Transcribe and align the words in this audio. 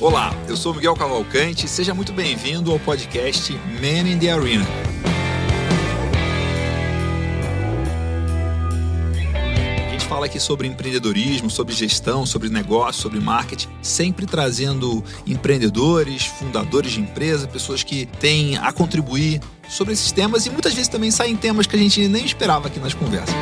Olá, 0.00 0.34
eu 0.48 0.56
sou 0.56 0.72
Miguel 0.72 0.94
Cavalcante, 0.94 1.68
seja 1.68 1.92
muito 1.92 2.10
bem-vindo 2.10 2.72
ao 2.72 2.78
podcast 2.78 3.52
Man 3.52 4.08
in 4.08 4.18
the 4.18 4.30
Arena. 4.30 4.66
A 9.86 9.90
gente 9.92 10.06
fala 10.06 10.24
aqui 10.24 10.40
sobre 10.40 10.66
empreendedorismo, 10.66 11.50
sobre 11.50 11.74
gestão, 11.74 12.24
sobre 12.24 12.48
negócio, 12.48 13.02
sobre 13.02 13.20
marketing, 13.20 13.68
sempre 13.82 14.24
trazendo 14.24 15.04
empreendedores, 15.26 16.24
fundadores 16.24 16.92
de 16.92 17.00
empresa, 17.02 17.46
pessoas 17.46 17.82
que 17.82 18.06
têm 18.06 18.56
a 18.56 18.72
contribuir 18.72 19.42
sobre 19.68 19.92
esses 19.92 20.10
temas 20.10 20.46
e 20.46 20.50
muitas 20.50 20.72
vezes 20.72 20.88
também 20.88 21.10
saem 21.10 21.36
temas 21.36 21.66
que 21.66 21.76
a 21.76 21.78
gente 21.78 22.08
nem 22.08 22.24
esperava 22.24 22.68
aqui 22.68 22.80
nas 22.80 22.94
conversas. 22.94 23.34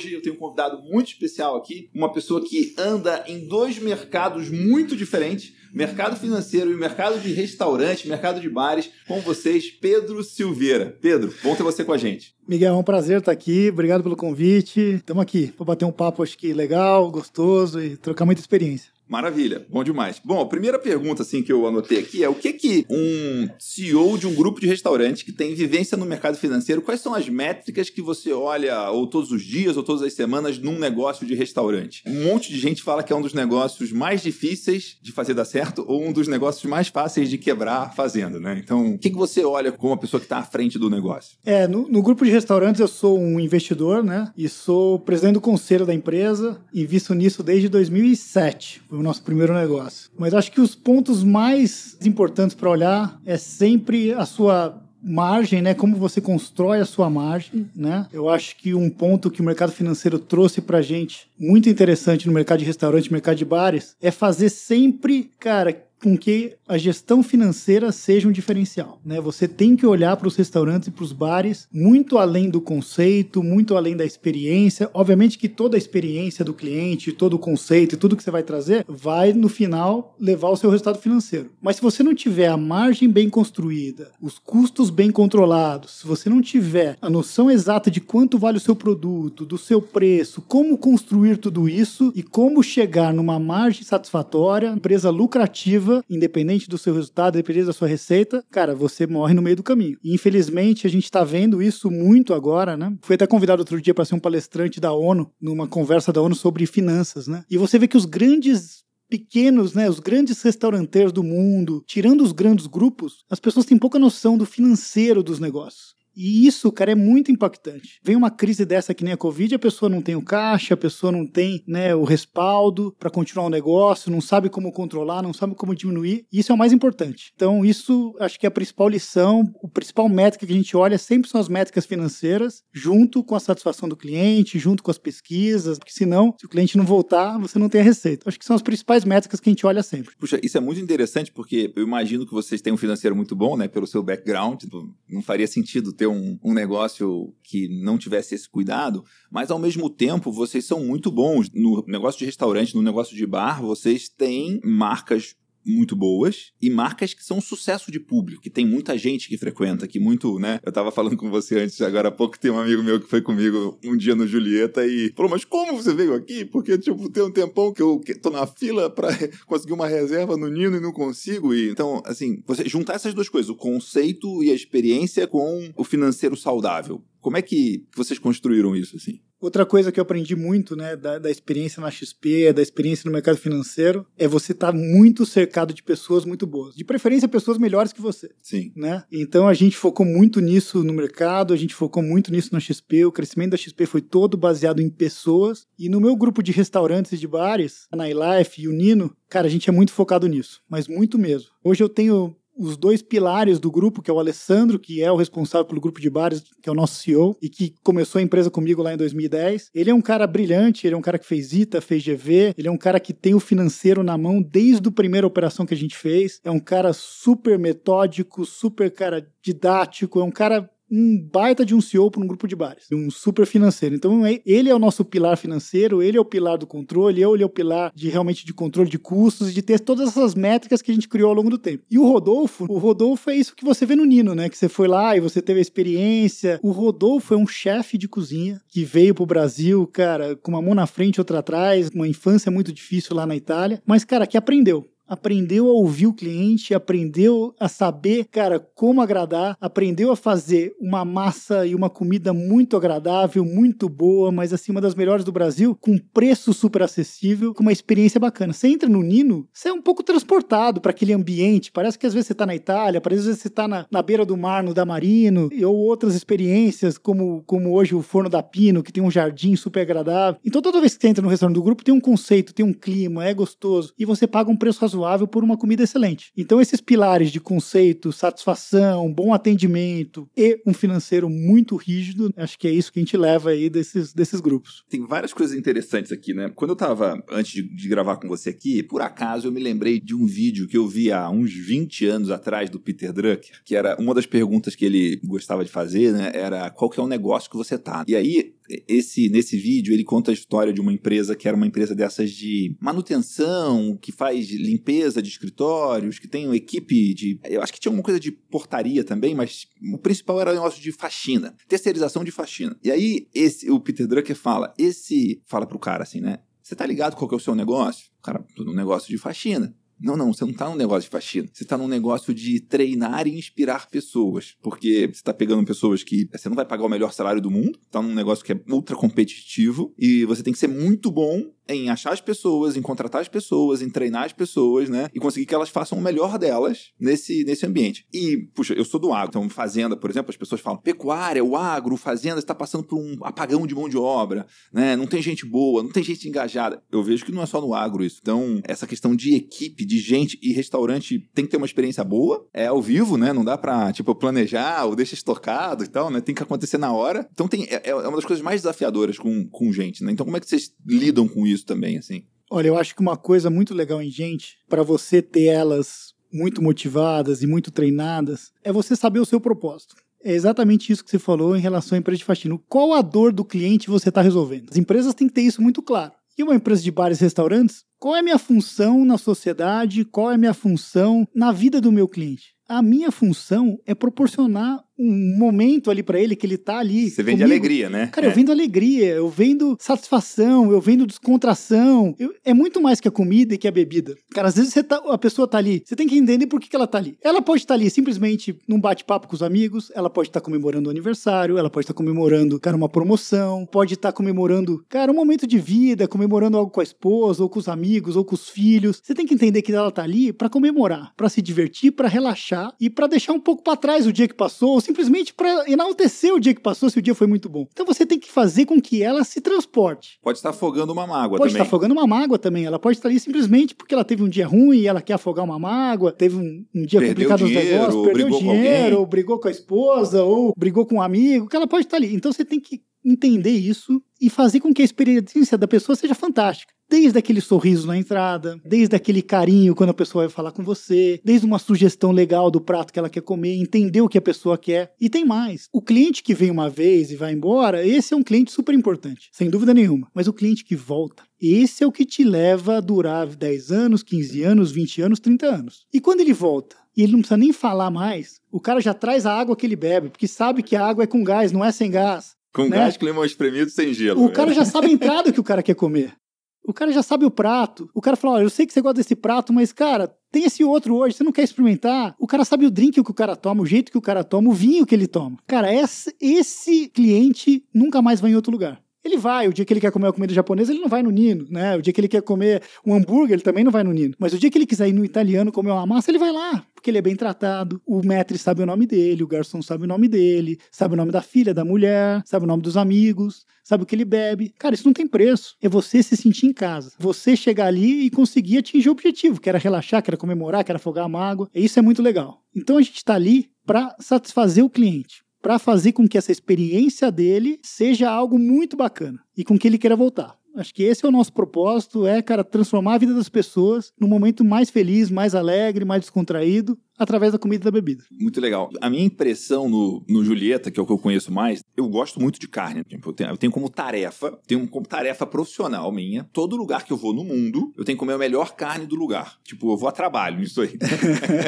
Hoje 0.00 0.14
eu 0.14 0.22
tenho 0.22 0.34
um 0.34 0.38
convidado 0.38 0.82
muito 0.82 1.08
especial 1.08 1.56
aqui, 1.56 1.90
uma 1.94 2.10
pessoa 2.10 2.42
que 2.42 2.74
anda 2.78 3.22
em 3.28 3.46
dois 3.46 3.78
mercados 3.78 4.48
muito 4.48 4.96
diferentes, 4.96 5.52
mercado 5.74 6.16
financeiro 6.16 6.72
e 6.72 6.74
mercado 6.74 7.20
de 7.20 7.30
restaurante, 7.34 8.08
mercado 8.08 8.40
de 8.40 8.48
bares, 8.48 8.88
com 9.06 9.20
vocês, 9.20 9.70
Pedro 9.70 10.24
Silveira. 10.24 10.96
Pedro, 11.02 11.34
bom 11.42 11.54
ter 11.54 11.62
você 11.62 11.84
com 11.84 11.92
a 11.92 11.98
gente. 11.98 12.34
Miguel, 12.48 12.74
é 12.74 12.76
um 12.78 12.82
prazer 12.82 13.18
estar 13.18 13.30
aqui, 13.30 13.68
obrigado 13.68 14.02
pelo 14.02 14.16
convite. 14.16 14.80
Estamos 14.80 15.22
aqui 15.22 15.48
para 15.48 15.66
bater 15.66 15.84
um 15.84 15.92
papo, 15.92 16.22
acho 16.22 16.38
que 16.38 16.54
legal, 16.54 17.10
gostoso 17.10 17.78
e 17.78 17.98
trocar 17.98 18.24
muita 18.24 18.40
experiência. 18.40 18.90
Maravilha, 19.10 19.66
bom 19.68 19.82
demais. 19.82 20.20
Bom, 20.24 20.40
a 20.40 20.46
primeira 20.46 20.78
pergunta 20.78 21.22
assim 21.22 21.42
que 21.42 21.50
eu 21.50 21.66
anotei 21.66 21.98
aqui 21.98 22.22
é 22.22 22.28
o 22.28 22.34
que 22.34 22.52
que 22.52 22.86
um 22.88 23.48
CEO 23.58 24.16
de 24.16 24.24
um 24.28 24.34
grupo 24.36 24.60
de 24.60 24.68
restaurante 24.68 25.24
que 25.24 25.32
tem 25.32 25.52
vivência 25.52 25.98
no 25.98 26.06
mercado 26.06 26.36
financeiro, 26.36 26.80
quais 26.80 27.00
são 27.00 27.12
as 27.12 27.28
métricas 27.28 27.90
que 27.90 28.00
você 28.00 28.32
olha 28.32 28.88
ou 28.90 29.08
todos 29.08 29.32
os 29.32 29.42
dias 29.42 29.76
ou 29.76 29.82
todas 29.82 30.02
as 30.02 30.12
semanas 30.12 30.58
num 30.58 30.78
negócio 30.78 31.26
de 31.26 31.34
restaurante? 31.34 32.04
Um 32.06 32.22
monte 32.22 32.52
de 32.52 32.60
gente 32.60 32.84
fala 32.84 33.02
que 33.02 33.12
é 33.12 33.16
um 33.16 33.20
dos 33.20 33.34
negócios 33.34 33.90
mais 33.90 34.22
difíceis 34.22 34.96
de 35.02 35.10
fazer 35.10 35.34
dar 35.34 35.44
certo 35.44 35.84
ou 35.88 36.06
um 36.06 36.12
dos 36.12 36.28
negócios 36.28 36.70
mais 36.70 36.86
fáceis 36.86 37.28
de 37.28 37.36
quebrar 37.36 37.92
fazendo, 37.96 38.38
né? 38.38 38.60
Então, 38.62 38.92
o 38.92 38.98
que 38.98 39.10
que 39.10 39.16
você 39.16 39.44
olha 39.44 39.72
como 39.72 39.92
uma 39.92 39.98
pessoa 39.98 40.20
que 40.20 40.26
está 40.26 40.38
à 40.38 40.44
frente 40.44 40.78
do 40.78 40.88
negócio? 40.88 41.36
É, 41.44 41.66
no, 41.66 41.88
no 41.88 42.00
grupo 42.00 42.24
de 42.24 42.30
restaurantes 42.30 42.80
eu 42.80 42.86
sou 42.86 43.18
um 43.18 43.40
investidor, 43.40 44.04
né? 44.04 44.32
E 44.36 44.48
sou 44.48 45.00
presidente 45.00 45.34
do 45.34 45.40
conselho 45.40 45.84
da 45.84 45.92
empresa, 45.92 46.60
invisto 46.72 47.12
nisso 47.12 47.42
desde 47.42 47.68
2007. 47.68 48.82
O 49.00 49.02
nosso 49.02 49.22
primeiro 49.22 49.54
negócio. 49.54 50.10
Mas 50.18 50.34
acho 50.34 50.52
que 50.52 50.60
os 50.60 50.74
pontos 50.74 51.24
mais 51.24 51.96
importantes 52.04 52.54
para 52.54 52.68
olhar 52.68 53.18
é 53.24 53.38
sempre 53.38 54.12
a 54.12 54.26
sua 54.26 54.78
margem, 55.02 55.62
né? 55.62 55.72
Como 55.72 55.96
você 55.96 56.20
constrói 56.20 56.80
a 56.80 56.84
sua 56.84 57.08
margem, 57.08 57.66
né? 57.74 58.06
Eu 58.12 58.28
acho 58.28 58.56
que 58.56 58.74
um 58.74 58.90
ponto 58.90 59.30
que 59.30 59.40
o 59.40 59.44
mercado 59.44 59.72
financeiro 59.72 60.18
trouxe 60.18 60.60
pra 60.60 60.82
gente 60.82 61.30
muito 61.38 61.66
interessante 61.70 62.26
no 62.26 62.34
mercado 62.34 62.58
de 62.58 62.66
restaurante, 62.66 63.10
mercado 63.10 63.36
de 63.36 63.44
bares, 63.46 63.96
é 64.02 64.10
fazer 64.10 64.50
sempre, 64.50 65.30
cara, 65.40 65.82
com 66.02 66.16
que 66.16 66.56
a 66.66 66.78
gestão 66.78 67.22
financeira 67.22 67.92
seja 67.92 68.28
um 68.28 68.32
diferencial. 68.32 69.00
Né? 69.04 69.20
Você 69.20 69.46
tem 69.46 69.76
que 69.76 69.86
olhar 69.86 70.16
para 70.16 70.28
os 70.28 70.36
restaurantes 70.36 70.88
e 70.88 70.90
para 70.90 71.04
os 71.04 71.12
bares 71.12 71.68
muito 71.72 72.18
além 72.18 72.48
do 72.48 72.60
conceito, 72.60 73.42
muito 73.42 73.76
além 73.76 73.96
da 73.96 74.04
experiência. 74.04 74.90
Obviamente 74.94 75.38
que 75.38 75.48
toda 75.48 75.76
a 75.76 75.78
experiência 75.78 76.44
do 76.44 76.54
cliente, 76.54 77.12
todo 77.12 77.34
o 77.34 77.38
conceito 77.38 77.94
e 77.94 77.98
tudo 77.98 78.16
que 78.16 78.22
você 78.22 78.30
vai 78.30 78.42
trazer 78.42 78.84
vai, 78.88 79.32
no 79.32 79.48
final, 79.48 80.14
levar 80.18 80.48
ao 80.48 80.56
seu 80.56 80.70
resultado 80.70 80.98
financeiro. 80.98 81.50
Mas 81.60 81.76
se 81.76 81.82
você 81.82 82.02
não 82.02 82.14
tiver 82.14 82.48
a 82.48 82.56
margem 82.56 83.08
bem 83.08 83.28
construída, 83.28 84.12
os 84.20 84.38
custos 84.38 84.90
bem 84.90 85.10
controlados, 85.10 86.00
se 86.00 86.06
você 86.06 86.30
não 86.30 86.40
tiver 86.40 86.96
a 87.00 87.10
noção 87.10 87.50
exata 87.50 87.90
de 87.90 88.00
quanto 88.00 88.38
vale 88.38 88.58
o 88.58 88.60
seu 88.60 88.76
produto, 88.76 89.44
do 89.44 89.58
seu 89.58 89.82
preço, 89.82 90.42
como 90.42 90.78
construir 90.78 91.36
tudo 91.36 91.68
isso 91.68 92.12
e 92.14 92.22
como 92.22 92.62
chegar 92.62 93.12
numa 93.12 93.38
margem 93.38 93.82
satisfatória, 93.82 94.68
empresa 94.68 95.10
lucrativa, 95.10 95.89
independente 96.08 96.68
do 96.68 96.78
seu 96.78 96.94
resultado, 96.94 97.36
independente 97.36 97.66
da 97.66 97.72
sua 97.72 97.88
receita, 97.88 98.44
cara, 98.50 98.74
você 98.74 99.06
morre 99.06 99.34
no 99.34 99.42
meio 99.42 99.56
do 99.56 99.62
caminho. 99.62 99.98
E 100.02 100.14
infelizmente 100.14 100.86
a 100.86 100.90
gente 100.90 101.04
está 101.04 101.24
vendo 101.24 101.62
isso 101.62 101.90
muito 101.90 102.34
agora, 102.34 102.76
né? 102.76 102.96
Fui 103.02 103.14
até 103.14 103.26
convidado 103.26 103.60
outro 103.60 103.80
dia 103.80 103.94
para 103.94 104.04
ser 104.04 104.14
um 104.14 104.20
palestrante 104.20 104.80
da 104.80 104.92
ONU, 104.92 105.30
numa 105.40 105.66
conversa 105.66 106.12
da 106.12 106.22
ONU 106.22 106.34
sobre 106.34 106.66
finanças, 106.66 107.26
né? 107.26 107.44
E 107.50 107.56
você 107.56 107.78
vê 107.78 107.88
que 107.88 107.96
os 107.96 108.04
grandes 108.04 108.84
pequenos, 109.10 109.74
né, 109.74 109.90
os 109.90 109.98
grandes 109.98 110.40
restauranteiros 110.40 111.12
do 111.12 111.24
mundo, 111.24 111.82
tirando 111.86 112.22
os 112.22 112.30
grandes 112.30 112.68
grupos, 112.68 113.24
as 113.28 113.40
pessoas 113.40 113.66
têm 113.66 113.76
pouca 113.76 113.98
noção 113.98 114.38
do 114.38 114.46
financeiro 114.46 115.22
dos 115.22 115.40
negócios. 115.40 115.96
E 116.16 116.46
isso, 116.46 116.70
cara, 116.72 116.92
é 116.92 116.94
muito 116.94 117.30
impactante. 117.30 118.00
Vem 118.02 118.16
uma 118.16 118.30
crise 118.30 118.64
dessa 118.64 118.94
que 118.94 119.04
nem 119.04 119.12
a 119.12 119.16
Covid, 119.16 119.54
a 119.54 119.58
pessoa 119.58 119.88
não 119.88 120.02
tem 120.02 120.16
o 120.16 120.22
caixa, 120.22 120.74
a 120.74 120.76
pessoa 120.76 121.12
não 121.12 121.26
tem 121.26 121.62
né, 121.66 121.94
o 121.94 122.04
respaldo 122.04 122.94
para 122.98 123.10
continuar 123.10 123.46
o 123.46 123.50
negócio, 123.50 124.10
não 124.10 124.20
sabe 124.20 124.48
como 124.48 124.72
controlar, 124.72 125.22
não 125.22 125.32
sabe 125.32 125.54
como 125.54 125.74
diminuir. 125.74 126.24
Isso 126.32 126.52
é 126.52 126.54
o 126.54 126.58
mais 126.58 126.72
importante. 126.72 127.32
Então, 127.34 127.64
isso 127.64 128.14
acho 128.20 128.38
que 128.38 128.46
é 128.46 128.48
a 128.48 128.50
principal 128.50 128.88
lição, 128.88 129.44
o 129.62 129.68
principal 129.68 130.08
métrica 130.08 130.46
que 130.46 130.52
a 130.52 130.56
gente 130.56 130.76
olha 130.76 130.98
sempre 130.98 131.30
são 131.30 131.40
as 131.40 131.48
métricas 131.48 131.86
financeiras, 131.86 132.62
junto 132.72 133.22
com 133.22 133.34
a 133.34 133.40
satisfação 133.40 133.88
do 133.88 133.96
cliente, 133.96 134.58
junto 134.58 134.82
com 134.82 134.90
as 134.90 134.98
pesquisas, 134.98 135.78
porque 135.78 135.92
senão, 135.92 136.34
se 136.38 136.46
o 136.46 136.48
cliente 136.48 136.76
não 136.76 136.84
voltar, 136.84 137.38
você 137.38 137.58
não 137.58 137.68
tem 137.68 137.80
a 137.80 137.84
receita. 137.84 138.28
Acho 138.28 138.38
que 138.38 138.44
são 138.44 138.56
as 138.56 138.62
principais 138.62 139.04
métricas 139.04 139.40
que 139.40 139.48
a 139.48 139.52
gente 139.52 139.66
olha 139.66 139.82
sempre. 139.82 140.14
Puxa, 140.18 140.40
isso 140.42 140.56
é 140.56 140.60
muito 140.60 140.80
interessante 140.80 141.32
porque 141.32 141.72
eu 141.74 141.82
imagino 141.82 142.26
que 142.26 142.32
vocês 142.32 142.60
têm 142.60 142.72
um 142.72 142.76
financeiro 142.76 143.14
muito 143.16 143.34
bom, 143.34 143.56
né, 143.56 143.68
pelo 143.68 143.86
seu 143.86 144.02
background, 144.02 144.64
não 145.08 145.22
faria 145.22 145.46
sentido 145.46 145.92
ter 146.00 146.06
um, 146.06 146.38
um 146.42 146.54
negócio 146.54 147.34
que 147.42 147.68
não 147.82 147.98
tivesse 147.98 148.34
esse 148.34 148.48
cuidado, 148.48 149.04
mas 149.30 149.50
ao 149.50 149.58
mesmo 149.58 149.90
tempo 149.90 150.32
vocês 150.32 150.64
são 150.64 150.82
muito 150.82 151.10
bons. 151.10 151.50
No 151.52 151.84
negócio 151.86 152.18
de 152.20 152.24
restaurante, 152.24 152.74
no 152.74 152.80
negócio 152.80 153.14
de 153.14 153.26
bar, 153.26 153.60
vocês 153.60 154.08
têm 154.08 154.58
marcas 154.64 155.34
muito 155.64 155.94
boas 155.94 156.52
e 156.60 156.70
marcas 156.70 157.14
que 157.14 157.24
são 157.24 157.38
um 157.38 157.40
sucesso 157.40 157.90
de 157.90 158.00
público, 158.00 158.42
que 158.42 158.50
tem 158.50 158.66
muita 158.66 158.96
gente 158.96 159.28
que 159.28 159.36
frequenta, 159.36 159.86
que 159.86 160.00
muito, 160.00 160.38
né? 160.38 160.60
Eu 160.64 160.72
tava 160.72 160.90
falando 160.90 161.16
com 161.16 161.30
você 161.30 161.58
antes, 161.58 161.80
agora 161.80 162.08
há 162.08 162.12
pouco 162.12 162.38
tem 162.38 162.50
um 162.50 162.58
amigo 162.58 162.82
meu 162.82 163.00
que 163.00 163.08
foi 163.08 163.20
comigo 163.20 163.78
um 163.84 163.96
dia 163.96 164.14
no 164.14 164.26
Julieta 164.26 164.86
e 164.86 165.12
falou: 165.14 165.30
Mas 165.30 165.44
como 165.44 165.76
você 165.76 165.94
veio 165.94 166.14
aqui? 166.14 166.44
Porque, 166.44 166.78
tipo, 166.78 167.10
tem 167.10 167.22
um 167.22 167.30
tempão 167.30 167.72
que 167.72 167.82
eu 167.82 168.00
tô 168.22 168.30
na 168.30 168.46
fila 168.46 168.90
pra 168.90 169.08
conseguir 169.46 169.72
uma 169.72 169.88
reserva 169.88 170.36
no 170.36 170.48
Nino 170.48 170.76
e 170.76 170.80
não 170.80 170.92
consigo. 170.92 171.54
E, 171.54 171.70
então, 171.70 172.02
assim, 172.04 172.42
você 172.46 172.68
juntar 172.68 172.94
essas 172.94 173.14
duas 173.14 173.28
coisas, 173.28 173.50
o 173.50 173.56
conceito 173.56 174.42
e 174.42 174.50
a 174.50 174.54
experiência 174.54 175.26
com 175.26 175.70
o 175.76 175.84
financeiro 175.84 176.36
saudável. 176.36 177.02
Como 177.20 177.36
é 177.36 177.42
que 177.42 177.84
vocês 177.94 178.18
construíram 178.18 178.74
isso, 178.74 178.96
assim? 178.96 179.20
Outra 179.40 179.64
coisa 179.64 179.90
que 179.90 179.98
eu 179.98 180.02
aprendi 180.02 180.36
muito, 180.36 180.76
né, 180.76 180.94
da, 180.94 181.18
da 181.18 181.30
experiência 181.30 181.80
na 181.80 181.90
XP, 181.90 182.52
da 182.52 182.60
experiência 182.60 183.08
no 183.08 183.12
mercado 183.12 183.38
financeiro, 183.38 184.06
é 184.18 184.28
você 184.28 184.52
estar 184.52 184.70
tá 184.70 184.78
muito 184.78 185.24
cercado 185.24 185.72
de 185.72 185.82
pessoas 185.82 186.26
muito 186.26 186.46
boas. 186.46 186.74
De 186.74 186.84
preferência, 186.84 187.26
pessoas 187.26 187.56
melhores 187.56 187.90
que 187.90 188.02
você. 188.02 188.30
Sim. 188.42 188.70
Né? 188.76 189.02
Então 189.10 189.48
a 189.48 189.54
gente 189.54 189.78
focou 189.78 190.04
muito 190.04 190.40
nisso 190.40 190.84
no 190.84 190.92
mercado, 190.92 191.54
a 191.54 191.56
gente 191.56 191.74
focou 191.74 192.02
muito 192.02 192.30
nisso 192.30 192.50
na 192.52 192.60
XP. 192.60 193.06
O 193.06 193.12
crescimento 193.12 193.52
da 193.52 193.56
XP 193.56 193.86
foi 193.86 194.02
todo 194.02 194.36
baseado 194.36 194.80
em 194.80 194.90
pessoas. 194.90 195.66
E 195.78 195.88
no 195.88 196.00
meu 196.00 196.14
grupo 196.14 196.42
de 196.42 196.52
restaurantes 196.52 197.12
e 197.12 197.16
de 197.16 197.26
bares, 197.26 197.86
a 197.90 197.96
Nightlife 197.96 198.60
e 198.60 198.68
o 198.68 198.72
Nino, 198.72 199.16
cara, 199.26 199.46
a 199.46 199.50
gente 199.50 199.70
é 199.70 199.72
muito 199.72 199.92
focado 199.92 200.26
nisso, 200.26 200.60
mas 200.68 200.86
muito 200.86 201.18
mesmo. 201.18 201.48
Hoje 201.64 201.82
eu 201.82 201.88
tenho 201.88 202.36
os 202.60 202.76
dois 202.76 203.00
pilares 203.00 203.58
do 203.58 203.70
grupo, 203.70 204.02
que 204.02 204.10
é 204.10 204.14
o 204.14 204.18
Alessandro, 204.18 204.78
que 204.78 205.02
é 205.02 205.10
o 205.10 205.16
responsável 205.16 205.64
pelo 205.64 205.80
grupo 205.80 205.98
de 205.98 206.10
bares, 206.10 206.42
que 206.62 206.68
é 206.68 206.72
o 206.72 206.74
nosso 206.74 206.96
CEO, 206.96 207.34
e 207.40 207.48
que 207.48 207.74
começou 207.82 208.18
a 208.18 208.22
empresa 208.22 208.50
comigo 208.50 208.82
lá 208.82 208.92
em 208.92 208.98
2010. 208.98 209.70
Ele 209.74 209.90
é 209.90 209.94
um 209.94 210.02
cara 210.02 210.26
brilhante, 210.26 210.86
ele 210.86 210.94
é 210.94 210.98
um 210.98 211.02
cara 211.02 211.18
que 211.18 211.26
fez 211.26 211.54
ITA, 211.54 211.80
fez 211.80 212.04
GV, 212.04 212.54
ele 212.58 212.68
é 212.68 212.70
um 212.70 212.76
cara 212.76 213.00
que 213.00 213.14
tem 213.14 213.34
o 213.34 213.40
financeiro 213.40 214.02
na 214.02 214.18
mão 214.18 214.42
desde 214.42 214.86
a 214.88 214.92
primeira 214.92 215.26
operação 215.26 215.64
que 215.64 215.72
a 215.72 215.76
gente 215.76 215.96
fez. 215.96 216.38
É 216.44 216.50
um 216.50 216.60
cara 216.60 216.92
super 216.92 217.58
metódico, 217.58 218.44
super 218.44 218.90
cara 218.90 219.26
didático, 219.42 220.20
é 220.20 220.24
um 220.24 220.30
cara 220.30 220.68
um 220.90 221.20
baita 221.20 221.64
de 221.64 221.74
um 221.74 221.80
CEO 221.80 222.10
para 222.10 222.22
um 222.22 222.26
grupo 222.26 222.48
de 222.48 222.56
bares, 222.56 222.86
um 222.92 223.10
super 223.10 223.46
financeiro. 223.46 223.94
Então 223.94 224.26
é, 224.26 224.40
ele 224.44 224.68
é 224.68 224.74
o 224.74 224.78
nosso 224.78 225.04
pilar 225.04 225.36
financeiro, 225.36 226.02
ele 226.02 226.16
é 226.16 226.20
o 226.20 226.24
pilar 226.24 226.58
do 226.58 226.66
controle, 226.66 227.22
ele 227.22 227.42
é 227.42 227.46
o 227.46 227.50
pilar 227.50 227.92
de 227.94 228.08
realmente 228.08 228.44
de 228.44 228.52
controle 228.52 228.90
de 228.90 228.98
custos, 228.98 229.54
de 229.54 229.62
ter 229.62 229.80
todas 229.80 230.08
essas 230.08 230.34
métricas 230.34 230.82
que 230.82 230.90
a 230.90 230.94
gente 230.94 231.08
criou 231.08 231.28
ao 231.28 231.34
longo 231.34 231.50
do 231.50 231.58
tempo. 231.58 231.84
E 231.90 231.98
o 231.98 232.06
Rodolfo, 232.06 232.66
o 232.68 232.78
Rodolfo 232.78 233.30
é 233.30 233.36
isso 233.36 233.54
que 233.54 233.64
você 233.64 233.86
vê 233.86 233.94
no 233.94 234.04
Nino, 234.04 234.34
né? 234.34 234.48
Que 234.48 234.58
você 234.58 234.68
foi 234.68 234.88
lá 234.88 235.16
e 235.16 235.20
você 235.20 235.40
teve 235.40 235.58
a 235.58 235.62
experiência. 235.62 236.58
O 236.62 236.70
Rodolfo 236.70 237.34
é 237.34 237.36
um 237.36 237.46
chefe 237.46 237.96
de 237.96 238.08
cozinha 238.08 238.60
que 238.68 238.84
veio 238.84 239.14
pro 239.14 239.26
Brasil, 239.26 239.86
cara, 239.86 240.36
com 240.36 240.50
uma 240.50 240.62
mão 240.62 240.74
na 240.74 240.86
frente 240.86 241.16
e 241.16 241.20
outra 241.20 241.38
atrás, 241.38 241.90
uma 241.94 242.08
infância 242.08 242.50
muito 242.50 242.72
difícil 242.72 243.14
lá 243.14 243.26
na 243.26 243.36
Itália, 243.36 243.82
mas 243.86 244.04
cara, 244.04 244.26
que 244.26 244.36
aprendeu 244.36 244.86
aprendeu 245.10 245.66
a 245.66 245.72
ouvir 245.72 246.06
o 246.06 246.12
cliente, 246.12 246.72
aprendeu 246.72 247.52
a 247.58 247.68
saber, 247.68 248.26
cara, 248.30 248.60
como 248.60 249.02
agradar, 249.02 249.56
aprendeu 249.60 250.12
a 250.12 250.16
fazer 250.16 250.72
uma 250.80 251.04
massa 251.04 251.66
e 251.66 251.74
uma 251.74 251.90
comida 251.90 252.32
muito 252.32 252.76
agradável, 252.76 253.44
muito 253.44 253.88
boa, 253.88 254.30
mas 254.30 254.52
assim, 254.52 254.70
uma 254.70 254.80
das 254.80 254.94
melhores 254.94 255.24
do 255.24 255.32
Brasil, 255.32 255.76
com 255.80 255.98
preço 255.98 256.54
super 256.54 256.82
acessível, 256.82 257.52
com 257.52 257.62
uma 257.62 257.72
experiência 257.72 258.20
bacana. 258.20 258.52
Você 258.52 258.68
entra 258.68 258.88
no 258.88 259.02
Nino, 259.02 259.48
você 259.52 259.68
é 259.68 259.72
um 259.72 259.82
pouco 259.82 260.04
transportado 260.04 260.80
para 260.80 260.92
aquele 260.92 261.12
ambiente, 261.12 261.72
parece 261.72 261.98
que 261.98 262.06
às 262.06 262.14
vezes 262.14 262.28
você 262.28 262.32
está 262.32 262.46
na 262.46 262.54
Itália, 262.54 263.00
parece 263.00 263.18
que 263.18 263.22
às 263.22 263.26
vezes 263.26 263.42
você 263.42 263.48
está 263.48 263.66
na, 263.66 263.86
na 263.90 264.02
beira 264.02 264.24
do 264.24 264.36
mar, 264.36 264.62
no 264.62 264.72
Damarino, 264.72 265.50
ou 265.64 265.76
outras 265.76 266.14
experiências, 266.14 266.96
como, 266.96 267.42
como 267.46 267.72
hoje 267.72 267.96
o 267.96 268.02
Forno 268.02 268.30
da 268.30 268.44
Pino, 268.44 268.80
que 268.80 268.92
tem 268.92 269.02
um 269.02 269.10
jardim 269.10 269.56
super 269.56 269.80
agradável. 269.80 270.40
Então 270.44 270.62
toda 270.62 270.78
vez 270.78 270.94
que 270.94 271.02
você 271.02 271.08
entra 271.08 271.22
no 271.22 271.28
restaurante 271.28 271.56
do 271.56 271.62
grupo, 271.64 271.82
tem 271.82 271.92
um 271.92 272.00
conceito, 272.00 272.54
tem 272.54 272.64
um 272.64 272.72
clima, 272.72 273.24
é 273.24 273.34
gostoso, 273.34 273.92
e 273.98 274.04
você 274.04 274.24
paga 274.24 274.52
um 274.52 274.56
preço 274.56 274.80
razoável 274.80 274.99
por 275.26 275.44
uma 275.44 275.56
comida 275.56 275.82
excelente. 275.82 276.32
Então 276.36 276.60
esses 276.60 276.80
pilares 276.80 277.30
de 277.30 277.40
conceito, 277.40 278.12
satisfação, 278.12 279.12
bom 279.12 279.32
atendimento 279.32 280.28
e 280.36 280.60
um 280.66 280.72
financeiro 280.72 281.28
muito 281.28 281.76
rígido, 281.76 282.32
acho 282.36 282.58
que 282.58 282.68
é 282.68 282.70
isso 282.70 282.92
que 282.92 282.98
a 282.98 283.02
gente 283.02 283.16
leva 283.16 283.50
aí 283.50 283.68
desses, 283.68 284.12
desses 284.12 284.40
grupos. 284.40 284.84
Tem 284.88 285.06
várias 285.06 285.32
coisas 285.32 285.56
interessantes 285.56 286.12
aqui, 286.12 286.34
né? 286.34 286.50
Quando 286.54 286.70
eu 286.70 286.76
tava, 286.76 287.22
antes 287.30 287.52
de, 287.52 287.62
de 287.62 287.88
gravar 287.88 288.16
com 288.16 288.28
você 288.28 288.50
aqui, 288.50 288.82
por 288.82 289.02
acaso 289.02 289.48
eu 289.48 289.52
me 289.52 289.60
lembrei 289.60 290.00
de 290.00 290.14
um 290.14 290.26
vídeo 290.26 290.66
que 290.66 290.76
eu 290.76 290.86
vi 290.86 291.12
há 291.12 291.28
uns 291.30 291.52
20 291.52 292.06
anos 292.06 292.30
atrás 292.30 292.70
do 292.70 292.80
Peter 292.80 293.12
Drucker, 293.12 293.60
que 293.64 293.76
era 293.76 293.96
uma 294.00 294.14
das 294.14 294.26
perguntas 294.26 294.74
que 294.74 294.84
ele 294.84 295.20
gostava 295.24 295.64
de 295.64 295.70
fazer, 295.70 296.12
né? 296.12 296.30
Era 296.34 296.70
qual 296.70 296.90
que 296.90 297.00
é 297.00 297.02
o 297.02 297.06
negócio 297.06 297.50
que 297.50 297.56
você 297.56 297.78
tá? 297.78 298.04
E 298.06 298.14
aí, 298.14 298.54
esse 298.88 299.28
nesse 299.28 299.56
vídeo 299.56 299.92
ele 299.92 300.04
conta 300.04 300.30
a 300.30 300.34
história 300.34 300.72
de 300.72 300.80
uma 300.80 300.92
empresa 300.92 301.34
que 301.34 301.48
era 301.48 301.56
uma 301.56 301.66
empresa 301.66 301.94
dessas 301.94 302.30
de 302.30 302.76
manutenção, 302.80 303.96
que 304.00 304.12
faz 304.12 304.50
limpeza 304.50 305.22
de 305.22 305.28
escritórios, 305.28 306.18
que 306.18 306.28
tem 306.28 306.46
uma 306.46 306.56
equipe 306.56 307.14
de, 307.14 307.38
eu 307.44 307.62
acho 307.62 307.72
que 307.72 307.80
tinha 307.80 307.92
uma 307.92 308.02
coisa 308.02 308.20
de 308.20 308.30
portaria 308.30 309.04
também, 309.04 309.34
mas 309.34 309.66
o 309.92 309.98
principal 309.98 310.40
era 310.40 310.50
o 310.50 310.54
negócio 310.54 310.80
de 310.82 310.92
faxina, 310.92 311.54
terceirização 311.68 312.24
de 312.24 312.30
faxina. 312.30 312.76
E 312.82 312.90
aí 312.90 313.28
esse 313.34 313.70
o 313.70 313.80
Peter 313.80 314.06
Drucker 314.06 314.36
fala, 314.36 314.74
esse 314.78 315.42
fala 315.46 315.66
pro 315.66 315.78
cara 315.78 316.02
assim, 316.02 316.20
né? 316.20 316.38
Você 316.62 316.76
tá 316.76 316.86
ligado 316.86 317.16
qual 317.16 317.28
que 317.28 317.34
é 317.34 317.36
o 317.36 317.40
seu 317.40 317.54
negócio? 317.54 318.06
O 318.20 318.22
cara, 318.22 318.44
no 318.56 318.72
negócio 318.72 319.08
de 319.08 319.18
faxina. 319.18 319.74
Não, 320.00 320.16
não, 320.16 320.32
você 320.32 320.44
não 320.44 320.52
está 320.52 320.68
num 320.68 320.76
negócio 320.76 321.02
de 321.02 321.10
faxina. 321.10 321.48
Você 321.52 321.62
está 321.62 321.76
num 321.76 321.88
negócio 321.88 322.32
de 322.32 322.60
treinar 322.60 323.26
e 323.26 323.38
inspirar 323.38 323.88
pessoas. 323.88 324.56
Porque 324.62 325.06
você 325.06 325.20
está 325.20 325.34
pegando 325.34 325.64
pessoas 325.64 326.02
que 326.02 326.28
você 326.32 326.48
não 326.48 326.56
vai 326.56 326.64
pagar 326.64 326.84
o 326.84 326.88
melhor 326.88 327.12
salário 327.12 327.40
do 327.40 327.50
mundo, 327.50 327.78
está 327.82 328.00
num 328.00 328.14
negócio 328.14 328.44
que 328.44 328.52
é 328.52 328.60
ultra 328.68 328.96
competitivo 328.96 329.94
e 329.98 330.24
você 330.24 330.42
tem 330.42 330.52
que 330.52 330.58
ser 330.58 330.68
muito 330.68 331.10
bom 331.10 331.50
em 331.74 331.90
achar 331.90 332.12
as 332.12 332.20
pessoas, 332.20 332.76
em 332.76 332.82
contratar 332.82 333.20
as 333.20 333.28
pessoas, 333.28 333.82
em 333.82 333.88
treinar 333.88 334.24
as 334.24 334.32
pessoas, 334.32 334.88
né? 334.88 335.08
E 335.14 335.20
conseguir 335.20 335.46
que 335.46 335.54
elas 335.54 335.68
façam 335.68 335.98
o 335.98 336.02
melhor 336.02 336.38
delas 336.38 336.92
nesse, 336.98 337.44
nesse 337.44 337.64
ambiente. 337.66 338.06
E, 338.12 338.48
puxa, 338.54 338.74
eu 338.74 338.84
sou 338.84 339.00
do 339.00 339.12
agro, 339.12 339.28
então 339.28 339.48
fazenda, 339.48 339.96
por 339.96 340.10
exemplo, 340.10 340.30
as 340.30 340.36
pessoas 340.36 340.60
falam 340.60 340.80
pecuária, 340.80 341.44
o 341.44 341.56
agro, 341.56 341.96
fazenda 341.96 342.38
está 342.38 342.54
passando 342.54 342.84
por 342.84 342.98
um 342.98 343.16
apagão 343.22 343.66
de 343.66 343.74
mão 343.74 343.88
de 343.88 343.96
obra, 343.96 344.46
né? 344.72 344.96
Não 344.96 345.06
tem 345.06 345.22
gente 345.22 345.46
boa, 345.46 345.82
não 345.82 345.90
tem 345.90 346.02
gente 346.02 346.28
engajada. 346.28 346.82
Eu 346.90 347.02
vejo 347.02 347.24
que 347.24 347.32
não 347.32 347.42
é 347.42 347.46
só 347.46 347.60
no 347.60 347.74
agro 347.74 348.04
isso. 348.04 348.18
Então, 348.20 348.60
essa 348.64 348.86
questão 348.86 349.14
de 349.14 349.34
equipe, 349.34 349.84
de 349.84 349.98
gente 349.98 350.38
e 350.42 350.52
restaurante 350.52 351.18
tem 351.34 351.44
que 351.44 351.50
ter 351.50 351.56
uma 351.56 351.66
experiência 351.66 352.02
boa, 352.02 352.46
é 352.52 352.66
ao 352.66 352.82
vivo, 352.82 353.16
né? 353.16 353.32
Não 353.32 353.44
dá 353.44 353.56
pra, 353.56 353.92
tipo, 353.92 354.14
planejar 354.14 354.84
ou 354.84 354.96
deixa 354.96 355.14
estocado 355.14 355.84
e 355.84 355.88
tal, 355.88 356.10
né? 356.10 356.20
Tem 356.20 356.34
que 356.34 356.42
acontecer 356.42 356.78
na 356.78 356.92
hora. 356.92 357.28
Então, 357.32 357.46
tem, 357.46 357.64
é, 357.64 357.90
é 357.90 357.94
uma 357.94 358.16
das 358.16 358.24
coisas 358.24 358.42
mais 358.42 358.62
desafiadoras 358.62 359.18
com, 359.18 359.48
com 359.48 359.72
gente, 359.72 360.02
né? 360.02 360.12
Então, 360.12 360.24
como 360.24 360.36
é 360.36 360.40
que 360.40 360.48
vocês 360.48 360.72
lidam 360.86 361.28
com 361.28 361.46
isso? 361.46 361.59
Isso 361.60 361.66
também, 361.66 361.98
assim. 361.98 362.24
Olha, 362.50 362.68
eu 362.68 362.76
acho 362.76 362.94
que 362.94 363.00
uma 363.00 363.16
coisa 363.16 363.48
muito 363.48 363.74
legal 363.74 364.02
em 364.02 364.10
gente, 364.10 364.58
para 364.68 364.82
você 364.82 365.22
ter 365.22 365.44
elas 365.44 366.14
muito 366.32 366.62
motivadas 366.62 367.42
e 367.42 367.46
muito 367.46 367.70
treinadas, 367.70 368.52
é 368.62 368.72
você 368.72 368.96
saber 368.96 369.20
o 369.20 369.26
seu 369.26 369.40
propósito. 369.40 369.96
É 370.22 370.32
exatamente 370.32 370.92
isso 370.92 371.04
que 371.04 371.10
você 371.10 371.18
falou 371.18 371.56
em 371.56 371.60
relação 371.60 371.96
à 371.96 371.98
empresa 371.98 372.18
de 372.18 372.24
faxina. 372.24 372.58
Qual 372.68 372.92
a 372.92 373.00
dor 373.00 373.32
do 373.32 373.44
cliente 373.44 373.88
você 373.88 374.10
está 374.10 374.20
resolvendo? 374.20 374.68
As 374.70 374.76
empresas 374.76 375.14
têm 375.14 375.28
que 375.28 375.34
ter 375.34 375.42
isso 375.42 375.62
muito 375.62 375.82
claro. 375.82 376.12
E 376.36 376.42
uma 376.42 376.54
empresa 376.54 376.82
de 376.82 376.90
bares 376.90 377.20
e 377.20 377.24
restaurantes, 377.24 377.84
qual 377.98 378.16
é 378.16 378.20
a 378.20 378.22
minha 378.22 378.38
função 378.38 379.04
na 379.04 379.18
sociedade? 379.18 380.04
Qual 380.04 380.30
é 380.30 380.34
a 380.34 380.38
minha 380.38 380.54
função 380.54 381.26
na 381.34 381.52
vida 381.52 381.80
do 381.80 381.92
meu 381.92 382.08
cliente? 382.08 382.54
A 382.68 382.82
minha 382.82 383.10
função 383.10 383.78
é 383.86 383.94
proporcionar 383.94 384.82
um 385.00 385.38
momento 385.38 385.90
ali 385.90 386.02
para 386.02 386.20
ele 386.20 386.36
que 386.36 386.46
ele 386.46 386.58
tá 386.58 386.78
ali. 386.78 387.10
Você 387.10 387.22
vende 387.22 387.42
comigo. 387.42 387.52
alegria, 387.52 387.88
né? 387.88 388.08
Cara, 388.08 388.26
é. 388.26 388.30
eu 388.30 388.34
vendo 388.34 388.52
alegria, 388.52 389.06
eu 389.06 389.28
vendo 389.28 389.76
satisfação, 389.80 390.70
eu 390.70 390.80
vendo 390.80 391.06
descontração. 391.06 392.14
Eu, 392.18 392.34
é 392.44 392.52
muito 392.52 392.80
mais 392.80 393.00
que 393.00 393.08
a 393.08 393.10
comida 393.10 393.54
e 393.54 393.58
que 393.58 393.66
a 393.66 393.70
bebida. 393.70 394.16
Cara, 394.32 394.48
às 394.48 394.56
vezes 394.56 394.74
tá, 394.86 394.96
a 395.08 395.18
pessoa 395.18 395.48
tá 395.48 395.58
ali, 395.58 395.82
você 395.84 395.96
tem 395.96 396.06
que 396.06 396.16
entender 396.16 396.46
por 396.46 396.60
que, 396.60 396.68
que 396.68 396.76
ela 396.76 396.86
tá 396.86 396.98
ali. 396.98 397.16
Ela 397.22 397.40
pode 397.40 397.62
estar 397.62 397.74
tá 397.74 397.80
ali 397.80 397.88
simplesmente 397.88 398.56
num 398.68 398.80
bate-papo 398.80 399.26
com 399.26 399.34
os 399.34 399.42
amigos, 399.42 399.90
ela 399.94 400.10
pode 400.10 400.28
estar 400.28 400.40
tá 400.40 400.44
comemorando 400.44 400.88
o 400.88 400.90
aniversário, 400.90 401.56
ela 401.56 401.70
pode 401.70 401.84
estar 401.84 401.94
tá 401.94 401.96
comemorando, 401.96 402.60
cara, 402.60 402.76
uma 402.76 402.88
promoção, 402.88 403.66
pode 403.66 403.94
estar 403.94 404.12
tá 404.12 404.16
comemorando, 404.16 404.84
cara, 404.88 405.10
um 405.10 405.14
momento 405.14 405.46
de 405.46 405.58
vida, 405.58 406.06
comemorando 406.06 406.56
algo 406.56 406.70
com 406.70 406.80
a 406.80 406.84
esposa, 406.84 407.42
ou 407.42 407.48
com 407.48 407.58
os 407.58 407.68
amigos, 407.68 408.16
ou 408.16 408.24
com 408.24 408.34
os 408.34 408.48
filhos. 408.48 409.00
Você 409.02 409.14
tem 409.14 409.26
que 409.26 409.34
entender 409.34 409.62
que 409.62 409.72
ela 409.72 409.90
tá 409.90 410.02
ali 410.02 410.32
para 410.32 410.48
comemorar, 410.48 411.12
para 411.16 411.28
se 411.28 411.40
divertir, 411.40 411.92
para 411.92 412.08
relaxar 412.08 412.74
e 412.80 412.90
para 412.90 413.06
deixar 413.06 413.32
um 413.32 413.40
pouco 413.40 413.62
para 413.62 413.76
trás 413.76 414.06
o 414.06 414.12
dia 414.12 414.28
que 414.28 414.34
passou, 414.34 414.80
simplesmente 414.90 415.32
para 415.32 415.70
enaltecer 415.70 416.34
o 416.34 416.40
dia 416.40 416.54
que 416.54 416.60
passou 416.60 416.90
se 416.90 416.98
o 416.98 417.02
dia 417.02 417.14
foi 417.14 417.26
muito 417.26 417.48
bom. 417.48 417.66
Então 417.72 417.86
você 417.86 418.04
tem 418.04 418.18
que 418.18 418.30
fazer 418.30 418.66
com 418.66 418.80
que 418.80 419.02
ela 419.02 419.22
se 419.24 419.40
transporte. 419.40 420.18
Pode 420.22 420.38
estar 420.38 420.50
afogando 420.50 420.92
uma 420.92 421.06
mágoa 421.06 421.38
pode 421.38 421.38
também. 421.38 421.38
Pode 421.38 421.52
estar 421.52 421.62
afogando 421.62 421.94
uma 421.94 422.06
mágoa 422.06 422.38
também. 422.38 422.64
Ela 422.64 422.78
pode 422.78 422.98
estar 422.98 423.08
ali 423.08 423.20
simplesmente 423.20 423.74
porque 423.74 423.94
ela 423.94 424.04
teve 424.04 424.22
um 424.22 424.28
dia 424.28 424.46
ruim 424.46 424.78
e 424.78 424.86
ela 424.86 425.00
quer 425.00 425.14
afogar 425.14 425.44
uma 425.44 425.58
mágoa, 425.58 426.12
teve 426.12 426.36
um, 426.36 426.64
um 426.74 426.84
dia 426.84 427.00
perdeu 427.00 427.28
complicado 427.28 427.40
nos 427.42 427.50
negócios, 427.52 428.04
perdeu 428.04 428.30
dinheiro, 428.30 428.98
ou 428.98 429.06
brigou 429.06 429.38
com 429.38 429.48
a 429.48 429.50
esposa, 429.50 430.24
ou 430.24 430.52
brigou 430.56 430.84
com 430.84 430.96
um 430.96 431.02
amigo, 431.02 431.48
que 431.48 431.56
ela 431.56 431.66
pode 431.66 431.86
estar 431.86 431.96
ali. 431.96 432.14
Então 432.14 432.32
você 432.32 432.44
tem 432.44 432.60
que 432.60 432.80
entender 433.04 433.52
isso 433.52 434.02
e 434.20 434.28
fazer 434.28 434.60
com 434.60 434.72
que 434.72 434.82
a 434.82 434.84
experiência 434.84 435.56
da 435.56 435.66
pessoa 435.66 435.96
seja 435.96 436.14
fantástica. 436.14 436.72
Desde 436.88 437.16
aquele 437.16 437.40
sorriso 437.40 437.86
na 437.86 437.96
entrada, 437.96 438.60
desde 438.64 438.96
aquele 438.96 439.22
carinho 439.22 439.76
quando 439.76 439.90
a 439.90 439.94
pessoa 439.94 440.24
vai 440.24 440.34
falar 440.34 440.50
com 440.50 440.64
você, 440.64 441.20
desde 441.24 441.46
uma 441.46 441.60
sugestão 441.60 442.10
legal 442.10 442.50
do 442.50 442.60
prato 442.60 442.92
que 442.92 442.98
ela 442.98 443.08
quer 443.08 443.22
comer, 443.22 443.54
entender 443.54 444.00
o 444.00 444.08
que 444.08 444.18
a 444.18 444.22
pessoa 444.22 444.58
quer. 444.58 444.92
E 445.00 445.08
tem 445.08 445.24
mais. 445.24 445.68
O 445.72 445.80
cliente 445.80 446.20
que 446.20 446.34
vem 446.34 446.50
uma 446.50 446.68
vez 446.68 447.12
e 447.12 447.16
vai 447.16 447.32
embora, 447.32 447.86
esse 447.86 448.12
é 448.12 448.16
um 448.16 448.24
cliente 448.24 448.50
super 448.50 448.74
importante, 448.74 449.30
sem 449.32 449.48
dúvida 449.48 449.72
nenhuma. 449.72 450.08
Mas 450.12 450.26
o 450.26 450.32
cliente 450.32 450.64
que 450.64 450.74
volta, 450.74 451.22
esse 451.40 451.84
é 451.84 451.86
o 451.86 451.92
que 451.92 452.04
te 452.04 452.24
leva 452.24 452.78
a 452.78 452.80
durar 452.80 453.28
10 453.28 453.70
anos, 453.70 454.02
15 454.02 454.42
anos, 454.42 454.72
20 454.72 455.02
anos, 455.02 455.20
30 455.20 455.46
anos. 455.46 455.86
E 455.94 456.00
quando 456.00 456.20
ele 456.20 456.32
volta, 456.32 456.74
e 456.96 457.02
ele 457.02 457.12
não 457.12 457.20
precisa 457.20 457.36
nem 457.36 457.52
falar 457.52 457.90
mais, 457.90 458.40
o 458.50 458.60
cara 458.60 458.80
já 458.80 458.92
traz 458.92 459.26
a 459.26 459.32
água 459.32 459.56
que 459.56 459.64
ele 459.64 459.76
bebe, 459.76 460.10
porque 460.10 460.26
sabe 460.26 460.62
que 460.62 460.74
a 460.74 460.84
água 460.84 461.04
é 461.04 461.06
com 461.06 461.22
gás, 461.22 461.52
não 461.52 461.64
é 461.64 461.70
sem 461.70 461.90
gás. 461.90 462.34
Com 462.52 462.64
né? 462.64 462.76
gás 462.76 462.96
com 462.96 463.06
limão 463.06 463.24
espremido 463.24 463.70
sem 463.70 463.94
gelo. 463.94 464.24
O 464.24 464.32
cara 464.32 464.52
já 464.52 464.64
sabe 464.64 464.88
a 464.88 464.90
entrada 464.90 465.32
que 465.32 465.40
o 465.40 465.44
cara 465.44 465.62
quer 465.62 465.74
comer. 465.74 466.14
O 466.62 466.72
cara 466.72 466.92
já 466.92 467.02
sabe 467.02 467.24
o 467.24 467.30
prato. 467.30 467.88
O 467.94 468.00
cara 468.00 468.16
fala: 468.16 468.34
Olha, 468.34 468.44
eu 468.44 468.50
sei 468.50 468.66
que 468.66 468.72
você 468.72 468.80
gosta 468.80 468.94
desse 468.94 469.16
prato, 469.16 469.52
mas, 469.52 469.72
cara, 469.72 470.14
tem 470.30 470.44
esse 470.44 470.62
outro 470.62 470.94
hoje, 470.94 471.16
você 471.16 471.24
não 471.24 471.32
quer 471.32 471.42
experimentar? 471.42 472.14
O 472.18 472.26
cara 472.26 472.44
sabe 472.44 472.66
o 472.66 472.70
drink 472.70 473.02
que 473.02 473.10
o 473.10 473.14
cara 473.14 473.34
toma, 473.34 473.62
o 473.62 473.66
jeito 473.66 473.90
que 473.90 473.98
o 473.98 474.02
cara 474.02 474.22
toma, 474.22 474.50
o 474.50 474.52
vinho 474.52 474.86
que 474.86 474.94
ele 474.94 475.06
toma. 475.06 475.38
Cara, 475.46 475.68
esse 475.72 476.88
cliente 476.88 477.64
nunca 477.74 478.02
mais 478.02 478.20
vai 478.20 478.30
em 478.30 478.36
outro 478.36 478.52
lugar. 478.52 478.80
Ele 479.02 479.16
vai, 479.16 479.48
o 479.48 479.52
dia 479.52 479.64
que 479.64 479.72
ele 479.72 479.80
quer 479.80 479.90
comer 479.90 480.06
uma 480.06 480.12
comida 480.12 480.34
japonesa, 480.34 480.72
ele 480.72 480.80
não 480.80 480.88
vai 480.88 481.02
no 481.02 481.10
Nino, 481.10 481.46
né? 481.48 481.76
O 481.76 481.82
dia 481.82 481.92
que 481.92 482.00
ele 482.00 482.08
quer 482.08 482.20
comer 482.20 482.62
um 482.84 482.94
hambúrguer, 482.94 483.32
ele 483.32 483.42
também 483.42 483.64
não 483.64 483.72
vai 483.72 483.82
no 483.82 483.92
Nino. 483.92 484.14
Mas 484.18 484.34
o 484.34 484.38
dia 484.38 484.50
que 484.50 484.58
ele 484.58 484.66
quiser 484.66 484.88
ir 484.88 484.92
no 484.92 485.04
italiano 485.04 485.50
comer 485.50 485.70
uma 485.70 485.86
massa, 485.86 486.10
ele 486.10 486.18
vai 486.18 486.30
lá, 486.30 486.62
porque 486.74 486.90
ele 486.90 486.98
é 486.98 487.02
bem 487.02 487.16
tratado. 487.16 487.80
O 487.86 488.04
maître 488.04 488.36
sabe 488.36 488.62
o 488.62 488.66
nome 488.66 488.86
dele, 488.86 489.22
o 489.22 489.26
garçom 489.26 489.62
sabe 489.62 489.84
o 489.84 489.86
nome 489.86 490.06
dele, 490.06 490.58
sabe 490.70 490.94
o 490.94 490.96
nome 490.96 491.10
da 491.10 491.22
filha, 491.22 491.54
da 491.54 491.64
mulher, 491.64 492.22
sabe 492.26 492.44
o 492.44 492.48
nome 492.48 492.62
dos 492.62 492.76
amigos, 492.76 493.46
sabe 493.64 493.84
o 493.84 493.86
que 493.86 493.94
ele 493.94 494.04
bebe. 494.04 494.52
Cara, 494.58 494.74
isso 494.74 494.84
não 494.84 494.92
tem 494.92 495.06
preço. 495.06 495.56
É 495.62 495.68
você 495.68 496.02
se 496.02 496.14
sentir 496.14 496.46
em 496.46 496.52
casa. 496.52 496.92
Você 496.98 497.34
chegar 497.34 497.66
ali 497.66 498.04
e 498.04 498.10
conseguir 498.10 498.58
atingir 498.58 498.90
o 498.90 498.92
objetivo, 498.92 499.40
que 499.40 499.48
era 499.48 499.58
relaxar, 499.58 500.02
que 500.02 500.10
era 500.10 500.16
comemorar, 500.16 500.62
que 500.62 500.70
era 500.70 500.76
afogar 500.76 501.06
a 501.06 501.08
mágoa. 501.08 501.48
Isso 501.54 501.78
é 501.78 501.82
muito 501.82 502.02
legal. 502.02 502.42
Então 502.54 502.76
a 502.76 502.82
gente 502.82 502.96
está 502.96 503.14
ali 503.14 503.50
para 503.64 503.96
satisfazer 503.98 504.62
o 504.62 504.68
cliente 504.68 505.22
para 505.42 505.58
fazer 505.58 505.92
com 505.92 506.06
que 506.06 506.18
essa 506.18 506.32
experiência 506.32 507.10
dele 507.10 507.58
seja 507.62 508.10
algo 508.10 508.38
muito 508.38 508.76
bacana 508.76 509.20
e 509.36 509.44
com 509.44 509.58
que 509.58 509.66
ele 509.66 509.78
queira 509.78 509.96
voltar. 509.96 510.38
Acho 510.56 510.74
que 510.74 510.82
esse 510.82 511.04
é 511.04 511.08
o 511.08 511.12
nosso 511.12 511.32
propósito, 511.32 512.06
é, 512.06 512.20
cara, 512.20 512.42
transformar 512.42 512.94
a 512.94 512.98
vida 512.98 513.14
das 513.14 513.28
pessoas 513.28 513.92
num 513.98 514.08
momento 514.08 514.44
mais 514.44 514.68
feliz, 514.68 515.08
mais 515.10 515.34
alegre, 515.34 515.84
mais 515.84 516.02
descontraído, 516.02 516.76
através 517.00 517.32
da 517.32 517.38
comida 517.38 517.62
e 517.62 517.64
da 517.64 517.70
bebida. 517.70 518.04
Muito 518.12 518.38
legal. 518.40 518.70
A 518.80 518.90
minha 518.90 519.02
impressão 519.02 519.68
no, 519.68 520.04
no 520.06 520.22
Julieta, 520.22 520.70
que 520.70 520.78
é 520.78 520.82
o 520.82 520.86
que 520.86 520.92
eu 520.92 520.98
conheço 520.98 521.32
mais, 521.32 521.62
eu 521.74 521.88
gosto 521.88 522.20
muito 522.20 522.38
de 522.38 522.46
carne. 522.46 522.84
Tipo, 522.84 523.08
eu, 523.08 523.12
tenho, 523.14 523.30
eu 523.30 523.36
tenho 523.38 523.50
como 523.50 523.70
tarefa, 523.70 524.38
tenho 524.46 524.68
como 524.68 524.86
tarefa 524.86 525.26
profissional 525.26 525.90
minha, 525.90 526.28
todo 526.30 526.56
lugar 526.56 526.84
que 526.84 526.92
eu 526.92 526.96
vou 526.98 527.14
no 527.14 527.24
mundo, 527.24 527.72
eu 527.76 527.84
tenho 527.84 527.96
que 527.96 528.00
comer 528.00 528.12
a 528.12 528.18
melhor 528.18 528.54
carne 528.54 528.84
do 528.84 528.94
lugar. 528.94 529.38
Tipo, 529.42 529.72
eu 529.72 529.76
vou 529.78 529.88
a 529.88 529.92
trabalho 529.92 530.38
nisso 530.38 530.60
aí. 530.60 530.78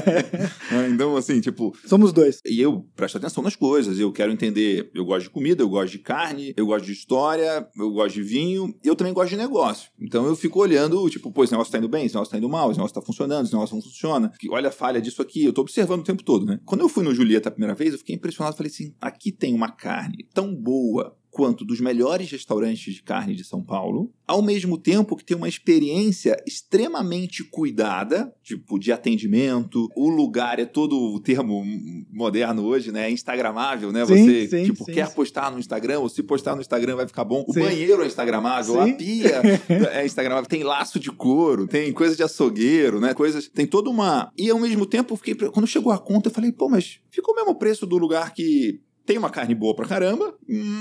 então, 0.93 1.17
assim, 1.17 1.41
tipo. 1.41 1.77
Somos 1.85 2.13
dois. 2.13 2.41
E 2.47 2.59
eu 2.61 2.87
presto 2.97 3.19
atenção 3.19 3.43
nas 3.43 3.55
coisas, 3.55 3.99
eu 3.99 4.11
quero 4.11 4.33
entender. 4.33 4.91
Eu 4.95 5.05
gosto 5.05 5.25
de 5.25 5.31
comida, 5.31 5.63
eu 5.63 5.69
gosto 5.69 5.93
de 5.93 5.99
carne, 5.99 6.55
eu 6.57 6.67
gosto 6.67 6.87
de 6.87 6.93
história, 6.93 7.69
eu 7.77 7.91
gosto 7.91 8.15
de 8.15 8.23
vinho, 8.23 8.75
eu 8.83 8.97
também 8.97 9.13
gosto 9.13 9.31
de 9.31 9.37
negócio. 9.37 9.91
Então 10.01 10.25
eu 10.25 10.35
fico 10.35 10.61
olhando, 10.61 11.09
tipo, 11.11 11.31
pô, 11.31 11.45
esse 11.45 11.53
negócio 11.53 11.71
tá 11.71 11.79
indo 11.79 11.89
bem, 11.89 12.07
esse 12.07 12.15
negócio 12.15 12.33
tá 12.33 12.39
indo 12.39 12.49
mal, 12.49 12.71
esse 12.71 12.79
negócio 12.79 12.95
tá 12.95 13.03
funcionando, 13.03 13.45
esse 13.45 13.53
negócio 13.53 13.75
não 13.75 13.83
funciona. 13.83 14.33
Olha 14.51 14.69
a 14.69 14.73
falha 14.73 15.01
disso 15.01 15.21
aqui, 15.21 15.42
eu 15.45 15.53
tô 15.53 15.63
observando 15.63 16.01
o 16.01 16.05
tempo 16.05 16.23
todo, 16.23 16.47
né? 16.47 16.61
Quando 16.65 16.83
eu 16.83 16.89
fui 16.89 17.05
no 17.05 17.15
Julieta 17.15 17.49
a 17.49 17.53
primeira 17.53 17.75
vez, 17.75 17.93
eu 17.93 17.99
fiquei 17.99 18.15
impressionado, 18.17 18.57
falei 18.57 18.71
assim, 18.71 18.95
aqui 19.01 19.33
tem 19.33 19.55
uma 19.55 19.71
carne 19.71 20.27
tão 20.33 20.55
boa, 20.55 21.17
quanto 21.33 21.65
dos 21.65 21.81
melhores 21.81 22.31
restaurantes 22.31 22.95
de 22.95 23.03
carne 23.03 23.35
de 23.35 23.43
São 23.43 23.63
Paulo, 23.63 24.13
ao 24.27 24.43
mesmo 24.43 24.77
tempo 24.77 25.17
que 25.17 25.25
tem 25.25 25.35
uma 25.35 25.49
experiência 25.49 26.37
extremamente 26.47 27.43
cuidada, 27.43 28.33
tipo 28.43 28.79
de 28.79 28.93
atendimento, 28.93 29.89
o 29.97 30.11
lugar 30.11 30.59
é 30.59 30.67
todo 30.67 30.95
o 30.95 31.19
termo 31.19 31.65
moderno 32.13 32.63
hoje, 32.65 32.93
né? 32.93 33.09
É 33.09 33.11
instagramável, 33.11 33.91
né? 33.91 34.05
Sim, 34.05 34.15
Você 34.15 34.47
sim, 34.47 34.65
tipo 34.65 34.85
sim, 34.85 34.93
quer 34.93 35.13
postar 35.15 35.51
no 35.51 35.59
Instagram, 35.59 36.01
ou 36.01 36.09
se 36.11 36.23
postar 36.23 36.55
no 36.55 36.61
Instagram 36.61 36.97
vai 36.97 37.07
ficar 37.07 37.25
bom. 37.25 37.43
O 37.49 37.53
banheiro 37.55 38.03
é 38.03 38.07
instagramável, 38.07 38.79
a 38.79 38.93
pia 38.93 39.41
é 39.91 40.05
instagramável, 40.05 40.49
tem 40.49 40.63
laço 40.63 41.01
de 41.01 41.11
couro, 41.11 41.67
tem 41.67 41.93
coisa 41.95 42.15
de 42.15 42.23
açougueiro, 42.23 43.01
né? 43.01 43.15
Coisas, 43.15 43.49
tem 43.49 43.67
toda 43.67 43.89
uma 43.89 44.31
e 44.37 44.51
ao 44.51 44.61
mesmo 44.61 44.85
tempo 44.85 45.17
fiquei 45.17 45.35
quando 45.35 45.67
chegou 45.67 45.93
a 45.93 45.99
conta 45.99 46.29
eu 46.29 46.35
falei, 46.35 46.53
pô, 46.53 46.69
mas 46.69 47.01
ficou 47.11 47.33
o 47.33 47.37
mesmo 47.37 47.55
preço 47.55 47.87
do 47.87 47.97
lugar 47.97 48.35
que 48.35 48.81
tem 49.05 49.19
uma 49.19 49.31
carne 49.31 49.55
boa 49.55 49.75
pra 49.75 49.87
caramba, 49.87 50.35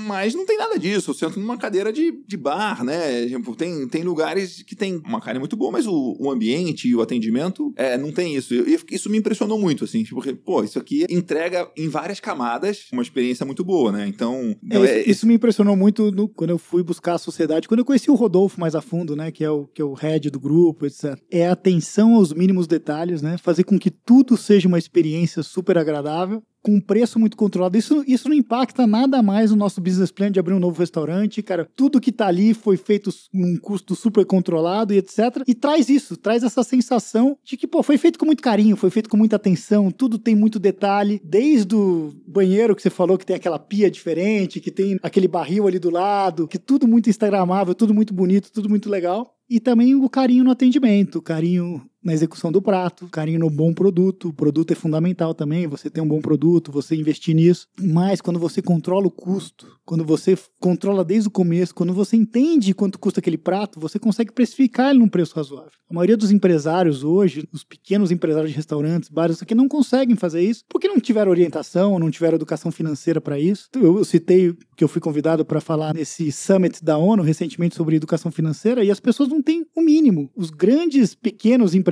mas 0.06 0.34
não 0.34 0.46
tem 0.46 0.56
nada 0.56 0.78
disso. 0.78 1.10
Eu 1.10 1.14
sento 1.14 1.38
numa 1.40 1.56
cadeira 1.56 1.92
de, 1.92 2.12
de 2.26 2.36
bar, 2.36 2.84
né? 2.84 3.26
Tipo, 3.26 3.54
tem, 3.56 3.86
tem 3.88 4.02
lugares 4.02 4.62
que 4.62 4.74
tem 4.76 5.00
uma 5.04 5.20
carne 5.20 5.38
muito 5.40 5.56
boa, 5.56 5.72
mas 5.72 5.86
o, 5.86 6.16
o 6.18 6.30
ambiente 6.30 6.88
e 6.88 6.94
o 6.94 7.00
atendimento 7.00 7.72
é, 7.76 7.96
não 7.98 8.12
tem 8.12 8.34
isso. 8.36 8.54
E 8.54 8.78
isso 8.90 9.10
me 9.10 9.18
impressionou 9.18 9.58
muito, 9.58 9.84
assim, 9.84 10.02
tipo, 10.02 10.16
porque, 10.16 10.32
pô, 10.34 10.62
isso 10.62 10.78
aqui 10.78 11.04
entrega 11.10 11.68
em 11.76 11.88
várias 11.88 12.20
camadas 12.20 12.86
uma 12.92 13.02
experiência 13.02 13.44
muito 13.46 13.64
boa, 13.64 13.90
né? 13.92 14.06
Então. 14.06 14.54
É, 14.70 14.76
é- 14.76 15.00
isso, 15.00 15.10
isso 15.10 15.26
me 15.26 15.34
impressionou 15.34 15.76
muito 15.76 16.10
no- 16.12 16.28
quando 16.28 16.50
eu 16.50 16.58
fui 16.58 16.82
buscar 16.82 17.14
a 17.14 17.18
sociedade, 17.18 17.66
quando 17.68 17.80
eu 17.80 17.84
conheci 17.84 18.10
o 18.10 18.14
Rodolfo 18.14 18.60
mais 18.60 18.74
a 18.74 18.80
fundo, 18.80 19.16
né, 19.16 19.30
que 19.30 19.42
é 19.44 19.50
o 19.50 19.66
que 19.66 19.80
é 19.80 19.84
o 19.84 19.94
head 19.94 20.30
do 20.30 20.38
grupo, 20.40 20.86
etc. 20.86 21.18
É 21.30 21.48
atenção 21.48 22.14
aos 22.14 22.32
mínimos 22.32 22.66
detalhes, 22.66 23.22
né, 23.22 23.36
fazer 23.38 23.64
com 23.64 23.78
que 23.78 23.90
tudo 23.90 24.36
seja 24.36 24.68
uma 24.68 24.78
experiência 24.78 25.42
super 25.42 25.76
agradável. 25.78 26.42
Com 26.62 26.76
um 26.76 26.80
preço 26.80 27.18
muito 27.18 27.36
controlado. 27.36 27.76
Isso, 27.76 28.04
isso 28.06 28.28
não 28.28 28.36
impacta 28.36 28.86
nada 28.86 29.22
mais 29.22 29.50
no 29.50 29.56
nosso 29.56 29.80
business 29.80 30.12
plan 30.12 30.30
de 30.30 30.38
abrir 30.38 30.54
um 30.54 30.60
novo 30.60 30.78
restaurante. 30.78 31.42
Cara, 31.42 31.68
tudo 31.74 32.00
que 32.00 32.12
tá 32.12 32.28
ali 32.28 32.54
foi 32.54 32.76
feito 32.76 33.10
num 33.32 33.56
custo 33.56 33.96
super 33.96 34.24
controlado 34.24 34.94
e 34.94 34.98
etc. 34.98 35.42
E 35.46 35.54
traz 35.54 35.88
isso, 35.88 36.16
traz 36.16 36.42
essa 36.42 36.62
sensação 36.62 37.36
de 37.42 37.56
que, 37.56 37.66
pô, 37.66 37.82
foi 37.82 37.98
feito 37.98 38.18
com 38.18 38.26
muito 38.26 38.42
carinho, 38.42 38.76
foi 38.76 38.90
feito 38.90 39.08
com 39.08 39.16
muita 39.16 39.36
atenção, 39.36 39.90
tudo 39.90 40.18
tem 40.18 40.36
muito 40.36 40.58
detalhe. 40.58 41.20
Desde 41.24 41.74
o 41.74 42.12
banheiro 42.26 42.76
que 42.76 42.82
você 42.82 42.90
falou 42.90 43.18
que 43.18 43.26
tem 43.26 43.36
aquela 43.36 43.58
pia 43.58 43.90
diferente, 43.90 44.60
que 44.60 44.70
tem 44.70 44.98
aquele 45.02 45.26
barril 45.26 45.66
ali 45.66 45.78
do 45.78 45.90
lado, 45.90 46.46
que 46.46 46.58
tudo 46.58 46.86
muito 46.86 47.10
instagramável, 47.10 47.74
tudo 47.74 47.92
muito 47.92 48.14
bonito, 48.14 48.52
tudo 48.52 48.68
muito 48.68 48.88
legal. 48.88 49.34
E 49.50 49.60
também 49.60 49.94
o 49.94 50.08
carinho 50.08 50.44
no 50.44 50.50
atendimento, 50.50 51.18
o 51.18 51.22
carinho 51.22 51.82
na 52.02 52.12
execução 52.12 52.50
do 52.50 52.60
prato, 52.60 53.08
carinho 53.08 53.40
no 53.40 53.50
bom 53.50 53.72
produto. 53.72 54.28
O 54.28 54.32
produto 54.32 54.72
é 54.72 54.74
fundamental 54.74 55.34
também, 55.34 55.66
você 55.66 55.88
ter 55.88 56.00
um 56.00 56.08
bom 56.08 56.20
produto, 56.20 56.72
você 56.72 56.94
investir 56.96 57.34
nisso. 57.34 57.68
Mas 57.80 58.20
quando 58.20 58.38
você 58.38 58.60
controla 58.60 59.06
o 59.06 59.10
custo, 59.10 59.66
quando 59.84 60.04
você 60.04 60.36
controla 60.60 61.04
desde 61.04 61.28
o 61.28 61.30
começo, 61.30 61.74
quando 61.74 61.92
você 61.92 62.16
entende 62.16 62.74
quanto 62.74 62.98
custa 62.98 63.20
aquele 63.20 63.38
prato, 63.38 63.78
você 63.80 63.98
consegue 63.98 64.32
precificar 64.32 64.90
ele 64.90 64.98
num 64.98 65.08
preço 65.08 65.34
razoável. 65.34 65.72
A 65.88 65.94
maioria 65.94 66.16
dos 66.16 66.30
empresários 66.30 67.04
hoje, 67.04 67.46
os 67.52 67.64
pequenos 67.64 68.10
empresários 68.10 68.50
de 68.50 68.56
restaurantes, 68.56 69.08
bares, 69.08 69.36
isso 69.36 69.44
aqui, 69.44 69.54
não 69.54 69.68
conseguem 69.68 70.16
fazer 70.16 70.42
isso 70.42 70.64
porque 70.68 70.88
não 70.88 70.98
tiveram 70.98 71.30
orientação, 71.30 71.98
não 71.98 72.10
tiveram 72.10 72.36
educação 72.36 72.72
financeira 72.72 73.20
para 73.20 73.38
isso. 73.38 73.68
Eu, 73.74 73.98
eu 73.98 74.04
citei 74.04 74.54
que 74.76 74.82
eu 74.82 74.88
fui 74.88 75.00
convidado 75.00 75.44
para 75.44 75.60
falar 75.60 75.94
nesse 75.94 76.32
summit 76.32 76.82
da 76.82 76.96
ONU 76.96 77.22
recentemente 77.22 77.76
sobre 77.76 77.96
educação 77.96 78.32
financeira 78.32 78.82
e 78.82 78.90
as 78.90 79.00
pessoas 79.00 79.28
não 79.28 79.42
têm 79.42 79.66
o 79.74 79.82
mínimo. 79.82 80.30
Os 80.34 80.50
grandes, 80.50 81.14
pequenos 81.14 81.74
empresários, 81.74 81.91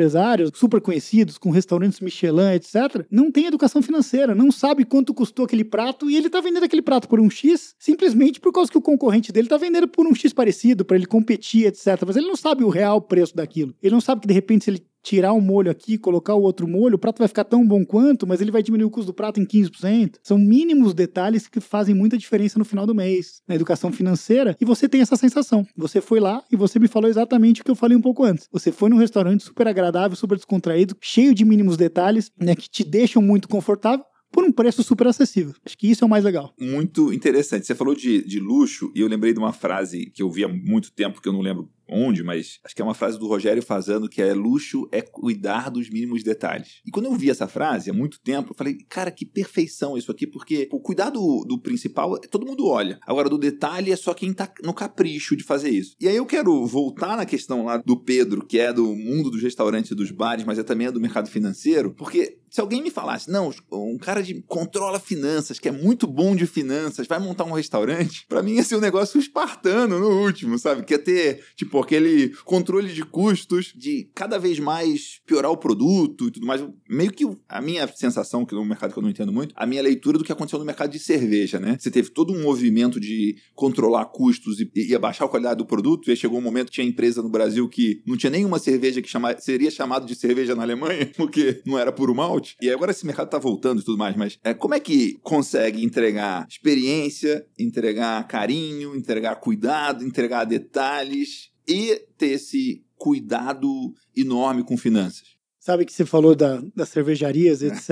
super 0.54 0.80
conhecidos, 0.80 1.38
com 1.38 1.50
restaurantes 1.50 2.00
Michelin, 2.00 2.52
etc., 2.54 3.04
não 3.10 3.30
têm 3.30 3.46
educação 3.46 3.82
financeira, 3.82 4.34
não 4.34 4.50
sabe 4.50 4.84
quanto 4.84 5.12
custou 5.12 5.44
aquele 5.44 5.64
prato 5.64 6.10
e 6.10 6.16
ele 6.16 6.26
está 6.26 6.40
vendendo 6.40 6.64
aquele 6.64 6.82
prato 6.82 7.08
por 7.08 7.20
um 7.20 7.28
X 7.28 7.74
simplesmente 7.78 8.40
por 8.40 8.52
causa 8.52 8.70
que 8.70 8.78
o 8.78 8.82
concorrente 8.82 9.32
dele 9.32 9.46
está 9.46 9.56
vendendo 9.56 9.88
por 9.88 10.06
um 10.06 10.14
X 10.14 10.32
parecido, 10.32 10.84
para 10.84 10.96
ele 10.96 11.06
competir, 11.06 11.66
etc. 11.66 12.02
Mas 12.06 12.16
ele 12.16 12.26
não 12.26 12.36
sabe 12.36 12.64
o 12.64 12.68
real 12.68 13.00
preço 13.00 13.34
daquilo. 13.34 13.74
Ele 13.82 13.94
não 13.94 14.00
sabe 14.00 14.22
que 14.22 14.28
de 14.28 14.34
repente 14.34 14.64
se 14.64 14.70
ele 14.70 14.89
tirar 15.02 15.32
um 15.32 15.40
molho 15.40 15.70
aqui, 15.70 15.98
colocar 15.98 16.34
o 16.34 16.42
outro 16.42 16.66
molho, 16.68 16.96
o 16.96 16.98
prato 16.98 17.18
vai 17.18 17.28
ficar 17.28 17.44
tão 17.44 17.66
bom 17.66 17.84
quanto, 17.84 18.26
mas 18.26 18.40
ele 18.40 18.50
vai 18.50 18.62
diminuir 18.62 18.86
o 18.86 18.90
custo 18.90 19.12
do 19.12 19.14
prato 19.14 19.40
em 19.40 19.46
15%. 19.46 20.16
São 20.22 20.38
mínimos 20.38 20.94
detalhes 20.94 21.46
que 21.46 21.60
fazem 21.60 21.94
muita 21.94 22.18
diferença 22.18 22.58
no 22.58 22.64
final 22.64 22.86
do 22.86 22.94
mês, 22.94 23.42
na 23.48 23.54
educação 23.54 23.90
financeira, 23.92 24.56
e 24.60 24.64
você 24.64 24.88
tem 24.88 25.00
essa 25.00 25.16
sensação. 25.16 25.66
Você 25.76 26.00
foi 26.00 26.20
lá 26.20 26.42
e 26.50 26.56
você 26.56 26.78
me 26.78 26.88
falou 26.88 27.08
exatamente 27.08 27.60
o 27.60 27.64
que 27.64 27.70
eu 27.70 27.76
falei 27.76 27.96
um 27.96 28.02
pouco 28.02 28.24
antes. 28.24 28.48
Você 28.52 28.70
foi 28.72 28.90
num 28.90 28.96
restaurante 28.96 29.44
super 29.44 29.66
agradável, 29.66 30.16
super 30.16 30.36
descontraído, 30.36 30.96
cheio 31.00 31.34
de 31.34 31.44
mínimos 31.44 31.76
detalhes, 31.76 32.30
né, 32.40 32.54
que 32.54 32.68
te 32.68 32.84
deixam 32.84 33.22
muito 33.22 33.48
confortável, 33.48 34.04
por 34.32 34.44
um 34.44 34.52
preço 34.52 34.82
super 34.82 35.06
acessível. 35.06 35.54
Acho 35.64 35.76
que 35.76 35.90
isso 35.90 36.04
é 36.04 36.06
o 36.06 36.10
mais 36.10 36.24
legal. 36.24 36.54
muito 36.58 37.12
interessante. 37.12 37.66
Você 37.66 37.74
falou 37.74 37.94
de, 37.94 38.24
de 38.24 38.38
luxo 38.38 38.92
e 38.94 39.00
eu 39.00 39.08
lembrei 39.08 39.32
de 39.32 39.38
uma 39.38 39.52
frase 39.52 40.06
que 40.06 40.22
eu 40.22 40.30
vi 40.30 40.44
há 40.44 40.48
muito 40.48 40.92
tempo, 40.92 41.20
que 41.20 41.28
eu 41.28 41.32
não 41.32 41.40
lembro 41.40 41.68
onde, 41.90 42.22
mas 42.22 42.58
acho 42.64 42.74
que 42.74 42.82
é 42.82 42.84
uma 42.84 42.94
frase 42.94 43.18
do 43.18 43.26
Rogério 43.26 43.62
Fazano, 43.62 44.08
que 44.08 44.22
é 44.22 44.32
luxo 44.32 44.88
é 44.92 45.00
cuidar 45.00 45.70
dos 45.70 45.90
mínimos 45.90 46.22
detalhes. 46.22 46.80
E 46.86 46.90
quando 46.90 47.06
eu 47.06 47.14
vi 47.14 47.30
essa 47.30 47.48
frase 47.48 47.90
há 47.90 47.92
muito 47.92 48.20
tempo, 48.20 48.52
eu 48.52 48.56
falei, 48.56 48.78
cara, 48.88 49.10
que 49.10 49.26
perfeição 49.26 49.96
isso 49.96 50.10
aqui, 50.10 50.26
porque 50.26 50.68
o 50.72 50.80
cuidar 50.80 51.10
do, 51.10 51.60
principal, 51.62 52.18
todo 52.30 52.46
mundo 52.46 52.66
olha. 52.66 52.98
Agora, 53.06 53.28
do 53.28 53.38
detalhe 53.38 53.92
é 53.92 53.96
só 53.96 54.14
quem 54.14 54.32
tá 54.32 54.50
no 54.62 54.74
capricho 54.74 55.36
de 55.36 55.44
fazer 55.44 55.70
isso. 55.70 55.94
E 56.00 56.08
aí 56.08 56.16
eu 56.16 56.26
quero 56.26 56.66
voltar 56.66 57.16
na 57.16 57.26
questão 57.26 57.64
lá 57.64 57.76
do 57.76 57.96
Pedro, 57.96 58.46
que 58.46 58.58
é 58.58 58.72
do 58.72 58.94
mundo 58.94 59.30
dos 59.30 59.42
restaurantes 59.42 59.90
e 59.90 59.94
dos 59.94 60.10
bares, 60.10 60.44
mas 60.44 60.58
é 60.58 60.62
também 60.62 60.86
é 60.86 60.92
do 60.92 61.00
mercado 61.00 61.28
financeiro, 61.28 61.94
porque 61.94 62.38
se 62.50 62.60
alguém 62.60 62.82
me 62.82 62.90
falasse, 62.90 63.30
não, 63.30 63.54
um 63.70 63.96
cara 63.96 64.22
de 64.22 64.42
controla 64.42 64.98
finanças, 64.98 65.58
que 65.58 65.68
é 65.68 65.72
muito 65.72 66.06
bom 66.06 66.34
de 66.34 66.46
finanças, 66.46 67.06
vai 67.06 67.20
montar 67.20 67.44
um 67.44 67.52
restaurante, 67.52 68.26
pra 68.28 68.42
mim 68.42 68.54
ia 68.54 68.64
ser 68.64 68.76
um 68.76 68.80
negócio 68.80 69.20
espartano 69.20 70.00
no 70.00 70.08
último, 70.24 70.58
sabe? 70.58 70.84
Quer 70.84 70.98
ter, 70.98 71.44
tipo, 71.54 71.79
aquele 71.80 72.30
controle 72.44 72.92
de 72.92 73.04
custos, 73.04 73.72
de 73.76 74.10
cada 74.14 74.38
vez 74.38 74.58
mais 74.58 75.20
piorar 75.26 75.50
o 75.50 75.56
produto 75.56 76.28
e 76.28 76.30
tudo 76.30 76.46
mais. 76.46 76.64
Meio 76.88 77.12
que 77.12 77.28
a 77.48 77.60
minha 77.60 77.86
sensação, 77.88 78.44
que 78.44 78.54
no 78.54 78.64
mercado 78.64 78.92
que 78.92 78.98
eu 78.98 79.02
não 79.02 79.10
entendo 79.10 79.32
muito, 79.32 79.54
a 79.56 79.66
minha 79.66 79.82
leitura 79.82 80.18
do 80.18 80.24
que 80.24 80.32
aconteceu 80.32 80.58
no 80.58 80.64
mercado 80.64 80.90
de 80.90 80.98
cerveja, 80.98 81.58
né? 81.58 81.76
Você 81.78 81.90
teve 81.90 82.10
todo 82.10 82.32
um 82.32 82.42
movimento 82.42 83.00
de 83.00 83.36
controlar 83.54 84.06
custos 84.06 84.60
e, 84.60 84.70
e 84.74 84.94
abaixar 84.94 85.26
a 85.26 85.30
qualidade 85.30 85.58
do 85.58 85.66
produto, 85.66 86.08
e 86.08 86.10
aí 86.10 86.16
chegou 86.16 86.38
um 86.38 86.42
momento 86.42 86.66
que 86.66 86.74
tinha 86.74 86.86
empresa 86.86 87.22
no 87.22 87.28
Brasil 87.28 87.68
que 87.68 88.02
não 88.06 88.16
tinha 88.16 88.30
nenhuma 88.30 88.58
cerveja 88.58 89.02
que 89.02 89.08
chama, 89.08 89.38
seria 89.38 89.70
chamado 89.70 90.06
de 90.06 90.14
cerveja 90.14 90.54
na 90.54 90.62
Alemanha, 90.62 91.10
porque 91.16 91.62
não 91.64 91.78
era 91.78 91.92
puro 91.92 92.14
malte. 92.14 92.56
E 92.60 92.70
agora 92.70 92.90
esse 92.90 93.06
mercado 93.06 93.28
tá 93.28 93.38
voltando 93.38 93.80
e 93.80 93.84
tudo 93.84 93.98
mais, 93.98 94.16
mas 94.16 94.38
é, 94.42 94.54
como 94.54 94.74
é 94.74 94.80
que 94.80 95.18
consegue 95.22 95.84
entregar 95.84 96.46
experiência, 96.48 97.46
entregar 97.58 98.26
carinho, 98.26 98.96
entregar 98.96 99.36
cuidado, 99.36 100.04
entregar 100.04 100.44
detalhes 100.44 101.49
e 101.70 101.96
ter 102.18 102.32
esse 102.32 102.82
cuidado 102.96 103.94
enorme 104.16 104.64
com 104.64 104.76
finanças? 104.76 105.38
Sabe 105.58 105.84
que 105.84 105.92
você 105.92 106.06
falou 106.06 106.34
da, 106.34 106.60
das 106.74 106.88
cervejarias, 106.88 107.60
etc. 107.62 107.90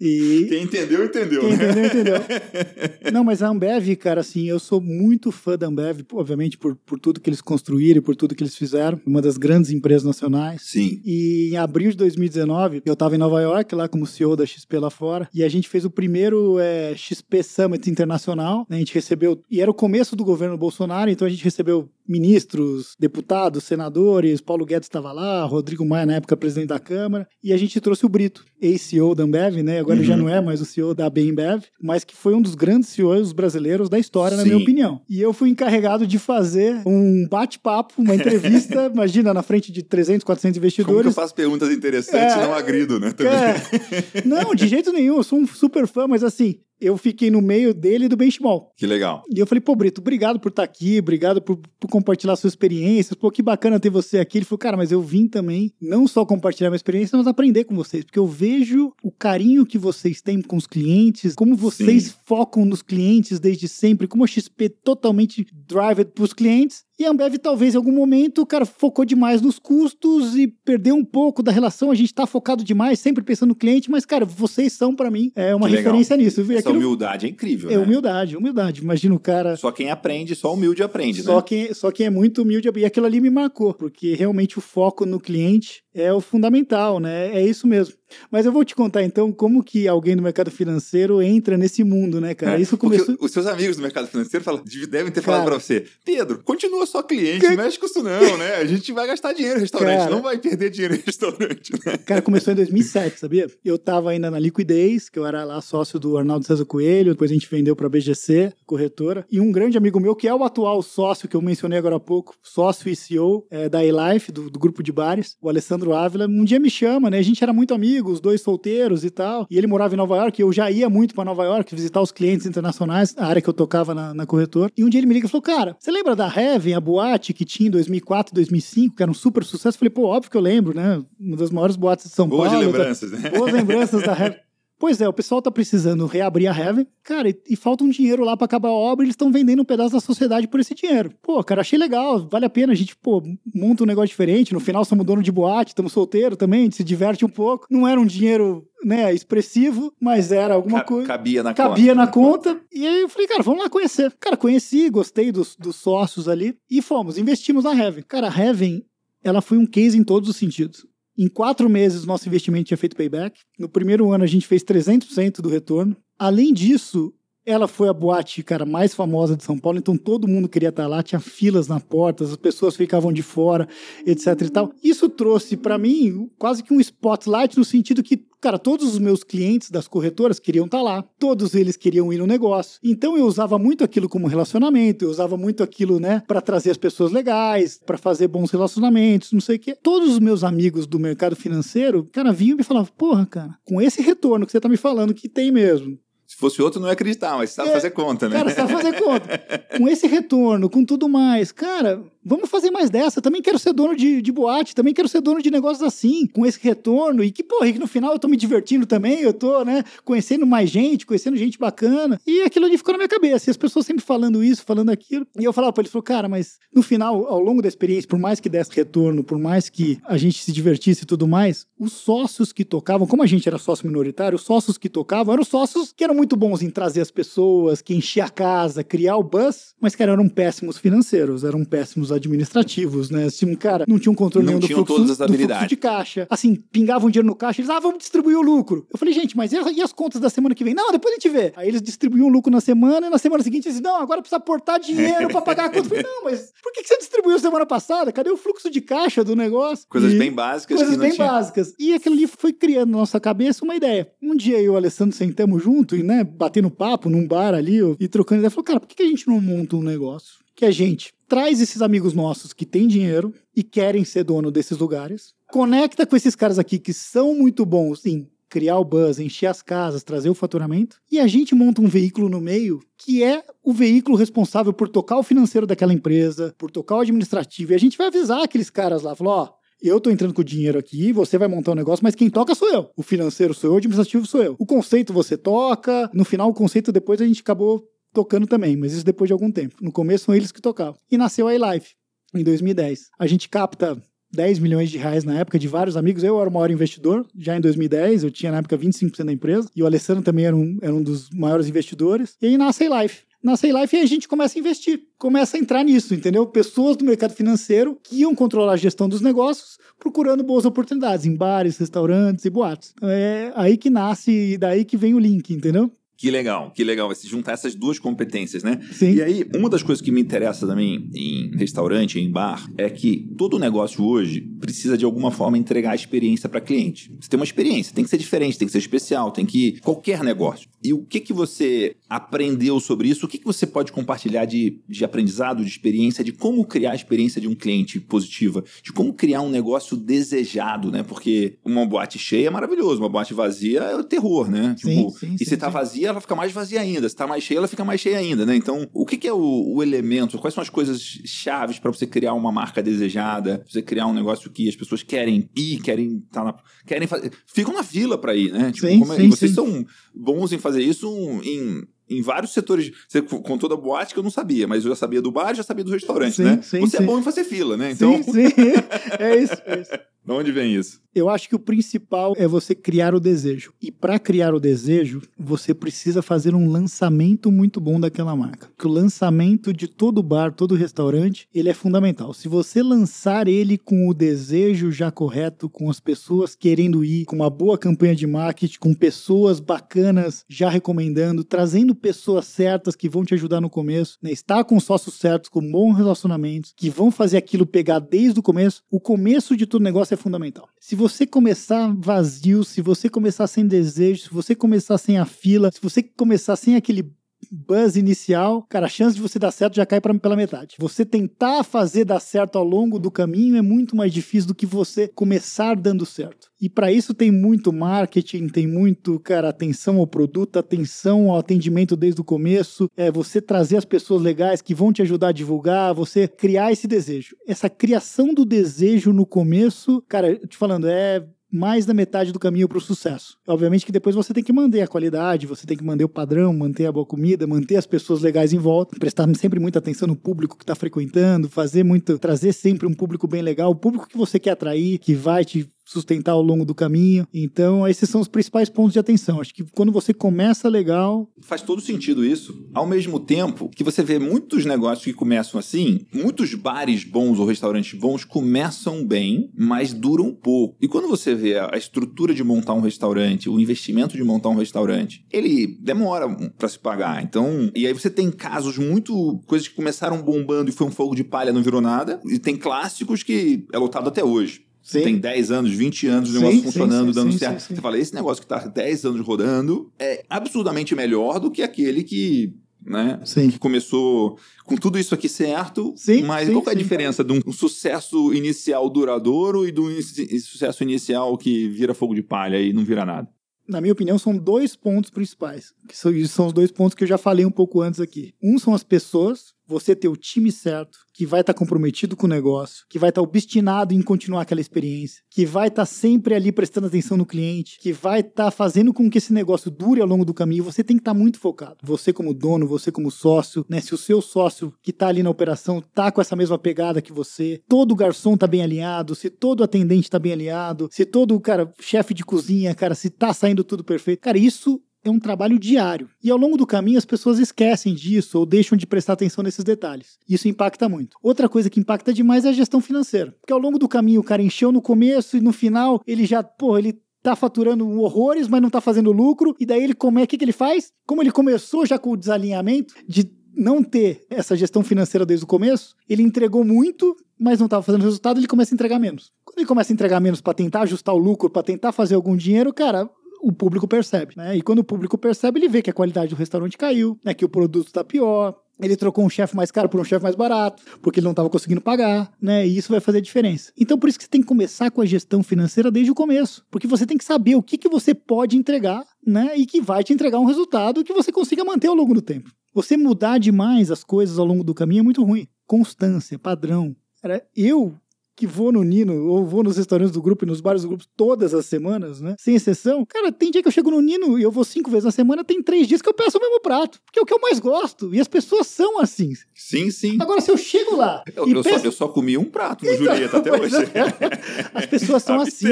E, 0.00 0.04
e 0.04 0.46
Quem 0.50 0.64
entendeu, 0.64 1.04
entendeu, 1.04 1.40
Quem 1.40 1.56
né? 1.56 1.70
entendeu, 1.70 2.16
entendeu. 2.16 2.20
Não, 3.12 3.22
mas 3.22 3.42
a 3.42 3.48
Ambev, 3.48 3.94
cara, 3.96 4.20
assim, 4.20 4.48
eu 4.48 4.58
sou 4.58 4.80
muito 4.80 5.30
fã 5.30 5.56
da 5.56 5.68
Ambev, 5.68 6.00
obviamente 6.12 6.58
por, 6.58 6.74
por 6.74 6.98
tudo 6.98 7.20
que 7.20 7.30
eles 7.30 7.40
construíram 7.40 7.98
e 7.98 8.02
por 8.02 8.16
tudo 8.16 8.34
que 8.34 8.42
eles 8.42 8.56
fizeram. 8.56 9.00
Uma 9.06 9.22
das 9.22 9.36
grandes 9.36 9.70
empresas 9.70 10.02
nacionais. 10.02 10.62
Sim. 10.64 11.00
E 11.04 11.50
em 11.52 11.56
abril 11.56 11.92
de 11.92 11.96
2019, 11.98 12.82
eu 12.84 12.94
estava 12.94 13.14
em 13.14 13.18
Nova 13.18 13.40
York, 13.40 13.72
lá 13.74 13.88
como 13.88 14.04
CEO 14.04 14.34
da 14.34 14.44
XP 14.44 14.78
lá 14.80 14.90
fora, 14.90 15.28
e 15.32 15.44
a 15.44 15.48
gente 15.48 15.68
fez 15.68 15.84
o 15.84 15.90
primeiro 15.90 16.58
é, 16.58 16.92
XP 16.96 17.42
Summit 17.44 17.88
Internacional. 17.88 18.66
né? 18.68 18.76
A 18.76 18.80
gente 18.80 18.94
recebeu, 18.94 19.40
e 19.48 19.60
era 19.60 19.70
o 19.70 19.74
começo 19.74 20.16
do 20.16 20.24
governo 20.24 20.58
Bolsonaro, 20.58 21.08
então 21.08 21.26
a 21.26 21.30
gente 21.30 21.44
recebeu 21.44 21.88
ministros, 22.10 22.96
deputados, 22.98 23.62
senadores, 23.62 24.40
Paulo 24.40 24.66
Guedes 24.66 24.86
estava 24.86 25.12
lá, 25.12 25.44
Rodrigo 25.44 25.86
Maia 25.86 26.04
na 26.04 26.14
época 26.16 26.36
presidente 26.36 26.68
da 26.68 26.80
Câmara, 26.80 27.28
e 27.42 27.52
a 27.52 27.56
gente 27.56 27.80
trouxe 27.80 28.04
o 28.04 28.08
Brito, 28.08 28.44
ex-CEO 28.60 29.14
da 29.14 29.22
Ambev, 29.22 29.62
né? 29.62 29.78
Agora 29.78 29.94
uhum. 29.94 30.00
ele 30.00 30.08
já 30.08 30.16
não 30.16 30.28
é 30.28 30.40
mais 30.40 30.60
o 30.60 30.64
CEO 30.64 30.94
da 30.94 31.08
Bembev, 31.08 31.62
mas 31.80 32.02
que 32.02 32.16
foi 32.16 32.34
um 32.34 32.42
dos 32.42 32.56
grandes 32.56 32.88
CEOs 32.90 33.32
brasileiros 33.32 33.88
da 33.88 33.98
história, 33.98 34.36
Sim. 34.36 34.42
na 34.42 34.44
minha 34.44 34.58
opinião. 34.58 35.00
E 35.08 35.20
eu 35.20 35.32
fui 35.32 35.48
encarregado 35.48 36.06
de 36.06 36.18
fazer 36.18 36.82
um 36.84 37.26
bate-papo, 37.28 37.94
uma 37.98 38.14
entrevista, 38.14 38.90
imagina, 38.92 39.32
na 39.32 39.42
frente 39.42 39.70
de 39.70 39.82
300, 39.82 40.24
400 40.24 40.58
investidores. 40.58 40.96
Como 40.96 41.02
que 41.02 41.08
eu 41.08 41.22
faço 41.22 41.34
perguntas 41.34 41.70
interessantes 41.70 42.34
e 42.34 42.38
é, 42.38 42.42
não 42.42 42.52
agrido, 42.52 42.98
né? 42.98 43.12
Também. 43.12 43.32
É, 43.32 44.22
não, 44.24 44.54
de 44.54 44.66
jeito 44.66 44.92
nenhum, 44.92 45.16
eu 45.16 45.22
sou 45.22 45.38
um 45.38 45.46
super 45.46 45.86
fã, 45.86 46.08
mas 46.08 46.24
assim, 46.24 46.56
eu 46.80 46.96
fiquei 46.96 47.30
no 47.30 47.40
meio 47.40 47.74
dele 47.74 48.06
e 48.06 48.08
do 48.08 48.16
benchmall. 48.16 48.72
Que 48.76 48.86
legal. 48.86 49.22
E 49.34 49.38
eu 49.38 49.46
falei, 49.46 49.60
pô, 49.60 49.74
Brito, 49.76 50.00
obrigado 50.00 50.40
por 50.40 50.48
estar 50.48 50.62
tá 50.62 50.64
aqui, 50.64 50.98
obrigado 50.98 51.42
por, 51.42 51.56
por, 51.78 51.88
compartilhar 51.88 52.36
suas 52.36 52.52
experiências. 52.52 53.14
Pô, 53.14 53.30
que 53.30 53.42
bacana 53.42 53.78
ter 53.78 53.90
você 53.90 54.18
aqui. 54.18 54.38
Ele 54.38 54.44
falou, 54.44 54.58
cara, 54.58 54.76
mas 54.76 54.90
eu 54.90 55.02
vim 55.02 55.26
também 55.26 55.72
não 55.80 56.06
só 56.06 56.24
compartilhar 56.24 56.70
minha 56.70 56.76
experiência, 56.76 57.16
mas 57.16 57.26
aprender 57.26 57.64
com 57.64 57.74
vocês, 57.74 58.04
porque 58.04 58.18
eu 58.18 58.26
vejo 58.26 58.92
o 59.02 59.10
carinho 59.10 59.66
que 59.66 59.78
vocês 59.78 60.22
têm 60.22 60.40
com 60.40 60.56
os 60.56 60.66
clientes, 60.66 61.34
como 61.34 61.56
vocês 61.56 62.04
Sim. 62.04 62.14
focam 62.24 62.64
nos 62.64 62.82
clientes 62.82 63.38
desde 63.38 63.68
sempre, 63.68 64.06
como 64.06 64.24
a 64.24 64.26
XP 64.26 64.68
totalmente 64.68 65.46
driven 65.70 66.04
para 66.04 66.24
os 66.24 66.32
clientes. 66.32 66.84
E 66.98 67.04
a 67.06 67.10
Ambev, 67.10 67.36
talvez, 67.38 67.72
em 67.72 67.76
algum 67.78 67.92
momento, 67.92 68.44
cara, 68.44 68.66
focou 68.66 69.06
demais 69.06 69.40
nos 69.40 69.58
custos 69.58 70.36
e 70.36 70.46
perdeu 70.46 70.94
um 70.94 71.04
pouco 71.04 71.42
da 71.42 71.50
relação. 71.50 71.90
A 71.90 71.94
gente 71.94 72.12
tá 72.12 72.26
focado 72.26 72.62
demais, 72.62 73.00
sempre 73.00 73.24
pensando 73.24 73.50
no 73.50 73.54
cliente, 73.54 73.90
mas, 73.90 74.04
cara, 74.04 74.26
vocês 74.26 74.74
são, 74.74 74.94
para 74.94 75.10
mim, 75.10 75.32
é 75.34 75.54
uma 75.54 75.66
referência 75.66 76.14
nisso. 76.16 76.42
Essa 76.42 76.58
Aquilo... 76.58 76.76
humildade 76.76 77.24
é 77.24 77.30
incrível. 77.30 77.70
É 77.70 77.76
né? 77.76 77.82
humildade, 77.82 78.36
humildade. 78.36 78.82
Imagina 78.82 79.14
o 79.14 79.18
cara. 79.18 79.56
Só 79.56 79.72
quem 79.72 79.90
aprende, 79.90 80.34
só 80.34 80.52
humilde 80.52 80.82
aprende, 80.82 81.22
só 81.22 81.36
né? 81.36 81.42
Quem, 81.42 81.72
só 81.72 81.90
quem 81.90 82.06
é 82.06 82.10
muito 82.10 82.42
humilde. 82.42 82.68
E 82.76 82.84
aquilo 82.84 83.06
ali 83.06 83.20
me 83.20 83.30
marcou, 83.30 83.72
porque 83.72 84.14
realmente 84.14 84.58
o 84.58 84.60
foco 84.60 85.06
no 85.06 85.18
cliente 85.18 85.82
é 85.94 86.12
o 86.12 86.20
fundamental, 86.20 87.00
né? 87.00 87.34
É 87.34 87.42
isso 87.46 87.66
mesmo. 87.66 87.94
Mas 88.30 88.46
eu 88.46 88.52
vou 88.52 88.64
te 88.64 88.74
contar 88.74 89.02
então 89.02 89.32
como 89.32 89.62
que 89.62 89.88
alguém 89.88 90.16
do 90.16 90.22
mercado 90.22 90.50
financeiro 90.50 91.22
entra 91.22 91.56
nesse 91.56 91.84
mundo, 91.84 92.20
né, 92.20 92.34
cara? 92.34 92.58
Isso 92.58 92.76
começou. 92.76 93.16
Os 93.20 93.32
seus 93.32 93.46
amigos 93.46 93.76
do 93.76 93.82
mercado 93.82 94.08
financeiro 94.08 94.44
falam, 94.44 94.62
devem 94.88 95.12
ter 95.12 95.22
falado 95.22 95.44
para 95.44 95.58
você, 95.58 95.86
Pedro, 96.04 96.42
continua 96.42 96.86
só 96.86 97.02
cliente, 97.02 97.46
que... 97.46 97.56
mexe 97.56 97.78
com 97.78 97.86
isso 97.86 98.02
não, 98.02 98.36
né? 98.36 98.56
A 98.56 98.64
gente 98.64 98.92
vai 98.92 99.06
gastar 99.06 99.32
dinheiro 99.32 99.58
em 99.58 99.62
restaurante, 99.62 99.98
cara, 99.98 100.10
não 100.10 100.22
vai 100.22 100.38
perder 100.38 100.70
dinheiro 100.70 100.94
em 100.94 101.02
restaurante, 101.04 101.72
né? 101.84 101.98
Cara, 101.98 102.22
começou 102.22 102.52
em 102.52 102.56
2007, 102.56 103.20
sabia? 103.20 103.46
Eu 103.64 103.78
tava 103.78 104.10
ainda 104.10 104.30
na 104.30 104.38
liquidez, 104.38 105.08
que 105.08 105.18
eu 105.18 105.26
era 105.26 105.44
lá 105.44 105.60
sócio 105.60 105.98
do 105.98 106.16
Arnaldo 106.16 106.46
César 106.46 106.64
Coelho, 106.64 107.12
depois 107.12 107.30
a 107.30 107.34
gente 107.34 107.48
vendeu 107.50 107.74
para 107.76 107.86
a 107.86 107.90
BGC, 107.90 108.52
corretora, 108.66 109.26
e 109.30 109.40
um 109.40 109.52
grande 109.52 109.76
amigo 109.78 110.00
meu 110.00 110.14
que 110.14 110.28
é 110.28 110.34
o 110.34 110.44
atual 110.44 110.82
sócio 110.82 111.28
que 111.28 111.36
eu 111.36 111.42
mencionei 111.42 111.78
agora 111.78 111.96
há 111.96 112.00
pouco, 112.00 112.34
sócio 112.42 112.88
e 112.88 112.96
CEO 112.96 113.46
é, 113.50 113.68
da 113.68 113.84
eLife, 113.84 114.32
do, 114.32 114.50
do 114.50 114.58
grupo 114.58 114.82
de 114.82 114.92
bares, 114.92 115.36
o 115.40 115.48
Alessandro 115.48 115.94
Ávila, 115.94 116.26
um 116.26 116.44
dia 116.44 116.58
me 116.58 116.70
chama, 116.70 117.10
né? 117.10 117.18
A 117.18 117.22
gente 117.22 117.42
era 117.42 117.52
muito 117.52 117.74
amigos, 118.00 118.14
os 118.14 118.20
dois 118.20 118.40
solteiros 118.40 119.04
e 119.04 119.10
tal. 119.10 119.46
E 119.50 119.56
ele 119.56 119.66
morava 119.66 119.94
em 119.94 119.96
Nova 119.96 120.16
York, 120.16 120.40
eu 120.40 120.52
já 120.52 120.70
ia 120.70 120.88
muito 120.88 121.14
para 121.14 121.24
Nova 121.24 121.44
York 121.44 121.74
visitar 121.74 122.00
os 122.00 122.10
clientes 122.10 122.46
internacionais, 122.46 123.14
a 123.16 123.26
área 123.26 123.42
que 123.42 123.48
eu 123.48 123.54
tocava 123.54 123.94
na, 123.94 124.14
na 124.14 124.26
corretora. 124.26 124.72
E 124.76 124.84
um 124.84 124.88
dia 124.88 125.00
ele 125.00 125.06
me 125.06 125.14
liga 125.14 125.26
e 125.26 125.30
falou: 125.30 125.42
Cara, 125.42 125.76
você 125.78 125.90
lembra 125.90 126.16
da 126.16 126.26
Heaven, 126.26 126.74
a 126.74 126.80
boate 126.80 127.32
que 127.32 127.44
tinha 127.44 127.68
em 127.68 127.70
2004, 127.70 128.34
2005, 128.34 128.96
que 128.96 129.02
era 129.02 129.10
um 129.10 129.14
super 129.14 129.44
sucesso? 129.44 129.76
Eu 129.76 129.78
falei: 129.78 129.90
Pô, 129.90 130.04
óbvio 130.04 130.30
que 130.30 130.36
eu 130.36 130.40
lembro, 130.40 130.74
né? 130.74 131.02
Uma 131.18 131.36
das 131.36 131.50
maiores 131.50 131.76
boates 131.76 132.06
de 132.06 132.12
São 132.12 132.26
Boas 132.26 132.50
Paulo. 132.50 132.64
Boas 132.64 132.78
lembranças, 132.78 133.12
né? 133.12 133.30
Boas 133.30 133.52
lembranças 133.52 134.02
da 134.02 134.12
Heaven. 134.12 134.49
Pois 134.80 134.98
é, 134.98 135.06
o 135.06 135.12
pessoal 135.12 135.42
tá 135.42 135.50
precisando 135.50 136.06
reabrir 136.06 136.46
a 136.48 136.58
Heaven, 136.58 136.86
cara, 137.02 137.28
e, 137.28 137.38
e 137.50 137.54
falta 137.54 137.84
um 137.84 137.90
dinheiro 137.90 138.24
lá 138.24 138.34
para 138.34 138.46
acabar 138.46 138.70
a 138.70 138.72
obra, 138.72 139.04
e 139.04 139.06
eles 139.06 139.12
estão 139.12 139.30
vendendo 139.30 139.60
um 139.60 139.64
pedaço 139.64 139.92
da 139.92 140.00
sociedade 140.00 140.48
por 140.48 140.58
esse 140.58 140.74
dinheiro. 140.74 141.12
Pô, 141.20 141.44
cara, 141.44 141.60
achei 141.60 141.78
legal, 141.78 142.26
vale 142.26 142.46
a 142.46 142.50
pena, 142.50 142.72
a 142.72 142.74
gente, 142.74 142.96
pô, 142.96 143.22
monta 143.54 143.82
um 143.82 143.86
negócio 143.86 144.08
diferente, 144.08 144.54
no 144.54 144.58
final 144.58 144.82
somos 144.86 145.04
dono 145.04 145.22
de 145.22 145.30
boate, 145.30 145.72
estamos 145.72 145.92
solteiro 145.92 146.34
também, 146.34 146.60
a 146.60 146.64
gente 146.64 146.76
se 146.76 146.84
diverte 146.84 147.26
um 147.26 147.28
pouco. 147.28 147.66
Não 147.70 147.86
era 147.86 148.00
um 148.00 148.06
dinheiro 148.06 148.66
né, 148.82 149.12
expressivo, 149.12 149.92
mas 150.00 150.32
era 150.32 150.54
alguma 150.54 150.82
coisa. 150.82 151.06
Cabia 151.06 151.42
na 151.42 151.52
cabia 151.52 151.94
conta. 151.94 151.94
na 151.94 152.06
conta. 152.06 152.60
E 152.72 152.86
aí 152.86 153.02
eu 153.02 153.08
falei, 153.10 153.28
cara, 153.28 153.42
vamos 153.42 153.62
lá 153.62 153.68
conhecer. 153.68 154.10
Cara, 154.18 154.34
conheci, 154.34 154.88
gostei 154.88 155.30
dos, 155.30 155.56
dos 155.56 155.76
sócios 155.76 156.26
ali 156.26 156.56
e 156.70 156.80
fomos, 156.80 157.18
investimos 157.18 157.64
na 157.64 157.74
Heaven. 157.74 158.02
Cara, 158.08 158.28
a 158.28 158.34
Heaven, 158.34 158.82
ela 159.22 159.42
foi 159.42 159.58
um 159.58 159.66
case 159.66 159.98
em 159.98 160.02
todos 160.02 160.30
os 160.30 160.36
sentidos. 160.36 160.86
Em 161.20 161.28
quatro 161.28 161.68
meses, 161.68 162.06
nosso 162.06 162.26
investimento 162.26 162.68
tinha 162.68 162.78
feito 162.78 162.96
payback. 162.96 163.40
No 163.58 163.68
primeiro 163.68 164.10
ano, 164.10 164.24
a 164.24 164.26
gente 164.26 164.46
fez 164.46 164.64
300% 164.64 165.42
do 165.42 165.50
retorno. 165.50 165.94
Além 166.18 166.50
disso, 166.50 167.12
ela 167.44 167.68
foi 167.68 167.90
a 167.90 167.92
boate, 167.92 168.42
cara, 168.42 168.64
mais 168.64 168.94
famosa 168.94 169.36
de 169.36 169.44
São 169.44 169.58
Paulo, 169.58 169.78
então 169.78 169.98
todo 169.98 170.26
mundo 170.26 170.48
queria 170.48 170.70
estar 170.70 170.86
lá, 170.86 171.02
tinha 171.02 171.20
filas 171.20 171.68
na 171.68 171.78
porta, 171.78 172.24
as 172.24 172.36
pessoas 172.36 172.74
ficavam 172.74 173.12
de 173.12 173.22
fora, 173.22 173.68
etc 174.06 174.28
e 174.40 174.48
tal. 174.48 174.72
Isso 174.82 175.10
trouxe 175.10 175.58
para 175.58 175.76
mim 175.76 176.30
quase 176.38 176.62
que 176.62 176.72
um 176.72 176.80
spotlight 176.80 177.58
no 177.58 177.64
sentido 177.66 178.02
que 178.02 178.24
Cara, 178.40 178.58
todos 178.58 178.94
os 178.94 178.98
meus 178.98 179.22
clientes 179.22 179.70
das 179.70 179.86
corretoras 179.86 180.38
queriam 180.38 180.64
estar 180.64 180.78
tá 180.78 180.82
lá, 180.82 181.04
todos 181.18 181.54
eles 181.54 181.76
queriam 181.76 182.12
ir 182.12 182.18
no 182.18 182.26
negócio. 182.26 182.80
Então 182.82 183.16
eu 183.16 183.26
usava 183.26 183.58
muito 183.58 183.84
aquilo 183.84 184.08
como 184.08 184.26
relacionamento, 184.26 185.04
eu 185.04 185.10
usava 185.10 185.36
muito 185.36 185.62
aquilo, 185.62 186.00
né, 186.00 186.22
para 186.26 186.40
trazer 186.40 186.70
as 186.70 186.76
pessoas 186.76 187.12
legais, 187.12 187.78
para 187.84 187.98
fazer 187.98 188.28
bons 188.28 188.50
relacionamentos, 188.50 189.32
não 189.32 189.40
sei 189.40 189.56
o 189.56 189.58
quê. 189.58 189.76
Todos 189.80 190.12
os 190.12 190.18
meus 190.18 190.42
amigos 190.42 190.86
do 190.86 190.98
mercado 190.98 191.36
financeiro, 191.36 192.08
cara, 192.12 192.32
vinham 192.32 192.54
e 192.54 192.58
me 192.58 192.64
falavam: 192.64 192.90
"Porra, 192.96 193.26
cara, 193.26 193.58
com 193.64 193.80
esse 193.80 194.00
retorno 194.00 194.46
que 194.46 194.52
você 194.52 194.60
tá 194.60 194.68
me 194.68 194.76
falando 194.76 195.12
que 195.12 195.28
tem 195.28 195.50
mesmo, 195.50 195.98
se 196.30 196.36
fosse 196.36 196.62
outro, 196.62 196.78
não 196.78 196.86
ia 196.86 196.92
acreditar, 196.92 197.36
mas 197.36 197.50
você 197.50 197.56
sabe 197.56 197.70
é, 197.70 197.72
fazer 197.72 197.90
conta, 197.90 198.28
né? 198.28 198.36
Cara, 198.36 198.50
sabe 198.54 198.72
fazer 198.72 199.02
conta. 199.02 199.36
com 199.76 199.88
esse 199.88 200.06
retorno, 200.06 200.70
com 200.70 200.84
tudo 200.84 201.08
mais, 201.08 201.50
cara, 201.50 202.00
Vamos 202.24 202.50
fazer 202.50 202.70
mais 202.70 202.90
dessa. 202.90 203.22
Também 203.22 203.40
quero 203.40 203.58
ser 203.58 203.72
dono 203.72 203.96
de, 203.96 204.20
de 204.20 204.30
boate, 204.30 204.74
também 204.74 204.92
quero 204.92 205.08
ser 205.08 205.20
dono 205.20 205.42
de 205.42 205.50
negócios 205.50 205.82
assim, 205.82 206.26
com 206.26 206.44
esse 206.44 206.58
retorno. 206.60 207.24
E 207.24 207.30
que, 207.30 207.42
porra, 207.42 207.72
que 207.72 207.78
no 207.78 207.86
final 207.86 208.12
eu 208.12 208.18
tô 208.18 208.28
me 208.28 208.36
divertindo 208.36 208.86
também, 208.86 209.20
eu 209.20 209.32
tô, 209.32 209.64
né, 209.64 209.82
conhecendo 210.04 210.46
mais 210.46 210.68
gente, 210.68 211.06
conhecendo 211.06 211.36
gente 211.36 211.58
bacana. 211.58 212.20
E 212.26 212.42
aquilo 212.42 212.66
ali 212.66 212.76
ficou 212.76 212.92
na 212.92 212.98
minha 212.98 213.08
cabeça. 213.08 213.48
E 213.48 213.50
as 213.50 213.56
pessoas 213.56 213.86
sempre 213.86 214.04
falando 214.04 214.44
isso, 214.44 214.62
falando 214.64 214.90
aquilo. 214.90 215.26
E 215.38 215.44
eu 215.44 215.52
falava 215.52 215.72
pra 215.72 215.80
eles, 215.82 215.92
falou, 215.92 216.02
cara, 216.02 216.28
mas 216.28 216.58
no 216.74 216.82
final, 216.82 217.26
ao 217.26 217.40
longo 217.40 217.62
da 217.62 217.68
experiência, 217.68 218.08
por 218.08 218.18
mais 218.18 218.38
que 218.38 218.48
desse 218.48 218.70
retorno, 218.72 219.24
por 219.24 219.38
mais 219.38 219.70
que 219.70 219.98
a 220.06 220.18
gente 220.18 220.42
se 220.42 220.52
divertisse 220.52 221.04
e 221.04 221.06
tudo 221.06 221.26
mais, 221.26 221.66
os 221.78 221.92
sócios 221.92 222.52
que 222.52 222.64
tocavam, 222.64 223.06
como 223.06 223.22
a 223.22 223.26
gente 223.26 223.48
era 223.48 223.56
sócio 223.58 223.86
minoritário, 223.86 224.36
os 224.36 224.42
sócios 224.42 224.76
que 224.76 224.88
tocavam 224.88 225.32
eram 225.32 225.44
sócios 225.44 225.92
que 225.96 226.04
eram 226.04 226.14
muito 226.14 226.36
bons 226.36 226.62
em 226.62 226.70
trazer 226.70 227.00
as 227.00 227.10
pessoas, 227.10 227.80
que 227.80 227.94
encher 227.94 228.20
a 228.20 228.28
casa, 228.28 228.84
criar 228.84 229.16
o 229.16 229.22
buzz, 229.22 229.74
mas 229.80 229.94
que 229.94 230.02
eram 230.02 230.28
péssimos 230.28 230.76
financeiros, 230.76 231.44
eram 231.44 231.64
péssimos 231.64 232.10
administrativos, 232.20 233.10
né? 233.10 233.24
Assim, 233.24 233.46
um 233.46 233.56
cara 233.56 233.84
não 233.88 233.98
tinha 233.98 234.12
um 234.12 234.14
controle 234.14 234.46
não 234.46 234.54
nenhum 234.54 234.60
do 234.60 234.74
fluxo, 234.74 234.94
todas 234.94 235.10
as 235.10 235.20
habilidades. 235.20 235.68
de 235.68 235.76
caixa. 235.76 236.26
Assim, 236.30 236.54
pingavam 236.54 237.10
dinheiro 237.10 237.26
no 237.26 237.34
caixa, 237.34 237.60
eles, 237.60 237.70
ah, 237.70 237.80
vamos 237.80 237.98
distribuir 237.98 238.36
o 238.36 238.42
lucro. 238.42 238.86
Eu 238.92 238.98
falei, 238.98 239.12
gente, 239.14 239.36
mas 239.36 239.52
e 239.52 239.82
as 239.82 239.92
contas 239.92 240.20
da 240.20 240.30
semana 240.30 240.54
que 240.54 240.64
vem? 240.64 240.74
Não, 240.74 240.92
depois 240.92 241.12
a 241.12 241.16
gente 241.16 241.28
vê. 241.28 241.52
Aí 241.56 241.68
eles 241.68 241.82
distribuíam 241.82 242.26
o 242.26 242.30
lucro 242.30 242.50
na 242.50 242.60
semana 242.60 243.06
e 243.06 243.10
na 243.10 243.18
semana 243.18 243.42
seguinte 243.42 243.68
eles 243.68 243.80
não, 243.80 243.96
agora 243.96 244.20
precisa 244.20 244.36
aportar 244.36 244.78
dinheiro 244.78 245.28
para 245.28 245.40
pagar 245.40 245.64
a 245.66 245.68
conta. 245.68 245.80
Eu 245.80 245.84
falei, 245.84 246.02
não, 246.02 246.24
mas 246.24 246.52
por 246.62 246.72
que 246.72 246.84
você 246.84 246.98
distribuiu 246.98 247.38
semana 247.38 247.66
passada? 247.66 248.12
Cadê 248.12 248.30
o 248.30 248.36
fluxo 248.36 248.70
de 248.70 248.80
caixa 248.80 249.24
do 249.24 249.34
negócio? 249.34 249.86
Coisas 249.88 250.12
e... 250.12 250.18
bem 250.18 250.32
básicas. 250.32 250.76
Coisas 250.76 250.96
bem 250.96 251.12
tinha. 251.12 251.26
básicas. 251.26 251.74
E 251.78 251.92
aquilo 251.94 252.14
ali 252.14 252.26
foi 252.26 252.52
criando 252.52 252.90
na 252.90 252.98
nossa 252.98 253.18
cabeça 253.20 253.64
uma 253.64 253.74
ideia. 253.74 254.10
Um 254.22 254.36
dia 254.36 254.58
eu 254.58 254.64
e 254.64 254.68
o 254.70 254.76
Alessandro 254.76 255.16
sentamos 255.16 255.62
junto 255.62 255.96
e, 255.96 256.02
né, 256.02 256.24
batendo 256.24 256.70
papo 256.70 257.08
num 257.08 257.26
bar 257.26 257.54
ali 257.54 257.78
e 257.98 258.08
trocando 258.08 258.40
ideia. 258.40 258.50
Falou, 258.50 258.64
cara, 258.64 258.80
por 258.80 258.88
que 258.88 259.02
a 259.02 259.06
gente 259.06 259.26
não 259.28 259.40
monta 259.40 259.76
um 259.76 259.82
negócio 259.82 260.40
que 260.54 260.64
a 260.64 260.70
gente 260.70 261.14
traz 261.30 261.60
esses 261.60 261.80
amigos 261.80 262.12
nossos 262.12 262.52
que 262.52 262.66
têm 262.66 262.88
dinheiro 262.88 263.32
e 263.54 263.62
querem 263.62 264.04
ser 264.04 264.24
dono 264.24 264.50
desses 264.50 264.76
lugares, 264.76 265.32
conecta 265.48 266.04
com 266.04 266.16
esses 266.16 266.34
caras 266.34 266.58
aqui 266.58 266.76
que 266.76 266.92
são 266.92 267.36
muito 267.36 267.64
bons 267.64 268.04
em 268.04 268.28
criar 268.48 268.78
o 268.78 268.84
buzz, 268.84 269.20
encher 269.20 269.46
as 269.46 269.62
casas, 269.62 270.02
trazer 270.02 270.28
o 270.28 270.34
faturamento, 270.34 270.96
e 271.08 271.20
a 271.20 271.28
gente 271.28 271.54
monta 271.54 271.80
um 271.80 271.86
veículo 271.86 272.28
no 272.28 272.40
meio 272.40 272.80
que 272.98 273.22
é 273.22 273.44
o 273.62 273.72
veículo 273.72 274.16
responsável 274.16 274.72
por 274.72 274.88
tocar 274.88 275.18
o 275.18 275.22
financeiro 275.22 275.68
daquela 275.68 275.94
empresa, 275.94 276.52
por 276.58 276.68
tocar 276.68 276.96
o 276.96 277.00
administrativo, 277.00 277.70
e 277.70 277.74
a 277.76 277.78
gente 277.78 277.96
vai 277.96 278.08
avisar 278.08 278.42
aqueles 278.42 278.68
caras 278.68 279.02
lá, 279.02 279.14
falar, 279.14 279.30
ó, 279.30 279.52
eu 279.80 280.00
tô 280.00 280.10
entrando 280.10 280.34
com 280.34 280.42
o 280.42 280.44
dinheiro 280.44 280.80
aqui, 280.80 281.12
você 281.12 281.38
vai 281.38 281.46
montar 281.46 281.72
um 281.72 281.76
negócio, 281.76 282.04
mas 282.04 282.14
quem 282.14 282.28
toca 282.28 282.54
sou 282.54 282.68
eu. 282.68 282.90
O 282.96 283.02
financeiro 283.02 283.54
sou 283.54 283.70
eu, 283.70 283.74
o 283.74 283.76
administrativo 283.78 284.26
sou 284.26 284.42
eu. 284.42 284.56
O 284.58 284.66
conceito 284.66 285.12
você 285.12 285.38
toca, 285.38 286.10
no 286.12 286.24
final 286.24 286.50
o 286.50 286.54
conceito 286.54 286.92
depois 286.92 287.20
a 287.20 287.26
gente 287.26 287.40
acabou 287.40 287.84
tocando 288.12 288.46
também, 288.46 288.76
mas 288.76 288.92
isso 288.92 289.04
depois 289.04 289.28
de 289.28 289.32
algum 289.32 289.50
tempo. 289.50 289.76
No 289.80 289.92
começo 289.92 290.26
são 290.26 290.34
eles 290.34 290.52
que 290.52 290.60
tocavam. 290.60 290.96
E 291.10 291.16
nasceu 291.16 291.48
a 291.48 291.54
iLife, 291.54 291.94
em 292.34 292.42
2010. 292.42 293.10
A 293.18 293.26
gente 293.26 293.48
capta 293.48 294.00
10 294.32 294.58
milhões 294.60 294.90
de 294.90 294.98
reais 294.98 295.24
na 295.24 295.38
época 295.38 295.58
de 295.58 295.68
vários 295.68 295.96
amigos. 295.96 296.22
Eu 296.22 296.40
era 296.40 296.48
o 296.48 296.52
maior 296.52 296.70
investidor, 296.70 297.26
já 297.36 297.56
em 297.56 297.60
2010, 297.60 298.24
eu 298.24 298.30
tinha 298.30 298.52
na 298.52 298.58
época 298.58 298.78
25% 298.78 299.24
da 299.24 299.32
empresa, 299.32 299.68
e 299.74 299.82
o 299.82 299.86
Alessandro 299.86 300.22
também 300.22 300.46
era 300.46 300.56
um, 300.56 300.78
era 300.80 300.94
um 300.94 301.02
dos 301.02 301.30
maiores 301.30 301.68
investidores. 301.68 302.36
E 302.40 302.46
aí 302.46 302.56
nasce 302.56 302.84
a 302.84 302.86
iLife. 302.86 303.22
Nasce 303.42 303.66
a 303.66 303.68
iLife 303.70 303.96
e 303.96 304.00
a 304.00 304.06
gente 304.06 304.28
começa 304.28 304.58
a 304.58 304.60
investir, 304.60 305.00
começa 305.18 305.56
a 305.56 305.60
entrar 305.60 305.82
nisso, 305.82 306.14
entendeu? 306.14 306.46
Pessoas 306.46 306.94
do 306.94 307.06
mercado 307.06 307.32
financeiro 307.32 307.98
que 308.02 308.16
iam 308.16 308.34
controlar 308.34 308.74
a 308.74 308.76
gestão 308.76 309.08
dos 309.08 309.22
negócios, 309.22 309.78
procurando 309.98 310.44
boas 310.44 310.66
oportunidades 310.66 311.24
em 311.24 311.34
bares, 311.34 311.78
restaurantes 311.78 312.44
e 312.44 312.50
boates. 312.50 312.92
É 313.02 313.50
aí 313.54 313.78
que 313.78 313.88
nasce 313.88 314.30
e 314.30 314.58
daí 314.58 314.84
que 314.84 314.96
vem 314.96 315.14
o 315.14 315.18
link, 315.18 315.54
entendeu? 315.54 315.90
Que 316.20 316.30
legal, 316.30 316.70
que 316.70 316.84
legal. 316.84 317.06
Vai 317.06 317.16
se 317.16 317.26
juntar 317.26 317.52
essas 317.52 317.74
duas 317.74 317.98
competências, 317.98 318.62
né? 318.62 318.78
Sim. 318.92 319.14
E 319.14 319.22
aí, 319.22 319.46
uma 319.56 319.70
das 319.70 319.82
coisas 319.82 320.02
que 320.02 320.12
me 320.12 320.20
interessa 320.20 320.66
também 320.66 321.08
em 321.14 321.50
restaurante, 321.56 322.20
em 322.20 322.30
bar, 322.30 322.70
é 322.76 322.90
que 322.90 323.26
todo 323.38 323.58
negócio 323.58 324.04
hoje 324.04 324.42
precisa 324.60 324.98
de 324.98 325.04
alguma 325.06 325.30
forma 325.30 325.56
entregar 325.56 325.92
a 325.92 325.94
experiência 325.94 326.46
para 326.46 326.60
cliente. 326.60 327.10
Você 327.18 327.30
tem 327.30 327.40
uma 327.40 327.44
experiência, 327.44 327.94
tem 327.94 328.04
que 328.04 328.10
ser 328.10 328.18
diferente, 328.18 328.58
tem 328.58 328.66
que 328.68 328.72
ser 328.72 328.78
especial, 328.78 329.30
tem 329.30 329.46
que 329.46 329.80
qualquer 329.80 330.22
negócio. 330.22 330.68
E 330.84 330.92
o 330.92 331.02
que 331.02 331.20
que 331.20 331.32
você 331.32 331.96
aprendeu 332.06 332.78
sobre 332.80 333.08
isso? 333.08 333.24
O 333.24 333.28
que 333.28 333.38
que 333.38 333.46
você 333.46 333.66
pode 333.66 333.90
compartilhar 333.90 334.44
de, 334.44 334.78
de 334.86 335.04
aprendizado, 335.06 335.64
de 335.64 335.70
experiência, 335.70 336.22
de 336.22 336.32
como 336.32 336.66
criar 336.66 336.92
a 336.92 336.94
experiência 336.94 337.40
de 337.40 337.48
um 337.48 337.54
cliente 337.54 337.98
positiva, 337.98 338.62
de 338.82 338.92
como 338.92 339.14
criar 339.14 339.40
um 339.40 339.48
negócio 339.48 339.96
desejado, 339.96 340.90
né? 340.90 341.02
Porque 341.02 341.54
uma 341.64 341.86
boate 341.86 342.18
cheia 342.18 342.48
é 342.48 342.50
maravilhoso, 342.50 343.00
uma 343.00 343.08
boate 343.08 343.32
vazia 343.32 343.80
é 343.80 343.96
o 343.96 344.04
terror, 344.04 344.50
né? 344.50 344.74
Sim, 344.76 344.90
Tipo, 344.90 345.10
sim, 345.18 345.34
e 345.34 345.38
sim, 345.38 345.44
se 345.44 345.56
tá 345.56 345.70
vazia, 345.70 346.09
ela 346.10 346.20
fica 346.20 346.34
mais 346.34 346.52
vazia 346.52 346.80
ainda. 346.80 347.08
Se 347.08 347.16
tá 347.16 347.26
mais 347.26 347.42
cheia, 347.42 347.58
ela 347.58 347.68
fica 347.68 347.84
mais 347.84 348.00
cheia 348.00 348.18
ainda, 348.18 348.44
né? 348.44 348.54
Então, 348.56 348.88
o 348.92 349.06
que, 349.06 349.16
que 349.16 349.26
é 349.28 349.32
o, 349.32 349.74
o 349.74 349.82
elemento? 349.82 350.38
Quais 350.38 350.54
são 350.54 350.62
as 350.62 350.68
coisas 350.70 351.00
chaves 351.24 351.78
para 351.78 351.90
você 351.92 352.06
criar 352.06 352.34
uma 352.34 352.52
marca 352.52 352.82
desejada? 352.82 353.58
pra 353.58 353.66
Você 353.70 353.82
criar 353.82 354.06
um 354.06 354.14
negócio 354.14 354.50
que 354.50 354.68
as 354.68 354.76
pessoas 354.76 355.02
querem 355.02 355.48
ir, 355.56 355.80
querem 355.80 356.18
estar 356.26 356.44
na, 356.44 356.54
querem 356.86 357.06
fazer, 357.08 357.32
ficam 357.46 357.72
na 357.74 357.82
fila 357.82 358.18
para 358.18 358.34
ir, 358.34 358.52
né? 358.52 358.70
Tipo, 358.72 358.86
Sim, 358.88 358.98
como 359.00 359.12
é- 359.12 359.16
sim, 359.16 359.28
vocês 359.28 359.50
sim. 359.50 359.54
são 359.54 359.86
bons 360.14 360.52
em 360.52 360.58
fazer 360.58 360.82
isso 360.82 361.08
em 361.44 361.86
em 362.10 362.22
vários 362.22 362.52
setores. 362.52 362.90
Você 363.08 363.22
contou 363.22 363.68
da 363.68 363.76
boate 363.76 364.12
que 364.12 364.18
eu 364.18 364.22
não 364.24 364.30
sabia, 364.30 364.66
mas 364.66 364.84
eu 364.84 364.90
já 364.90 364.96
sabia 364.96 365.22
do 365.22 365.30
bar 365.30 365.54
já 365.54 365.62
sabia 365.62 365.84
do 365.84 365.90
restaurante, 365.92 366.36
Sim, 366.36 366.44
né? 366.44 366.60
sim, 366.62 366.80
Você 366.80 366.96
é 366.96 367.00
sim. 367.00 367.06
bom 367.06 367.18
em 367.18 367.22
fazer 367.22 367.44
fila, 367.44 367.76
né? 367.76 367.92
Então, 367.92 368.22
Sim, 368.22 368.32
sim. 368.32 368.40
É 369.18 369.36
isso, 369.36 369.54
é 369.64 369.80
isso. 369.80 369.90
de 370.24 370.32
onde 370.32 370.52
vem 370.52 370.74
isso? 370.74 371.00
Eu 371.12 371.28
acho 371.28 371.48
que 371.48 371.56
o 371.56 371.58
principal 371.58 372.34
é 372.36 372.46
você 372.46 372.72
criar 372.72 373.16
o 373.16 373.20
desejo. 373.20 373.72
E 373.82 373.90
para 373.90 374.16
criar 374.16 374.54
o 374.54 374.60
desejo, 374.60 375.22
você 375.36 375.74
precisa 375.74 376.22
fazer 376.22 376.54
um 376.54 376.70
lançamento 376.70 377.50
muito 377.50 377.80
bom 377.80 377.98
daquela 377.98 378.36
marca. 378.36 378.68
Que 378.78 378.86
o 378.86 378.90
lançamento 378.90 379.72
de 379.72 379.88
todo 379.88 380.22
bar, 380.22 380.52
todo 380.54 380.76
restaurante, 380.76 381.48
ele 381.52 381.68
é 381.68 381.74
fundamental. 381.74 382.32
Se 382.32 382.46
você 382.46 382.80
lançar 382.80 383.48
ele 383.48 383.76
com 383.76 384.08
o 384.08 384.14
desejo 384.14 384.92
já 384.92 385.10
correto, 385.10 385.68
com 385.68 385.90
as 385.90 385.98
pessoas 385.98 386.54
querendo 386.54 387.04
ir, 387.04 387.24
com 387.24 387.34
uma 387.34 387.50
boa 387.50 387.76
campanha 387.76 388.14
de 388.14 388.26
marketing, 388.26 388.78
com 388.78 388.94
pessoas 388.94 389.58
bacanas 389.58 390.44
já 390.48 390.70
recomendando, 390.70 391.42
trazendo 391.42 391.92
pessoas 392.00 392.46
certas 392.46 392.96
que 392.96 393.08
vão 393.08 393.24
te 393.24 393.34
ajudar 393.34 393.60
no 393.60 393.70
começo, 393.70 394.18
né? 394.22 394.32
estar 394.32 394.64
com 394.64 394.78
sócios 394.80 395.14
certos, 395.16 395.48
com 395.48 395.60
bons 395.60 395.94
relacionamentos, 395.94 396.72
que 396.76 396.90
vão 396.90 397.10
fazer 397.10 397.36
aquilo 397.36 397.66
pegar 397.66 397.98
desde 397.98 398.40
o 398.40 398.42
começo. 398.42 398.82
O 398.90 398.98
começo 398.98 399.56
de 399.56 399.66
todo 399.66 399.82
negócio 399.82 400.14
é 400.14 400.16
fundamental. 400.16 400.68
Se 400.80 400.94
você 400.96 401.26
começar 401.26 401.94
vazio, 401.98 402.64
se 402.64 402.80
você 402.80 403.08
começar 403.08 403.46
sem 403.46 403.66
desejo, 403.66 404.22
se 404.22 404.30
você 404.30 404.54
começar 404.54 404.98
sem 404.98 405.18
a 405.18 405.24
fila, 405.24 405.70
se 405.70 405.80
você 405.80 406.02
começar 406.02 406.56
sem 406.56 406.76
aquele 406.76 407.12
buzz 407.50 407.96
inicial, 407.96 408.64
cara, 408.68 408.86
a 408.86 408.88
chance 408.88 409.14
de 409.14 409.22
você 409.22 409.38
dar 409.38 409.50
certo 409.50 409.76
já 409.76 409.86
cai 409.86 410.00
pra, 410.00 410.14
pela 410.14 410.36
metade. 410.36 410.76
Você 410.78 411.04
tentar 411.04 411.64
fazer 411.64 412.04
dar 412.04 412.20
certo 412.20 412.56
ao 412.56 412.64
longo 412.64 412.98
do 412.98 413.10
caminho 413.10 413.56
é 413.56 413.62
muito 413.62 413.96
mais 413.96 414.12
difícil 414.12 414.48
do 414.48 414.54
que 414.54 414.66
você 414.66 415.08
começar 415.08 415.74
dando 415.74 416.04
certo. 416.04 416.50
E 416.60 416.68
para 416.68 416.92
isso 416.92 417.14
tem 417.14 417.30
muito 417.30 417.72
marketing, 417.72 418.48
tem 418.48 418.66
muito, 418.66 419.18
cara, 419.20 419.48
atenção 419.48 419.98
ao 419.98 420.06
produto, 420.06 420.58
atenção 420.58 421.30
ao 421.30 421.38
atendimento 421.38 421.96
desde 421.96 422.20
o 422.20 422.24
começo, 422.24 422.90
é 422.96 423.10
você 423.10 423.40
trazer 423.40 423.78
as 423.78 423.84
pessoas 423.84 424.20
legais 424.20 424.60
que 424.60 424.74
vão 424.74 424.92
te 424.92 425.02
ajudar 425.02 425.28
a 425.28 425.32
divulgar, 425.32 425.94
você 425.94 426.28
criar 426.28 426.72
esse 426.72 426.86
desejo. 426.86 427.36
Essa 427.46 427.70
criação 427.70 428.34
do 428.34 428.44
desejo 428.44 429.12
no 429.12 429.24
começo, 429.24 430.02
cara, 430.08 430.30
eu 430.30 430.46
te 430.46 430.56
falando, 430.56 430.86
é 430.86 431.26
mais 431.52 431.84
da 431.84 431.94
metade 431.94 432.32
do 432.32 432.38
caminho 432.38 432.68
para 432.68 432.78
o 432.78 432.80
sucesso. 432.80 433.36
Obviamente 433.46 433.84
que 433.84 433.92
depois 433.92 434.14
você 434.14 434.32
tem 434.32 434.42
que 434.42 434.52
manter 434.52 434.82
a 434.82 434.88
qualidade, 434.88 435.46
você 435.46 435.66
tem 435.66 435.76
que 435.76 435.84
manter 435.84 436.04
o 436.04 436.08
padrão, 436.08 436.52
manter 436.52 436.86
a 436.86 436.92
boa 436.92 437.06
comida, 437.06 437.46
manter 437.46 437.76
as 437.76 437.86
pessoas 437.86 438.20
legais 438.20 438.52
em 438.52 438.58
volta, 438.58 438.96
prestar 438.98 439.28
sempre 439.36 439.58
muita 439.58 439.78
atenção 439.78 440.06
no 440.06 440.16
público 440.16 440.56
que 440.56 440.62
está 440.62 440.74
frequentando, 440.74 441.48
fazer 441.48 441.84
muito, 441.84 442.18
trazer 442.18 442.52
sempre 442.52 442.86
um 442.86 442.94
público 442.94 443.26
bem 443.26 443.42
legal, 443.42 443.70
o 443.70 443.76
público 443.76 444.08
que 444.08 444.16
você 444.16 444.38
quer 444.38 444.50
atrair, 444.50 444.98
que 444.98 445.14
vai 445.14 445.44
te 445.44 445.70
sustentar 445.90 446.32
ao 446.32 446.42
longo 446.42 446.64
do 446.64 446.74
caminho. 446.74 447.26
Então, 447.34 447.86
esses 447.86 448.08
são 448.08 448.20
os 448.20 448.28
principais 448.28 448.68
pontos 448.68 448.92
de 448.92 448.98
atenção. 448.98 449.40
Acho 449.40 449.52
que 449.52 449.64
quando 449.64 449.90
você 449.90 450.14
começa 450.14 450.68
legal, 450.68 451.28
Faz 451.42 451.62
todo 451.62 451.80
sentido 451.80 452.24
isso. 452.24 452.68
Ao 452.72 452.86
mesmo 452.86 453.18
tempo 453.18 453.68
que 453.68 453.82
você 453.82 454.02
vê 454.02 454.18
muitos 454.18 454.64
negócios 454.64 455.04
que 455.04 455.12
começam 455.12 455.58
assim, 455.58 456.06
muitos 456.12 456.54
bares 456.54 457.02
bons 457.02 457.38
ou 457.38 457.46
restaurantes 457.46 457.98
bons 457.98 458.24
começam 458.24 459.04
bem, 459.04 459.50
mas 459.56 459.92
duram 459.92 460.32
pouco. 460.32 460.76
E 460.80 460.86
quando 460.86 461.08
você 461.08 461.34
vê 461.34 461.58
a 461.58 461.76
estrutura 461.76 462.34
de 462.34 462.44
montar 462.44 462.74
um 462.74 462.80
restaurante, 462.80 463.48
o 463.48 463.58
investimento 463.58 464.16
de 464.16 464.22
montar 464.22 464.50
um 464.50 464.56
restaurante, 464.56 465.24
ele 465.32 465.66
demora 465.80 466.28
para 466.56 466.68
se 466.68 466.78
pagar. 466.78 467.22
Então, 467.22 467.70
e 467.74 467.86
aí 467.86 467.92
você 467.92 468.10
tem 468.10 468.30
casos 468.30 468.78
muito 468.78 469.40
coisas 469.46 469.66
que 469.66 469.74
começaram 469.74 470.22
bombando 470.22 470.70
e 470.70 470.72
foi 470.72 470.86
um 470.86 470.92
fogo 470.92 471.14
de 471.14 471.24
palha, 471.24 471.52
não 471.52 471.62
virou 471.62 471.80
nada, 471.80 472.20
e 472.26 472.38
tem 472.38 472.56
clássicos 472.56 473.22
que 473.22 473.66
é 473.72 473.78
lotado 473.78 474.08
até 474.08 474.22
hoje. 474.22 474.69
Sim. 474.98 475.02
tem 475.02 475.18
10 475.18 475.50
anos, 475.50 475.70
20 475.72 476.06
anos 476.06 476.30
o 476.30 476.34
negócio 476.34 476.56
sim, 476.58 476.62
funcionando, 476.64 477.08
sim, 477.08 477.14
dando 477.14 477.38
certo. 477.38 477.60
Você 477.60 477.76
fala, 477.76 477.98
esse 477.98 478.14
negócio 478.14 478.42
que 478.42 478.48
tá 478.48 478.66
10 478.66 479.04
anos 479.04 479.20
rodando 479.20 479.92
é 479.98 480.24
absurdamente 480.28 480.94
melhor 480.94 481.38
do 481.38 481.50
que 481.50 481.62
aquele 481.62 482.02
que, 482.02 482.54
né, 482.84 483.20
sim. 483.24 483.50
que 483.50 483.58
começou 483.58 484.38
com 484.64 484.76
tudo 484.76 484.98
isso 484.98 485.14
aqui 485.14 485.28
certo, 485.28 485.94
Sim, 485.96 486.22
mas 486.22 486.48
sim, 486.48 486.54
qual 486.54 486.64
é 486.68 486.70
a 486.70 486.74
diferença 486.74 487.22
de 487.22 487.32
um, 487.32 487.52
sucesso 487.52 488.32
inicial 488.34 488.88
duradouro 488.88 489.66
e 489.66 489.72
de 489.72 489.80
um 489.80 489.90
sucesso 490.02 490.82
inicial 490.82 491.36
que 491.36 491.68
vira 491.68 491.94
fogo 491.94 492.14
de 492.14 492.22
palha 492.22 492.60
e 492.60 492.72
não 492.72 492.84
vira 492.84 493.04
nada? 493.04 493.28
na 493.70 493.80
minha 493.80 493.92
opinião, 493.92 494.18
são 494.18 494.36
dois 494.36 494.74
pontos 494.74 495.10
principais. 495.10 495.72
Que 495.88 495.96
são, 495.96 496.12
são 496.26 496.46
os 496.48 496.52
dois 496.52 496.72
pontos 496.72 496.94
que 496.94 497.04
eu 497.04 497.08
já 497.08 497.16
falei 497.16 497.46
um 497.46 497.50
pouco 497.50 497.80
antes 497.80 498.00
aqui. 498.00 498.34
Um 498.42 498.58
são 498.58 498.74
as 498.74 498.82
pessoas, 498.82 499.54
você 499.70 499.94
ter 499.94 500.08
o 500.08 500.16
time 500.16 500.50
certo, 500.50 500.98
que 501.14 501.24
vai 501.24 501.42
estar 501.42 501.54
comprometido 501.54 502.16
com 502.16 502.26
o 502.26 502.28
negócio, 502.30 502.84
que 502.88 502.98
vai 502.98 503.10
estar 503.10 503.22
obstinado 503.22 503.94
em 503.94 504.02
continuar 504.02 504.42
aquela 504.42 504.60
experiência, 504.60 505.22
que 505.30 505.46
vai 505.46 505.68
estar 505.68 505.86
sempre 505.86 506.34
ali 506.34 506.50
prestando 506.50 506.88
atenção 506.88 507.16
no 507.16 507.24
cliente, 507.24 507.78
que 507.80 507.92
vai 507.92 508.20
estar 508.20 508.50
fazendo 508.50 508.92
com 508.92 509.08
que 509.08 509.18
esse 509.18 509.32
negócio 509.32 509.70
dure 509.70 510.00
ao 510.00 510.08
longo 510.08 510.24
do 510.24 510.34
caminho. 510.34 510.64
Você 510.64 510.82
tem 510.82 510.96
que 510.96 511.02
estar 511.02 511.14
muito 511.14 511.38
focado. 511.38 511.76
Você 511.82 512.12
como 512.12 512.34
dono, 512.34 512.66
você 512.66 512.90
como 512.90 513.10
sócio, 513.10 513.64
né? 513.68 513.80
Se 513.80 513.94
o 513.94 513.98
seu 513.98 514.20
sócio 514.20 514.72
que 514.82 514.90
está 514.90 515.06
ali 515.08 515.22
na 515.22 515.30
operação 515.30 515.80
tá 515.94 516.10
com 516.10 516.20
essa 516.20 516.34
mesma 516.34 516.58
pegada 516.58 517.02
que 517.02 517.12
você, 517.12 517.62
todo 517.68 517.94
garçom 517.94 518.36
tá 518.36 518.46
bem 518.46 518.62
alinhado, 518.62 519.14
se 519.14 519.30
todo 519.30 519.62
atendente 519.62 520.10
tá 520.10 520.18
bem 520.18 520.32
alinhado, 520.32 520.88
se 520.90 521.04
todo 521.04 521.38
cara 521.40 521.72
chefe 521.80 522.12
de 522.12 522.24
cozinha, 522.24 522.74
cara, 522.74 522.94
se 522.94 523.10
tá 523.10 523.32
saindo 523.32 523.62
tudo 523.62 523.84
perfeito, 523.84 524.20
cara, 524.20 524.38
isso 524.38 524.82
é 525.04 525.10
um 525.10 525.18
trabalho 525.18 525.58
diário. 525.58 526.08
E 526.22 526.30
ao 526.30 526.38
longo 526.38 526.56
do 526.56 526.66
caminho 526.66 526.98
as 526.98 527.04
pessoas 527.04 527.38
esquecem 527.38 527.94
disso 527.94 528.38
ou 528.38 528.46
deixam 528.46 528.76
de 528.76 528.86
prestar 528.86 529.14
atenção 529.14 529.42
nesses 529.42 529.64
detalhes. 529.64 530.18
Isso 530.28 530.48
impacta 530.48 530.88
muito. 530.88 531.16
Outra 531.22 531.48
coisa 531.48 531.70
que 531.70 531.80
impacta 531.80 532.12
demais 532.12 532.44
é 532.44 532.48
a 532.48 532.52
gestão 532.52 532.80
financeira. 532.80 533.34
Porque 533.40 533.52
ao 533.52 533.58
longo 533.58 533.78
do 533.78 533.88
caminho 533.88 534.20
o 534.20 534.24
cara 534.24 534.42
encheu 534.42 534.70
no 534.72 534.82
começo 534.82 535.36
e 535.36 535.40
no 535.40 535.52
final 535.52 536.02
ele 536.06 536.26
já, 536.26 536.42
pô, 536.42 536.78
ele 536.78 537.00
tá 537.22 537.36
faturando 537.36 537.88
horrores, 538.00 538.48
mas 538.48 538.62
não 538.62 538.70
tá 538.70 538.80
fazendo 538.80 539.12
lucro. 539.12 539.54
E 539.58 539.66
daí 539.66 539.82
ele 539.82 539.94
como 539.94 540.18
é 540.18 540.26
que, 540.26 540.38
que 540.38 540.44
ele 540.44 540.52
faz? 540.52 540.92
Como 541.06 541.22
ele 541.22 541.32
começou 541.32 541.84
já 541.86 541.98
com 541.98 542.10
o 542.10 542.16
desalinhamento 542.16 542.94
de 543.06 543.30
não 543.54 543.82
ter 543.82 544.24
essa 544.30 544.56
gestão 544.56 544.82
financeira 544.82 545.26
desde 545.26 545.44
o 545.44 545.48
começo, 545.48 545.94
ele 546.08 546.22
entregou 546.22 546.64
muito, 546.64 547.16
mas 547.38 547.58
não 547.58 547.66
estava 547.66 547.82
fazendo 547.82 548.04
resultado, 548.04 548.38
ele 548.38 548.46
começa 548.46 548.72
a 548.72 548.76
entregar 548.76 548.98
menos. 548.98 549.32
Quando 549.44 549.58
ele 549.58 549.66
começa 549.66 549.92
a 549.92 549.94
entregar 549.94 550.20
menos 550.20 550.40
para 550.40 550.54
tentar 550.54 550.82
ajustar 550.82 551.14
o 551.14 551.18
lucro, 551.18 551.50
para 551.50 551.62
tentar 551.62 551.92
fazer 551.92 552.14
algum 552.14 552.36
dinheiro, 552.36 552.72
cara, 552.72 553.10
o 553.42 553.52
público 553.52 553.88
percebe, 553.88 554.34
né? 554.36 554.56
E 554.56 554.62
quando 554.62 554.80
o 554.80 554.84
público 554.84 555.16
percebe, 555.16 555.58
ele 555.58 555.68
vê 555.68 555.82
que 555.82 555.90
a 555.90 555.92
qualidade 555.92 556.30
do 556.30 556.36
restaurante 556.36 556.76
caiu, 556.76 557.18
né? 557.24 557.34
Que 557.34 557.44
o 557.44 557.48
produto 557.48 557.88
está 557.88 558.04
pior. 558.04 558.54
Ele 558.82 558.96
trocou 558.96 559.24
um 559.24 559.28
chefe 559.28 559.54
mais 559.54 559.70
caro 559.70 559.88
por 559.88 560.00
um 560.00 560.04
chefe 560.04 560.22
mais 560.22 560.34
barato, 560.34 560.82
porque 561.02 561.20
ele 561.20 561.24
não 561.24 561.32
estava 561.32 561.50
conseguindo 561.50 561.80
pagar, 561.80 562.32
né? 562.40 562.66
E 562.66 562.76
isso 562.76 562.90
vai 562.90 563.00
fazer 563.00 563.20
diferença. 563.20 563.72
Então, 563.78 563.98
por 563.98 564.08
isso 564.08 564.18
que 564.18 564.24
você 564.24 564.30
tem 564.30 564.40
que 564.40 564.46
começar 564.46 564.90
com 564.90 565.02
a 565.02 565.06
gestão 565.06 565.42
financeira 565.42 565.90
desde 565.90 566.10
o 566.10 566.14
começo, 566.14 566.64
porque 566.70 566.86
você 566.86 567.04
tem 567.04 567.18
que 567.18 567.24
saber 567.24 567.56
o 567.56 567.62
que, 567.62 567.76
que 567.76 567.88
você 567.88 568.14
pode 568.14 568.56
entregar, 568.56 569.04
né? 569.26 569.52
E 569.56 569.66
que 569.66 569.80
vai 569.80 570.02
te 570.02 570.12
entregar 570.12 570.38
um 570.38 570.46
resultado 570.46 571.04
que 571.04 571.12
você 571.12 571.30
consiga 571.30 571.64
manter 571.64 571.88
ao 571.88 571.94
longo 571.94 572.14
do 572.14 572.22
tempo. 572.22 572.50
Você 572.72 572.96
mudar 572.96 573.38
demais 573.38 573.90
as 573.90 574.02
coisas 574.02 574.38
ao 574.38 574.46
longo 574.46 574.64
do 574.64 574.74
caminho 574.74 575.00
é 575.00 575.04
muito 575.04 575.22
ruim. 575.22 575.46
Constância, 575.66 576.38
padrão. 576.38 576.96
Cara, 577.20 577.44
eu 577.54 577.94
que 578.40 578.46
vou 578.46 578.72
no 578.72 578.82
Nino, 578.82 579.26
ou 579.26 579.44
vou 579.44 579.62
nos 579.62 579.76
restaurantes 579.76 580.12
do 580.14 580.22
grupo 580.22 580.46
e 580.46 580.48
nos 580.48 580.62
bares 580.62 580.80
do 580.80 580.88
grupo 580.88 581.04
todas 581.14 581.52
as 581.52 581.66
semanas, 581.66 582.22
né? 582.22 582.34
Sem 582.38 582.54
exceção. 582.54 583.04
Cara, 583.04 583.30
tem 583.30 583.50
dia 583.50 583.60
que 583.60 583.68
eu 583.68 583.72
chego 583.72 583.90
no 583.90 584.00
Nino 584.00 584.38
e 584.38 584.42
eu 584.42 584.50
vou 584.50 584.64
cinco 584.64 584.90
vezes 584.90 585.04
na 585.04 585.10
semana, 585.10 585.44
tem 585.44 585.62
três 585.62 585.86
dias 585.86 586.00
que 586.00 586.08
eu 586.08 586.14
peço 586.14 586.38
o 586.38 586.40
mesmo 586.40 586.58
prato. 586.62 586.98
Porque 587.04 587.18
é 587.18 587.22
o 587.22 587.26
que 587.26 587.34
eu 587.34 587.38
mais 587.38 587.58
gosto. 587.60 588.14
E 588.14 588.18
as 588.20 588.26
pessoas 588.26 588.66
são 588.66 588.98
assim. 588.98 589.32
Sim, 589.54 589.90
sim. 589.90 590.16
Agora, 590.18 590.40
se 590.40 590.50
eu 590.50 590.56
chego 590.56 590.96
lá 590.96 591.22
Eu, 591.36 591.46
eu 591.46 591.62
só, 591.62 591.70
peço... 591.70 591.86
eu 591.86 591.92
só 591.92 592.08
comi 592.08 592.38
um 592.38 592.46
prato 592.46 592.84
no 592.86 592.96
Julieta 592.96 593.36
até 593.36 593.52
hoje. 593.52 593.76
é. 593.76 594.70
As 594.72 594.86
pessoas 594.86 595.22
são 595.22 595.38
assim. 595.42 595.66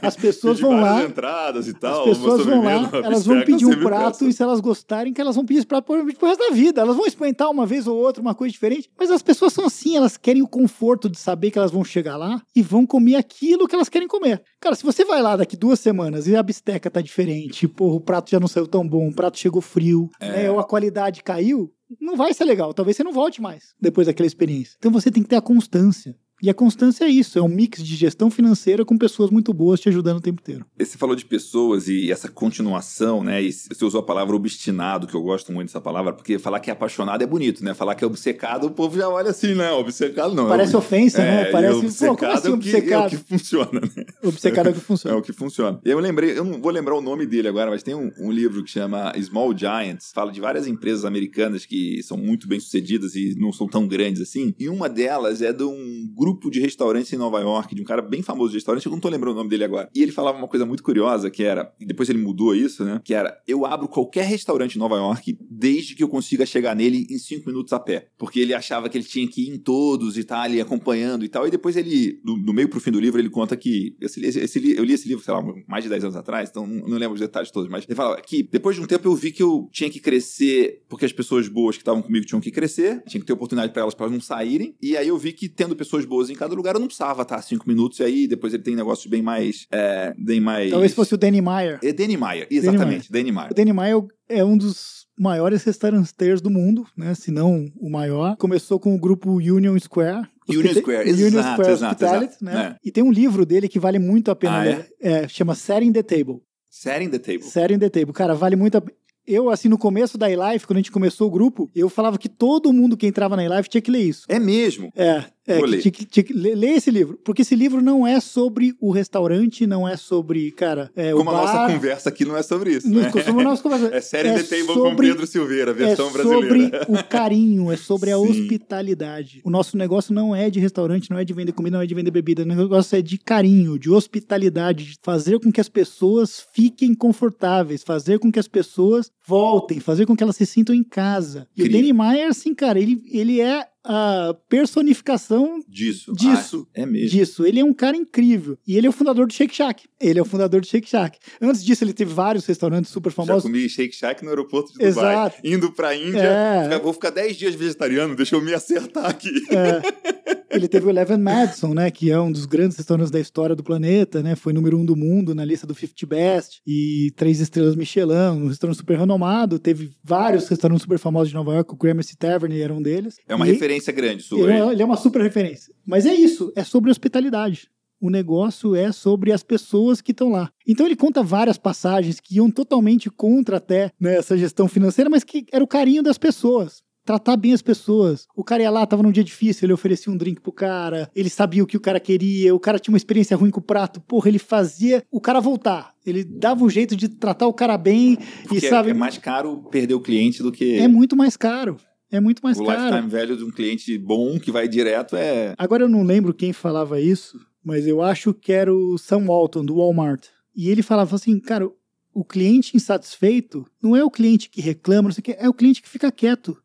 As 0.00 0.14
pessoas 0.16 0.60
vão 0.60 0.80
lá. 0.80 1.02
entradas 1.02 1.66
e 1.66 1.70
As 1.70 1.78
tal. 1.78 2.04
pessoas 2.04 2.42
uma 2.46 2.54
vão 2.54 2.64
lá, 2.64 2.90
elas 3.04 3.26
vão 3.26 3.42
pedir 3.42 3.66
um 3.66 3.80
prato 3.80 4.26
e 4.28 4.32
se 4.32 4.42
elas 4.42 4.60
gostarem, 4.60 5.12
que 5.12 5.20
elas 5.20 5.34
vão 5.34 5.44
pedir 5.44 5.58
esse 5.58 5.66
prato 5.66 5.84
provavelmente 5.84 6.18
pro 6.18 6.28
resto 6.28 6.48
da 6.48 6.54
vida. 6.54 6.80
Elas 6.80 6.96
vão 6.96 7.06
experimentar 7.06 7.50
uma 7.50 7.66
vez 7.66 7.86
ou 7.86 7.96
outra 7.96 8.22
uma 8.22 8.34
coisa 8.34 8.52
diferente, 8.52 8.88
mas 8.96 9.10
as 9.10 9.22
pessoas 9.22 9.52
são 9.52 9.66
assim, 9.66 9.96
elas 9.96 10.16
querem 10.16 10.42
o 10.42 10.46
conforto 10.48 11.08
de 11.08 11.18
saber 11.18 11.50
que 11.50 11.58
elas 11.58 11.70
vão 11.70 11.82
chegar 11.84 11.95
lá 12.16 12.42
e 12.54 12.62
vão 12.62 12.86
comer 12.86 13.16
aquilo 13.16 13.66
que 13.68 13.74
elas 13.74 13.88
querem 13.88 14.08
comer. 14.08 14.42
Cara, 14.60 14.74
se 14.74 14.82
você 14.84 15.04
vai 15.04 15.20
lá 15.22 15.36
daqui 15.36 15.56
duas 15.56 15.80
semanas 15.80 16.26
e 16.26 16.34
a 16.36 16.42
bisteca 16.42 16.90
tá 16.90 17.00
diferente, 17.00 17.66
porra, 17.68 17.94
o 17.96 18.00
prato 18.00 18.30
já 18.30 18.40
não 18.40 18.48
saiu 18.48 18.66
tão 18.66 18.86
bom, 18.86 19.08
o 19.08 19.14
prato 19.14 19.38
chegou 19.38 19.60
frio, 19.62 20.08
É. 20.20 20.30
né, 20.44 20.50
ou 20.50 20.58
a 20.58 20.64
qualidade 20.64 21.22
caiu, 21.22 21.72
não 22.00 22.16
vai 22.16 22.34
ser 22.34 22.44
legal. 22.44 22.74
Talvez 22.74 22.96
você 22.96 23.04
não 23.04 23.12
volte 23.12 23.40
mais 23.40 23.74
depois 23.80 24.06
daquela 24.06 24.26
experiência. 24.26 24.74
Então 24.78 24.90
você 24.90 25.10
tem 25.10 25.22
que 25.22 25.28
ter 25.28 25.36
a 25.36 25.40
constância. 25.42 26.16
E 26.42 26.50
a 26.50 26.54
constância 26.54 27.04
é 27.04 27.08
isso, 27.08 27.38
é 27.38 27.42
um 27.42 27.48
mix 27.48 27.82
de 27.82 27.96
gestão 27.96 28.30
financeira 28.30 28.84
com 28.84 28.98
pessoas 28.98 29.30
muito 29.30 29.54
boas 29.54 29.80
te 29.80 29.88
ajudando 29.88 30.18
o 30.18 30.20
tempo 30.20 30.40
inteiro. 30.42 30.66
Você 30.78 30.98
falou 30.98 31.16
de 31.16 31.24
pessoas 31.24 31.88
e 31.88 32.12
essa 32.12 32.28
continuação, 32.28 33.24
né? 33.24 33.42
E 33.42 33.50
você 33.50 33.82
usou 33.84 34.00
a 34.00 34.02
palavra 34.02 34.36
obstinado, 34.36 35.06
que 35.06 35.14
eu 35.14 35.22
gosto 35.22 35.50
muito 35.50 35.68
dessa 35.68 35.80
palavra, 35.80 36.12
porque 36.12 36.38
falar 36.38 36.60
que 36.60 36.68
é 36.68 36.74
apaixonado 36.74 37.22
é 37.22 37.26
bonito, 37.26 37.64
né? 37.64 37.72
Falar 37.72 37.94
que 37.94 38.04
é 38.04 38.06
obcecado, 38.06 38.66
o 38.66 38.70
povo 38.70 38.98
já 38.98 39.08
olha 39.08 39.30
assim, 39.30 39.54
não, 39.54 39.80
obcecado 39.80 40.34
não. 40.34 40.46
Parece 40.46 40.74
é, 40.74 40.78
ofensa, 40.78 41.22
é, 41.22 41.44
né? 41.44 41.44
Parece, 41.50 41.78
obcecado, 41.78 42.18
pô, 42.18 42.26
assim 42.26 42.48
é, 42.48 42.50
o 42.50 42.58
que, 42.58 42.68
é 42.70 42.74
o 42.74 42.80
obcecado? 42.80 43.10
que 43.10 43.16
funciona, 43.16 43.80
né? 43.80 44.04
Obcecado 44.22 44.66
é 44.66 44.70
o 44.70 44.74
que 44.74 44.80
É 44.86 44.86
funciona. 44.86 45.16
o 45.16 45.22
que 45.22 45.32
funciona. 45.32 45.80
Eu 45.84 45.98
lembrei, 45.98 46.38
eu 46.38 46.44
não 46.44 46.60
vou 46.60 46.70
lembrar 46.70 46.96
o 46.96 47.00
nome 47.00 47.26
dele 47.26 47.48
agora, 47.48 47.70
mas 47.70 47.82
tem 47.82 47.94
um, 47.94 48.12
um 48.18 48.30
livro 48.30 48.62
que 48.62 48.70
chama 48.70 49.12
Small 49.22 49.56
Giants, 49.56 50.12
fala 50.14 50.30
de 50.30 50.40
várias 50.40 50.66
empresas 50.66 51.04
americanas 51.04 51.64
que 51.64 52.02
são 52.02 52.16
muito 52.16 52.46
bem 52.46 52.60
sucedidas 52.60 53.14
e 53.14 53.34
não 53.38 53.52
são 53.52 53.66
tão 53.66 53.88
grandes 53.88 54.20
assim. 54.20 54.54
E 54.58 54.68
uma 54.68 54.88
delas 54.88 55.40
é 55.40 55.52
de 55.52 55.64
um 55.64 56.12
grupo 56.14 56.25
de 56.34 56.60
restaurantes 56.60 57.12
em 57.12 57.16
Nova 57.16 57.40
York, 57.40 57.74
de 57.74 57.80
um 57.82 57.84
cara 57.84 58.02
bem 58.02 58.22
famoso 58.22 58.50
de 58.50 58.56
restaurante, 58.56 58.86
eu 58.86 58.92
não 58.92 59.00
tô 59.00 59.08
lembrando 59.08 59.34
o 59.34 59.38
nome 59.38 59.50
dele 59.50 59.64
agora. 59.64 59.88
E 59.94 60.02
ele 60.02 60.12
falava 60.12 60.38
uma 60.38 60.48
coisa 60.48 60.64
muito 60.66 60.82
curiosa, 60.82 61.30
que 61.30 61.42
era, 61.42 61.72
e 61.80 61.86
depois 61.86 62.08
ele 62.08 62.18
mudou 62.18 62.54
isso, 62.54 62.84
né? 62.84 63.00
Que 63.04 63.14
era, 63.14 63.36
eu 63.46 63.64
abro 63.66 63.88
qualquer 63.88 64.24
restaurante 64.26 64.76
em 64.76 64.78
Nova 64.78 64.96
York 64.96 65.36
desde 65.50 65.94
que 65.94 66.02
eu 66.02 66.08
consiga 66.08 66.44
chegar 66.46 66.74
nele 66.74 67.06
em 67.10 67.18
cinco 67.18 67.48
minutos 67.48 67.72
a 67.72 67.78
pé. 67.80 68.08
Porque 68.18 68.40
ele 68.40 68.54
achava 68.54 68.88
que 68.88 68.96
ele 68.98 69.04
tinha 69.04 69.26
que 69.28 69.46
ir 69.46 69.50
em 69.54 69.58
todos 69.58 70.16
e 70.18 70.24
tal, 70.24 70.40
ali 70.40 70.60
acompanhando 70.60 71.24
e 71.24 71.28
tal. 71.28 71.46
E 71.46 71.50
depois 71.50 71.76
ele, 71.76 72.20
do, 72.24 72.36
do 72.36 72.52
meio 72.52 72.68
pro 72.68 72.80
fim 72.80 72.90
do 72.90 73.00
livro, 73.00 73.20
ele 73.20 73.30
conta 73.30 73.56
que. 73.56 73.96
Esse, 74.00 74.24
esse- 74.24 74.40
esse 74.40 74.76
eu 74.76 74.84
li 74.84 74.92
esse 74.94 75.06
livro, 75.08 75.24
sei 75.24 75.32
lá, 75.34 75.42
mais 75.68 75.84
de 75.84 75.90
10 75.90 76.04
anos 76.04 76.16
atrás, 76.16 76.48
então 76.50 76.66
não, 76.66 76.88
não 76.88 76.98
lembro 76.98 77.14
os 77.14 77.20
detalhes 77.20 77.50
todos, 77.50 77.68
mas 77.70 77.84
ele 77.84 77.94
fala 77.94 78.20
que 78.20 78.42
depois 78.42 78.76
de 78.76 78.82
um 78.82 78.86
tempo 78.86 79.06
eu 79.08 79.14
vi 79.14 79.30
que 79.32 79.42
eu 79.42 79.68
tinha 79.72 79.90
que 79.90 80.00
crescer, 80.00 80.82
porque 80.88 81.04
as 81.04 81.12
pessoas 81.12 81.48
boas 81.48 81.76
que 81.76 81.82
estavam 81.82 82.02
comigo 82.02 82.24
tinham 82.26 82.40
que 82.40 82.50
crescer, 82.50 83.02
tinha 83.06 83.20
que 83.20 83.26
ter 83.26 83.32
oportunidade 83.32 83.72
para 83.72 83.82
elas 83.82 83.94
para 83.94 84.08
não 84.08 84.20
saírem. 84.20 84.74
E 84.82 84.96
aí 84.96 85.08
eu 85.08 85.18
vi 85.18 85.32
que 85.32 85.48
tendo 85.48 85.76
pessoas 85.76 86.04
boas 86.04 86.15
em 86.30 86.34
cada 86.34 86.54
lugar, 86.54 86.74
eu 86.74 86.80
não 86.80 86.86
precisava 86.86 87.22
estar 87.22 87.40
cinco 87.42 87.66
minutos. 87.66 87.98
E 88.00 88.04
aí 88.04 88.26
depois 88.26 88.52
ele 88.54 88.62
tem 88.62 88.74
negócios 88.76 89.06
bem 89.06 89.22
mais. 89.22 89.66
É, 89.70 90.14
bem 90.18 90.40
mais. 90.40 90.70
Talvez 90.70 90.94
fosse 90.94 91.14
o 91.14 91.18
Danny 91.18 91.40
Meyer. 91.40 91.78
É 91.82 91.92
Danny 91.92 92.16
Meyer, 92.16 92.46
exatamente, 92.50 93.10
Danny 93.10 93.32
Meyer. 93.32 93.50
O 93.50 93.54
Danny 93.54 93.72
Meyer 93.72 94.04
é 94.28 94.44
um 94.44 94.56
dos 94.56 95.06
maiores 95.18 95.62
restauranteiros 95.64 96.40
do 96.40 96.50
mundo, 96.50 96.86
né? 96.96 97.14
Se 97.14 97.30
não 97.30 97.66
o 97.78 97.90
maior. 97.90 98.36
Começou 98.36 98.78
com 98.78 98.94
o 98.94 98.98
grupo 98.98 99.30
Union 99.32 99.78
Square. 99.78 100.26
Union 100.48 100.74
Square, 100.74 101.10
Union 101.10 101.26
exato, 101.26 101.52
Square 101.52 101.72
exato, 101.72 102.04
exato. 102.04 102.44
né? 102.44 102.76
E 102.84 102.92
tem 102.92 103.02
um 103.02 103.10
livro 103.10 103.44
dele 103.44 103.68
que 103.68 103.80
vale 103.80 103.98
muito 103.98 104.30
a 104.30 104.36
pena 104.36 104.60
Ah, 104.60 104.64
ler. 104.64 104.88
É, 105.00 105.28
chama 105.28 105.54
Setting 105.54 105.92
the 105.92 106.02
Table. 106.02 106.40
Setting 106.70 107.08
the 107.08 107.18
table. 107.18 107.42
Setting 107.42 107.78
the 107.78 107.88
Table. 107.88 108.12
Cara, 108.12 108.34
vale 108.34 108.54
muito 108.54 108.76
a 108.76 108.82
eu, 109.26 109.50
assim, 109.50 109.68
no 109.68 109.76
começo 109.76 110.16
da 110.16 110.30
iLife, 110.30 110.66
quando 110.66 110.76
a 110.76 110.80
gente 110.80 110.92
começou 110.92 111.26
o 111.26 111.30
grupo, 111.30 111.68
eu 111.74 111.88
falava 111.88 112.16
que 112.16 112.28
todo 112.28 112.72
mundo 112.72 112.96
que 112.96 113.06
entrava 113.06 113.34
na 113.34 113.44
iLife 113.44 113.68
tinha 113.68 113.82
que 113.82 113.90
ler 113.90 114.02
isso. 114.02 114.24
É 114.28 114.38
mesmo. 114.38 114.92
É, 114.94 115.24
é 115.46 115.60
que 115.78 115.90
que, 115.90 116.22
que 116.22 116.32
ler 116.32 116.76
esse 116.76 116.90
livro. 116.90 117.18
Porque 117.24 117.42
esse 117.42 117.54
livro 117.54 117.80
não 117.82 118.06
é 118.06 118.20
sobre 118.20 118.74
o 118.80 118.90
restaurante, 118.90 119.66
não 119.66 119.86
é 119.88 119.96
sobre, 119.96 120.50
cara, 120.52 120.90
é, 120.96 121.12
Como 121.12 121.30
o 121.30 121.34
a 121.34 121.36
bar. 121.36 121.46
nossa 121.54 121.72
conversa 121.74 122.08
aqui 122.08 122.24
não 122.24 122.36
é 122.36 122.42
sobre 122.42 122.72
isso. 122.74 122.88
Né? 122.90 123.10
como 123.24 123.40
a 123.40 123.44
nossa 123.44 123.62
conversa. 123.64 123.94
É 123.94 124.00
Setting 124.00 124.28
É 124.30 124.34
the 124.34 124.42
table 124.42 124.74
sobre- 124.74 124.90
com 124.90 124.96
Pedro 124.96 125.26
Silveira, 125.26 125.72
versão 125.72 126.08
é 126.08 126.12
brasileira. 126.12 126.78
sobre 126.80 127.00
o 127.00 127.04
carinho, 127.04 127.70
é 127.72 127.76
sobre 127.76 128.10
a 128.10 128.16
Sim. 128.18 128.28
hospitalidade. 128.30 129.40
O 129.44 129.50
nosso 129.50 129.76
negócio 129.76 130.12
não 130.14 130.34
é 130.34 130.50
de 130.50 130.58
restaurante, 130.60 131.10
não 131.10 131.18
é 131.18 131.24
de 131.24 131.32
vender 131.32 131.52
comida, 131.52 131.76
não 131.76 131.82
é 131.84 131.86
de 131.86 131.94
vender 131.94 132.10
bebida. 132.10 132.42
O 132.42 132.46
negócio 132.46 132.96
é 132.96 133.02
de 133.02 133.18
carinho, 133.18 133.78
de 133.78 133.90
hospitalidade, 133.90 134.84
de 134.84 134.98
fazer 135.02 135.38
com 135.40 135.52
que 135.52 135.60
as 135.60 135.68
pessoas 135.68 136.44
fiquem 136.54 136.94
confortáveis, 136.94 137.82
fazer 137.82 138.18
com 138.18 138.30
que 138.32 138.38
as 138.38 138.48
pessoas 138.48 139.10
voltem, 139.26 139.80
fazer 139.80 140.06
com 140.06 140.16
que 140.16 140.22
elas 140.22 140.36
se 140.36 140.46
sintam 140.46 140.74
em 140.74 140.82
casa. 140.84 141.46
E 141.56 141.62
o 141.62 141.66
Incrível. 141.66 141.94
Danny 141.94 142.10
Meyer, 142.14 142.28
assim, 142.28 142.54
cara, 142.54 142.78
ele, 142.80 143.02
ele 143.10 143.40
é 143.40 143.64
a 143.86 144.34
personificação 144.48 145.60
Disso. 145.68 146.12
Disso. 146.12 146.66
Ah, 146.76 146.80
é 146.82 146.86
mesmo. 146.86 147.08
disso. 147.08 147.46
Ele 147.46 147.60
é 147.60 147.64
um 147.64 147.72
cara 147.72 147.96
incrível. 147.96 148.58
E 148.66 148.76
ele 148.76 148.86
é 148.86 148.90
o 148.90 148.92
fundador 148.92 149.26
do 149.26 149.32
Shake 149.32 149.54
Shack. 149.54 149.84
Ele 150.00 150.18
é 150.18 150.22
o 150.22 150.24
fundador 150.24 150.60
do 150.60 150.66
Shake 150.66 150.88
Shack. 150.88 151.18
Antes 151.40 151.64
disso, 151.64 151.84
ele 151.84 151.92
teve 151.92 152.12
vários 152.12 152.44
restaurantes 152.46 152.90
super 152.90 153.10
Já 153.10 153.16
famosos. 153.16 153.42
comi 153.44 153.68
Shake 153.68 153.94
Shack 153.94 154.22
no 154.24 154.30
aeroporto 154.30 154.72
de 154.72 154.78
Dubai. 154.78 154.88
Exato. 155.14 155.36
Indo 155.44 155.72
pra 155.72 155.94
Índia. 155.94 156.20
É. 156.20 156.78
vou 156.78 156.92
ficar 156.92 157.10
10 157.10 157.36
dias 157.36 157.54
vegetariano, 157.54 158.14
deixa 158.16 158.34
eu 158.36 158.42
me 158.42 158.52
acertar 158.52 159.06
aqui. 159.06 159.30
Ele 160.50 160.68
teve 160.68 160.86
o 160.86 160.90
Eleven 160.90 161.18
Madison, 161.18 161.74
né, 161.74 161.90
que 161.90 162.10
é 162.10 162.20
um 162.20 162.30
dos 162.30 162.46
grandes 162.46 162.76
restaurantes 162.76 163.10
da 163.10 163.18
história 163.20 163.56
do 163.56 163.64
planeta, 163.64 164.22
né, 164.22 164.36
foi 164.36 164.52
número 164.52 164.78
um 164.78 164.84
do 164.84 164.96
mundo 164.96 165.34
na 165.34 165.44
lista 165.44 165.66
do 165.66 165.74
50 165.74 166.06
Best 166.06 166.60
e 166.66 167.12
três 167.16 167.40
estrelas 167.40 167.74
Michelin, 167.74 168.42
um 168.42 168.48
restaurante 168.48 168.76
super 168.76 168.98
renomado. 168.98 169.58
Teve 169.58 169.90
vários 170.02 170.48
restaurantes 170.48 170.82
super 170.82 170.98
famosos 170.98 171.28
de 171.28 171.34
Nova 171.34 171.54
York, 171.54 171.72
o 171.72 171.76
Gramercy 171.76 172.16
Tavern 172.16 172.60
era 172.60 172.72
um 172.72 172.80
deles. 172.80 173.16
É 173.28 173.34
uma 173.34 173.46
E 173.46 173.52
referência 173.52 173.92
grande 173.92 174.22
sua. 174.22 174.40
Ele 174.40 174.52
é, 174.52 174.72
ele 174.72 174.82
é 174.82 174.84
uma 174.84 174.96
super 174.96 175.20
referência. 175.20 175.74
Mas 175.84 176.06
é 176.06 176.14
isso, 176.14 176.52
é 176.54 176.62
sobre 176.62 176.90
hospitalidade. 176.90 177.68
O 178.00 178.10
negócio 178.10 178.74
é 178.74 178.92
sobre 178.92 179.32
as 179.32 179.42
pessoas 179.42 180.00
que 180.00 180.12
estão 180.12 180.30
lá. 180.30 180.50
Então 180.66 180.84
ele 180.84 180.96
conta 180.96 181.22
várias 181.22 181.56
passagens 181.56 182.20
que 182.20 182.36
iam 182.36 182.50
totalmente 182.50 183.08
contra 183.08 183.56
até 183.56 183.90
né, 183.98 184.16
essa 184.16 184.36
gestão 184.36 184.68
financeira, 184.68 185.08
mas 185.08 185.24
que 185.24 185.46
era 185.50 185.64
o 185.64 185.68
carinho 185.68 186.02
das 186.02 186.18
pessoas. 186.18 186.82
Tratar 187.06 187.36
bem 187.36 187.52
as 187.52 187.62
pessoas. 187.62 188.26
O 188.34 188.42
cara 188.42 188.64
ia 188.64 188.70
lá, 188.70 188.84
tava 188.84 189.02
num 189.02 189.12
dia 189.12 189.22
difícil, 189.22 189.64
ele 189.64 189.72
oferecia 189.72 190.12
um 190.12 190.16
drink 190.16 190.40
pro 190.40 190.50
cara, 190.50 191.08
ele 191.14 191.30
sabia 191.30 191.62
o 191.62 191.66
que 191.66 191.76
o 191.76 191.80
cara 191.80 192.00
queria, 192.00 192.52
o 192.52 192.58
cara 192.58 192.80
tinha 192.80 192.92
uma 192.92 192.98
experiência 192.98 193.36
ruim 193.36 193.50
com 193.50 193.60
o 193.60 193.62
prato, 193.62 194.00
porra, 194.00 194.28
ele 194.28 194.40
fazia 194.40 195.04
o 195.10 195.20
cara 195.20 195.40
voltar. 195.40 195.94
Ele 196.04 196.24
dava 196.24 196.64
um 196.64 196.68
jeito 196.68 196.96
de 196.96 197.08
tratar 197.08 197.46
o 197.46 197.54
cara 197.54 197.78
bem 197.78 198.18
Porque 198.42 198.66
e 198.66 198.68
sabe. 198.68 198.90
é 198.90 198.94
mais 198.94 199.16
caro 199.18 199.62
perder 199.70 199.94
o 199.94 200.00
cliente 200.00 200.42
do 200.42 200.50
que 200.50 200.74
É 200.78 200.88
muito 200.88 201.16
mais 201.16 201.36
caro. 201.36 201.76
É 202.10 202.20
muito 202.20 202.40
mais 202.42 202.58
o 202.58 202.64
caro. 202.64 202.84
lifetime 202.84 203.08
velho 203.08 203.36
de 203.36 203.44
um 203.44 203.50
cliente 203.50 203.96
bom 203.98 204.38
que 204.38 204.50
vai 204.50 204.66
direto 204.68 205.14
é. 205.16 205.54
Agora 205.56 205.84
eu 205.84 205.88
não 205.88 206.02
lembro 206.02 206.34
quem 206.34 206.52
falava 206.52 207.00
isso, 207.00 207.38
mas 207.64 207.86
eu 207.86 208.02
acho 208.02 208.34
que 208.34 208.52
era 208.52 208.72
o 208.74 208.98
Sam 208.98 209.26
Walton, 209.26 209.64
do 209.64 209.76
Walmart. 209.76 210.26
E 210.54 210.70
ele 210.70 210.82
falava 210.82 211.14
assim, 211.14 211.38
cara, 211.38 211.68
o 212.12 212.24
cliente 212.24 212.76
insatisfeito 212.76 213.64
não 213.82 213.94
é 213.94 214.02
o 214.02 214.10
cliente 214.10 214.48
que 214.48 214.60
reclama, 214.60 215.08
não 215.08 215.12
sei 215.12 215.20
o 215.20 215.24
que, 215.24 215.36
é 215.38 215.48
o 215.48 215.54
cliente 215.54 215.82
que 215.82 215.88
fica 215.88 216.10
quieto. 216.10 216.56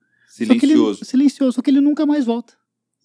Só 0.45 0.53
que 0.53 0.65
ele- 0.65 0.73
Silencioso. 0.73 1.05
silencioso, 1.05 1.51
só 1.53 1.61
que 1.61 1.69
ele 1.69 1.81
nunca 1.81 2.05
mais 2.05 2.25
volta. 2.25 2.53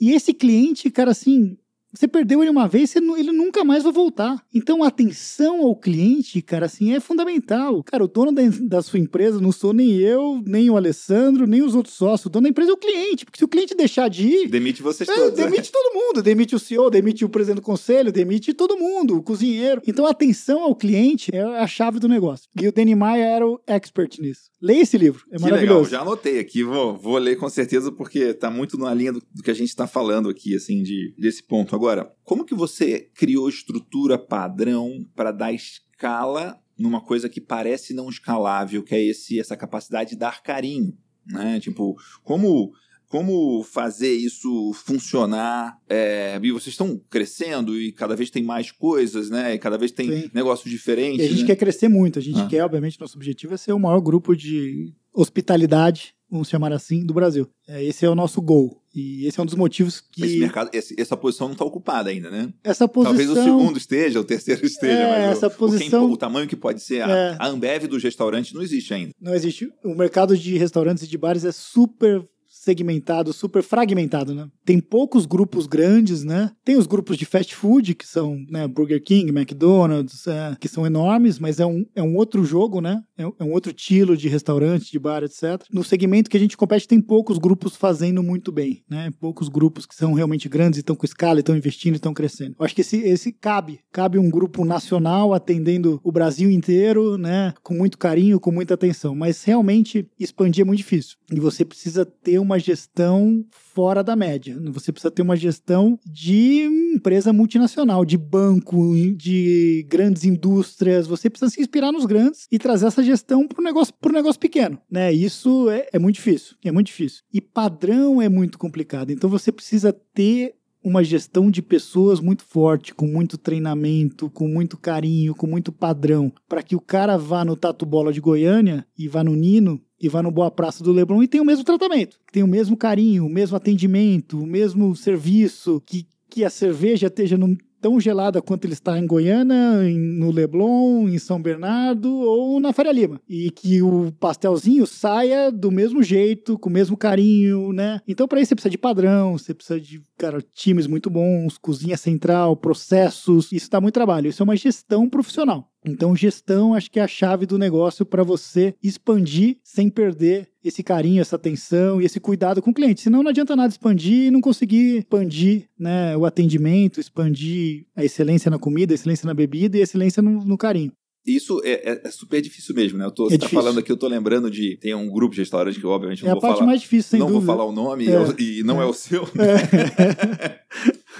E 0.00 0.12
esse 0.12 0.32
cliente, 0.34 0.90
cara, 0.90 1.10
assim, 1.12 1.56
você 1.98 2.06
perdeu 2.08 2.42
ele 2.42 2.50
uma 2.50 2.68
vez, 2.68 2.94
ele 2.96 3.32
nunca 3.32 3.64
mais 3.64 3.82
vai 3.84 3.92
voltar. 3.92 4.42
Então, 4.54 4.82
a 4.82 4.88
atenção 4.88 5.62
ao 5.62 5.74
cliente, 5.76 6.40
cara, 6.42 6.66
assim, 6.66 6.92
é 6.94 7.00
fundamental. 7.00 7.82
Cara, 7.84 8.04
o 8.04 8.08
dono 8.08 8.32
da, 8.32 8.42
da 8.62 8.82
sua 8.82 8.98
empresa 8.98 9.40
não 9.40 9.52
sou 9.52 9.72
nem 9.72 9.94
eu, 9.98 10.42
nem 10.46 10.68
o 10.70 10.76
Alessandro, 10.76 11.46
nem 11.46 11.62
os 11.62 11.74
outros 11.74 11.94
sócios. 11.94 12.26
O 12.26 12.30
dono 12.30 12.44
da 12.44 12.50
empresa 12.50 12.70
é 12.70 12.74
o 12.74 12.76
cliente, 12.76 13.24
porque 13.24 13.38
se 13.38 13.44
o 13.44 13.48
cliente 13.48 13.74
deixar 13.74 14.08
de 14.08 14.26
ir, 14.26 14.48
Demite 14.48 14.82
vocês 14.82 15.08
é, 15.08 15.14
todos. 15.14 15.38
né? 15.38 15.44
demite 15.44 15.70
todo 15.72 15.94
mundo, 15.94 16.22
demite 16.22 16.54
o 16.54 16.58
CEO, 16.58 16.90
demite 16.90 17.24
o 17.24 17.28
presidente 17.28 17.56
do 17.56 17.62
conselho, 17.62 18.12
demite 18.12 18.52
todo 18.52 18.76
mundo, 18.76 19.16
o 19.16 19.22
cozinheiro. 19.22 19.80
Então 19.86 20.06
a 20.06 20.10
atenção 20.10 20.62
ao 20.62 20.74
cliente 20.74 21.30
é 21.34 21.42
a 21.42 21.66
chave 21.66 21.98
do 21.98 22.08
negócio. 22.08 22.48
E 22.60 22.66
o 22.68 22.72
Danny 22.72 22.94
Maia 22.94 23.24
era 23.24 23.46
o 23.46 23.60
expert 23.66 24.18
nisso. 24.20 24.50
Leia 24.60 24.82
esse 24.82 24.96
livro, 24.96 25.24
é 25.30 25.36
Que 25.36 25.44
legal, 25.44 25.50
maravilhoso. 25.50 25.90
já 25.90 26.00
anotei 26.00 26.38
aqui, 26.38 26.62
vou, 26.64 26.96
vou 26.96 27.18
ler 27.18 27.36
com 27.36 27.48
certeza, 27.48 27.92
porque 27.92 28.32
tá 28.32 28.50
muito 28.50 28.78
na 28.78 28.92
linha 28.94 29.12
do, 29.12 29.22
do 29.34 29.42
que 29.42 29.50
a 29.50 29.54
gente 29.54 29.68
está 29.68 29.86
falando 29.86 30.28
aqui, 30.30 30.54
assim, 30.56 30.82
de, 30.82 31.14
desse 31.18 31.42
ponto. 31.42 31.74
Agora, 31.76 31.85
como 32.24 32.44
que 32.44 32.54
você 32.54 33.10
criou 33.14 33.48
estrutura 33.48 34.18
padrão 34.18 35.06
para 35.14 35.32
dar 35.32 35.52
escala 35.52 36.58
numa 36.78 37.00
coisa 37.00 37.28
que 37.28 37.40
parece 37.40 37.94
não 37.94 38.08
escalável, 38.08 38.82
que 38.82 38.94
é 38.94 39.02
esse, 39.02 39.40
essa 39.40 39.56
capacidade 39.56 40.10
de 40.10 40.16
dar 40.16 40.42
carinho, 40.42 40.96
né? 41.26 41.58
Tipo, 41.60 41.96
como 42.22 42.72
como 43.08 43.62
fazer 43.62 44.12
isso 44.12 44.72
funcionar? 44.74 45.78
É, 45.88 46.40
e 46.42 46.50
vocês 46.50 46.72
estão 46.74 47.00
crescendo 47.08 47.80
e 47.80 47.92
cada 47.92 48.16
vez 48.16 48.30
tem 48.30 48.42
mais 48.42 48.72
coisas, 48.72 49.30
né? 49.30 49.54
E 49.54 49.58
cada 49.58 49.78
vez 49.78 49.92
tem 49.92 50.22
Sim. 50.22 50.30
negócios 50.34 50.68
diferentes. 50.68 51.20
E 51.20 51.26
a 51.26 51.28
gente 51.30 51.42
né? 51.42 51.46
quer 51.46 51.56
crescer 51.56 51.88
muito, 51.88 52.18
a 52.18 52.22
gente 52.22 52.40
Ah. 52.40 52.48
quer, 52.48 52.64
obviamente, 52.64 53.00
nosso 53.00 53.16
objetivo 53.16 53.54
é 53.54 53.56
ser 53.56 53.72
o 53.72 53.78
maior 53.78 54.00
grupo 54.00 54.34
de 54.34 54.92
hospitalidade, 55.14 56.15
vamos 56.30 56.48
chamar 56.48 56.72
assim, 56.72 57.04
do 57.04 57.14
Brasil. 57.14 57.48
É, 57.68 57.82
esse 57.84 58.04
é 58.04 58.10
o 58.10 58.14
nosso 58.14 58.40
goal. 58.42 58.82
E 58.94 59.26
esse 59.26 59.38
é 59.38 59.42
um 59.42 59.46
dos 59.46 59.54
motivos 59.54 60.00
que 60.00 60.24
Esse 60.24 60.38
mercado, 60.38 60.70
esse- 60.72 60.94
essa 60.98 61.16
posição 61.16 61.48
não 61.48 61.52
está 61.52 61.64
ocupada 61.64 62.08
ainda, 62.10 62.30
né? 62.30 62.52
essa 62.64 62.88
posição 62.88 63.12
Talvez 63.16 63.28
o 63.30 63.34
segundo 63.34 63.76
esteja, 63.76 64.18
o 64.20 64.24
terceiro 64.24 64.64
esteja, 64.64 64.92
É, 64.98 65.10
mas 65.10 65.28
o- 65.28 65.32
essa 65.32 65.46
o, 65.46 65.50
quem- 65.50 65.58
posição- 65.58 66.10
o 66.10 66.16
tamanho 66.16 66.48
que 66.48 66.56
pode 66.56 66.80
ser 66.82 67.02
a, 67.02 67.10
É. 67.10 67.36
a 67.38 67.46
Ambev 67.48 67.86
dos 67.86 68.02
restaurantes 68.02 68.52
não 68.54 68.62
existe 68.62 68.94
ainda. 68.94 69.12
não 69.20 69.34
existe. 69.34 69.70
O 69.84 69.94
mercado 69.94 70.36
de 70.36 70.56
restaurantes 70.56 71.04
e 71.04 71.06
de 71.06 71.18
bares 71.18 71.44
é 71.44 71.52
super 71.52 72.22
segmentado, 72.66 73.32
super 73.32 73.62
fragmentado, 73.62 74.34
né? 74.34 74.48
Tem 74.64 74.80
poucos 74.80 75.24
grupos 75.24 75.66
grandes, 75.66 76.24
né? 76.24 76.50
Tem 76.64 76.76
os 76.76 76.86
grupos 76.86 77.16
de 77.16 77.24
fast 77.24 77.54
food, 77.54 77.94
que 77.94 78.06
são 78.06 78.44
né, 78.50 78.66
Burger 78.66 79.00
King, 79.00 79.30
McDonald's, 79.30 80.26
é, 80.26 80.56
que 80.60 80.66
são 80.66 80.84
enormes, 80.84 81.38
mas 81.38 81.60
é 81.60 81.66
um, 81.66 81.86
é 81.94 82.02
um 82.02 82.16
outro 82.16 82.44
jogo, 82.44 82.80
né? 82.80 83.00
É, 83.16 83.22
é 83.22 83.44
um 83.44 83.52
outro 83.52 83.70
estilo 83.70 84.16
de 84.16 84.28
restaurante, 84.28 84.90
de 84.90 84.98
bar, 84.98 85.22
etc. 85.22 85.64
No 85.72 85.84
segmento 85.84 86.28
que 86.28 86.36
a 86.36 86.40
gente 86.40 86.56
compete, 86.56 86.88
tem 86.88 87.00
poucos 87.00 87.38
grupos 87.38 87.76
fazendo 87.76 88.20
muito 88.20 88.50
bem, 88.50 88.82
né? 88.90 89.10
Poucos 89.20 89.48
grupos 89.48 89.86
que 89.86 89.94
são 89.94 90.12
realmente 90.12 90.48
grandes 90.48 90.78
e 90.78 90.80
estão 90.80 90.96
com 90.96 91.06
escala, 91.06 91.38
estão 91.38 91.56
investindo 91.56 91.94
e 91.94 91.96
estão 91.96 92.12
crescendo. 92.12 92.56
Eu 92.58 92.64
acho 92.64 92.74
que 92.74 92.80
esse, 92.80 92.96
esse 92.96 93.30
cabe. 93.30 93.78
Cabe 93.92 94.18
um 94.18 94.28
grupo 94.28 94.64
nacional 94.64 95.32
atendendo 95.32 96.00
o 96.02 96.10
Brasil 96.10 96.50
inteiro, 96.50 97.16
né? 97.16 97.54
Com 97.62 97.74
muito 97.74 97.96
carinho, 97.96 98.40
com 98.40 98.50
muita 98.50 98.74
atenção. 98.74 99.14
Mas 99.14 99.44
realmente 99.44 100.04
expandir 100.18 100.62
é 100.62 100.64
muito 100.64 100.78
difícil. 100.78 101.16
E 101.30 101.38
você 101.38 101.64
precisa 101.64 102.04
ter 102.04 102.40
uma 102.40 102.55
gestão 102.58 103.44
fora 103.50 104.02
da 104.02 104.16
média. 104.16 104.58
Você 104.72 104.92
precisa 104.92 105.10
ter 105.10 105.22
uma 105.22 105.36
gestão 105.36 105.98
de 106.04 106.62
empresa 106.94 107.32
multinacional, 107.32 108.04
de 108.04 108.16
banco, 108.16 108.94
de 109.16 109.86
grandes 109.88 110.24
indústrias. 110.24 111.06
Você 111.06 111.28
precisa 111.28 111.50
se 111.50 111.60
inspirar 111.60 111.92
nos 111.92 112.06
grandes 112.06 112.46
e 112.50 112.58
trazer 112.58 112.86
essa 112.86 113.02
gestão 113.02 113.46
para 113.46 113.60
o 113.60 113.64
negócio, 113.64 113.94
negócio 114.12 114.40
pequeno. 114.40 114.78
Né? 114.90 115.12
Isso 115.12 115.68
é, 115.70 115.88
é 115.92 115.98
muito 115.98 116.16
difícil. 116.16 116.56
É 116.64 116.72
muito 116.72 116.86
difícil. 116.86 117.22
E 117.32 117.40
padrão 117.40 118.20
é 118.20 118.28
muito 118.28 118.58
complicado. 118.58 119.10
Então 119.10 119.28
você 119.28 119.52
precisa 119.52 119.92
ter 119.92 120.54
uma 120.86 121.02
gestão 121.02 121.50
de 121.50 121.60
pessoas 121.60 122.20
muito 122.20 122.44
forte, 122.44 122.94
com 122.94 123.08
muito 123.08 123.36
treinamento, 123.36 124.30
com 124.30 124.46
muito 124.46 124.76
carinho, 124.76 125.34
com 125.34 125.44
muito 125.44 125.72
padrão, 125.72 126.32
para 126.48 126.62
que 126.62 126.76
o 126.76 126.80
cara 126.80 127.16
vá 127.16 127.44
no 127.44 127.56
Tatu 127.56 127.84
Bola 127.84 128.12
de 128.12 128.20
Goiânia 128.20 128.86
e 128.96 129.08
vá 129.08 129.24
no 129.24 129.34
Nino 129.34 129.80
e 130.00 130.08
vá 130.08 130.22
no 130.22 130.30
Boa 130.30 130.48
Praça 130.48 130.84
do 130.84 130.92
Leblon 130.92 131.24
e 131.24 131.26
tem 131.26 131.40
o 131.40 131.44
mesmo 131.44 131.64
tratamento, 131.64 132.20
tem 132.30 132.44
o 132.44 132.46
mesmo 132.46 132.76
carinho, 132.76 133.26
o 133.26 133.28
mesmo 133.28 133.56
atendimento, 133.56 134.40
o 134.40 134.46
mesmo 134.46 134.94
serviço, 134.94 135.82
que, 135.84 136.06
que 136.30 136.44
a 136.44 136.50
cerveja 136.50 137.08
esteja 137.08 137.36
no, 137.36 137.58
tão 137.86 138.00
gelada 138.00 138.42
quanto 138.42 138.64
ele 138.64 138.72
está 138.72 138.98
em 138.98 139.06
Goiânia, 139.06 139.88
em, 139.88 139.96
no 139.96 140.32
Leblon, 140.32 141.08
em 141.08 141.18
São 141.20 141.40
Bernardo 141.40 142.12
ou 142.12 142.58
na 142.58 142.72
Faria 142.72 142.90
Lima. 142.90 143.20
E 143.28 143.48
que 143.52 143.80
o 143.80 144.10
pastelzinho 144.18 144.84
saia 144.88 145.52
do 145.52 145.70
mesmo 145.70 146.02
jeito, 146.02 146.58
com 146.58 146.68
o 146.68 146.72
mesmo 146.72 146.96
carinho, 146.96 147.72
né? 147.72 148.00
Então, 148.08 148.26
para 148.26 148.40
isso, 148.40 148.48
você 148.48 148.54
precisa 148.56 148.70
de 148.70 148.78
padrão, 148.78 149.38
você 149.38 149.54
precisa 149.54 149.80
de, 149.80 150.02
cara, 150.18 150.42
times 150.52 150.88
muito 150.88 151.08
bons, 151.08 151.58
cozinha 151.58 151.96
central, 151.96 152.56
processos. 152.56 153.52
Isso 153.52 153.70
dá 153.70 153.80
muito 153.80 153.94
trabalho. 153.94 154.28
Isso 154.30 154.42
é 154.42 154.44
uma 154.44 154.56
gestão 154.56 155.08
profissional. 155.08 155.70
Então, 155.86 156.16
gestão 156.16 156.74
acho 156.74 156.90
que 156.90 156.98
é 156.98 157.02
a 157.02 157.08
chave 157.08 157.46
do 157.46 157.56
negócio 157.56 158.04
para 158.04 158.24
você 158.24 158.74
expandir 158.82 159.58
sem 159.62 159.88
perder 159.88 160.48
esse 160.64 160.82
carinho, 160.82 161.20
essa 161.20 161.36
atenção 161.36 162.02
e 162.02 162.04
esse 162.04 162.18
cuidado 162.18 162.60
com 162.60 162.70
o 162.70 162.74
cliente. 162.74 163.00
Senão 163.00 163.22
não 163.22 163.30
adianta 163.30 163.54
nada 163.54 163.68
expandir 163.68 164.26
e 164.26 164.30
não 164.30 164.40
conseguir 164.40 164.98
expandir 164.98 165.68
né, 165.78 166.16
o 166.16 166.24
atendimento, 166.24 166.98
expandir 166.98 167.86
a 167.94 168.04
excelência 168.04 168.50
na 168.50 168.58
comida, 168.58 168.92
a 168.92 168.96
excelência 168.96 169.26
na 169.26 169.34
bebida 169.34 169.76
e 169.76 169.80
a 169.80 169.84
excelência 169.84 170.20
no, 170.20 170.44
no 170.44 170.58
carinho. 170.58 170.92
Isso 171.26 171.60
é, 171.64 171.90
é, 171.90 172.02
é, 172.04 172.10
super 172.10 172.40
difícil 172.40 172.74
mesmo, 172.74 172.98
né? 172.98 173.04
Eu 173.04 173.10
tô, 173.10 173.26
é 173.26 173.30
você 173.30 173.38
tá 173.38 173.48
falando 173.48 173.80
aqui, 173.80 173.90
eu 173.90 173.96
tô 173.96 174.06
lembrando 174.06 174.48
de. 174.48 174.76
Tem 174.76 174.94
um 174.94 175.10
grupo 175.10 175.34
de 175.34 175.40
restaurantes 175.40 175.80
que, 175.80 175.86
obviamente, 175.86 176.22
não 176.22 176.30
é 176.30 176.32
vou 176.32 176.40
falar. 176.40 176.52
É 176.52 176.54
a 176.54 176.58
parte 176.58 176.66
mais 176.66 176.80
difícil, 176.80 177.10
sem 177.10 177.18
Não 177.18 177.26
dúvida. 177.26 177.46
vou 177.46 177.56
falar 177.56 177.68
o 177.68 177.72
nome 177.72 178.06
é. 178.06 178.42
e 178.42 178.62
não 178.62 178.80
é, 178.80 178.86
o 178.86 178.92
seu. 178.92 179.24
É. 179.24 180.60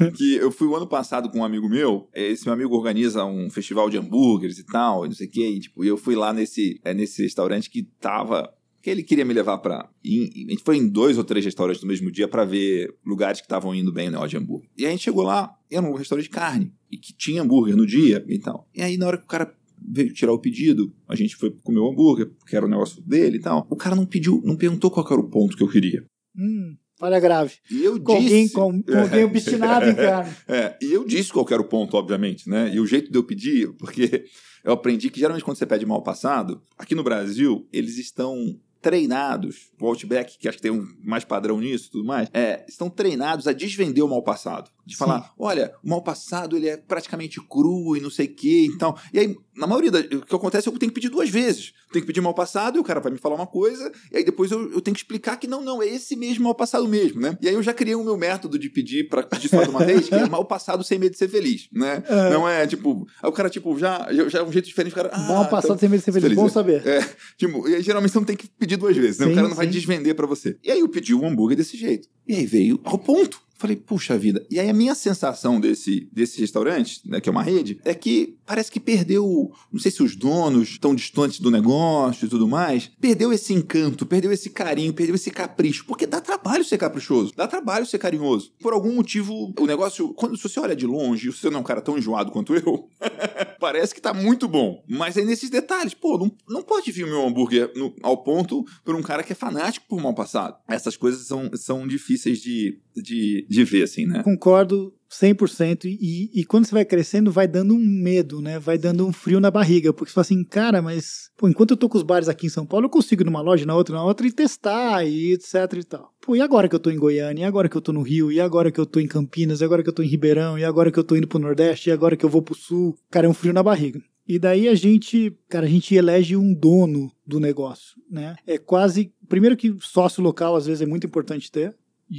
que 0.14 0.36
eu 0.36 0.52
fui 0.52 0.68
o 0.68 0.76
ano 0.76 0.86
passado 0.86 1.28
com 1.28 1.40
um 1.40 1.44
amigo 1.44 1.68
meu. 1.68 2.08
Esse 2.14 2.44
meu 2.44 2.54
amigo 2.54 2.76
organiza 2.76 3.24
um 3.24 3.50
festival 3.50 3.90
de 3.90 3.98
hambúrgueres 3.98 4.58
e 4.58 4.66
tal, 4.66 5.04
e 5.04 5.08
não 5.08 5.14
sei 5.14 5.26
o 5.26 5.30
quê. 5.30 5.48
E, 5.48 5.60
tipo, 5.60 5.84
eu 5.84 5.96
fui 5.96 6.14
lá 6.14 6.32
nesse, 6.32 6.80
é, 6.84 6.94
nesse 6.94 7.22
restaurante 7.22 7.68
que 7.68 7.82
tava 8.00 8.52
que 8.86 8.90
ele 8.90 9.02
queria 9.02 9.24
me 9.24 9.34
levar 9.34 9.58
para. 9.58 9.78
A 9.78 9.88
gente 10.04 10.62
foi 10.64 10.76
em 10.76 10.86
dois 10.86 11.18
ou 11.18 11.24
três 11.24 11.44
restaurantes 11.44 11.82
no 11.82 11.88
mesmo 11.88 12.08
dia 12.08 12.28
para 12.28 12.44
ver 12.44 12.94
lugares 13.04 13.40
que 13.40 13.46
estavam 13.46 13.74
indo 13.74 13.92
bem 13.92 14.10
negócio 14.10 14.28
de 14.28 14.36
hambúrguer. 14.36 14.70
E 14.78 14.86
a 14.86 14.90
gente 14.90 15.02
chegou 15.02 15.24
lá, 15.24 15.52
era 15.68 15.84
um 15.84 15.92
restaurante 15.92 16.26
de 16.26 16.30
carne, 16.30 16.72
e 16.88 16.96
que 16.96 17.12
tinha 17.12 17.42
hambúrguer 17.42 17.74
no 17.74 17.84
dia 17.84 18.24
e 18.28 18.38
tal. 18.38 18.68
E 18.72 18.80
aí, 18.80 18.96
na 18.96 19.08
hora 19.08 19.18
que 19.18 19.24
o 19.24 19.26
cara 19.26 19.52
veio 19.88 20.12
tirar 20.12 20.32
o 20.32 20.38
pedido, 20.38 20.92
a 21.08 21.14
gente 21.14 21.36
foi 21.36 21.50
comer 21.62 21.80
o 21.80 21.90
hambúrguer, 21.90 22.30
que 22.46 22.56
era 22.56 22.66
o 22.66 22.68
negócio 22.68 23.02
dele 23.02 23.38
e 23.38 23.40
tal. 23.40 23.66
O 23.70 23.76
cara 23.76 23.94
não 23.94 24.06
pediu, 24.06 24.42
não 24.44 24.56
perguntou 24.56 24.90
qual 24.90 25.06
era 25.10 25.20
o 25.20 25.30
ponto 25.30 25.56
que 25.56 25.62
eu 25.62 25.68
queria. 25.68 26.04
Hum. 26.36 26.76
Falha 26.98 27.20
grave. 27.20 27.54
E 27.70 27.84
eu 27.84 28.00
com 28.00 28.18
disse. 28.18 28.24
Alguém, 28.24 28.48
com, 28.48 28.82
com 28.82 28.98
alguém 28.98 29.24
obstinado 29.24 29.88
em 29.90 29.94
carne. 29.94 30.34
É, 30.48 30.76
e 30.80 30.92
eu 30.92 31.04
disse 31.04 31.30
qual 31.30 31.46
era 31.50 31.60
o 31.60 31.68
ponto, 31.68 31.96
obviamente, 31.96 32.48
né? 32.48 32.74
E 32.74 32.80
o 32.80 32.86
jeito 32.86 33.10
de 33.10 33.18
eu 33.18 33.22
pedir, 33.22 33.70
porque 33.76 34.24
eu 34.64 34.72
aprendi 34.72 35.10
que 35.10 35.20
geralmente 35.20 35.44
quando 35.44 35.58
você 35.58 35.66
pede 35.66 35.84
mal 35.84 36.02
passado, 36.02 36.62
aqui 36.78 36.94
no 36.94 37.04
Brasil, 37.04 37.68
eles 37.72 37.98
estão 37.98 38.58
treinados, 38.80 39.70
o 39.80 39.86
Outback, 39.86 40.38
que 40.38 40.48
acho 40.48 40.58
que 40.58 40.62
tem 40.62 40.70
um 40.70 40.86
mais 41.04 41.24
padrão 41.24 41.60
nisso 41.60 41.88
e 41.88 41.90
tudo 41.90 42.04
mais, 42.04 42.28
é, 42.32 42.64
estão 42.68 42.88
treinados 42.88 43.46
a 43.46 43.52
desvender 43.52 44.04
o 44.04 44.08
mal 44.08 44.22
passado. 44.22 44.70
De 44.86 44.94
Sim. 44.94 44.98
falar, 44.98 45.32
olha, 45.36 45.74
o 45.82 45.88
mal 45.88 46.00
passado 46.00 46.56
ele 46.56 46.68
é 46.68 46.76
praticamente 46.76 47.40
cru 47.40 47.96
e 47.96 48.00
não 48.00 48.10
sei 48.10 48.26
o 48.26 48.34
que 48.34 48.66
então. 48.66 48.96
E 49.12 49.18
aí, 49.18 49.36
na 49.56 49.66
maioria 49.66 49.90
da, 49.90 49.98
o 49.98 50.24
que 50.24 50.34
acontece 50.34 50.68
é 50.68 50.70
que 50.70 50.76
eu 50.76 50.78
tenho 50.78 50.92
que 50.92 50.94
pedir 50.94 51.08
duas 51.08 51.28
vezes. 51.28 51.72
Eu 51.86 51.92
tenho 51.94 52.02
que 52.04 52.06
pedir 52.06 52.20
mal 52.20 52.34
passado 52.34 52.76
e 52.76 52.80
o 52.80 52.84
cara 52.84 53.00
vai 53.00 53.10
me 53.10 53.18
falar 53.18 53.34
uma 53.34 53.46
coisa, 53.46 53.90
e 54.12 54.18
aí 54.18 54.24
depois 54.24 54.50
eu, 54.52 54.70
eu 54.72 54.80
tenho 54.80 54.94
que 54.94 55.00
explicar 55.00 55.36
que 55.36 55.46
não, 55.46 55.62
não, 55.62 55.82
é 55.82 55.88
esse 55.88 56.14
mesmo 56.14 56.44
mal 56.44 56.54
passado 56.54 56.86
mesmo, 56.88 57.20
né? 57.20 57.36
E 57.40 57.48
aí 57.48 57.54
eu 57.54 57.62
já 57.62 57.72
criei 57.72 57.94
o 57.94 58.04
meu 58.04 58.16
método 58.16 58.58
de 58.58 58.68
pedir 58.68 59.08
para 59.08 59.22
pedir 59.24 59.48
só 59.48 59.62
de 59.62 59.70
uma 59.70 59.84
vez, 59.84 60.08
que 60.08 60.14
é 60.14 60.28
mal 60.28 60.44
passado 60.44 60.84
sem 60.84 60.98
medo 60.98 61.12
de 61.12 61.18
ser 61.18 61.28
feliz, 61.28 61.68
né? 61.72 62.02
É. 62.06 62.30
Não 62.30 62.48
é 62.48 62.66
tipo, 62.66 63.06
aí 63.22 63.28
o 63.28 63.32
cara, 63.32 63.48
tipo, 63.48 63.78
já, 63.78 64.06
já 64.28 64.40
é 64.40 64.42
um 64.42 64.52
jeito 64.52 64.66
diferente, 64.66 64.92
o 64.92 64.96
cara. 64.96 65.10
Ah, 65.12 65.18
mal 65.20 65.44
passado 65.48 65.64
então, 65.64 65.78
sem 65.78 65.88
medo 65.88 66.00
de 66.00 66.04
ser 66.04 66.12
feliz, 66.12 66.24
feliz. 66.24 66.36
bom 66.36 66.48
saber. 66.48 66.86
É, 66.86 67.08
tipo, 67.36 67.68
e 67.68 67.76
aí, 67.76 67.82
geralmente 67.82 68.12
você 68.12 68.18
não 68.18 68.26
tem 68.26 68.36
que 68.36 68.48
pedir 68.48 68.65
duas 68.74 68.96
vezes, 68.96 69.18
né? 69.18 69.26
Sim, 69.26 69.32
o 69.32 69.34
cara 69.34 69.48
não 69.48 69.54
sim. 69.54 69.58
vai 69.58 69.66
desvender 69.66 70.14
para 70.14 70.26
você. 70.26 70.56
E 70.64 70.70
aí 70.70 70.80
eu 70.80 70.88
pedi 70.88 71.14
um 71.14 71.26
hambúrguer 71.26 71.58
desse 71.58 71.76
jeito. 71.76 72.08
E 72.26 72.34
aí 72.34 72.46
veio 72.46 72.80
ao 72.84 72.98
ponto. 72.98 73.38
Falei, 73.58 73.76
puxa 73.76 74.18
vida. 74.18 74.44
E 74.50 74.60
aí 74.60 74.68
a 74.68 74.74
minha 74.74 74.94
sensação 74.94 75.58
desse, 75.58 76.08
desse 76.12 76.40
restaurante, 76.40 77.00
né, 77.06 77.20
que 77.20 77.28
é 77.28 77.32
uma 77.32 77.42
rede, 77.42 77.80
é 77.84 77.94
que 77.94 78.36
parece 78.44 78.70
que 78.70 78.78
perdeu, 78.78 79.50
não 79.72 79.80
sei 79.80 79.90
se 79.90 80.02
os 80.02 80.14
donos 80.14 80.70
estão 80.70 80.94
distantes 80.94 81.40
do 81.40 81.50
negócio 81.50 82.26
e 82.26 82.28
tudo 82.28 82.46
mais, 82.46 82.90
perdeu 83.00 83.32
esse 83.32 83.52
encanto, 83.52 84.06
perdeu 84.06 84.30
esse 84.30 84.50
carinho, 84.50 84.92
perdeu 84.92 85.14
esse 85.14 85.30
capricho, 85.30 85.84
porque 85.86 86.06
dá 86.06 86.20
trabalho 86.20 86.64
ser 86.64 86.78
caprichoso, 86.78 87.32
dá 87.34 87.46
trabalho 87.48 87.86
ser 87.86 87.98
carinhoso. 87.98 88.52
Por 88.60 88.72
algum 88.72 88.94
motivo, 88.94 89.52
o 89.58 89.66
negócio, 89.66 90.12
quando 90.14 90.36
se 90.36 90.42
você 90.42 90.60
olha 90.60 90.76
de 90.76 90.86
longe, 90.86 91.32
você 91.32 91.48
não 91.50 91.58
é 91.58 91.60
um 91.60 91.64
cara 91.64 91.80
tão 91.80 91.96
enjoado 91.96 92.30
quanto 92.30 92.54
eu, 92.54 92.88
parece 93.58 93.94
que 93.94 94.00
tá 94.00 94.12
muito 94.12 94.46
bom. 94.46 94.84
Mas 94.88 95.16
aí 95.16 95.24
nesses 95.24 95.50
detalhes, 95.50 95.94
pô, 95.94 96.18
não, 96.18 96.30
não 96.48 96.62
pode 96.62 96.92
vir 96.92 97.04
o 97.04 97.08
meu 97.08 97.26
hambúrguer 97.26 97.72
no, 97.74 97.94
ao 98.02 98.22
ponto 98.22 98.64
por 98.84 98.94
um 98.94 99.02
cara 99.02 99.22
que 99.22 99.32
é 99.32 99.36
fanático 99.36 99.86
por 99.88 100.00
mal 100.00 100.14
passado. 100.14 100.56
Essas 100.68 100.96
coisas 100.96 101.26
são, 101.26 101.50
são 101.54 101.86
difíceis 101.86 102.40
de, 102.40 102.78
de 102.94 103.45
de 103.48 103.64
ver, 103.64 103.82
assim, 103.82 104.06
né? 104.06 104.22
Concordo 104.22 104.92
100%. 105.10 105.84
E, 105.84 106.30
e 106.34 106.44
quando 106.44 106.66
você 106.66 106.72
vai 106.72 106.84
crescendo, 106.84 107.30
vai 107.30 107.46
dando 107.46 107.74
um 107.74 107.78
medo, 107.78 108.40
né? 108.40 108.58
Vai 108.58 108.78
dando 108.78 109.06
um 109.06 109.12
frio 109.12 109.40
na 109.40 109.50
barriga. 109.50 109.92
Porque 109.92 110.10
você 110.10 110.14
fala 110.14 110.22
assim, 110.22 110.44
cara, 110.44 110.82
mas 110.82 111.30
pô, 111.36 111.48
enquanto 111.48 111.72
eu 111.72 111.76
tô 111.76 111.88
com 111.88 111.98
os 111.98 112.04
bares 112.04 112.28
aqui 112.28 112.46
em 112.46 112.50
São 112.50 112.66
Paulo, 112.66 112.86
eu 112.86 112.90
consigo 112.90 113.22
ir 113.22 113.24
numa 113.24 113.40
loja, 113.40 113.64
na 113.64 113.74
outra, 113.74 113.94
na 113.94 114.04
outra 114.04 114.26
e 114.26 114.32
testar 114.32 115.04
e 115.04 115.32
etc 115.32 115.54
e 115.78 115.84
tal. 115.84 116.12
Pô, 116.20 116.36
e 116.36 116.40
agora 116.40 116.68
que 116.68 116.74
eu 116.74 116.80
tô 116.80 116.90
em 116.90 116.98
Goiânia? 116.98 117.42
E 117.42 117.44
agora 117.44 117.68
que 117.68 117.76
eu 117.76 117.80
tô 117.80 117.92
no 117.92 118.02
Rio? 118.02 118.30
E 118.32 118.40
agora 118.40 118.70
que 118.70 118.80
eu 118.80 118.86
tô 118.86 119.00
em 119.00 119.06
Campinas? 119.06 119.60
E 119.60 119.64
agora 119.64 119.82
que 119.82 119.88
eu 119.88 119.94
tô 119.94 120.02
em 120.02 120.08
Ribeirão? 120.08 120.58
E 120.58 120.64
agora 120.64 120.90
que 120.90 120.98
eu 120.98 121.04
tô 121.04 121.16
indo 121.16 121.28
pro 121.28 121.38
Nordeste? 121.38 121.88
E 121.88 121.92
agora 121.92 122.16
que 122.16 122.24
eu 122.24 122.30
vou 122.30 122.42
pro 122.42 122.54
Sul? 122.54 122.96
Cara, 123.10 123.26
é 123.26 123.30
um 123.30 123.34
frio 123.34 123.52
na 123.52 123.62
barriga. 123.62 124.00
E 124.28 124.40
daí 124.40 124.68
a 124.68 124.74
gente, 124.74 125.36
cara, 125.48 125.66
a 125.66 125.68
gente 125.68 125.94
elege 125.94 126.36
um 126.36 126.52
dono 126.52 127.12
do 127.24 127.38
negócio, 127.38 127.94
né? 128.10 128.34
É 128.44 128.58
quase, 128.58 129.12
primeiro 129.28 129.56
que 129.56 129.76
sócio 129.80 130.20
local 130.20 130.56
às 130.56 130.66
vezes 130.66 130.82
é 130.82 130.86
muito 130.86 131.06
importante 131.06 131.50
ter, 131.50 131.76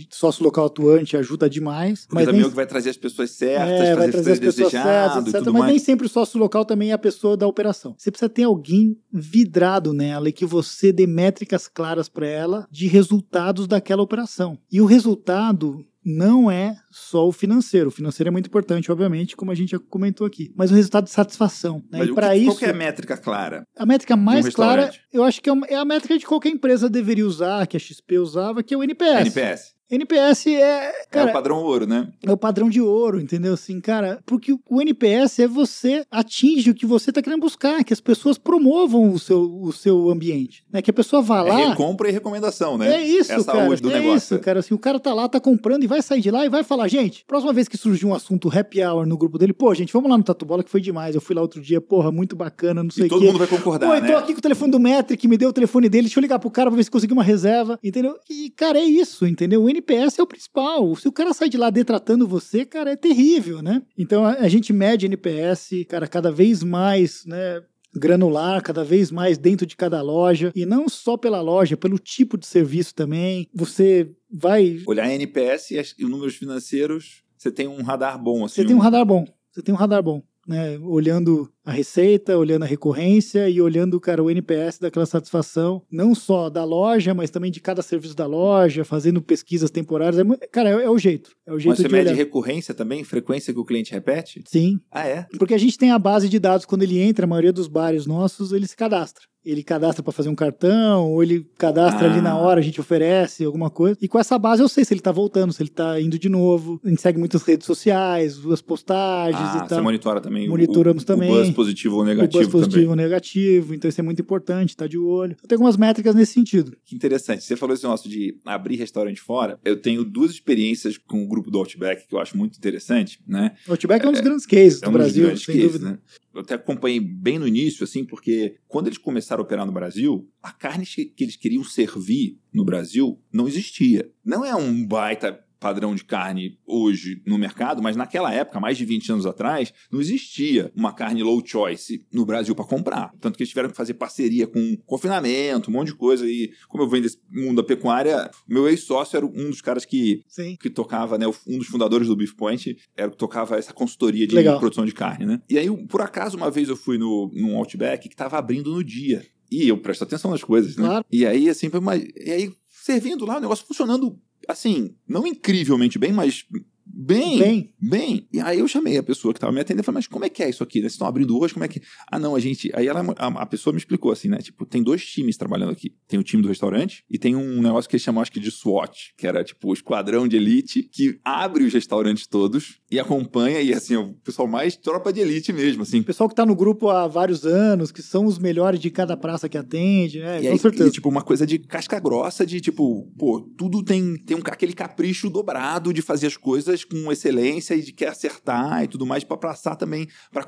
sócio 0.10 0.44
local 0.44 0.66
atuante 0.66 1.16
ajuda 1.16 1.50
demais. 1.50 2.02
Porque 2.02 2.16
mas 2.16 2.26
também 2.26 2.42
nem... 2.42 2.46
é 2.46 2.48
o 2.48 2.50
que 2.50 2.56
vai 2.56 2.66
trazer 2.66 2.90
as 2.90 2.98
pessoas 2.98 3.32
certas, 3.32 3.88
é, 3.88 3.96
vai 3.96 4.10
trazer 4.10 4.32
as 4.34 4.40
pessoas 4.40 4.72
certas, 4.72 5.28
etc. 5.28 5.46
Mas 5.46 5.54
mais. 5.54 5.66
nem 5.72 5.80
sempre 5.80 6.06
o 6.06 6.10
sócio 6.10 6.40
local 6.40 6.66
também 6.66 6.92
é 6.92 6.94
a 6.94 6.98
pessoa 6.98 7.38
da 7.38 7.48
operação. 7.48 7.96
Você 7.98 8.12
precisa 8.12 8.30
ter 8.30 8.44
alguém 8.44 8.98
vidrado 9.12 9.94
nela 9.94 10.30
e 10.30 10.34
que 10.34 10.46
você 10.46 10.92
dê 10.92 11.08
métricas 11.08 11.68
claras 11.68 12.10
para 12.10 12.28
ela 12.28 12.68
de 12.72 12.88
resultados 12.88 13.68
daquela 13.68 14.02
operação. 14.02 14.58
E 14.72 14.82
o 14.82 14.86
resultado 14.86 15.86
não 16.08 16.50
é 16.50 16.74
só 16.90 17.28
o 17.28 17.34
financeiro. 17.34 17.90
O 17.90 17.92
financeiro 17.92 18.30
é 18.30 18.32
muito 18.32 18.48
importante, 18.48 18.90
obviamente, 18.90 19.36
como 19.36 19.52
a 19.52 19.56
gente 19.56 19.72
já 19.72 19.80
comentou 19.80 20.26
aqui. 20.26 20.54
Mas 20.56 20.72
o 20.72 20.74
resultado 20.74 21.04
de 21.04 21.10
satisfação. 21.10 21.84
Né? 21.92 22.00
Mas 22.00 22.10
e 22.10 22.14
para 22.14 22.36
isso, 22.36 22.60
qual 22.60 22.70
é 22.70 22.74
a 22.74 22.78
métrica 22.78 23.18
clara? 23.18 23.64
A 23.76 23.86
métrica 23.86 24.16
mais 24.16 24.46
um 24.46 24.52
clara, 24.52 24.90
eu 25.12 25.24
acho 25.24 25.42
que 25.42 25.50
é, 25.50 25.54
é 25.68 25.76
a 25.76 25.84
métrica 25.84 26.18
que 26.18 26.26
qualquer 26.26 26.50
empresa 26.50 26.90
deveria 26.90 27.28
usar, 27.28 27.68
que 27.68 27.76
a 27.76 27.80
XP 27.80 28.20
usava, 28.20 28.64
que 28.64 28.74
é 28.74 28.78
o 28.78 28.84
NPS. 28.84 29.20
NPS. 29.20 29.77
NPS 29.90 30.48
é. 30.48 30.92
Cara, 31.10 31.30
é 31.30 31.32
o 31.32 31.34
padrão 31.34 31.64
ouro, 31.64 31.88
né? 31.88 32.10
É 32.24 32.32
o 32.32 32.38
padrão 32.38 32.70
de 32.70 32.82
ouro, 32.82 33.20
entendeu? 33.20 33.54
Assim, 33.54 33.80
cara, 33.80 34.20
porque 34.26 34.54
o 34.70 34.82
NPS 34.82 35.40
é 35.40 35.48
você 35.48 36.06
atinge 36.12 36.70
o 36.70 36.76
que 36.76 36.86
você 36.86 37.10
está 37.10 37.22
querendo 37.22 37.42
buscar, 37.42 37.84
que 37.84 37.94
as 37.94 38.02
pessoas 38.02 38.38
promovam 38.38 39.12
o 39.12 39.20
seu, 39.20 39.42
o 39.62 39.72
seu 39.72 40.10
ambiente. 40.10 40.64
Né? 40.72 40.82
Que 40.82 40.92
a 40.92 40.94
pessoa 40.94 41.22
vá 41.22 41.42
lá. 41.42 41.62
É 41.62 41.68
recompra 41.70 42.10
e 42.10 42.12
recomendação, 42.12 42.78
né? 42.78 42.96
É 42.96 43.02
isso, 43.02 43.32
é 43.32 43.44
cara. 43.44 43.76
do 43.78 43.92
é 43.92 44.00
negócio. 44.00 44.18
isso, 44.18 44.40
cara. 44.40 44.60
Assim, 44.60 44.74
o 44.74 44.80
cara 44.80 45.00
tá 45.00 45.14
lá, 45.14 45.30
tá 45.30 45.40
comprando 45.40 45.84
e 45.84 45.88
vai 45.88 46.02
sair 46.02 46.22
de 46.22 46.32
lá 46.32 46.46
e 46.46 46.50
vai 46.50 46.64
falar, 46.64 46.88
gente, 46.88 47.24
próxima 47.26 47.54
vez 47.54 47.68
que 47.68 47.78
surgir 47.78 48.06
um 48.06 48.14
assunto 48.14 48.50
happy 48.54 48.84
hour 48.84 49.06
no 49.06 49.18
grupo 49.18 49.38
dele, 49.38 49.54
pô, 49.54 49.74
gente, 49.74 49.94
vamos 49.94 50.10
lá 50.10 50.18
no 50.18 50.24
Tatu 50.24 50.46
Bola 50.46 50.64
que 50.64 50.70
foi 50.70 50.82
demais. 50.82 51.16
Eu 51.16 51.22
fui 51.22 51.36
lá 51.36 51.42
outro 51.42 51.62
dia, 51.62 51.80
porra, 51.80 52.12
muito 52.12 52.36
bacana, 52.36 52.84
não 52.84 52.92
sei 52.92 53.06
o 53.06 53.10
quê. 53.10 53.16
todo 53.16 53.24
mundo 53.24 53.40
vai 53.40 53.48
concordar, 53.48 53.88
pô, 53.88 53.94
né? 53.94 54.02
eu 54.02 54.14
tô 54.14 54.18
aqui 54.18 54.34
com 54.34 54.40
o 54.40 54.42
telefone 54.42 54.72
do 54.72 54.80
Metric, 54.80 55.28
me 55.28 55.38
deu 55.38 55.50
o 55.50 55.54
telefone 55.54 55.88
dele, 55.88 56.04
deixa 56.04 56.20
eu 56.20 56.22
ligar 56.22 56.40
pro 56.40 56.52
cara 56.52 56.70
pra 56.70 56.76
ver 56.78 56.84
se 56.84 56.92
conseguir 56.92 57.14
uma 57.14 57.24
reserva, 57.24 57.80
entendeu? 57.84 58.18
E, 58.30 58.50
cara, 58.50 58.80
é 58.80 58.84
isso, 58.84 59.26
entendeu? 59.26 59.64
O 59.64 59.70
NPS 59.78 60.20
é 60.20 60.24
o 60.24 60.28
principal. 60.28 60.96
Se 60.96 61.08
o 61.08 61.12
cara 61.12 61.34
sai 61.34 61.50
de 61.50 61.58
lá 61.58 61.70
detratando 61.70 62.28
você, 62.28 62.66
cara, 62.66 62.92
é 62.92 62.96
terrível, 62.96 63.62
né? 63.62 63.82
Então 63.98 64.26
a, 64.26 64.34
a 64.34 64.48
gente 64.48 64.74
mede 64.74 65.06
NPS, 65.06 65.86
cara, 65.88 66.08
cada 66.08 66.32
vez 66.32 66.64
mais, 66.64 67.26
né? 67.26 67.62
granular, 67.96 68.62
cada 68.62 68.84
vez 68.84 69.12
mais 69.12 69.40
dentro 69.40 69.66
de 69.66 69.76
cada 69.76 70.02
loja, 70.02 70.52
e 70.56 70.66
não 70.66 70.88
só 70.88 71.18
pela 71.18 71.42
loja, 71.42 71.76
pelo 71.76 71.98
tipo 71.98 72.38
de 72.38 72.46
serviço 72.46 72.94
também. 72.94 73.48
Você 73.54 74.12
vai. 74.32 74.82
Olhar 74.86 75.10
NPS 75.12 75.72
e, 75.72 75.82
e 75.98 76.06
os 76.06 76.12
números 76.12 76.36
financeiros, 76.36 77.24
você 77.38 77.52
tem 77.52 77.68
um 77.68 77.82
radar 77.82 78.22
bom. 78.22 78.46
Assim, 78.46 78.62
você 78.62 78.66
tem 78.66 78.76
um 78.76 78.80
radar 78.80 79.06
bom. 79.06 79.26
Você 79.52 79.62
tem 79.64 79.74
um 79.74 79.78
radar 79.78 80.04
bom. 80.04 80.22
Né, 80.48 80.80
olhando 80.80 81.52
a 81.66 81.72
receita, 81.72 82.38
olhando 82.38 82.64
a 82.64 82.66
recorrência 82.66 83.50
e 83.50 83.62
olhando, 83.62 84.00
cara, 84.00 84.24
o 84.24 84.32
NPS 84.32 84.80
daquela 84.80 85.06
satisfação, 85.06 85.82
não 85.92 86.16
só 86.16 86.50
da 86.50 86.64
loja, 86.64 87.14
mas 87.14 87.30
também 87.30 87.52
de 87.52 87.60
cada 87.60 87.82
serviço 87.82 88.16
da 88.16 88.26
loja, 88.26 88.86
fazendo 88.86 89.22
pesquisas 89.22 89.70
temporárias. 89.70 90.26
É, 90.42 90.48
cara, 90.48 90.70
é, 90.70 90.86
é, 90.86 90.90
o 90.90 90.98
jeito. 90.98 91.32
É 91.46 91.52
o 91.52 91.60
jeito 91.60 91.72
mas 91.72 91.78
você 91.80 91.88
de 91.88 91.94
mede 91.94 92.10
olhar. 92.10 92.16
recorrência 92.16 92.74
também? 92.74 93.04
Frequência 93.04 93.54
que 93.54 93.60
o 93.60 93.66
cliente 93.66 93.92
repete? 93.92 94.42
Sim. 94.48 94.80
Ah, 94.90 95.06
é? 95.06 95.28
Porque 95.38 95.54
a 95.54 95.58
gente 95.58 95.78
tem 95.78 95.92
a 95.92 96.00
base 96.00 96.30
de 96.30 96.40
dados, 96.40 96.66
quando 96.66 96.84
ele 96.84 97.00
entra, 97.00 97.26
a 97.26 97.28
maioria 97.28 97.52
dos 97.52 97.68
bares 97.68 98.06
nossos, 98.06 98.54
ele 98.54 98.66
se 98.66 98.76
cadastra 98.76 99.26
ele 99.52 99.64
cadastra 99.64 100.04
para 100.04 100.12
fazer 100.12 100.30
um 100.30 100.36
cartão, 100.36 101.12
ou 101.12 101.24
ele 101.24 101.46
cadastra 101.58 102.08
ah. 102.08 102.12
ali 102.12 102.22
na 102.22 102.38
hora, 102.38 102.60
a 102.60 102.64
gente 102.64 102.80
oferece 102.80 103.46
alguma 103.46 103.70
coisa. 103.70 103.98
E 104.02 104.08
com 104.08 104.20
essa 104.20 104.38
base 104.38 104.62
eu 104.62 104.68
sei 104.68 104.84
se 104.84 104.94
ele 104.94 105.02
tá 105.02 105.12
voltando, 105.12 105.54
se 105.54 105.62
ele 105.62 105.70
tá 105.70 106.00
indo 106.00 106.20
de 106.20 106.30
novo. 106.30 106.80
A 106.84 106.90
gente 106.90 107.02
segue 107.02 107.18
muitas 107.18 107.44
redes 107.44 107.66
sociais, 107.66 108.38
as 108.46 108.62
postagens 108.62 109.40
ah, 109.40 109.56
e 109.56 109.60
tal. 109.68 109.78
Você 109.78 109.82
monitora 109.82 110.20
também 110.20 110.48
Monitoramos 110.50 111.04
o, 111.04 111.06
também. 111.06 111.32
O 111.32 111.34
buzz 111.34 111.50
positivo 111.52 111.98
ou 111.98 112.06
negativo. 112.06 112.38
O 112.38 112.40
buzz 112.40 112.52
positivo 112.52 112.74
também. 112.74 112.90
ou 112.90 112.96
negativo, 112.96 113.74
então 113.74 113.90
isso 113.90 114.02
é 114.02 114.04
muito 114.04 114.22
importante, 114.22 114.76
tá 114.76 114.88
de 114.88 114.98
olho. 114.98 115.36
Eu 115.42 115.48
tenho 115.48 115.58
algumas 115.58 115.78
métricas 115.78 116.14
nesse 116.14 116.34
sentido. 116.34 116.76
Que 116.86 116.96
interessante. 116.96 117.44
Você 117.44 117.56
falou 117.56 117.74
esse 117.74 117.84
negócio 117.84 118.10
de 118.10 118.36
abrir 118.46 118.76
restaurante 118.76 119.22
fora. 119.22 119.60
Eu 119.64 119.78
tenho 119.82 120.04
duas 120.04 120.32
experiências 120.32 120.98
com 120.98 121.24
o 121.24 121.28
grupo 121.28 121.50
do 121.50 121.58
Outback 121.58 122.08
que 122.08 122.14
eu 122.14 122.20
acho 122.20 122.38
muito 122.38 122.58
interessante, 122.58 123.20
né? 123.28 123.54
O 123.68 123.72
Outback 123.72 124.04
é, 124.04 124.06
é 124.06 124.10
um 124.10 124.12
dos 124.12 124.22
grandes 124.22 124.46
cases 124.46 124.82
é 124.82 124.88
um 124.88 124.92
do 124.92 124.98
Brasil, 124.98 125.24
grandes 125.24 125.44
sem 125.44 125.56
cases, 125.56 125.72
dúvida. 125.72 125.92
Né? 125.92 125.98
Eu 126.38 126.44
até 126.44 126.54
acompanhei 126.54 127.00
bem 127.00 127.40
no 127.40 127.48
início, 127.48 127.84
assim, 127.84 128.06
porque 128.06 128.58
quando 128.68 128.86
eles 128.86 129.00
começaram 129.00 129.42
a 129.42 129.46
operar 129.46 129.66
no 129.66 129.72
Brasil, 129.72 130.30
a 130.42 130.52
carne 130.52 130.86
que 130.86 131.12
eles 131.20 131.36
queriam 131.36 131.64
servir 131.64 132.40
no 132.54 132.64
Brasil 132.64 133.20
não 133.34 133.48
existia. 133.48 134.12
Não 134.24 134.46
é 134.46 134.56
um 134.56 134.86
baita 134.86 135.44
padrão 135.60 135.96
de 135.96 136.04
carne 136.04 136.58
hoje 136.66 137.22
no 137.26 137.38
mercado, 137.38 137.82
mas 137.82 137.96
naquela 137.96 138.34
época, 138.34 138.60
mais 138.60 138.78
de 138.78 138.86
20 138.86 139.12
anos 139.14 139.26
atrás, 139.26 139.74
não 139.92 140.00
existia 140.00 140.72
uma 140.76 140.94
carne 140.94 141.24
low 141.24 141.42
choice 141.46 142.06
no 142.12 142.26
Brasil 142.26 142.56
para 142.56 142.66
comprar. 142.66 143.14
Tanto 143.20 143.38
que 143.38 143.44
eles 143.44 143.50
tiveram 143.50 143.70
que 143.70 143.76
fazer 143.76 143.96
parceria 143.96 144.48
com 144.48 144.78
confinamento, 144.86 145.70
um 145.70 145.74
monte 145.74 145.88
de 145.88 145.96
coisa. 145.96 146.26
E 146.28 146.52
como 146.68 146.84
eu 146.84 146.90
venho 146.90 147.04
desse 147.04 147.20
mundo 147.30 147.58
da 147.58 147.64
pecuária, 147.64 148.30
o 148.50 148.54
meu 148.54 148.68
ex-sócio 148.68 149.18
era 149.18 149.26
um 149.26 149.50
dos 149.50 149.62
caras 149.62 149.86
que, 149.86 150.24
que 150.60 150.70
tocava, 150.70 151.18
né? 151.18 151.26
Um 151.48 151.58
dos 151.58 151.68
fundadores 151.68 152.08
do 152.08 152.16
Beef 152.16 152.34
Point 152.34 152.78
era 152.96 153.08
o 153.08 153.12
que 153.12 153.18
tocava 153.18 153.58
essa 153.58 153.74
consultoria 153.74 154.28
de 154.28 154.36
Legal. 154.36 154.60
produção 154.60 154.86
de 154.86 154.94
carne, 154.94 155.26
né? 155.26 155.42
E 155.50 155.58
aí, 155.58 155.70
por 155.88 156.02
acaso, 156.02 156.38
uma 156.38 156.52
vez 156.52 156.70
eu 156.70 156.76
fui 156.76 156.98
no, 156.98 157.32
num 157.34 157.58
Outback 157.58 158.08
que 158.08 158.14
estava 158.14 158.38
abrindo 158.38 158.72
no 158.72 158.84
dia. 158.84 159.26
E 159.50 159.68
eu 159.68 159.78
presto 159.78 160.04
atenção 160.04 160.32
nas 160.32 160.44
coisas, 160.44 160.76
né? 160.76 160.86
Claro. 160.86 161.06
E 161.12 161.26
aí, 161.26 161.50
assim, 161.50 161.70
foi 161.70 161.80
uma... 161.80 161.96
E 161.96 162.32
aí, 162.32 162.54
servindo 162.70 163.26
lá, 163.26 163.38
o 163.38 163.40
negócio 163.40 163.66
funcionando 163.66 164.20
assim, 164.48 164.96
não 165.08 165.28
incrivelmente 165.28 166.00
bem, 166.00 166.12
mas 166.12 166.46
Bem, 166.90 167.38
bem, 167.38 167.74
bem. 167.80 168.28
E 168.32 168.40
aí 168.40 168.60
eu 168.60 168.68
chamei 168.68 168.98
a 168.98 169.04
pessoa 169.04 169.34
que 169.34 169.38
estava 169.38 169.52
me 169.52 169.60
atendendo 169.60 169.82
e 169.82 169.86
falei, 169.86 169.98
mas 169.98 170.08
como 170.08 170.26
é 170.26 170.30
que 170.30 170.42
é 170.42 170.50
isso 170.50 170.64
aqui? 170.64 170.80
Né? 170.80 170.84
Vocês 170.84 170.94
estão 170.94 171.08
abrindo 171.08 171.38
hoje? 171.38 171.54
Como 171.54 171.66
é 171.66 171.68
que. 171.68 171.82
Ah, 172.12 172.18
não, 172.18 172.36
a 172.36 172.40
gente. 172.40 172.72
Aí 172.74 172.88
ela, 172.88 173.04
a, 173.18 173.28
a, 173.28 173.46
pessoa 173.46 173.74
me 173.74 173.78
explicou 173.78 174.12
assim, 174.12 174.28
né? 174.28 174.38
Tipo, 174.38 174.66
tem 174.66 174.82
dois 174.82 175.06
times 175.06 175.38
trabalhando 175.38 175.72
aqui. 175.72 175.94
Tem 176.08 176.20
o 176.20 176.24
time 176.24 176.42
do 176.42 176.48
restaurante 176.50 177.04
e 177.10 177.18
tem 177.18 177.36
um 177.36 177.62
negócio 177.62 177.90
que 177.90 177.96
eles 177.96 178.04
chamam, 178.04 178.22
acho 178.22 178.32
que, 178.32 178.40
de 178.40 178.52
SWAT, 178.52 179.14
que 179.18 179.28
era 179.28 179.44
tipo 179.44 179.70
o 179.70 179.74
esquadrão 179.74 180.28
de 180.28 180.38
elite, 180.38 180.84
que 180.84 181.20
abre 181.24 181.64
os 181.64 181.74
restaurantes 181.74 182.26
todos 182.28 182.80
e 182.90 183.00
acompanha, 183.00 183.62
e 183.62 183.74
assim, 183.74 183.96
o 183.96 184.14
pessoal 184.24 184.48
mais 184.48 184.76
tropa 184.76 185.12
de 185.12 185.20
elite 185.20 185.52
mesmo, 185.52 185.84
assim. 185.84 186.00
O 186.00 186.04
pessoal 186.04 186.30
que 186.30 186.34
está 186.34 186.46
no 186.46 186.56
grupo 186.56 186.90
há 186.90 187.08
vários 187.08 187.46
anos, 187.46 187.92
que 187.92 188.02
são 188.02 188.26
os 188.26 188.40
melhores 188.40 188.80
de 188.80 188.90
cada 188.90 189.18
praça 189.18 189.50
que 189.50 189.58
atende, 189.58 190.20
né? 190.20 190.40
E 190.40 190.46
Com 190.46 190.52
aí, 190.52 190.60
certeza. 190.60 190.90
E, 190.90 190.92
tipo, 190.92 191.10
uma 191.10 191.22
coisa 191.22 191.46
de 191.46 191.60
casca 191.60 192.00
grossa, 192.00 192.46
de 192.46 192.62
tipo, 192.62 193.12
pô, 193.18 193.42
tudo 193.58 193.84
tem, 193.84 194.16
tem 194.18 194.38
um, 194.38 194.42
aquele 194.46 194.74
capricho 194.74 195.30
dobrado 195.30 195.94
de 195.94 196.02
fazer 196.02 196.28
as 196.28 196.38
coisas 196.38 196.77
com 196.84 197.12
excelência 197.12 197.76
e 197.76 197.82
de 197.82 197.92
quer 197.92 198.10
acertar 198.10 198.84
e 198.84 198.88
tudo 198.88 199.06
mais 199.06 199.24
para 199.24 199.38
passar 199.38 199.76
também, 199.76 200.08
para 200.32 200.46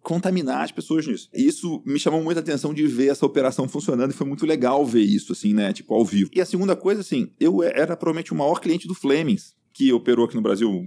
contaminar 0.00 0.64
as 0.64 0.72
pessoas 0.72 1.06
nisso. 1.06 1.28
Isso 1.34 1.82
me 1.84 1.98
chamou 1.98 2.22
muita 2.22 2.40
atenção 2.40 2.72
de 2.72 2.86
ver 2.86 3.08
essa 3.08 3.26
operação 3.26 3.68
funcionando 3.68 4.10
e 4.10 4.14
foi 4.14 4.26
muito 4.26 4.46
legal 4.46 4.84
ver 4.84 5.02
isso, 5.02 5.32
assim, 5.32 5.52
né? 5.52 5.72
Tipo, 5.72 5.94
ao 5.94 6.04
vivo. 6.04 6.30
E 6.34 6.40
a 6.40 6.46
segunda 6.46 6.76
coisa, 6.76 7.00
assim, 7.00 7.30
eu 7.38 7.62
era 7.62 7.96
provavelmente 7.96 8.32
o 8.32 8.36
maior 8.36 8.60
cliente 8.60 8.86
do 8.86 8.94
Flemings, 8.94 9.54
que 9.72 9.92
operou 9.92 10.24
aqui 10.24 10.36
no 10.36 10.42
Brasil 10.42 10.86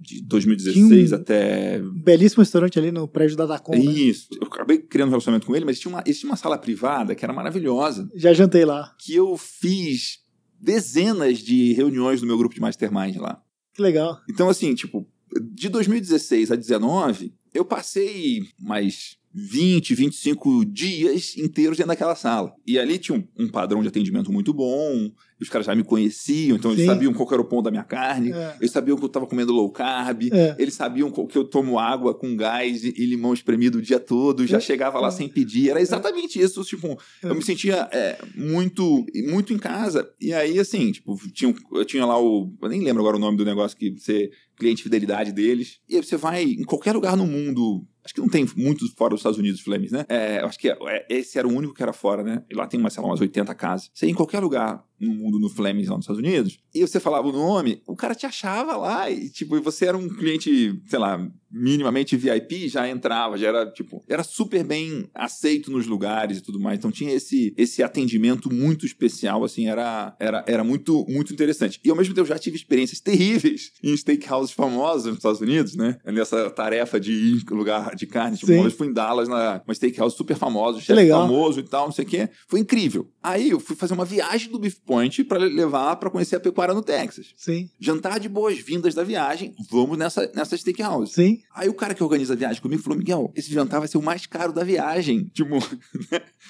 de 0.00 0.22
2016 0.22 1.12
um 1.12 1.14
até. 1.14 1.80
Belíssimo 1.80 2.42
restaurante 2.42 2.78
ali 2.78 2.90
no 2.90 3.06
prédio 3.06 3.36
da 3.36 3.46
Dacom. 3.46 3.72
Né? 3.72 3.80
Isso. 3.80 4.28
Eu 4.32 4.46
acabei 4.46 4.78
criando 4.78 5.08
um 5.08 5.12
relacionamento 5.12 5.46
com 5.46 5.54
ele, 5.54 5.64
mas 5.64 5.78
tinha 5.78 5.92
uma, 5.92 6.02
tinha 6.02 6.30
uma 6.30 6.36
sala 6.36 6.58
privada 6.58 7.14
que 7.14 7.24
era 7.24 7.32
maravilhosa. 7.32 8.08
Já 8.14 8.32
jantei 8.32 8.64
lá. 8.64 8.94
Que 8.98 9.14
eu 9.14 9.36
fiz 9.36 10.20
dezenas 10.60 11.38
de 11.38 11.72
reuniões 11.74 12.20
no 12.22 12.26
meu 12.26 12.38
grupo 12.38 12.54
de 12.54 12.60
mastermind 12.60 13.16
lá. 13.16 13.40
Que 13.74 13.82
legal. 13.82 14.20
Então, 14.30 14.48
assim, 14.48 14.74
tipo, 14.74 15.06
de 15.52 15.68
2016 15.68 16.50
a 16.50 16.54
2019, 16.54 17.34
eu 17.52 17.64
passei 17.64 18.46
mais 18.58 19.16
20, 19.32 19.94
25 19.96 20.64
dias 20.64 21.36
inteiros 21.36 21.76
dentro 21.76 21.88
daquela 21.88 22.14
sala. 22.14 22.54
E 22.64 22.78
ali 22.78 22.98
tinha 22.98 23.18
um, 23.18 23.44
um 23.44 23.48
padrão 23.48 23.82
de 23.82 23.88
atendimento 23.88 24.32
muito 24.32 24.54
bom, 24.54 25.10
os 25.40 25.48
caras 25.48 25.66
já 25.66 25.74
me 25.74 25.82
conheciam, 25.84 26.56
então 26.56 26.70
Sim. 26.70 26.76
eles 26.78 26.86
sabiam 26.86 27.12
qual 27.12 27.28
era 27.32 27.40
o 27.42 27.44
ponto 27.44 27.64
da 27.64 27.70
minha 27.70 27.82
carne, 27.84 28.32
É. 28.32 28.56
eles 28.60 28.70
sabiam 28.70 28.96
que 28.96 29.02
eu 29.04 29.08
estava 29.08 29.26
comendo 29.26 29.52
low 29.52 29.70
carb, 29.70 30.28
É. 30.32 30.56
eles 30.58 30.74
sabiam 30.74 31.10
que 31.10 31.36
eu 31.36 31.44
tomo 31.44 31.78
água 31.78 32.14
com 32.14 32.34
gás 32.36 32.84
e, 32.84 32.90
limão 33.06 33.34
espremido 33.34 33.78
o 33.78 33.82
dia 33.82 33.98
todo, 34.00 34.46
já 34.46 34.56
É. 34.58 34.60
chegava 34.60 34.98
lá 35.00 35.08
É. 35.08 35.10
sem 35.10 35.28
pedir, 35.28 35.70
era 35.70 35.80
exatamente 35.80 36.40
isso, 36.40 36.62
tipo, 36.64 36.98
É. 37.22 37.28
eu 37.28 37.34
me 37.34 37.42
sentia 37.42 37.88
é, 37.92 38.18
muito 38.34 39.04
muito 39.28 39.52
em 39.52 39.58
casa, 39.58 40.08
e 40.20 40.32
aí 40.32 40.58
assim, 40.58 40.92
tipo, 40.92 41.16
tinha, 41.32 41.54
eu 41.72 41.84
tinha 41.84 42.04
lá 42.06 42.20
o, 42.20 42.52
eu 42.62 42.68
nem 42.68 42.80
lembro 42.82 43.00
agora 43.02 43.16
o 43.16 43.20
nome 43.20 43.36
do 43.36 43.44
negócio 43.44 43.76
que 43.76 43.90
você, 43.90 44.30
cliente 44.56 44.82
fidelidade 44.82 45.32
deles, 45.32 45.80
e 45.88 45.96
aí 45.96 46.02
você 46.04 46.16
vai 46.16 46.42
em 46.44 46.62
qualquer 46.64 46.92
lugar 46.92 47.16
no 47.16 47.26
mundo, 47.26 47.84
acho 48.04 48.14
que 48.14 48.20
não 48.20 48.28
tem 48.28 48.46
muito 48.56 48.86
fora 48.96 49.10
dos 49.10 49.20
Estados 49.20 49.38
Unidos, 49.38 49.60
Flemings, 49.60 49.90
né? 49.92 50.04
É, 50.08 50.38
acho 50.38 50.58
que 50.58 50.68
é- 50.68 51.06
esse 51.08 51.38
era 51.38 51.48
o 51.48 51.52
único 51.52 51.74
que 51.74 51.82
era 51.82 51.92
fora, 51.92 52.22
né? 52.22 52.42
E 52.50 52.54
lá 52.54 52.66
tem, 52.66 52.78
sei 52.90 53.02
lá, 53.02 53.08
umas 53.08 53.20
80 53.20 53.54
casas. 53.54 53.90
Você 53.92 54.06
ia 54.06 54.12
em 54.12 54.14
qualquer 54.14 54.38
lugar 54.40 54.84
no 55.00 55.12
mundo, 55.12 55.38
no 55.38 55.48
Flemings, 55.48 55.88
lá 55.88 55.96
nos 55.96 56.04
Estados 56.04 56.20
Unidos, 56.20 56.58
e 56.74 56.80
você 56.80 57.00
falava 57.00 57.28
o 57.28 57.32
nome, 57.32 57.82
o 57.86 57.96
cara 57.96 58.14
te 58.14 58.26
achava 58.26 58.76
lá, 58.76 59.10
e 59.10 59.28
tipo, 59.28 59.60
você 59.60 59.86
era 59.86 59.96
um 59.96 60.08
cliente, 60.08 60.80
sei 60.86 60.98
lá, 60.98 61.30
minimamente 61.54 62.16
VIP, 62.16 62.68
já 62.68 62.88
entrava, 62.88 63.38
já 63.38 63.48
era, 63.48 63.70
tipo, 63.70 64.02
era 64.08 64.24
super 64.24 64.64
bem 64.64 65.08
aceito 65.14 65.70
nos 65.70 65.86
lugares 65.86 66.38
e 66.38 66.40
tudo 66.40 66.58
mais. 66.58 66.78
Então 66.78 66.90
tinha 66.90 67.12
esse, 67.12 67.54
esse 67.56 67.82
atendimento 67.82 68.52
muito 68.52 68.84
especial, 68.84 69.44
assim, 69.44 69.68
era, 69.68 70.16
era, 70.18 70.44
era 70.48 70.64
muito, 70.64 71.06
muito 71.08 71.32
interessante. 71.32 71.80
E 71.84 71.90
ao 71.90 71.96
mesmo 71.96 72.12
tempo 72.12 72.26
eu 72.26 72.34
já 72.34 72.38
tive 72.38 72.56
experiências 72.56 73.00
terríveis 73.00 73.70
em 73.82 73.96
steakhouses 73.96 74.52
famosos 74.52 75.06
nos 75.06 75.16
Estados 75.18 75.40
Unidos, 75.40 75.76
né? 75.76 75.98
Nessa 76.04 76.50
tarefa 76.50 76.98
de 76.98 77.12
ir 77.12 77.44
em 77.50 77.54
lugar 77.54 77.94
de 77.94 78.06
carne. 78.06 78.36
Tipo, 78.36 78.52
vez 78.52 78.74
fui 78.74 78.88
em 78.88 78.92
Dallas, 78.92 79.28
na, 79.28 79.62
uma 79.64 79.74
steakhouse 79.74 80.16
super 80.16 80.36
famosa, 80.36 80.80
chefe 80.80 81.08
famoso 81.08 81.60
e 81.60 81.62
tal, 81.62 81.86
não 81.86 81.92
sei 81.92 82.04
o 82.04 82.08
quê. 82.08 82.28
Foi 82.48 82.58
incrível. 82.58 83.08
Aí 83.22 83.50
eu 83.50 83.60
fui 83.60 83.76
fazer 83.76 83.94
uma 83.94 84.04
viagem 84.04 84.50
do 84.50 84.58
Beef 84.58 84.76
Point 84.84 85.22
para 85.24 85.38
levar 85.38 85.96
para 85.96 86.10
conhecer 86.10 86.36
a 86.36 86.40
pecuária 86.40 86.74
no 86.74 86.82
Texas. 86.82 87.32
Sim, 87.36 87.68
Jantar 87.78 88.18
de 88.18 88.28
boas-vindas 88.28 88.94
da 88.94 89.04
viagem, 89.04 89.54
vamos 89.70 89.96
nessa, 89.96 90.30
nessa 90.34 90.56
steakhouse. 90.56 91.12
sim. 91.12 91.43
Aí 91.54 91.68
o 91.68 91.74
cara 91.74 91.94
que 91.94 92.02
organiza 92.02 92.34
a 92.34 92.36
viagem 92.36 92.60
comigo 92.60 92.82
falou: 92.82 92.98
Miguel, 92.98 93.32
esse 93.34 93.52
jantar 93.52 93.78
vai 93.78 93.88
ser 93.88 93.98
o 93.98 94.02
mais 94.02 94.26
caro 94.26 94.52
da 94.52 94.64
viagem. 94.64 95.30
Tipo, 95.34 95.56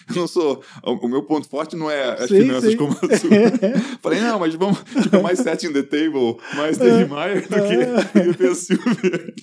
eu 0.09 0.17
não 0.17 0.27
sou. 0.27 0.63
O, 0.83 1.09
meu 1.09 1.23
ponto 1.23 1.49
forte 1.49 1.77
não 1.77 1.91
é 1.91 2.13
as 2.13 2.29
Sim, 2.29 2.43
finanças 2.43 2.71
sim. 2.71 2.77
como 2.77 2.93
a 2.93 3.19
sua. 3.19 3.31
Falei, 4.01 4.21
não, 4.21 4.39
mas 4.39 4.55
vamos. 4.55 4.79
Tipo, 5.03 5.23
mais 5.23 5.39
setting 5.39 5.73
the 5.73 5.83
table, 5.83 6.37
mais 6.55 6.79
Dave 6.79 7.11
Meyer 7.11 7.43
do 7.43 8.13
que 8.15 8.23
do 8.23 8.35
que 8.35 8.55
Silvia. 8.55 9.35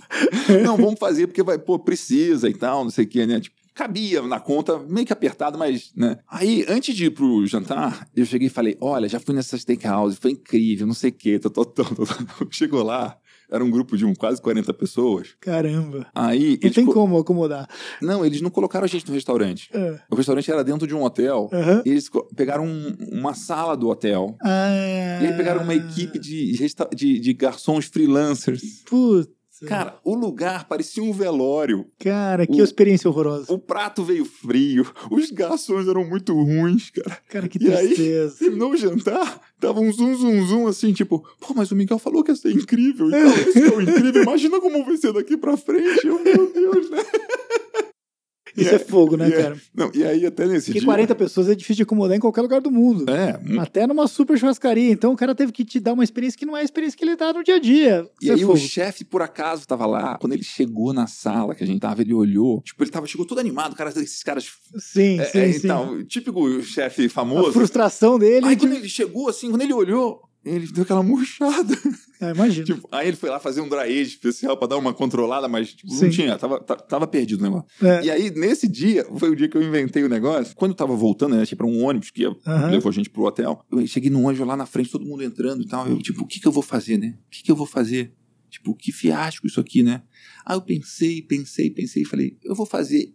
Não, 0.64 0.78
vamos 0.78 1.00
fazer 1.00 1.28
porque 1.28 1.44
vai, 1.44 1.58
pô, 1.58 1.80
precisa 1.80 2.50
e 2.50 2.54
tal, 2.54 2.84
não 2.84 2.92
sei 2.92 3.06
o 3.06 3.08
que, 3.08 3.26
né? 3.26 3.40
Tipo, 3.40 3.56
cabia 3.74 4.22
na 4.22 4.40
conta, 4.40 4.80
meio 4.80 5.06
que 5.06 5.14
apertado, 5.14 5.58
mas, 5.58 5.92
né? 5.96 6.18
Aí, 6.28 6.66
antes 6.68 6.96
de 6.96 7.06
ir 7.06 7.12
pro 7.12 7.46
jantar, 7.48 8.08
eu 8.16 8.26
cheguei 8.26 8.48
e 8.48 8.52
falei: 8.52 8.78
olha, 8.80 9.08
já 9.08 9.20
fui 9.20 9.34
nessa 9.34 9.58
steakhouse, 9.58 10.18
foi 10.20 10.32
incrível, 10.32 10.86
não 10.86 10.94
sei 10.94 11.10
o 11.10 11.14
quê, 11.14 11.40
tô, 11.40 11.50
tô, 11.50 11.66
tô, 11.66 11.84
tô. 11.84 12.06
Chegou 12.52 12.84
lá, 12.84 13.18
era 13.52 13.64
um 13.64 13.70
grupo 13.70 13.98
de 13.98 14.06
um, 14.06 14.14
quase 14.16 14.42
40 14.42 14.74
pessoas. 14.74 15.36
Caramba. 15.40 16.08
Aí. 16.16 16.58
Não 16.62 16.70
tem 16.72 16.86
como 16.94 17.18
acomodar. 17.18 17.68
Não, 18.02 18.26
eles 18.26 18.42
não 18.42 18.50
colocaram 18.50 18.86
a 18.86 18.88
gente 18.88 19.08
no 19.08 19.14
restaurante. 19.14 19.70
É. 19.74 20.00
O 20.10 20.16
restaurante 20.16 20.50
era 20.50 20.64
dentro 20.64 20.88
de 20.88 20.96
um 20.96 21.04
hotel. 21.04 21.50
E 21.86 21.90
eles 21.90 22.10
pegaram 22.36 22.66
um- 22.66 22.96
uma 23.12 23.34
sala 23.34 23.76
do 23.76 23.90
hotel. 23.90 24.36
Ah. 24.44 25.20
E 25.22 25.28
aí 25.28 25.34
pegaram 25.38 25.64
uma 25.64 25.76
equipe 25.76 26.18
de, 26.18 26.54
de, 26.96 27.20
de 27.20 27.34
garçons 27.34 27.86
freelancers. 27.86 28.62
Cara, 29.68 30.00
o 30.04 30.16
lugar 30.16 30.68
parecia 30.68 31.04
um 31.04 31.12
velório. 31.14 31.86
Cara, 32.00 32.48
que 32.48 32.62
o- 32.62 32.64
experiência 32.64 33.10
horrorosa. 33.10 33.52
O 33.54 33.60
prato 33.60 34.04
veio 34.04 34.26
frio. 34.26 34.86
Os 35.12 35.30
garçons 35.32 35.88
eram 35.88 36.04
muito 36.04 36.34
ruins, 36.34 36.90
cara. 36.90 37.18
Cara, 37.30 37.48
que 37.48 37.64
E 37.64 37.72
aí? 37.74 37.88
tristeza. 37.88 38.36
Terminou 38.40 38.72
o 38.72 38.78
jantar, 38.78 39.40
tava 39.60 39.80
um 39.80 39.92
zum, 39.92 40.16
zum, 40.16 40.46
zum, 40.48 40.68
assim, 40.68 40.94
tipo, 40.94 41.24
pô, 41.40 41.54
mas 41.56 41.72
o 41.72 41.76
Miguel 41.76 42.00
falou 42.00 42.24
que 42.24 42.32
ia 42.32 42.36
ser 42.36 42.52
incrível 42.54 43.08
e 43.08 43.12
tal. 43.12 43.22
Esse 43.22 43.54
que 43.54 43.60
é 43.60 43.68
incrível. 43.84 44.24
Imagina 44.24 44.60
como 44.60 44.84
vai 44.84 44.98
ser 44.98 45.14
daqui 45.14 45.38
pra 45.38 45.56
frente. 45.58 46.06
Eu, 46.08 46.24
meu 46.24 46.52
Deus, 46.52 46.90
né? 46.90 46.98
Isso 48.56 48.72
E 48.72 48.76
é 48.76 48.80
fogo, 48.80 49.16
né, 49.18 49.30
e 49.30 49.34
é- 49.34 49.42
cara? 49.44 49.58
Não, 49.74 49.92
e 49.94 50.04
aí 50.04 50.26
até 50.26 50.46
nesse 50.46 50.68
Porque 50.68 50.80
dia... 50.80 50.86
40 50.86 51.16
pessoas 51.16 51.48
é 51.50 51.56
difícil 51.56 51.78
de 51.78 51.84
acomodar 51.84 52.18
em 52.18 52.20
qualquer 52.20 52.42
lugar 52.42 52.62
do 52.62 52.70
mundo. 52.72 53.06
É, 53.10 53.40
Até 53.60 53.88
numa 53.88 54.08
super 54.08 54.38
churrascaria. 54.38 54.92
Então 54.92 55.14
o 55.14 55.16
cara 55.18 55.34
teve 55.34 55.52
que 55.52 55.64
te 55.64 55.80
dar 55.80 55.94
uma 55.94 56.04
experiência 56.04 56.38
que 56.38 56.46
não 56.46 56.56
é 56.58 56.62
a 56.62 56.64
experiência 56.64 56.98
que 56.98 57.04
ele 57.06 57.16
dá 57.16 57.32
no 57.34 57.44
dia 57.44 57.56
a 57.56 57.60
dia. 57.60 58.08
E 58.22 58.26
Isso 58.26 58.32
é 58.32 58.36
aí 58.36 58.42
fogo. 58.42 58.54
o 58.54 58.58
chefe, 58.58 59.04
por 59.06 59.22
acaso, 59.22 59.66
tava 59.68 59.86
lá. 59.86 60.18
Quando 60.18 60.34
ele 60.34 60.44
chegou 60.44 60.92
na 60.94 61.08
sala 61.08 61.56
que 61.56 61.64
a 61.64 61.68
gente 61.68 61.80
tava, 61.80 62.02
ele 62.02 62.14
olhou. 62.14 62.62
Tipo, 62.62 62.84
ele 62.84 62.92
tava, 62.92 63.08
chegou 63.08 63.26
todo 63.26 63.40
animado. 63.40 63.76
Cara, 63.76 63.90
esses 63.90 64.24
caras... 64.24 64.48
Sim, 64.78 65.20
É, 65.20 65.26
sim, 65.26 65.40
é, 65.40 65.52
sim. 65.54 65.60
então, 65.66 66.04
típico 66.06 66.62
chefe 66.62 67.06
a 67.06 67.10
famoso. 67.10 67.52
frustração 67.54 68.18
dele. 68.20 68.46
Aí 68.48 68.56
de- 68.56 68.66
quando 68.68 68.76
ele 68.76 68.90
chegou, 68.90 69.30
assim, 69.30 69.50
quando 69.50 69.62
ele 69.62 69.74
olhou, 69.74 70.22
ele 70.44 70.68
deu 70.72 70.84
aquela 70.84 71.04
murchada. 71.04 71.78
Ah, 72.20 72.32
imagina. 72.32 72.66
Tipo, 72.66 72.88
aí 72.92 73.08
ele 73.08 73.18
foi 73.18 73.30
lá 73.30 73.40
fazer 73.40 73.62
um 73.62 73.68
dry 73.70 73.80
age 73.82 74.02
especial 74.12 74.56
pra 74.58 74.68
dar 74.68 74.78
uma 74.78 74.94
controlada, 74.94 75.48
mas 75.48 75.74
tipo, 75.74 75.92
não 75.94 76.10
tinha, 76.10 76.38
tava, 76.38 76.60
ta- 76.60 76.76
tava 76.76 77.08
perdido 77.08 77.40
o 77.40 77.44
negócio. 77.44 77.68
É. 77.82 78.06
E 78.06 78.12
aí, 78.12 78.30
nesse 78.32 78.68
dia, 78.68 79.06
foi 79.18 79.30
o 79.32 79.36
dia 79.36 79.48
que 79.48 79.58
eu 79.58 79.64
inventei 79.64 80.04
o 80.04 80.10
negócio. 80.10 80.56
Quando 80.56 80.72
eu 80.72 80.76
tava 80.78 80.96
voltando, 80.96 81.36
né, 81.36 81.46
tipo, 81.46 81.58
pra 81.64 81.68
um 81.68 81.84
ônibus 81.84 82.12
que 82.12 82.22
ia, 82.22 82.36
Aham. 82.46 82.70
levou 82.72 82.90
a 82.90 82.94
gente 82.94 83.10
pro 83.10 83.24
hotel, 83.24 83.60
eu 83.72 83.86
cheguei 83.88 84.10
no 84.10 84.22
ônibus 84.22 84.46
lá 84.48 84.56
na 84.56 84.66
frente, 84.66 84.92
todo 84.92 85.06
mundo 85.06 85.24
entrando 85.24 85.64
e 85.64 85.68
tal. 85.68 85.88
Eu, 85.88 85.98
tipo, 86.00 86.22
o 86.24 86.28
que 86.28 86.40
que 86.40 86.48
eu 86.48 86.52
vou 86.52 86.64
fazer, 86.64 86.98
né? 86.98 87.18
O 87.28 87.30
que 87.32 87.44
que 87.44 87.52
eu 87.52 87.56
vou 87.56 87.66
fazer? 87.66 88.14
Tipo, 88.50 88.76
que 88.76 88.92
fiasco 88.92 89.48
isso 89.48 89.60
aqui, 89.60 89.82
né? 89.82 90.04
Aí 90.46 90.56
eu 90.58 90.62
pensei, 90.62 91.22
pensei, 91.22 91.70
pensei 91.70 92.04
e 92.04 92.06
falei, 92.06 92.38
eu 92.44 92.54
vou 92.54 92.66
fazer 92.66 93.14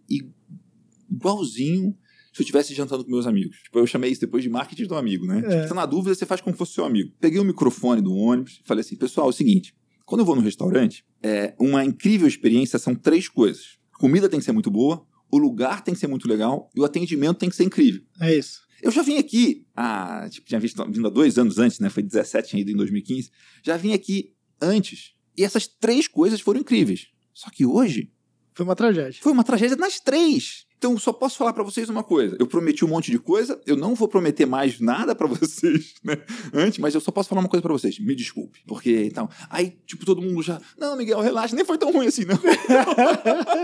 igualzinho 1.09 1.95
se 2.37 2.43
eu 2.43 2.43
estivesse 2.43 2.73
jantando 2.75 3.03
com 3.03 3.09
meus 3.09 3.25
amigos. 3.25 3.57
Tipo, 3.63 3.79
eu 3.79 3.87
chamei 3.87 4.11
isso 4.11 4.21
depois 4.21 4.43
de 4.43 4.49
marketing 4.49 4.85
do 4.85 4.95
amigo, 4.95 5.25
né? 5.25 5.39
É. 5.39 5.55
Tipo, 5.55 5.69
tá 5.69 5.73
na 5.73 5.85
dúvida, 5.87 6.13
você 6.13 6.25
faz 6.25 6.39
como 6.39 6.55
fosse 6.55 6.73
seu 6.73 6.85
amigo. 6.85 7.11
Peguei 7.19 7.39
o 7.39 7.43
microfone 7.43 7.99
do 7.99 8.13
ônibus 8.13 8.61
e 8.63 8.67
falei 8.67 8.81
assim, 8.81 8.95
pessoal, 8.95 9.25
é 9.25 9.29
o 9.31 9.33
seguinte, 9.33 9.75
quando 10.05 10.21
eu 10.21 10.25
vou 10.25 10.35
no 10.35 10.41
restaurante, 10.41 11.03
é 11.23 11.55
uma 11.59 11.83
incrível 11.83 12.27
experiência 12.27 12.77
são 12.77 12.93
três 12.93 13.27
coisas. 13.27 13.79
A 13.91 13.97
comida 13.97 14.29
tem 14.29 14.37
que 14.39 14.45
ser 14.45 14.51
muito 14.51 14.69
boa, 14.69 15.03
o 15.31 15.37
lugar 15.39 15.83
tem 15.83 15.95
que 15.95 15.99
ser 15.99 16.07
muito 16.07 16.27
legal 16.27 16.69
e 16.75 16.79
o 16.79 16.85
atendimento 16.85 17.39
tem 17.39 17.49
que 17.49 17.55
ser 17.55 17.63
incrível. 17.63 18.03
É 18.21 18.35
isso. 18.35 18.61
Eu 18.83 18.91
já 18.91 19.01
vim 19.01 19.17
aqui, 19.17 19.65
há, 19.75 20.29
tipo, 20.29 20.47
tinha 20.47 20.59
visto, 20.59 20.85
vindo 20.85 21.07
há 21.07 21.09
dois 21.09 21.39
anos 21.39 21.57
antes, 21.57 21.79
né? 21.79 21.89
Foi 21.89 22.03
17, 22.03 22.49
tinha 22.49 22.61
ido 22.61 22.69
em 22.69 22.75
2015. 22.75 23.31
Já 23.63 23.75
vim 23.75 23.93
aqui 23.93 24.35
antes. 24.61 25.13
E 25.35 25.43
essas 25.43 25.65
três 25.67 26.07
coisas 26.07 26.39
foram 26.39 26.59
incríveis. 26.59 27.07
Só 27.33 27.49
que 27.49 27.65
hoje 27.65 28.11
Foi 28.57 28.65
uma 28.65 28.75
tragédia. 28.75 29.19
foi 29.21 29.31
uma 29.31 29.43
tragédia 29.43 29.75
nas 29.77 29.99
três. 29.99 30.65
Então, 30.79 30.91
eu 30.93 30.99
só 30.99 31.11
posso 31.11 31.37
falar 31.37 31.53
pra 31.53 31.63
vocês 31.63 31.89
uma 31.89 32.03
coisa. 32.03 32.37
Eu 32.39 32.45
prometi 32.45 32.85
um 32.85 32.87
monte 32.87 33.09
de 33.09 33.17
coisa, 33.17 33.59
eu 33.65 33.75
não 33.75 33.95
vou 33.95 34.07
prometer 34.07 34.45
mais 34.45 34.79
nada 34.79 35.15
pra 35.15 35.25
vocês, 35.27 35.95
né? 36.03 36.17
Antes, 36.53 36.77
mas 36.77 36.93
eu 36.93 37.01
só 37.01 37.09
posso 37.11 37.27
falar 37.29 37.41
uma 37.41 37.49
coisa 37.49 37.63
pra 37.63 37.73
vocês. 37.73 37.97
Me 37.99 38.13
desculpe. 38.15 38.59
Porque, 38.67 39.05
então. 39.05 39.27
Aí, 39.49 39.75
tipo, 39.87 40.05
todo 40.05 40.21
mundo 40.21 40.39
já. 40.43 40.61
Não, 40.77 40.95
Miguel, 40.95 41.19
relaxa, 41.19 41.55
nem 41.55 41.65
foi 41.65 41.79
tão 41.79 41.91
ruim 41.91 42.05
assim, 42.05 42.25
não. 42.25 42.37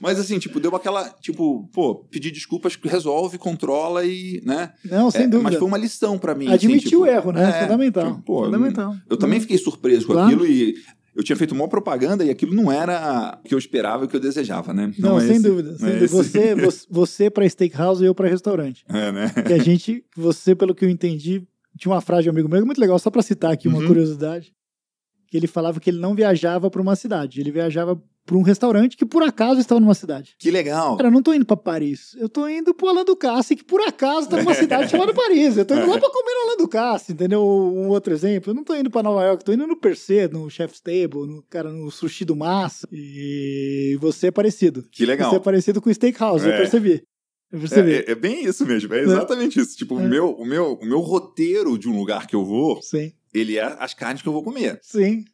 mas, 0.00 0.18
assim, 0.18 0.38
tipo, 0.38 0.58
deu 0.60 0.74
aquela. 0.74 1.08
Tipo, 1.20 1.68
pô, 1.72 1.96
pedir 2.10 2.30
desculpas, 2.30 2.78
resolve, 2.82 3.38
controla 3.38 4.04
e, 4.06 4.40
né? 4.44 4.72
Não, 4.84 5.10
sem 5.10 5.22
É, 5.22 5.28
dúvida. 5.28 5.50
Mas 5.50 5.58
foi 5.58 5.68
uma 5.68 5.78
lição 5.78 6.18
pra 6.18 6.34
mim. 6.34 6.48
Admitir 6.48 6.78
assim, 6.78 6.88
tipo, 6.90 7.02
o 7.02 7.06
erro, 7.06 7.32
né? 7.32 7.48
é, 7.50 7.62
Fundamental. 7.62 8.10
tipo, 8.12 8.22
pô, 8.22 8.44
Fundamental. 8.44 8.94
Eu 9.08 9.16
também 9.16 9.40
fiquei 9.40 9.58
surpreso 9.58 10.06
com 10.06 10.12
Claro. 10.14 10.28
aquilo 10.28 10.46
e 10.46 10.74
eu 11.20 11.24
tinha 11.24 11.36
feito 11.36 11.54
uma 11.54 11.68
propaganda 11.68 12.24
e 12.24 12.30
aquilo 12.30 12.54
não 12.54 12.70
era 12.72 13.38
o 13.44 13.48
que 13.48 13.54
eu 13.54 13.58
esperava 13.58 14.04
e 14.04 14.06
o 14.06 14.08
que 14.08 14.16
eu 14.16 14.20
desejava, 14.20 14.72
né? 14.72 14.92
Não, 14.98 15.18
é 15.18 15.20
sem 15.26 15.36
esse- 15.36 15.42
dúvida. 15.48 15.70
não 15.72 15.78
sem 15.78 15.88
é 15.88 15.92
dúvida. 15.92 16.08
Você, 16.08 16.54
você, 16.56 16.86
você 16.90 17.30
para 17.30 17.48
steakhouse 17.48 18.02
e 18.02 18.06
eu 18.06 18.14
para 18.14 18.28
restaurante. 18.28 18.84
É, 18.88 19.12
né? 19.12 19.28
Que 19.46 19.52
a 19.52 19.58
gente, 19.58 20.04
você, 20.16 20.54
pelo 20.54 20.74
que 20.74 20.84
eu 20.84 20.88
entendi, 20.90 21.46
tinha 21.78 21.92
uma 21.92 22.00
frase 22.00 22.24
de 22.24 22.28
um 22.28 22.32
amigo 22.32 22.48
meu 22.48 22.64
muito 22.66 22.80
legal, 22.80 22.98
só 22.98 23.10
para 23.10 23.22
citar 23.22 23.52
aqui 23.52 23.68
uma 23.68 23.78
Uhum. 23.78 23.86
curiosidade. 23.86 24.52
Que 25.28 25.36
ele 25.36 25.46
falava 25.46 25.78
que 25.78 25.90
ele 25.90 26.00
não 26.00 26.14
viajava 26.14 26.68
para 26.70 26.82
uma 26.82 26.96
cidade, 26.96 27.40
ele 27.40 27.52
viajava 27.52 28.00
para 28.26 28.36
um 28.36 28.42
restaurante 28.42 28.96
que 28.96 29.04
por 29.04 29.22
acaso 29.22 29.60
estava 29.60 29.80
numa 29.80 29.94
cidade. 29.94 30.36
Que 30.38 30.50
legal. 30.50 30.96
Cara, 30.96 31.08
eu 31.08 31.12
não 31.12 31.22
tô 31.22 31.32
indo 31.34 31.44
para 31.44 31.56
Paris, 31.56 32.14
eu 32.16 32.28
tô 32.28 32.46
indo 32.48 32.72
pro 32.72 32.86
Orlando 32.88 33.16
Cassi, 33.16 33.56
que 33.56 33.64
por 33.64 33.80
acaso 33.80 34.28
tá 34.28 34.36
numa 34.36 34.54
cidade 34.54 34.88
chamada 34.90 35.12
Paris. 35.12 35.56
Eu 35.56 35.64
tô 35.64 35.74
indo 35.74 35.86
lá 35.88 35.98
para 35.98 36.10
comer 36.10 36.32
no 36.32 36.40
Orlando 36.52 36.68
Cassi, 36.68 37.12
entendeu? 37.12 37.42
Um 37.42 37.88
outro 37.88 38.12
exemplo, 38.12 38.50
eu 38.50 38.54
não 38.54 38.62
tô 38.62 38.74
indo 38.74 38.90
para 38.90 39.02
Nova 39.02 39.24
York, 39.24 39.44
tô 39.44 39.52
indo 39.52 39.66
no 39.66 39.76
Percê, 39.76 40.28
no 40.28 40.48
Chef's 40.48 40.80
Table, 40.80 41.26
no 41.26 41.42
cara 41.50 41.72
no 41.72 41.90
Sushi 41.90 42.24
do 42.24 42.36
Massa. 42.36 42.86
E 42.92 43.96
você 44.00 44.28
é 44.28 44.30
parecido. 44.30 44.84
Que 44.92 45.04
legal. 45.04 45.30
Você 45.30 45.36
é 45.36 45.40
parecido 45.40 45.80
com 45.80 45.90
o 45.90 45.94
Steakhouse, 45.94 46.46
eu 46.46 46.52
É. 46.52 46.56
percebi. 46.58 47.02
Eu 47.52 47.58
percebi. 47.58 47.92
É, 47.94 47.98
é- 47.98 48.10
é 48.12 48.14
bem 48.14 48.44
isso 48.44 48.64
mesmo, 48.64 48.94
é 48.94 49.00
exatamente 49.00 49.58
isso. 49.58 49.76
Tipo, 49.76 49.98
É. 49.98 50.04
o, 50.04 50.08
meu, 50.08 50.30
o, 50.30 50.44
meu, 50.46 50.74
o 50.80 50.86
meu 50.86 51.00
roteiro 51.00 51.76
de 51.76 51.88
um 51.88 51.98
lugar 51.98 52.26
que 52.28 52.36
eu 52.36 52.44
vou, 52.44 52.80
Sim, 52.80 53.12
ele 53.34 53.56
é 53.58 53.76
as 53.80 53.92
carnes 53.92 54.22
que 54.22 54.28
eu 54.28 54.32
vou 54.32 54.42
comer. 54.44 54.78
sim. 54.82 55.24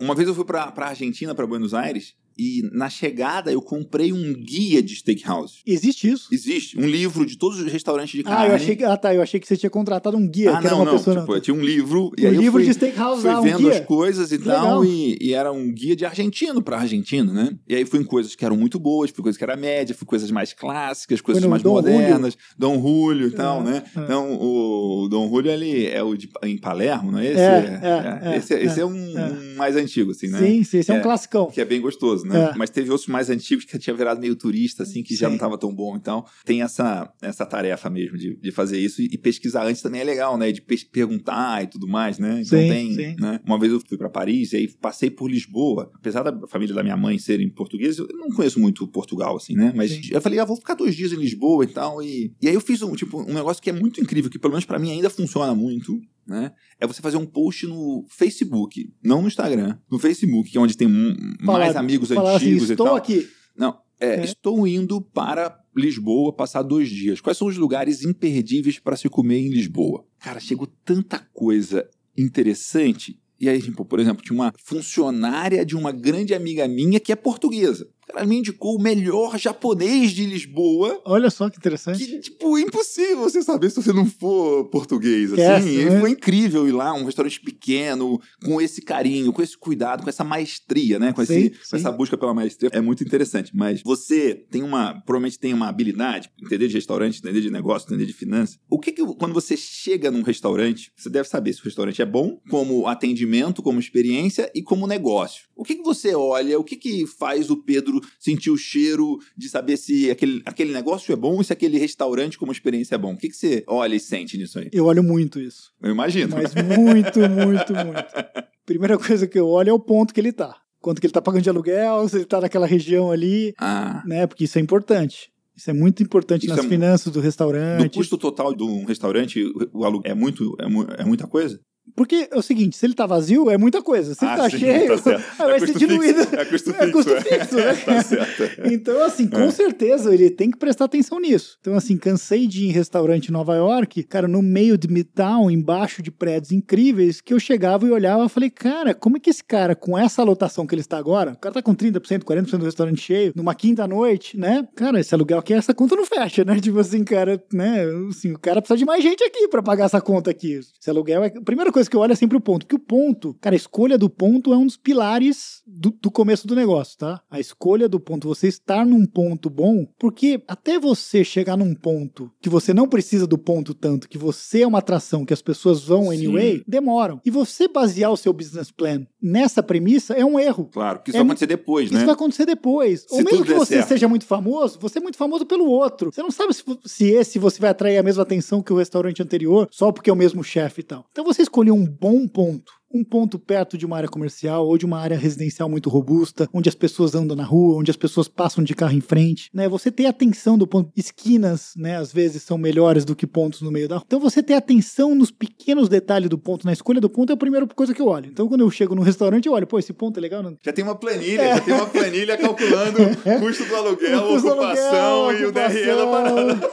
Uma 0.00 0.14
vez 0.16 0.26
eu 0.26 0.34
fui 0.34 0.44
pra, 0.44 0.72
pra 0.72 0.86
Argentina, 0.88 1.32
pra 1.32 1.46
Buenos 1.46 1.72
Aires, 1.72 2.14
e 2.38 2.68
na 2.72 2.88
chegada 2.90 3.50
eu 3.50 3.62
comprei 3.62 4.12
um 4.12 4.32
guia 4.34 4.82
de 4.82 4.94
steakhouse. 4.96 5.60
Existe 5.66 6.08
isso. 6.10 6.28
Existe 6.32 6.78
um 6.78 6.86
livro 6.86 7.24
de 7.24 7.36
todos 7.38 7.58
os 7.60 7.70
restaurantes 7.72 8.12
de 8.12 8.22
carne. 8.22 8.46
Ah, 8.46 8.48
eu 8.48 8.54
achei 8.54 8.76
que, 8.76 8.84
ah, 8.84 8.96
tá. 8.96 9.14
Eu 9.14 9.22
achei 9.22 9.40
que 9.40 9.46
você 9.46 9.56
tinha 9.56 9.70
contratado 9.70 10.16
um 10.16 10.28
guia, 10.28 10.56
Ah, 10.56 10.60
não, 10.60 10.84
não. 10.84 10.92
pessoa. 10.92 11.20
Tipo, 11.20 11.34
eu 11.34 11.40
tinha 11.40 11.54
um 11.54 11.60
livro. 11.62 12.12
E 12.18 12.26
um 12.26 12.30
livro 12.30 12.52
fui, 12.52 12.64
de 12.64 12.74
steakhouse 12.74 13.22
fui 13.22 13.30
lá, 13.30 13.40
um 13.40 13.42
vendo 13.42 13.58
guia. 13.58 13.70
as 13.72 13.80
coisas 13.80 14.32
e 14.32 14.38
tal, 14.38 14.84
e, 14.84 15.16
e 15.20 15.32
era 15.32 15.50
um 15.52 15.72
guia 15.72 15.96
de 15.96 16.04
argentino 16.04 16.62
pra 16.62 16.76
argentino, 16.78 17.32
né? 17.32 17.56
E 17.68 17.74
aí 17.74 17.84
fui 17.84 18.00
em 18.00 18.04
coisas 18.04 18.34
que 18.34 18.44
eram 18.44 18.56
muito 18.56 18.78
boas, 18.78 19.10
fui 19.10 19.20
em 19.20 19.22
coisas 19.22 19.38
que 19.38 19.44
era 19.44 19.56
média, 19.56 19.94
fui 19.94 20.04
em 20.04 20.08
coisas 20.08 20.30
mais 20.30 20.52
clássicas, 20.52 21.20
coisas 21.20 21.44
mais 21.46 21.62
Dom 21.62 21.70
modernas, 21.72 22.36
Dom 22.58 22.80
Julio 22.80 23.28
e 23.28 23.30
tal, 23.30 23.60
É, 23.62 23.64
né? 23.64 23.82
é. 23.96 24.00
Então, 24.00 24.34
o 24.40 25.08
Dom 25.08 25.28
Julio, 25.28 25.50
ele 25.50 25.86
é 25.86 26.02
o 26.02 26.14
de, 26.16 26.28
em 26.42 26.58
Palermo, 26.58 27.10
não 27.12 27.18
é 27.18 27.26
esse? 27.26 27.40
É, 27.40 27.80
é, 27.82 28.34
é, 28.34 28.36
esse, 28.36 28.54
esse 28.54 28.80
é, 28.80 28.84
um, 28.86 29.18
é. 29.18 29.24
um 29.26 29.56
mais 29.56 29.76
antigo, 29.76 30.10
assim, 30.10 30.28
né? 30.28 30.38
Sim, 30.38 30.64
sim, 30.64 30.78
esse 30.78 30.90
é, 30.90 30.94
um 30.94 30.98
É. 30.98 31.02
classicão. 31.02 31.46
Que 31.50 31.60
é 31.60 31.64
bem 31.64 31.80
gostoso, 31.80 32.25
né? 32.26 32.50
É. 32.52 32.54
Mas 32.56 32.70
teve 32.70 32.90
outros 32.90 33.08
mais 33.08 33.30
antigos 33.30 33.64
que 33.64 33.78
tinha 33.78 33.94
virado 33.94 34.20
meio 34.20 34.36
turista, 34.36 34.82
assim, 34.82 35.02
que 35.02 35.14
já 35.14 35.26
Sim. 35.26 35.30
não 35.30 35.34
estava 35.34 35.58
tão 35.58 35.74
bom. 35.74 35.96
Então, 35.96 36.24
tem 36.44 36.62
essa, 36.62 37.12
essa 37.22 37.46
tarefa 37.46 37.88
mesmo 37.90 38.16
de, 38.16 38.36
de 38.36 38.52
fazer 38.52 38.78
isso. 38.78 39.02
E, 39.02 39.08
e 39.12 39.18
pesquisar 39.18 39.66
antes 39.66 39.82
também 39.82 40.00
é 40.00 40.04
legal, 40.04 40.36
né? 40.36 40.52
De 40.52 40.62
perguntar 40.90 41.62
e 41.64 41.66
tudo 41.66 41.86
mais, 41.86 42.18
né? 42.18 42.42
Então 42.44 42.58
Sim, 42.58 42.68
tem. 42.68 42.94
sim. 42.94 43.16
Né? 43.18 43.40
Uma 43.44 43.58
vez 43.58 43.72
eu 43.72 43.80
fui 43.80 43.96
para 43.96 44.08
Paris 44.08 44.52
e 44.52 44.56
aí 44.56 44.68
passei 44.68 45.10
por 45.10 45.30
Lisboa. 45.30 45.90
Apesar 45.94 46.22
da 46.22 46.46
família 46.46 46.74
da 46.74 46.82
minha 46.82 46.96
mãe 46.96 47.18
serem 47.18 47.48
portugueses, 47.48 47.98
eu 47.98 48.08
não 48.12 48.30
conheço 48.30 48.60
muito 48.60 48.86
Portugal, 48.88 49.36
assim, 49.36 49.54
né? 49.54 49.72
Mas 49.74 49.92
Sim. 49.92 50.00
eu 50.10 50.20
falei, 50.20 50.38
ah, 50.38 50.44
vou 50.44 50.56
ficar 50.56 50.74
dois 50.74 50.94
dias 50.94 51.12
em 51.12 51.16
Lisboa 51.16 51.64
e 51.64 51.68
tal. 51.68 52.02
E, 52.02 52.32
e 52.40 52.48
aí 52.48 52.54
eu 52.54 52.60
fiz 52.60 52.82
um, 52.82 52.94
tipo, 52.94 53.20
um 53.20 53.34
negócio 53.34 53.62
que 53.62 53.70
é 53.70 53.72
muito 53.72 54.00
incrível, 54.00 54.30
que 54.30 54.38
pelo 54.38 54.52
menos 54.52 54.64
para 54.64 54.78
mim 54.78 54.90
ainda 54.90 55.10
funciona 55.10 55.54
muito. 55.54 56.00
Né? 56.26 56.50
É 56.80 56.86
você 56.86 57.00
fazer 57.00 57.16
um 57.18 57.24
post 57.26 57.66
no 57.66 58.04
Facebook, 58.08 58.92
não 59.02 59.22
no 59.22 59.28
Instagram, 59.28 59.78
no 59.90 59.98
Facebook, 59.98 60.50
que 60.50 60.58
é 60.58 60.60
onde 60.60 60.76
tem 60.76 60.88
um- 60.88 61.14
mais 61.40 61.68
Falar- 61.68 61.78
amigos 61.78 62.08
Falar 62.08 62.36
assim, 62.36 62.46
antigos 62.46 62.68
e 62.68 62.72
estou 62.72 62.86
tal. 62.86 62.96
aqui. 62.96 63.28
Não, 63.56 63.78
é, 64.00 64.16
É. 64.20 64.24
estou 64.24 64.66
indo 64.66 65.00
para 65.00 65.56
Lisboa 65.74 66.32
passar 66.32 66.62
dois 66.62 66.88
dias. 66.88 67.20
Quais 67.20 67.38
são 67.38 67.46
os 67.46 67.56
lugares 67.56 68.02
imperdíveis 68.02 68.78
para 68.80 68.96
se 68.96 69.08
comer 69.08 69.38
em 69.38 69.50
Lisboa? 69.50 70.04
Cara, 70.18 70.40
chegou 70.40 70.66
tanta 70.84 71.18
coisa 71.32 71.88
interessante. 72.16 73.20
E 73.38 73.48
aí, 73.48 73.60
tipo, 73.60 73.84
por 73.84 74.00
exemplo, 74.00 74.24
tinha 74.24 74.34
uma 74.34 74.52
funcionária 74.64 75.64
de 75.64 75.76
uma 75.76 75.92
grande 75.92 76.34
amiga 76.34 76.66
minha 76.66 76.98
que 76.98 77.12
é 77.12 77.16
portuguesa. 77.16 77.86
Ela 78.08 78.24
me 78.24 78.36
indicou 78.38 78.76
o 78.76 78.82
melhor 78.82 79.36
japonês 79.38 80.12
de 80.12 80.24
Lisboa. 80.26 81.00
Olha 81.04 81.28
só 81.30 81.50
que 81.50 81.58
interessante. 81.58 82.04
Que, 82.04 82.20
tipo, 82.20 82.58
impossível 82.58 83.18
você 83.18 83.42
saber 83.42 83.70
se 83.70 83.82
você 83.82 83.92
não 83.92 84.06
for 84.06 84.64
português, 84.70 85.32
assim. 85.32 85.42
Esquece, 85.42 85.68
E 85.80 85.84
né? 85.86 86.00
foi 86.00 86.10
incrível 86.10 86.68
ir 86.68 86.72
lá, 86.72 86.94
um 86.94 87.04
restaurante 87.04 87.40
pequeno, 87.40 88.20
com 88.44 88.60
esse 88.60 88.80
carinho, 88.80 89.32
com 89.32 89.42
esse 89.42 89.56
cuidado, 89.56 90.02
com 90.02 90.08
essa 90.08 90.24
maestria, 90.24 90.98
né? 90.98 91.12
Com, 91.12 91.22
esse, 91.22 91.34
Sim, 91.34 91.48
com 91.50 91.56
sim. 91.64 91.76
essa 91.76 91.90
busca 91.92 92.16
pela 92.16 92.32
maestria. 92.32 92.70
É 92.72 92.80
muito 92.80 93.02
interessante. 93.02 93.50
Mas 93.54 93.82
você 93.82 94.34
tem 94.34 94.62
uma, 94.62 94.94
provavelmente 95.02 95.38
tem 95.38 95.52
uma 95.52 95.68
habilidade, 95.68 96.30
entender 96.42 96.68
de 96.68 96.74
restaurante, 96.74 97.18
entender 97.18 97.40
de 97.40 97.50
negócio, 97.50 97.86
entender 97.86 98.06
de 98.06 98.12
finanças. 98.12 98.58
O 98.70 98.78
que 98.78 98.92
que, 98.92 99.04
quando 99.14 99.34
você 99.34 99.56
chega 99.56 100.10
num 100.10 100.22
restaurante, 100.22 100.92
você 100.96 101.10
deve 101.10 101.28
saber 101.28 101.52
se 101.52 101.60
o 101.60 101.64
restaurante 101.64 102.00
é 102.00 102.06
bom, 102.06 102.38
como 102.48 102.86
atendimento, 102.86 103.62
como 103.62 103.80
experiência 103.80 104.50
e 104.54 104.62
como 104.62 104.86
negócio. 104.86 105.44
O 105.56 105.64
que 105.64 105.74
que 105.76 105.82
você 105.82 106.14
olha, 106.14 106.58
o 106.58 106.64
que 106.64 106.76
que 106.76 107.06
faz 107.06 107.50
o 107.50 107.56
Pedro 107.56 107.95
dentro, 108.00 108.10
sentir 108.18 108.50
o 108.50 108.56
cheiro, 108.56 109.18
de 109.36 109.48
saber 109.48 109.76
se 109.76 110.10
aquele, 110.10 110.42
aquele 110.44 110.72
negócio 110.72 111.12
é 111.12 111.16
bom 111.16 111.34
ou 111.36 111.44
se 111.44 111.52
aquele 111.52 111.78
restaurante 111.78 112.38
como 112.38 112.52
experiência 112.52 112.94
é 112.94 112.98
bom. 112.98 113.14
O 113.14 113.16
que, 113.16 113.28
que 113.28 113.36
você 113.36 113.64
olha 113.66 113.94
e 113.94 114.00
sente 114.00 114.36
nisso 114.36 114.58
aí? 114.58 114.68
Eu 114.72 114.84
olho 114.86 115.02
muito 115.02 115.40
isso. 115.40 115.72
Eu 115.82 115.90
imagino. 115.92 116.36
Mas 116.36 116.54
muito, 116.54 117.20
muito, 117.20 117.72
muito. 117.74 118.14
Primeira 118.66 118.98
coisa 118.98 119.26
que 119.26 119.38
eu 119.38 119.48
olho 119.48 119.70
é 119.70 119.72
o 119.72 119.78
ponto 119.78 120.12
que 120.12 120.20
ele 120.20 120.32
tá. 120.32 120.56
Quanto 120.80 121.00
que 121.00 121.06
ele 121.06 121.12
tá 121.12 121.22
pagando 121.22 121.42
de 121.42 121.48
aluguel, 121.50 122.08
se 122.08 122.16
ele 122.16 122.24
tá 122.24 122.40
naquela 122.40 122.66
região 122.66 123.10
ali, 123.10 123.54
Ah, 123.58 124.02
né? 124.06 124.26
Porque 124.26 124.44
isso 124.44 124.58
é 124.58 124.60
importante. 124.62 125.30
Isso 125.56 125.70
é 125.70 125.72
muito 125.72 126.02
importante 126.02 126.46
Isso 126.46 126.54
nas 126.54 126.64
é 126.64 126.68
finanças 126.68 127.06
do 127.12 127.18
do 127.18 127.20
restaurante. 127.20 127.94
custo 127.96 128.18
total 128.18 128.54
de 128.54 128.62
um 128.62 128.84
restaurante, 128.84 129.42
o 129.72 129.84
aluguel 129.84 130.12
é, 130.12 130.14
muito, 130.14 130.54
é, 130.60 130.68
mu- 130.68 130.86
é 130.98 131.04
muita 131.04 131.26
coisa? 131.26 131.58
Porque 131.94 132.28
é 132.30 132.36
o 132.36 132.42
seguinte, 132.42 132.76
se 132.76 132.84
ele 132.84 132.94
tá 132.94 133.06
vazio, 133.06 133.48
é 133.50 133.56
muita 133.56 133.80
coisa. 133.82 134.14
Se 134.14 134.24
ele 134.24 134.32
Ah, 134.32 134.36
tá 134.36 134.50
sim, 134.50 134.58
cheio, 134.58 134.88
tá 134.88 134.98
certo. 134.98 135.24
aí 135.38 135.38
vai 135.48 135.56
É 135.56 135.58
ser 135.60 135.78
diluído. 135.78 136.18
fixo, 136.26 136.36
é 136.36 136.44
custo 136.44 136.70
É 136.78 136.90
custo 136.90 137.10
fixo, 137.16 137.28
fixo, 137.38 137.56
né? 137.56 137.74
Tá 137.86 138.02
certo. 138.02 138.42
Então, 138.72 139.04
assim, 139.04 139.26
com 139.28 139.40
É. 139.40 139.50
certeza 139.50 140.12
ele 140.12 140.28
tem 140.30 140.50
que 140.50 140.58
prestar 140.58 140.84
atenção 140.86 141.18
nisso. 141.20 141.56
Então, 141.60 141.74
assim, 141.74 141.96
cansei 141.96 142.46
de 142.46 142.64
ir 142.64 142.68
em 142.68 142.72
restaurante 142.72 143.28
em 143.28 143.32
Nova 143.32 143.54
York, 143.56 144.02
cara, 144.04 144.26
no 144.28 144.42
meio 144.42 144.76
de 144.76 144.88
Midtown, 144.88 145.50
embaixo 145.50 146.02
de 146.02 146.10
prédios 146.10 146.52
incríveis, 146.52 147.20
que 147.20 147.32
eu 147.32 147.38
chegava 147.40 147.86
e 147.86 147.90
olhava 147.90 148.26
e 148.26 148.28
falei, 148.28 148.50
cara, 148.50 148.94
como 148.94 149.16
é 149.16 149.20
que 149.20 149.30
esse 149.30 149.42
cara, 149.44 149.74
com 149.74 149.96
essa 149.96 150.22
lotação 150.22 150.66
que 150.66 150.74
ele 150.74 150.80
está 150.82 150.98
agora, 150.98 151.32
o 151.32 151.38
cara 151.38 151.54
tá 151.54 151.62
com 151.62 151.74
30%, 151.74 152.24
40% 152.24 152.58
do 152.58 152.64
restaurante 152.64 153.00
cheio, 153.00 153.32
numa 153.34 153.54
quinta-noite, 153.54 154.36
né? 154.38 154.66
Cara, 154.74 155.00
esse 155.00 155.14
aluguel 155.14 155.38
aqui, 155.38 155.52
essa 155.54 155.72
conta 155.74 155.94
não 155.96 156.04
fecha, 156.04 156.44
né? 156.44 156.58
Tipo 156.60 156.78
assim, 156.80 157.04
cara, 157.04 157.42
né? 157.52 157.84
Assim, 158.10 158.32
o 158.32 158.38
cara 158.38 158.60
precisa 158.60 158.78
de 158.78 158.84
mais 158.84 159.02
gente 159.02 159.22
aqui 159.22 159.48
pra 159.48 159.62
pagar 159.62 159.84
essa 159.86 160.00
conta 160.00 160.30
aqui. 160.30 160.54
Esse 160.80 160.90
aluguel 160.90 161.22
é. 161.24 161.32
A 161.36 161.40
primeira 161.42 161.70
coisa 161.76 161.90
que 161.90 161.96
eu 161.96 162.00
olho 162.00 162.12
é 162.12 162.16
sempre 162.16 162.36
o 162.36 162.40
ponto. 162.40 162.64
Porque 162.66 162.76
o 162.76 162.78
ponto, 162.78 163.34
cara, 163.40 163.54
a 163.54 163.56
escolha 163.56 163.98
do 163.98 164.08
ponto 164.08 164.52
é 164.52 164.56
um 164.56 164.64
dos 164.64 164.76
pilares 164.78 165.62
do, 165.66 165.90
do 165.90 166.10
começo 166.10 166.46
do 166.46 166.54
negócio, 166.54 166.96
tá? 166.96 167.20
A 167.30 167.38
escolha 167.38 167.86
do 167.88 168.00
ponto, 168.00 168.26
você 168.26 168.48
estar 168.48 168.86
num 168.86 169.04
ponto 169.06 169.50
bom, 169.50 169.86
porque 169.98 170.42
até 170.48 170.78
você 170.78 171.22
chegar 171.22 171.56
num 171.56 171.74
ponto 171.74 172.30
que 172.40 172.48
você 172.48 172.72
não 172.72 172.88
precisa 172.88 173.26
do 173.26 173.36
ponto 173.36 173.74
tanto, 173.74 174.08
que 174.08 174.16
você 174.16 174.62
é 174.62 174.66
uma 174.66 174.78
atração, 174.78 175.24
que 175.26 175.34
as 175.34 175.42
pessoas 175.42 175.82
vão 175.84 176.04
Sim. 176.04 176.14
anyway, 176.16 176.62
demoram. 176.66 177.20
E 177.26 177.30
você 177.30 177.68
basear 177.68 178.10
o 178.10 178.16
seu 178.16 178.32
business 178.32 178.70
plan 178.70 179.06
nessa 179.20 179.62
premissa 179.62 180.14
é 180.14 180.24
um 180.24 180.40
erro. 180.40 180.70
Claro, 180.72 180.98
porque 180.98 181.10
isso 181.10 181.16
É 181.18 181.20
vai 181.20 181.26
acontecer 181.26 181.46
depois, 181.46 181.86
Isso 181.90 181.98
né? 181.98 182.04
vai 182.04 182.14
acontecer 182.14 182.46
depois. 182.46 183.00
Se 183.02 183.14
Ou 183.14 183.22
mesmo 183.22 183.44
que 183.44 183.52
você 183.52 183.74
certo. 183.74 183.88
seja 183.88 184.08
muito 184.08 184.24
famoso, 184.24 184.78
você 184.80 184.98
é 184.98 185.02
muito 185.02 185.18
famoso 185.18 185.44
pelo 185.44 185.66
outro. 185.66 186.10
Você 186.12 186.22
não 186.22 186.30
sabe 186.30 186.54
se, 186.54 186.62
se 186.86 187.04
esse 187.10 187.38
você 187.38 187.60
vai 187.60 187.70
atrair 187.70 187.98
a 187.98 188.02
mesma 188.02 188.22
atenção 188.22 188.62
que 188.62 188.72
o 188.72 188.76
restaurante 188.76 189.22
anterior, 189.22 189.68
só 189.70 189.92
porque 189.92 190.08
é 190.08 190.12
o 190.12 190.16
mesmo 190.16 190.42
chefe 190.42 190.80
e 190.80 190.84
tal. 190.84 191.04
Então 191.12 191.24
você 191.24 191.42
um 191.74 191.84
bom 191.86 192.26
ponto. 192.28 192.72
Um 192.94 193.04
ponto 193.04 193.38
perto 193.38 193.76
de 193.76 193.84
uma 193.84 193.96
área 193.96 194.08
comercial 194.08 194.66
ou 194.66 194.78
de 194.78 194.86
uma 194.86 194.98
área 194.98 195.18
residencial 195.18 195.68
muito 195.68 195.90
robusta, 195.90 196.48
onde 196.54 196.68
as 196.68 196.74
pessoas 196.74 197.14
andam 197.14 197.36
na 197.36 197.44
rua, 197.44 197.76
onde 197.78 197.90
as 197.90 197.96
pessoas 197.96 198.26
passam 198.26 198.64
de 198.64 198.74
carro 198.74 198.94
em 198.96 199.00
frente, 199.02 199.50
né? 199.52 199.68
Você 199.68 199.90
ter 199.90 200.06
atenção 200.06 200.56
do 200.56 200.66
ponto. 200.66 200.90
Esquinas, 200.96 201.72
né? 201.76 201.96
Às 201.96 202.10
vezes 202.12 202.42
são 202.44 202.56
melhores 202.56 203.04
do 203.04 203.14
que 203.14 203.26
pontos 203.26 203.60
no 203.60 203.70
meio 203.70 203.86
da 203.88 203.96
rua. 203.96 204.04
Então 204.06 204.20
você 204.20 204.42
ter 204.42 204.54
atenção 204.54 205.14
nos 205.14 205.30
pequenos 205.30 205.88
detalhes 205.90 206.30
do 206.30 206.38
ponto, 206.38 206.64
na 206.64 206.72
escolha 206.72 207.00
do 207.00 207.10
ponto, 207.10 207.30
é 207.30 207.34
a 207.34 207.36
primeira 207.36 207.66
coisa 207.66 207.92
que 207.92 208.00
eu 208.00 208.06
olho. 208.06 208.30
Então 208.30 208.48
quando 208.48 208.60
eu 208.62 208.70
chego 208.70 208.94
no 208.94 209.02
restaurante, 209.02 209.46
eu 209.46 209.52
olho, 209.52 209.66
pô, 209.66 209.78
esse 209.78 209.92
ponto 209.92 210.16
é 210.18 210.20
legal? 210.22 210.42
Não, 210.42 210.56
Já 210.64 210.72
tem 210.72 210.84
uma 210.84 210.94
planilha, 210.94 211.56
já 211.56 211.60
tem 211.60 211.74
uma 211.74 211.86
planilha 211.86 212.38
calculando 212.38 212.98
o 213.02 213.40
custo 213.40 213.64
do 213.66 213.76
aluguel, 213.76 214.22
custo 214.28 214.48
ocupação 214.48 215.24
aluguel, 215.28 215.40
e 215.40 215.44
o 215.46 215.52
DRE 215.52 215.86
da 215.86 216.04
ocupação. 216.04 216.46
parada. 216.46 216.70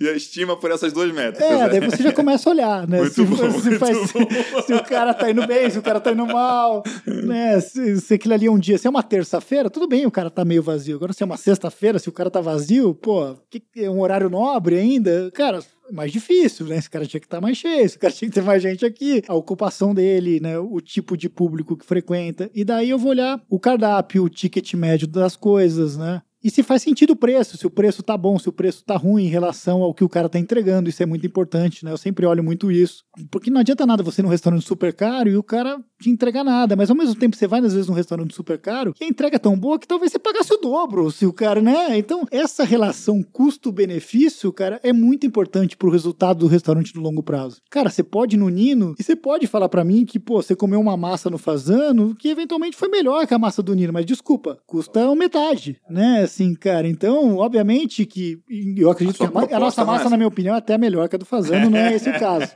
E 0.00 0.08
a 0.08 0.12
estima 0.12 0.56
por 0.56 0.70
essas 0.70 0.92
duas 0.92 1.12
métricas. 1.12 1.48
É, 1.50 1.58
né? 1.58 1.68
daí 1.68 1.80
você 1.80 2.02
já 2.02 2.12
começa 2.12 2.48
a 2.48 2.52
olhar, 2.52 2.86
né? 2.88 2.98
Muito 2.98 3.14
se, 3.14 3.24
bom, 3.24 3.60
se 3.60 3.78
faz- 3.78 4.12
bom. 4.12 4.20
se 4.66 4.74
o 4.74 4.84
cara 4.84 5.12
tá 5.12 5.30
indo 5.30 5.46
bem, 5.46 5.68
se 5.70 5.78
o 5.78 5.82
cara 5.82 6.00
tá 6.00 6.12
indo 6.12 6.26
mal, 6.26 6.82
né? 7.06 7.60
Se, 7.60 8.00
se 8.00 8.14
aquilo 8.14 8.34
ali 8.34 8.46
é 8.46 8.50
um 8.50 8.58
dia, 8.58 8.78
se 8.78 8.86
é 8.86 8.90
uma 8.90 9.02
terça-feira, 9.02 9.68
tudo 9.68 9.88
bem, 9.88 10.06
o 10.06 10.10
cara 10.10 10.30
tá 10.30 10.44
meio 10.44 10.62
vazio. 10.62 10.96
Agora, 10.96 11.12
se 11.12 11.22
é 11.22 11.26
uma 11.26 11.36
sexta-feira, 11.36 11.98
se 11.98 12.08
o 12.08 12.12
cara 12.12 12.30
tá 12.30 12.40
vazio, 12.40 12.94
pô, 12.94 13.34
que, 13.50 13.62
é 13.76 13.90
um 13.90 14.00
horário 14.00 14.30
nobre 14.30 14.76
ainda, 14.76 15.30
cara. 15.32 15.58
é 15.88 15.92
Mais 15.92 16.12
difícil, 16.12 16.66
né? 16.66 16.76
Esse 16.76 16.88
cara 16.90 17.06
tinha 17.06 17.20
que 17.20 17.26
estar 17.26 17.40
mais 17.40 17.56
cheio, 17.56 17.84
esse 17.84 17.98
cara 17.98 18.12
tinha 18.14 18.28
que 18.28 18.34
ter 18.34 18.42
mais 18.42 18.62
gente 18.62 18.86
aqui, 18.86 19.22
a 19.26 19.34
ocupação 19.34 19.94
dele, 19.94 20.38
né? 20.40 20.58
O 20.58 20.80
tipo 20.80 21.16
de 21.16 21.28
público 21.28 21.76
que 21.76 21.84
frequenta. 21.84 22.50
E 22.54 22.64
daí 22.64 22.90
eu 22.90 22.98
vou 22.98 23.10
olhar 23.10 23.40
o 23.48 23.58
cardápio, 23.58 24.22
o 24.24 24.28
ticket 24.28 24.74
médio 24.74 25.08
das 25.08 25.34
coisas, 25.34 25.96
né? 25.96 26.22
E 26.42 26.50
se 26.50 26.62
faz 26.62 26.82
sentido 26.82 27.10
o 27.10 27.16
preço, 27.16 27.56
se 27.56 27.66
o 27.66 27.70
preço 27.70 28.02
tá 28.02 28.16
bom, 28.16 28.38
se 28.38 28.48
o 28.48 28.52
preço 28.52 28.84
tá 28.84 28.96
ruim 28.96 29.24
em 29.24 29.28
relação 29.28 29.82
ao 29.82 29.92
que 29.92 30.04
o 30.04 30.08
cara 30.08 30.28
tá 30.28 30.38
entregando, 30.38 30.88
isso 30.88 31.02
é 31.02 31.06
muito 31.06 31.26
importante, 31.26 31.84
né? 31.84 31.90
Eu 31.92 31.98
sempre 31.98 32.24
olho 32.26 32.44
muito 32.44 32.70
isso. 32.70 33.04
Porque 33.30 33.50
não 33.50 33.60
adianta 33.60 33.84
nada 33.84 34.02
você 34.02 34.20
ir 34.20 34.24
num 34.24 34.30
restaurante 34.30 34.64
super 34.64 34.92
caro 34.92 35.28
e 35.28 35.36
o 35.36 35.42
cara 35.42 35.80
te 36.00 36.10
entregar 36.10 36.44
nada, 36.44 36.76
mas 36.76 36.90
ao 36.90 36.96
mesmo 36.96 37.16
tempo 37.16 37.36
você 37.36 37.48
vai 37.48 37.58
às 37.60 37.72
vezes 37.72 37.88
num 37.88 37.94
restaurante 37.94 38.32
super 38.34 38.56
caro 38.56 38.94
e 39.00 39.04
a 39.04 39.08
entrega 39.08 39.34
é 39.34 39.38
tão 39.38 39.58
boa 39.58 39.78
que 39.80 39.88
talvez 39.88 40.12
você 40.12 40.18
pagasse 40.18 40.54
o 40.54 40.58
dobro 40.58 41.10
se 41.10 41.26
o 41.26 41.32
cara, 41.32 41.60
né? 41.60 41.98
Então, 41.98 42.24
essa 42.30 42.62
relação 42.62 43.20
custo-benefício, 43.22 44.52
cara, 44.52 44.78
é 44.84 44.92
muito 44.92 45.26
importante 45.26 45.76
pro 45.76 45.90
resultado 45.90 46.38
do 46.38 46.46
restaurante 46.46 46.94
no 46.94 47.02
longo 47.02 47.22
prazo. 47.22 47.60
Cara, 47.68 47.90
você 47.90 48.04
pode 48.04 48.36
ir 48.36 48.38
no 48.38 48.48
Nino 48.48 48.94
e 48.98 49.02
você 49.02 49.16
pode 49.16 49.48
falar 49.48 49.68
pra 49.68 49.84
mim 49.84 50.04
que, 50.04 50.20
pô, 50.20 50.40
você 50.40 50.54
comeu 50.54 50.80
uma 50.80 50.96
massa 50.96 51.28
no 51.28 51.38
Fazano 51.38 52.14
que 52.14 52.28
eventualmente 52.28 52.76
foi 52.76 52.88
melhor 52.88 53.26
que 53.26 53.34
a 53.34 53.38
massa 53.38 53.62
do 53.62 53.74
Nino, 53.74 53.92
mas 53.92 54.06
desculpa, 54.06 54.58
custa 54.66 55.08
metade, 55.16 55.80
né? 55.90 56.27
Assim, 56.28 56.54
cara, 56.54 56.86
então, 56.86 57.36
obviamente 57.38 58.04
que 58.06 58.38
eu 58.76 58.90
acredito 58.90 59.24
A 59.24 59.46
que 59.46 59.54
a, 59.54 59.56
a 59.56 59.60
nossa 59.60 59.80
é 59.80 59.84
massa, 59.84 60.10
na 60.10 60.16
minha 60.16 60.28
opinião, 60.28 60.54
é 60.54 60.58
até 60.58 60.76
melhor 60.76 61.08
que 61.08 61.16
a 61.16 61.18
do 61.18 61.24
Fazano, 61.24 61.70
não 61.70 61.78
é 61.78 61.94
esse 61.94 62.08
o 62.08 62.18
caso. 62.18 62.52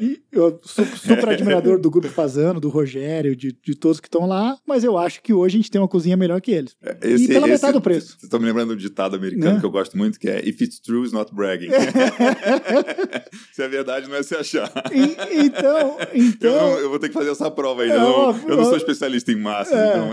E 0.00 0.20
eu 0.32 0.58
sou 0.62 0.84
super 0.86 1.28
admirador 1.28 1.78
do 1.78 1.90
grupo 1.90 2.08
Fazano, 2.08 2.58
do 2.60 2.68
Rogério, 2.68 3.36
de, 3.36 3.52
de 3.62 3.74
todos 3.74 4.00
que 4.00 4.06
estão 4.08 4.26
lá, 4.26 4.56
mas 4.66 4.84
eu 4.84 4.96
acho 4.98 5.22
que 5.22 5.32
hoje 5.32 5.56
a 5.56 5.58
gente 5.58 5.70
tem 5.70 5.80
uma 5.80 5.88
cozinha 5.88 6.16
melhor 6.16 6.40
que 6.40 6.50
eles. 6.50 6.74
Esse- 7.02 7.24
e 7.24 7.28
pela 7.28 7.40
esse- 7.46 7.52
metade 7.54 7.72
do 7.74 7.80
preço. 7.80 8.08
Vocês 8.12 8.22
estão 8.24 8.40
me 8.40 8.46
lembrando 8.46 8.68
do 8.70 8.76
ditado 8.76 9.14
americano 9.16 9.54
Né? 9.54 9.60
que 9.60 9.66
eu 9.66 9.70
gosto 9.70 9.96
muito, 9.96 10.18
que 10.18 10.28
é 10.28 10.40
If 10.48 10.60
it's 10.60 10.80
true, 10.80 11.00
it's 11.02 11.12
not 11.12 11.32
bragging. 11.34 11.68
se 13.52 13.62
é 13.62 13.68
verdade, 13.68 14.08
não 14.08 14.16
é 14.16 14.22
se 14.22 14.34
achar. 14.34 14.70
E- 14.92 15.44
então, 15.46 15.98
Eu, 16.12 16.24
então, 16.24 16.52
não- 16.70 16.78
eu 16.78 16.88
vou 16.90 16.98
ter 16.98 17.08
que 17.08 17.14
fazer 17.14 17.30
essa 17.30 17.50
prova 17.50 17.82
ainda. 17.82 17.94
É 17.94 17.98
eu, 17.98 18.00
não, 18.02 18.48
eu 18.48 18.56
não 18.56 18.64
sou 18.64 18.76
especialista 18.76 19.30
em 19.32 19.36
massa, 19.36 19.74
É. 19.74 19.88
então. 19.88 20.10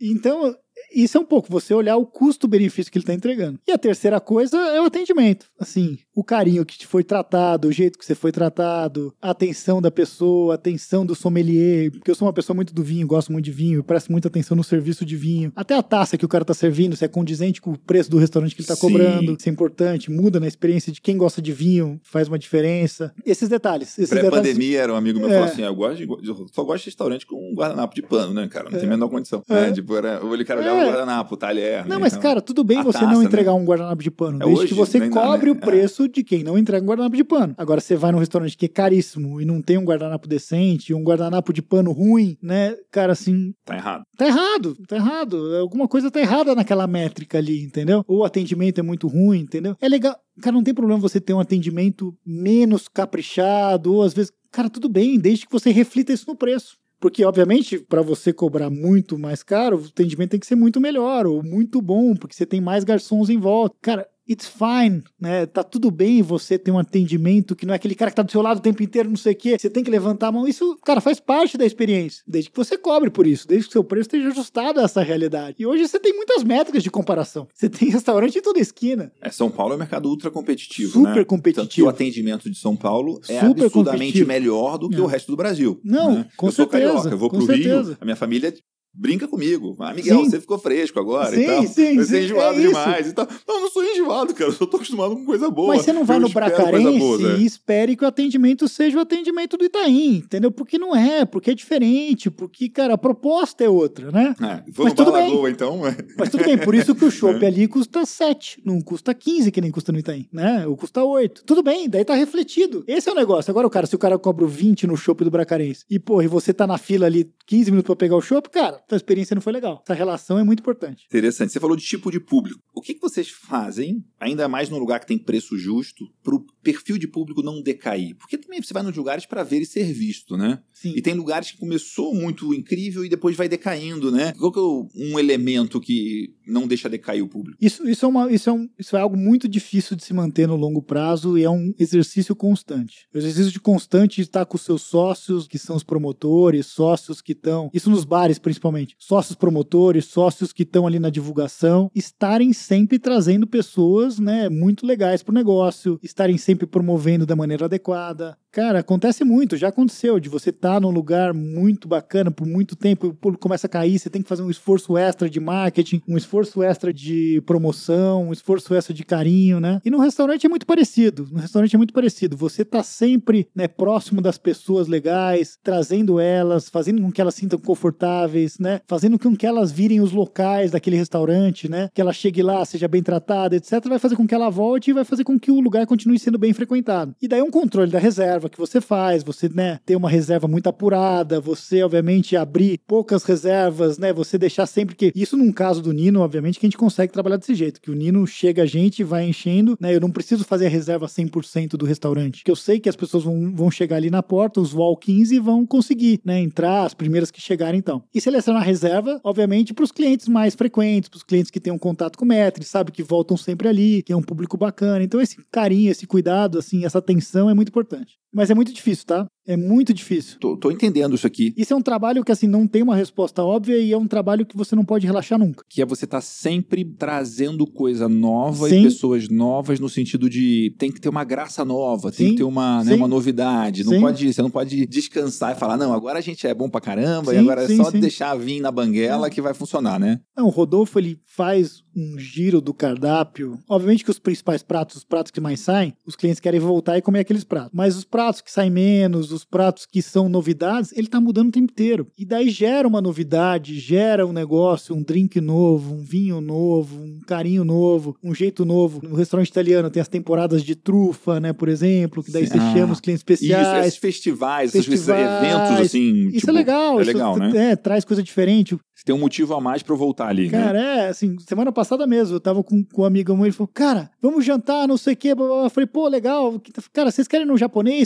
então, 0.00 0.56
isso 0.94 1.16
é 1.16 1.20
um 1.20 1.24
pouco 1.24 1.48
você 1.50 1.74
olhar 1.74 1.96
o 1.96 2.06
custo-benefício 2.06 2.90
que 2.90 2.98
ele 2.98 3.02
está 3.02 3.14
entregando. 3.14 3.58
E 3.66 3.72
a 3.72 3.78
terceira 3.78 4.20
coisa 4.20 4.56
é 4.56 4.80
o 4.80 4.84
atendimento. 4.84 5.46
Assim, 5.58 5.98
o 6.14 6.24
carinho 6.24 6.64
que 6.64 6.78
te 6.78 6.86
foi 6.86 7.04
tratado, 7.04 7.68
o 7.68 7.72
jeito 7.72 7.98
que 7.98 8.04
você 8.04 8.14
foi 8.14 8.32
tratado, 8.32 9.14
a 9.20 9.30
atenção 9.30 9.80
da 9.82 9.90
pessoa, 9.90 10.54
a 10.54 10.56
atenção 10.56 11.04
do 11.04 11.14
sommelier, 11.14 11.90
porque 11.90 12.10
eu 12.10 12.14
sou 12.14 12.26
uma 12.26 12.32
pessoa 12.32 12.54
muito 12.54 12.74
do 12.74 12.82
vinho, 12.82 13.06
gosto 13.06 13.32
muito 13.32 13.44
de 13.44 13.52
vinho, 13.52 13.84
presto 13.84 14.10
muita 14.10 14.28
atenção 14.28 14.56
no 14.56 14.64
serviço 14.64 15.04
de 15.04 15.16
vinho. 15.16 15.52
Até 15.54 15.74
a 15.74 15.82
taça 15.82 16.16
que 16.16 16.24
o 16.24 16.28
cara 16.28 16.44
tá 16.44 16.54
servindo, 16.54 16.96
se 16.96 17.04
é 17.04 17.08
condizente 17.08 17.60
com 17.60 17.72
o 17.72 17.78
preço 17.78 18.10
do 18.10 18.18
restaurante 18.18 18.54
que 18.54 18.62
ele 18.62 18.68
tá 18.68 18.76
Sim. 18.76 18.80
cobrando, 18.80 19.36
isso 19.38 19.48
é 19.48 19.52
importante, 19.52 20.10
muda 20.10 20.40
na 20.40 20.46
experiência 20.46 20.92
de 20.92 21.00
quem 21.00 21.16
gosta 21.16 21.42
de 21.42 21.52
vinho, 21.52 22.00
faz 22.02 22.28
uma 22.28 22.38
diferença. 22.38 23.12
Esses 23.24 23.48
detalhes, 23.48 23.98
esses 23.98 24.10
detalhes 24.10 24.30
Pré-pandemia, 24.30 24.80
era 24.80 24.92
um 24.92 24.96
amigo 24.96 25.18
meu 25.18 25.28
É. 25.28 25.32
falou 25.32 25.48
assim: 25.48 25.62
eu, 25.62 25.74
gosto 25.74 25.96
de, 25.96 26.28
eu 26.28 26.46
só 26.52 26.64
gosto 26.64 26.84
de 26.84 26.90
restaurante 26.90 27.26
com 27.26 27.36
um 27.36 27.54
guardanapo 27.54 27.94
de 27.94 28.02
pano, 28.02 28.32
né, 28.32 28.48
cara? 28.48 28.70
Não 28.70 28.78
tem 28.78 28.88
a 28.88 28.90
menor 28.90 29.08
condição. 29.08 29.42
É. 29.48 29.54
Né? 29.54 29.72
Tipo, 29.72 29.96
era, 29.96 30.20
eu 30.22 30.46
cara 30.46 30.60
olhava 30.60 30.75
É. 30.76 30.84
o 30.84 30.86
guardanapo, 30.88 31.34
o 31.34 31.36
talher. 31.36 31.82
Não, 31.86 31.96
né? 31.96 32.02
mas 32.02 32.12
Então, 32.12 32.22
cara, 32.22 32.40
tudo 32.40 32.62
bem 32.64 32.78
a 32.78 32.82
você 32.82 32.98
taça, 32.98 33.10
não 33.12 33.20
né? 33.20 33.24
entregar 33.26 33.54
um 33.54 33.64
guardanapo 33.64 34.02
de 34.02 34.10
pano, 34.10 34.36
É 34.42 34.44
desde 34.44 34.58
hoje, 34.60 34.68
que 34.68 34.74
você 34.74 34.98
dá, 35.00 35.08
cobre 35.08 35.46
né? 35.46 35.52
o 35.52 35.60
preço 35.60 36.08
de 36.08 36.22
quem 36.24 36.42
não 36.42 36.56
entrega 36.58 36.82
um 36.84 36.88
guardanapo 36.88 37.16
de 37.16 37.24
pano. 37.24 37.54
Agora, 37.58 37.80
você 37.80 37.96
vai 37.96 38.12
num 38.12 38.18
restaurante 38.18 38.56
que 38.56 38.66
é 38.66 38.68
caríssimo 38.68 39.40
e 39.40 39.44
não 39.44 39.60
tem 39.62 39.78
um 39.78 39.84
guardanapo 39.84 40.28
decente, 40.28 40.92
um 40.94 41.02
guardanapo 41.02 41.52
de 41.52 41.62
pano 41.62 41.92
ruim, 41.92 42.36
né? 42.42 42.74
Cara, 42.90 43.12
assim, 43.12 43.52
Tá 43.64 43.76
errado. 43.76 44.02
tá 44.16 44.26
errado, 44.26 44.76
tá 44.86 44.96
errado. 44.96 45.56
Alguma 45.56 45.88
coisa 45.88 46.10
tá 46.10 46.20
errada 46.20 46.54
naquela 46.54 46.86
métrica 46.86 47.38
ali, 47.38 47.62
entendeu? 47.62 48.04
Ou 48.06 48.18
o 48.18 48.24
atendimento 48.24 48.78
é 48.78 48.82
muito 48.82 49.06
ruim, 49.08 49.40
entendeu? 49.40 49.76
É 49.80 49.88
legal. 49.88 50.16
Cara, 50.40 50.54
não 50.54 50.62
tem 50.62 50.74
problema 50.74 51.00
você 51.00 51.20
ter 51.20 51.32
um 51.32 51.40
atendimento 51.40 52.14
menos 52.24 52.88
caprichado, 52.88 53.94
ou 53.94 54.02
às 54.02 54.12
vezes. 54.12 54.32
Cara, 54.52 54.70
tudo 54.70 54.88
bem, 54.88 55.18
desde 55.18 55.46
que 55.46 55.52
você 55.52 55.70
reflita 55.70 56.12
isso 56.12 56.24
no 56.28 56.36
preço. 56.36 56.76
Porque, 57.00 57.24
obviamente, 57.24 57.78
para 57.78 58.00
você 58.02 58.32
cobrar 58.32 58.70
muito 58.70 59.18
mais 59.18 59.42
caro, 59.42 59.78
o 59.78 59.84
atendimento 59.86 60.30
tem 60.30 60.40
que 60.40 60.46
ser 60.46 60.56
muito 60.56 60.80
melhor, 60.80 61.26
ou 61.26 61.42
muito 61.42 61.80
bom, 61.82 62.14
porque 62.16 62.34
você 62.34 62.46
tem 62.46 62.60
mais 62.60 62.84
garçons 62.84 63.28
em 63.28 63.38
volta. 63.38 63.76
Cara, 63.82 64.08
it's 64.28 64.46
fine, 64.48 65.02
né? 65.20 65.46
Tá 65.46 65.62
tudo 65.62 65.90
bem 65.90 66.22
você 66.22 66.58
ter 66.58 66.70
um 66.70 66.78
atendimento 66.78 67.54
que 67.54 67.64
não 67.64 67.72
é 67.72 67.76
aquele 67.76 67.94
cara 67.94 68.10
que 68.10 68.16
tá 68.16 68.22
do 68.22 68.30
seu 68.30 68.42
lado 68.42 68.58
o 68.58 68.62
tempo 68.62 68.82
inteiro, 68.82 69.08
não 69.08 69.16
sei 69.16 69.32
o 69.32 69.36
quê. 69.36 69.56
Você 69.58 69.70
tem 69.70 69.84
que 69.84 69.90
levantar 69.90 70.28
a 70.28 70.32
mão. 70.32 70.46
Isso, 70.46 70.76
cara, 70.84 71.00
faz 71.00 71.20
parte 71.20 71.56
da 71.56 71.64
experiência. 71.64 72.22
Desde 72.26 72.50
que 72.50 72.56
você 72.56 72.76
cobre 72.76 73.10
por 73.10 73.26
isso, 73.26 73.46
desde 73.46 73.66
que 73.66 73.70
o 73.70 73.72
seu 73.72 73.84
preço 73.84 74.08
esteja 74.08 74.28
ajustado 74.28 74.80
a 74.80 74.84
essa 74.84 75.02
realidade. 75.02 75.56
E 75.58 75.66
hoje 75.66 75.86
você 75.86 75.98
tem 75.98 76.14
muitas 76.14 76.42
métricas 76.42 76.82
de 76.82 76.90
comparação. 76.90 77.46
Você 77.54 77.68
tem 77.68 77.88
restaurante 77.90 78.38
em 78.38 78.42
toda 78.42 78.58
esquina. 78.58 79.12
É, 79.20 79.30
São 79.30 79.50
Paulo 79.50 79.72
é 79.72 79.76
um 79.76 79.78
mercado 79.78 80.08
ultra 80.08 80.30
competitivo. 80.30 80.92
Super 80.92 81.16
né? 81.16 81.24
competitivo. 81.24 81.64
Tanto 81.66 81.74
que 81.74 81.82
o 81.82 81.88
atendimento 81.88 82.50
de 82.50 82.58
São 82.58 82.76
Paulo 82.76 83.20
é 83.28 83.40
Super 83.40 83.64
absurdamente 83.64 83.72
competitivo. 83.72 84.28
melhor 84.28 84.78
do 84.78 84.88
que 84.88 84.96
Não. 84.96 85.04
o 85.04 85.06
resto 85.06 85.30
do 85.30 85.36
Brasil. 85.36 85.80
Não, 85.84 86.16
né? 86.16 86.28
com 86.36 86.48
eu 86.48 86.52
sou 86.52 86.68
certeza, 86.68 86.92
carioca, 86.92 87.10
eu 87.10 87.18
vou 87.18 87.30
pro 87.30 87.38
Rio, 87.38 87.46
certeza. 87.46 87.98
a 88.00 88.04
minha 88.04 88.16
família 88.16 88.52
brinca 88.96 89.28
comigo. 89.28 89.76
Ah, 89.78 89.92
Miguel, 89.92 90.24
sim. 90.24 90.30
você 90.30 90.40
ficou 90.40 90.58
fresco 90.58 90.98
agora 90.98 91.34
sim, 91.34 91.42
e 91.42 91.46
tal. 91.46 91.66
Sim, 91.66 91.96
você 91.96 92.18
é 92.18 92.22
enjoado 92.24 92.58
é 92.58 92.62
demais 92.62 93.08
e 93.08 93.12
tal. 93.12 93.28
Não, 93.46 93.56
eu 93.56 93.60
não 93.60 93.70
sou 93.70 93.84
enjoado, 93.84 94.34
cara. 94.34 94.50
Eu 94.50 94.54
só 94.54 94.66
tô 94.66 94.76
acostumado 94.76 95.14
com 95.14 95.24
coisa 95.24 95.50
boa. 95.50 95.74
Mas 95.74 95.82
você 95.82 95.92
não 95.92 96.04
vai 96.04 96.16
eu 96.16 96.20
no 96.20 96.28
Bracarense 96.28 96.98
boa, 96.98 97.18
né? 97.18 97.38
e 97.38 97.44
espere 97.46 97.96
que 97.96 98.04
o 98.04 98.06
atendimento 98.06 98.66
seja 98.68 98.98
o 98.98 99.00
atendimento 99.00 99.56
do 99.56 99.64
Itaim, 99.64 100.16
entendeu? 100.16 100.50
Porque 100.50 100.78
não 100.78 100.94
é, 100.96 101.24
porque 101.24 101.50
é 101.50 101.54
diferente, 101.54 102.30
porque, 102.30 102.68
cara, 102.68 102.94
a 102.94 102.98
proposta 102.98 103.62
é 103.64 103.68
outra, 103.68 104.10
né? 104.10 104.34
Vou 104.68 104.84
Mas 104.84 104.94
tudo 104.94 105.12
bem. 105.12 105.30
Lagoa, 105.30 105.50
então. 105.50 105.80
Mas 106.18 106.30
tudo 106.30 106.44
bem, 106.44 106.58
por 106.58 106.74
isso 106.74 106.94
que 106.94 107.04
o 107.04 107.10
chopp 107.12 107.44
é. 107.44 107.46
ali 107.46 107.68
custa 107.68 108.06
7, 108.06 108.62
não 108.64 108.80
custa 108.80 109.14
15, 109.14 109.50
que 109.50 109.60
nem 109.60 109.70
custa 109.70 109.92
no 109.92 109.98
Itaim, 109.98 110.28
né? 110.32 110.66
Ou 110.66 110.76
custa 110.76 111.02
8. 111.04 111.44
Tudo 111.44 111.62
bem, 111.62 111.88
daí 111.88 112.04
tá 112.04 112.14
refletido. 112.14 112.84
Esse 112.86 113.08
é 113.08 113.12
o 113.12 113.14
negócio. 113.14 113.50
Agora, 113.50 113.66
o 113.66 113.70
cara, 113.70 113.86
se 113.86 113.94
o 113.94 113.98
cara 113.98 114.18
cobra 114.18 114.46
20 114.46 114.86
no 114.86 114.96
chopp 114.96 115.22
do 115.24 115.30
Bracarense 115.30 115.84
e, 115.90 115.98
pô, 115.98 116.22
e 116.22 116.26
você 116.26 116.52
tá 116.52 116.66
na 116.66 116.78
fila 116.78 117.06
ali 117.06 117.30
15 117.46 117.70
minutos 117.70 117.86
para 117.86 117.96
pegar 117.96 118.16
o 118.16 118.22
chopp, 118.22 118.48
cara, 118.50 118.80
tua 118.86 118.96
experiência 118.96 119.34
não 119.34 119.42
foi 119.42 119.52
legal. 119.52 119.82
Essa 119.84 119.94
relação 119.94 120.38
é 120.38 120.44
muito 120.44 120.60
importante. 120.60 121.04
Interessante. 121.06 121.52
Você 121.52 121.60
falou 121.60 121.76
de 121.76 121.84
tipo 121.84 122.10
de 122.10 122.20
público. 122.20 122.60
O 122.74 122.80
que, 122.80 122.94
que 122.94 123.00
vocês 123.00 123.28
fazem, 123.28 124.04
ainda 124.20 124.48
mais 124.48 124.68
num 124.68 124.78
lugar 124.78 125.00
que 125.00 125.06
tem 125.06 125.18
preço 125.18 125.56
justo, 125.58 126.04
pro 126.22 126.44
perfil 126.62 126.98
de 126.98 127.08
público 127.08 127.42
não 127.42 127.62
decair? 127.62 128.16
Porque 128.16 128.38
também 128.38 128.62
você 128.62 128.72
vai 128.72 128.82
nos 128.82 128.96
lugares 128.96 129.26
para 129.26 129.42
ver 129.42 129.62
e 129.62 129.66
ser 129.66 129.92
visto, 129.92 130.36
né? 130.36 130.60
Sim. 130.72 130.92
E 130.96 131.02
tem 131.02 131.14
lugares 131.14 131.50
que 131.50 131.58
começou 131.58 132.14
muito 132.14 132.54
incrível 132.54 133.04
e 133.04 133.08
depois 133.08 133.36
vai 133.36 133.48
decaindo, 133.48 134.10
né? 134.12 134.32
Qual 134.38 134.52
que 134.52 134.58
é 134.58 135.04
um 135.04 135.18
elemento 135.18 135.80
que 135.80 136.34
não 136.46 136.66
deixa 136.66 136.88
decair 136.88 137.22
o 137.22 137.28
público? 137.28 137.58
Isso, 137.60 137.88
isso, 137.88 138.04
é, 138.04 138.08
uma, 138.08 138.30
isso, 138.30 138.50
é, 138.50 138.52
um, 138.52 138.68
isso 138.78 138.96
é 138.96 139.00
algo 139.00 139.16
muito 139.16 139.48
difícil 139.48 139.96
de 139.96 140.04
se 140.04 140.12
manter 140.12 140.46
no 140.46 140.56
longo 140.56 140.82
prazo 140.82 141.36
e 141.36 141.42
é 141.42 141.50
um 141.50 141.74
exercício 141.78 142.36
constante. 142.36 143.08
O 143.12 143.18
exercício 143.18 143.50
de 143.50 143.60
constante 143.60 144.16
de 144.16 144.22
estar 144.22 144.44
com 144.46 144.56
os 144.56 144.62
seus 144.62 144.82
sócios, 144.82 145.48
que 145.48 145.58
são 145.58 145.76
os 145.76 145.82
promotores, 145.82 146.66
sócios 146.66 147.20
que 147.20 147.32
estão, 147.32 147.70
isso 147.72 147.90
nos 147.90 148.04
bares 148.04 148.38
principalmente, 148.38 148.75
sócios 148.98 149.36
promotores, 149.36 150.06
sócios 150.06 150.52
que 150.52 150.64
estão 150.64 150.86
ali 150.86 150.98
na 150.98 151.10
divulgação, 151.10 151.90
estarem 151.94 152.52
sempre 152.52 152.98
trazendo 152.98 153.46
pessoas, 153.46 154.18
né, 154.18 154.48
muito 154.48 154.84
legais 154.84 155.22
para 155.22 155.32
o 155.32 155.34
negócio, 155.34 155.98
estarem 156.02 156.36
sempre 156.36 156.66
promovendo 156.66 157.24
da 157.24 157.36
maneira 157.36 157.66
adequada. 157.66 158.36
Cara, 158.56 158.78
acontece 158.78 159.22
muito, 159.22 159.54
já 159.54 159.68
aconteceu 159.68 160.18
de 160.18 160.30
você 160.30 160.48
estar 160.48 160.76
tá 160.76 160.80
num 160.80 160.88
lugar 160.88 161.34
muito 161.34 161.86
bacana 161.86 162.30
por 162.30 162.46
muito 162.46 162.74
tempo, 162.74 163.08
o 163.08 163.14
público 163.14 163.42
começa 163.42 163.66
a 163.66 163.68
cair, 163.68 163.98
você 163.98 164.08
tem 164.08 164.22
que 164.22 164.28
fazer 164.30 164.40
um 164.40 164.48
esforço 164.48 164.96
extra 164.96 165.28
de 165.28 165.38
marketing, 165.38 166.00
um 166.08 166.16
esforço 166.16 166.62
extra 166.62 166.90
de 166.90 167.42
promoção, 167.44 168.28
um 168.28 168.32
esforço 168.32 168.74
extra 168.74 168.94
de 168.94 169.04
carinho, 169.04 169.60
né? 169.60 169.78
E 169.84 169.90
no 169.90 169.98
restaurante 169.98 170.46
é 170.46 170.48
muito 170.48 170.64
parecido. 170.64 171.28
No 171.30 171.38
restaurante 171.38 171.74
é 171.74 171.76
muito 171.76 171.92
parecido. 171.92 172.34
Você 172.34 172.64
tá 172.64 172.82
sempre, 172.82 173.46
né, 173.54 173.68
próximo 173.68 174.22
das 174.22 174.38
pessoas 174.38 174.88
legais, 174.88 175.58
trazendo 175.62 176.18
elas, 176.18 176.70
fazendo 176.70 177.02
com 177.02 177.12
que 177.12 177.20
elas 177.20 177.34
sintam 177.34 177.58
confortáveis, 177.58 178.58
né? 178.58 178.80
Fazendo 178.86 179.18
com 179.18 179.36
que 179.36 179.46
elas 179.46 179.70
virem 179.70 180.00
os 180.00 180.12
locais 180.12 180.70
daquele 180.70 180.96
restaurante, 180.96 181.68
né? 181.68 181.90
Que 181.92 182.00
ela 182.00 182.10
chegue 182.14 182.42
lá, 182.42 182.64
seja 182.64 182.88
bem 182.88 183.02
tratada, 183.02 183.54
etc. 183.54 183.86
Vai 183.86 183.98
fazer 183.98 184.16
com 184.16 184.26
que 184.26 184.34
ela 184.34 184.48
volte 184.48 184.92
e 184.92 184.94
vai 184.94 185.04
fazer 185.04 185.24
com 185.24 185.38
que 185.38 185.50
o 185.50 185.60
lugar 185.60 185.86
continue 185.86 186.18
sendo 186.18 186.38
bem 186.38 186.54
frequentado. 186.54 187.14
E 187.20 187.28
daí 187.28 187.42
um 187.42 187.50
controle 187.50 187.92
da 187.92 187.98
reserva 187.98 188.45
que 188.48 188.58
você 188.58 188.80
faz, 188.80 189.22
você, 189.22 189.48
né, 189.48 189.78
ter 189.84 189.96
uma 189.96 190.10
reserva 190.10 190.48
muito 190.48 190.68
apurada, 190.68 191.40
você, 191.40 191.82
obviamente, 191.82 192.36
abrir 192.36 192.80
poucas 192.86 193.24
reservas, 193.24 193.98
né? 193.98 194.12
Você 194.12 194.38
deixar 194.38 194.66
sempre 194.66 194.94
que. 194.94 195.12
Isso 195.14 195.36
num 195.36 195.52
caso 195.52 195.82
do 195.82 195.92
Nino, 195.92 196.20
obviamente, 196.20 196.58
que 196.58 196.66
a 196.66 196.68
gente 196.68 196.78
consegue 196.78 197.12
trabalhar 197.12 197.36
desse 197.36 197.54
jeito, 197.54 197.80
que 197.80 197.90
o 197.90 197.94
Nino 197.94 198.26
chega 198.26 198.62
a 198.62 198.66
gente, 198.66 199.04
vai 199.04 199.24
enchendo, 199.28 199.76
né? 199.80 199.94
Eu 199.94 200.00
não 200.00 200.10
preciso 200.10 200.44
fazer 200.44 200.66
a 200.66 200.70
reserva 200.70 201.06
100% 201.06 201.70
do 201.76 201.84
restaurante, 201.86 202.44
que 202.44 202.50
eu 202.50 202.56
sei 202.56 202.80
que 202.80 202.88
as 202.88 202.96
pessoas 202.96 203.24
vão, 203.24 203.54
vão 203.54 203.70
chegar 203.70 203.96
ali 203.96 204.10
na 204.10 204.22
porta, 204.22 204.60
os 204.60 204.74
walk-ins 204.74 205.30
e 205.30 205.38
vão 205.38 205.66
conseguir, 205.66 206.20
né? 206.24 206.40
Entrar, 206.40 206.84
as 206.84 206.94
primeiras 206.94 207.30
que 207.30 207.40
chegarem 207.40 207.78
então. 207.78 208.02
E 208.14 208.20
selecionar 208.20 208.62
a 208.62 208.64
reserva, 208.64 209.20
obviamente, 209.22 209.74
para 209.74 209.84
os 209.84 209.92
clientes 209.92 210.28
mais 210.28 210.54
frequentes, 210.54 211.08
para 211.08 211.18
os 211.18 211.22
clientes 211.22 211.50
que 211.50 211.60
têm 211.60 211.72
um 211.72 211.78
contato 211.78 212.16
com 212.18 212.24
o 212.24 212.28
mestre, 212.28 212.64
sabe 212.64 212.92
que 212.92 213.02
voltam 213.02 213.36
sempre 213.36 213.68
ali, 213.68 214.02
que 214.02 214.12
é 214.12 214.16
um 214.16 214.22
público 214.22 214.56
bacana. 214.56 215.02
Então 215.02 215.20
esse 215.20 215.36
carinho, 215.50 215.90
esse 215.90 216.06
cuidado, 216.06 216.58
assim, 216.58 216.84
essa 216.84 216.98
atenção 216.98 217.48
é 217.48 217.54
muito 217.54 217.68
importante. 217.68 218.18
Mas 218.36 218.50
é 218.50 218.54
muito 218.54 218.70
difícil, 218.70 219.06
tá? 219.06 219.26
É 219.46 219.56
muito 219.56 219.94
difícil. 219.94 220.38
Tô, 220.38 220.56
tô, 220.58 220.70
entendendo 220.70 221.14
isso 221.14 221.26
aqui. 221.26 221.54
Isso 221.56 221.72
é 221.72 221.76
um 221.76 221.80
trabalho 221.80 222.22
que, 222.22 222.30
assim, 222.30 222.46
não 222.46 222.66
tem 222.66 222.82
uma 222.82 222.94
resposta 222.94 223.42
óbvia 223.42 223.78
e 223.78 223.92
é 223.92 223.96
um 223.96 224.06
trabalho 224.06 224.44
que 224.44 224.56
você 224.56 224.76
não 224.76 224.84
pode 224.84 225.06
relaxar 225.06 225.38
nunca. 225.38 225.64
Que 225.70 225.80
é 225.80 225.86
você 225.86 226.04
estar 226.04 226.18
tá 226.18 226.20
sempre 226.20 226.84
trazendo 226.84 227.66
coisa 227.66 228.08
nova 228.08 228.68
Sim. 228.68 228.80
e 228.80 228.82
pessoas 228.82 229.28
novas 229.30 229.80
no 229.80 229.88
sentido 229.88 230.28
de 230.28 230.74
tem 230.76 230.92
que 230.92 231.00
ter 231.00 231.08
uma 231.08 231.24
graça 231.24 231.64
nova, 231.64 232.10
Sim. 232.10 232.16
tem 232.16 232.30
que 232.32 232.38
ter 232.38 232.44
uma, 232.44 232.84
né, 232.84 232.94
uma 232.94 233.08
novidade. 233.08 233.84
Não 233.84 234.00
pode, 234.00 234.34
você 234.34 234.42
não 234.42 234.50
pode 234.50 234.84
descansar 234.86 235.56
e 235.56 235.58
falar, 235.58 235.78
não, 235.78 235.94
agora 235.94 236.18
a 236.18 236.22
gente 236.22 236.46
é 236.46 236.52
bom 236.52 236.68
pra 236.68 236.80
caramba 236.80 237.32
e 237.32 237.38
agora 237.38 237.62
é 237.62 237.68
só 237.68 237.90
deixar 237.90 238.34
vir 238.34 238.60
na 238.60 238.72
banguela 238.72 239.30
que 239.30 239.40
vai 239.40 239.54
funcionar, 239.54 239.98
né? 239.98 240.20
Não, 240.36 240.46
o 240.46 240.50
Rodolfo, 240.50 240.98
ele 240.98 241.18
faz 241.24 241.84
um 241.96 242.18
giro 242.18 242.60
do 242.60 242.74
cardápio. 242.74 243.58
Obviamente 243.68 244.04
que 244.04 244.10
os 244.10 244.18
principais 244.18 244.62
pratos, 244.62 244.96
os 244.96 245.04
pratos 245.04 245.30
que 245.30 245.40
mais 245.40 245.60
saem, 245.60 245.94
os 246.04 246.16
clientes 246.16 246.40
querem 246.40 246.60
voltar 246.60 246.98
e 246.98 247.02
comer 247.02 247.20
aqueles 247.20 247.44
pratos. 247.44 247.70
Mas 247.72 247.96
os 247.96 248.04
pratos 248.04 248.25
que 248.32 248.50
saem 248.50 248.70
menos, 248.70 249.32
os 249.32 249.44
pratos 249.44 249.86
que 249.86 250.02
são 250.02 250.28
novidades, 250.28 250.92
ele 250.92 251.08
tá 251.08 251.20
mudando 251.20 251.48
o 251.48 251.52
tempo 251.52 251.72
inteiro. 251.72 252.06
E 252.16 252.24
daí 252.24 252.50
gera 252.50 252.86
uma 252.86 253.00
novidade, 253.00 253.78
gera 253.78 254.26
um 254.26 254.32
negócio, 254.32 254.94
um 254.94 255.02
drink 255.02 255.40
novo, 255.40 255.94
um 255.94 256.02
vinho 256.02 256.40
novo, 256.40 257.02
um 257.02 257.20
carinho 257.26 257.64
novo, 257.64 258.16
um 258.22 258.34
jeito 258.34 258.64
novo. 258.64 259.00
No 259.02 259.14
restaurante 259.14 259.48
italiano 259.48 259.90
tem 259.90 260.00
as 260.00 260.08
temporadas 260.08 260.62
de 260.62 260.74
trufa, 260.74 261.40
né, 261.40 261.52
por 261.52 261.68
exemplo, 261.68 262.22
que 262.22 262.30
daí 262.30 262.46
Sim. 262.46 262.52
você 262.52 262.58
ah, 262.58 262.72
chama 262.74 262.92
os 262.92 263.00
clientes 263.00 263.20
especiais. 263.20 263.66
Isso, 263.66 263.76
esses 263.76 263.96
festivais, 263.96 264.72
festivais 264.72 264.98
esses 265.00 265.08
eventos, 265.08 265.80
assim. 265.80 266.28
Isso 266.28 266.36
é 266.36 266.40
tipo, 266.40 266.50
é 266.50 266.52
legal. 266.52 267.00
É 267.00 267.04
legal, 267.04 267.32
isso, 267.32 267.54
né? 267.54 267.70
É, 267.72 267.76
traz 267.76 268.04
coisa 268.04 268.22
diferente. 268.22 268.76
Você 268.94 269.04
tem 269.04 269.14
um 269.14 269.18
motivo 269.18 269.54
a 269.54 269.60
mais 269.60 269.82
para 269.82 269.94
voltar 269.94 270.28
ali, 270.28 270.48
né? 270.48 270.62
Cara, 270.62 270.72
né? 270.72 270.98
é, 271.04 271.08
assim, 271.08 271.36
semana 271.40 271.70
passada 271.70 272.06
mesmo, 272.06 272.36
eu 272.36 272.40
tava 272.40 272.62
com, 272.64 272.82
com 272.82 273.02
um 273.02 273.04
amigo 273.04 273.34
meu, 273.34 273.44
ele 273.44 273.52
falou, 273.52 273.70
cara, 273.72 274.10
vamos 274.22 274.44
jantar, 274.44 274.88
não 274.88 274.96
sei 274.96 275.12
o 275.14 275.16
quê. 275.16 275.34
Eu 275.36 275.70
falei, 275.70 275.86
pô, 275.86 276.08
legal. 276.08 276.60
Cara, 276.92 277.10
vocês 277.10 277.28
querem 277.28 277.46
no 277.46 277.56
japonês? 277.56 278.05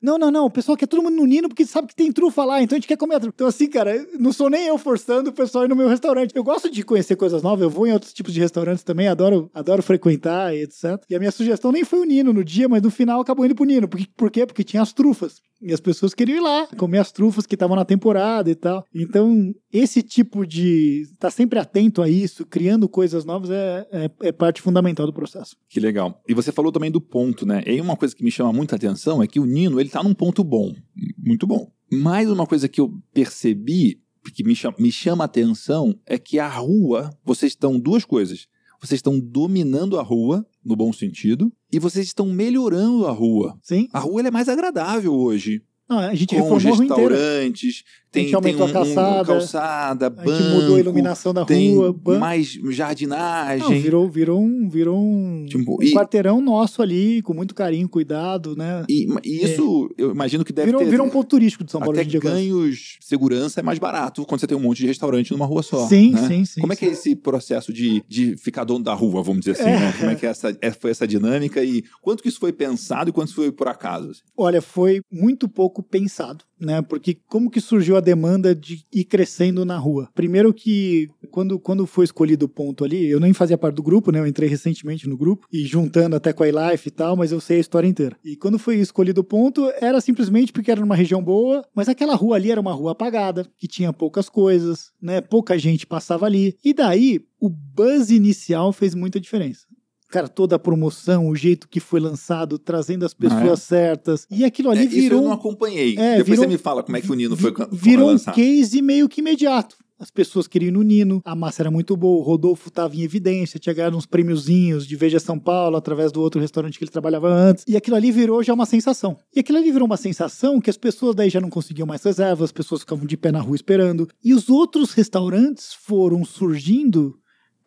Não, 0.00 0.18
não, 0.18 0.30
não, 0.30 0.46
o 0.46 0.50
pessoal 0.50 0.76
quer 0.76 0.86
todo 0.86 1.02
mundo 1.02 1.16
no 1.16 1.26
Nino 1.26 1.48
porque 1.48 1.64
sabe 1.64 1.88
que 1.88 1.94
tem 1.94 2.12
trufa 2.12 2.44
lá, 2.44 2.62
então 2.62 2.76
a 2.76 2.78
gente 2.78 2.88
quer 2.88 2.96
comer 2.96 3.16
a 3.16 3.20
trufa. 3.20 3.34
Então, 3.34 3.46
assim, 3.46 3.68
cara, 3.68 4.06
não 4.18 4.32
sou 4.32 4.50
nem 4.50 4.66
eu 4.66 4.78
forçando 4.78 5.30
o 5.30 5.32
pessoal 5.32 5.62
a 5.62 5.64
ir 5.66 5.68
no 5.68 5.76
meu 5.76 5.88
restaurante. 5.88 6.32
Eu 6.34 6.44
gosto 6.44 6.70
de 6.70 6.82
conhecer 6.82 7.16
coisas 7.16 7.42
novas, 7.42 7.62
eu 7.62 7.70
vou 7.70 7.86
em 7.86 7.92
outros 7.92 8.12
tipos 8.12 8.32
de 8.32 8.40
restaurantes 8.40 8.84
também, 8.84 9.08
adoro, 9.08 9.50
adoro 9.54 9.82
frequentar 9.82 10.54
e 10.54 10.62
etc. 10.62 11.02
E 11.08 11.14
a 11.14 11.18
minha 11.18 11.30
sugestão 11.30 11.72
nem 11.72 11.84
foi 11.84 12.00
o 12.00 12.04
Nino 12.04 12.32
no 12.32 12.44
dia, 12.44 12.68
mas 12.68 12.82
no 12.82 12.90
final 12.90 13.20
acabou 13.20 13.44
indo 13.44 13.54
pro 13.54 13.64
Nino. 13.64 13.88
Por, 13.88 14.00
por 14.16 14.30
quê? 14.30 14.46
Porque 14.46 14.64
tinha 14.64 14.82
as 14.82 14.92
trufas. 14.92 15.40
E 15.62 15.74
as 15.74 15.80
pessoas 15.80 16.14
queriam 16.14 16.38
ir 16.38 16.40
lá, 16.40 16.66
comer 16.78 16.98
as 16.98 17.12
trufas 17.12 17.44
que 17.44 17.54
estavam 17.54 17.76
na 17.76 17.84
temporada 17.84 18.50
e 18.50 18.54
tal. 18.54 18.86
Então, 18.94 19.52
esse 19.72 20.02
tipo 20.02 20.46
de 20.46 21.02
estar 21.02 21.28
tá 21.28 21.30
sempre 21.30 21.58
atento 21.58 22.02
a 22.02 22.08
isso, 22.08 22.44
criando 22.44 22.88
coisas 22.88 23.24
novas, 23.24 23.50
é, 23.50 23.86
é, 23.92 24.10
é, 24.22 24.32
parte 24.32 24.60
fundamental 24.60 25.06
do 25.06 25.12
processo. 25.12 25.56
Que 25.68 25.78
legal. 25.78 26.20
E 26.28 26.34
você 26.34 26.50
falou 26.50 26.72
também 26.72 26.90
do 26.90 27.00
ponto, 27.00 27.46
né? 27.46 27.62
E 27.66 27.80
uma 27.80 27.96
coisa 27.96 28.14
que 28.14 28.24
me 28.24 28.30
chama 28.30 28.52
muita 28.52 28.76
atenção 28.76 29.22
é 29.22 29.26
que 29.26 29.38
o 29.38 29.44
Nino, 29.44 29.80
ele 29.80 29.88
tá 29.88 30.02
num 30.02 30.14
ponto 30.14 30.42
bom. 30.42 30.74
Muito 31.16 31.46
bom. 31.46 31.70
Mais 31.92 32.28
uma 32.28 32.46
coisa 32.46 32.68
que 32.68 32.80
eu 32.80 32.92
percebi, 33.12 34.00
que 34.34 34.44
me 34.44 34.54
chama, 34.54 34.76
me 34.78 34.90
chama 34.90 35.24
a 35.24 35.26
atenção, 35.26 35.98
é 36.06 36.18
que 36.18 36.38
a 36.38 36.48
rua, 36.48 37.10
vocês 37.24 37.52
estão 37.52 37.78
duas 37.78 38.04
coisas. 38.04 38.48
Vocês 38.80 38.98
estão 38.98 39.20
dominando 39.20 39.98
a 39.98 40.02
rua 40.02 40.46
no 40.64 40.74
bom 40.74 40.92
sentido, 40.92 41.52
e 41.72 41.78
vocês 41.78 42.06
estão 42.06 42.26
melhorando 42.26 43.06
a 43.06 43.10
rua. 43.10 43.58
Sim. 43.62 43.88
A 43.92 43.98
rua 43.98 44.22
é 44.22 44.30
mais 44.30 44.48
agradável 44.48 45.14
hoje. 45.14 45.62
Não, 45.88 45.98
a 45.98 46.14
gente 46.14 46.36
com 46.36 46.56
restaurantes, 46.56 47.82
tem, 48.10 48.34
aumentou 48.34 48.66
tem 48.66 48.74
um, 48.74 48.78
a 48.78 48.84
calçada, 48.84 49.22
um, 49.22 49.24
calçada 49.24 50.10
banco, 50.10 50.32
gente 50.32 50.48
mudou 50.48 50.76
a 50.76 50.80
iluminação 50.80 51.32
da 51.32 51.42
rua, 51.42 51.92
banco. 51.92 52.18
mais 52.18 52.58
jardinagem. 52.70 53.76
Não, 53.76 53.80
virou, 53.80 54.08
virou 54.08 54.40
um, 54.42 54.68
virou 54.68 54.98
um, 54.98 55.46
tipo, 55.48 55.78
um 55.80 55.82
e, 55.82 55.92
quarteirão 55.92 56.40
nosso 56.40 56.82
ali, 56.82 57.22
com 57.22 57.32
muito 57.32 57.54
carinho, 57.54 57.88
cuidado, 57.88 58.56
né? 58.56 58.84
E, 58.88 59.06
e 59.24 59.44
isso, 59.44 59.88
é. 59.96 60.02
eu 60.02 60.10
imagino 60.10 60.44
que 60.44 60.52
deve 60.52 60.66
virou, 60.66 60.82
ter... 60.82 60.90
Virou 60.90 61.06
um 61.06 61.10
ponto 61.10 61.28
turístico 61.28 61.62
de 61.62 61.70
São 61.70 61.80
Paulo. 61.80 61.98
Até 61.98 62.18
ganhos, 62.18 62.98
segurança 63.00 63.60
é 63.60 63.62
mais 63.62 63.78
barato 63.78 64.24
quando 64.26 64.40
você 64.40 64.46
tem 64.46 64.56
um 64.56 64.60
monte 64.60 64.78
de 64.78 64.86
restaurante 64.86 65.30
numa 65.30 65.46
rua 65.46 65.62
só. 65.62 65.86
Sim, 65.86 66.10
né? 66.10 66.26
sim, 66.26 66.44
sim. 66.44 66.60
Como 66.60 66.72
é 66.72 66.76
que 66.76 66.86
é 66.86 66.88
esse 66.88 67.14
processo 67.14 67.72
de, 67.72 68.02
de 68.08 68.36
ficar 68.36 68.64
dono 68.64 68.84
da 68.84 68.94
rua, 68.94 69.22
vamos 69.22 69.40
dizer 69.40 69.52
assim, 69.52 69.70
é. 69.70 69.78
né? 69.78 69.94
Como 69.98 70.10
é 70.10 70.14
que 70.16 70.26
é 70.26 70.30
essa, 70.30 70.56
é, 70.60 70.70
foi 70.72 70.90
essa 70.90 71.06
dinâmica 71.06 71.62
e 71.62 71.84
quanto 72.02 72.22
que 72.22 72.28
isso 72.28 72.40
foi 72.40 72.52
pensado 72.52 73.10
e 73.10 73.12
quanto 73.12 73.28
isso 73.28 73.36
foi 73.36 73.52
por 73.52 73.68
acaso? 73.68 74.10
Assim? 74.10 74.20
Olha, 74.36 74.60
foi 74.60 75.00
muito 75.10 75.48
pouco 75.48 75.82
pensado, 75.82 76.44
né? 76.60 76.82
Porque 76.82 77.16
como 77.26 77.50
que 77.50 77.60
surgiu 77.60 77.96
a 77.96 78.00
demanda 78.00 78.54
de 78.54 78.84
ir 78.92 79.04
crescendo 79.04 79.64
na 79.64 79.78
rua. 79.78 80.08
Primeiro 80.14 80.52
que 80.52 81.08
quando, 81.30 81.58
quando 81.58 81.86
foi 81.86 82.04
escolhido 82.04 82.46
o 82.46 82.48
ponto 82.48 82.84
ali, 82.84 83.08
eu 83.08 83.20
nem 83.20 83.32
fazia 83.32 83.58
parte 83.58 83.76
do 83.76 83.82
grupo, 83.82 84.12
né? 84.12 84.20
Eu 84.20 84.26
entrei 84.26 84.48
recentemente 84.48 85.08
no 85.08 85.16
grupo 85.16 85.46
e 85.52 85.64
juntando 85.64 86.16
até 86.16 86.32
com 86.32 86.42
a 86.42 86.48
iLife 86.48 86.88
e 86.88 86.90
tal, 86.90 87.16
mas 87.16 87.32
eu 87.32 87.40
sei 87.40 87.58
a 87.58 87.60
história 87.60 87.88
inteira. 87.88 88.16
E 88.24 88.36
quando 88.36 88.58
foi 88.58 88.76
escolhido 88.76 89.20
o 89.20 89.24
ponto, 89.24 89.70
era 89.80 90.00
simplesmente 90.00 90.52
porque 90.52 90.70
era 90.70 90.80
numa 90.80 90.94
região 90.94 91.22
boa, 91.22 91.64
mas 91.74 91.88
aquela 91.88 92.14
rua 92.14 92.36
ali 92.36 92.50
era 92.50 92.60
uma 92.60 92.72
rua 92.72 92.92
apagada, 92.92 93.46
que 93.56 93.66
tinha 93.66 93.92
poucas 93.92 94.28
coisas, 94.28 94.92
né? 95.00 95.20
Pouca 95.20 95.58
gente 95.58 95.86
passava 95.86 96.26
ali. 96.26 96.56
E 96.64 96.74
daí, 96.74 97.20
o 97.40 97.48
buzz 97.48 98.10
inicial 98.10 98.72
fez 98.72 98.94
muita 98.94 99.20
diferença 99.20 99.70
cara, 100.10 100.28
toda 100.28 100.56
a 100.56 100.58
promoção, 100.58 101.28
o 101.28 101.36
jeito 101.36 101.68
que 101.68 101.80
foi 101.80 102.00
lançado, 102.00 102.58
trazendo 102.58 103.06
as 103.06 103.14
pessoas 103.14 103.42
ah, 103.42 103.52
é? 103.52 103.56
certas. 103.56 104.26
E 104.30 104.44
aquilo 104.44 104.70
ali 104.70 104.84
é, 104.84 104.86
virou. 104.86 105.04
Isso 105.06 105.14
eu 105.14 105.22
não 105.22 105.32
acompanhei. 105.32 105.96
É, 105.96 106.16
Depois 106.16 106.26
virou, 106.26 106.44
você 106.44 106.48
me 106.48 106.58
fala 106.58 106.82
como 106.82 106.96
é 106.96 107.00
que 107.00 107.10
o 107.10 107.14
Nino 107.14 107.36
foi, 107.36 107.52
virou 107.72 108.10
um 108.12 108.18
case 108.18 108.82
meio 108.82 109.08
que 109.08 109.20
imediato. 109.20 109.76
as 110.00 110.10
pessoas 110.10 110.48
queriam 110.48 110.68
ir 110.68 110.72
no 110.72 110.82
Nino, 110.82 111.20
a 111.26 111.36
massa 111.36 111.62
era 111.62 111.70
muito 111.70 111.94
boa, 111.94 112.18
o 112.18 112.22
Rodolfo 112.22 112.68
estava 112.68 112.96
em 112.96 113.02
evidência, 113.02 113.60
tinha 113.60 113.74
ganhado 113.74 113.98
uns 113.98 114.06
prêmiozinhos 114.06 114.86
de 114.86 114.96
Veja 114.96 115.20
São 115.20 115.38
Paulo 115.38 115.76
através 115.76 116.10
do 116.10 116.22
outro 116.22 116.40
restaurante 116.40 116.78
que 116.78 116.84
ele 116.84 116.90
trabalhava 116.90 117.28
antes, 117.28 117.64
e 117.68 117.76
aquilo 117.76 117.96
ali 117.96 118.10
virou 118.10 118.42
já 118.42 118.54
uma 118.54 118.64
sensação. 118.64 119.18
E 119.34 119.40
aquilo 119.40 119.58
ali 119.58 119.70
virou 119.70 119.86
uma 119.86 119.98
sensação 119.98 120.58
que 120.58 120.70
as 120.70 120.78
pessoas 120.78 121.14
daí 121.14 121.28
já 121.28 121.40
não 121.40 121.50
conseguiam 121.50 121.86
mais 121.86 122.02
reservas, 122.02 122.44
as 122.44 122.52
pessoas 122.52 122.80
ficavam 122.80 123.04
de 123.04 123.16
pé 123.16 123.30
na 123.30 123.40
rua 123.40 123.54
esperando, 123.54 124.08
e 124.24 124.32
os 124.32 124.48
outros 124.48 124.92
restaurantes 124.92 125.74
foram 125.74 126.24
surgindo 126.24 127.19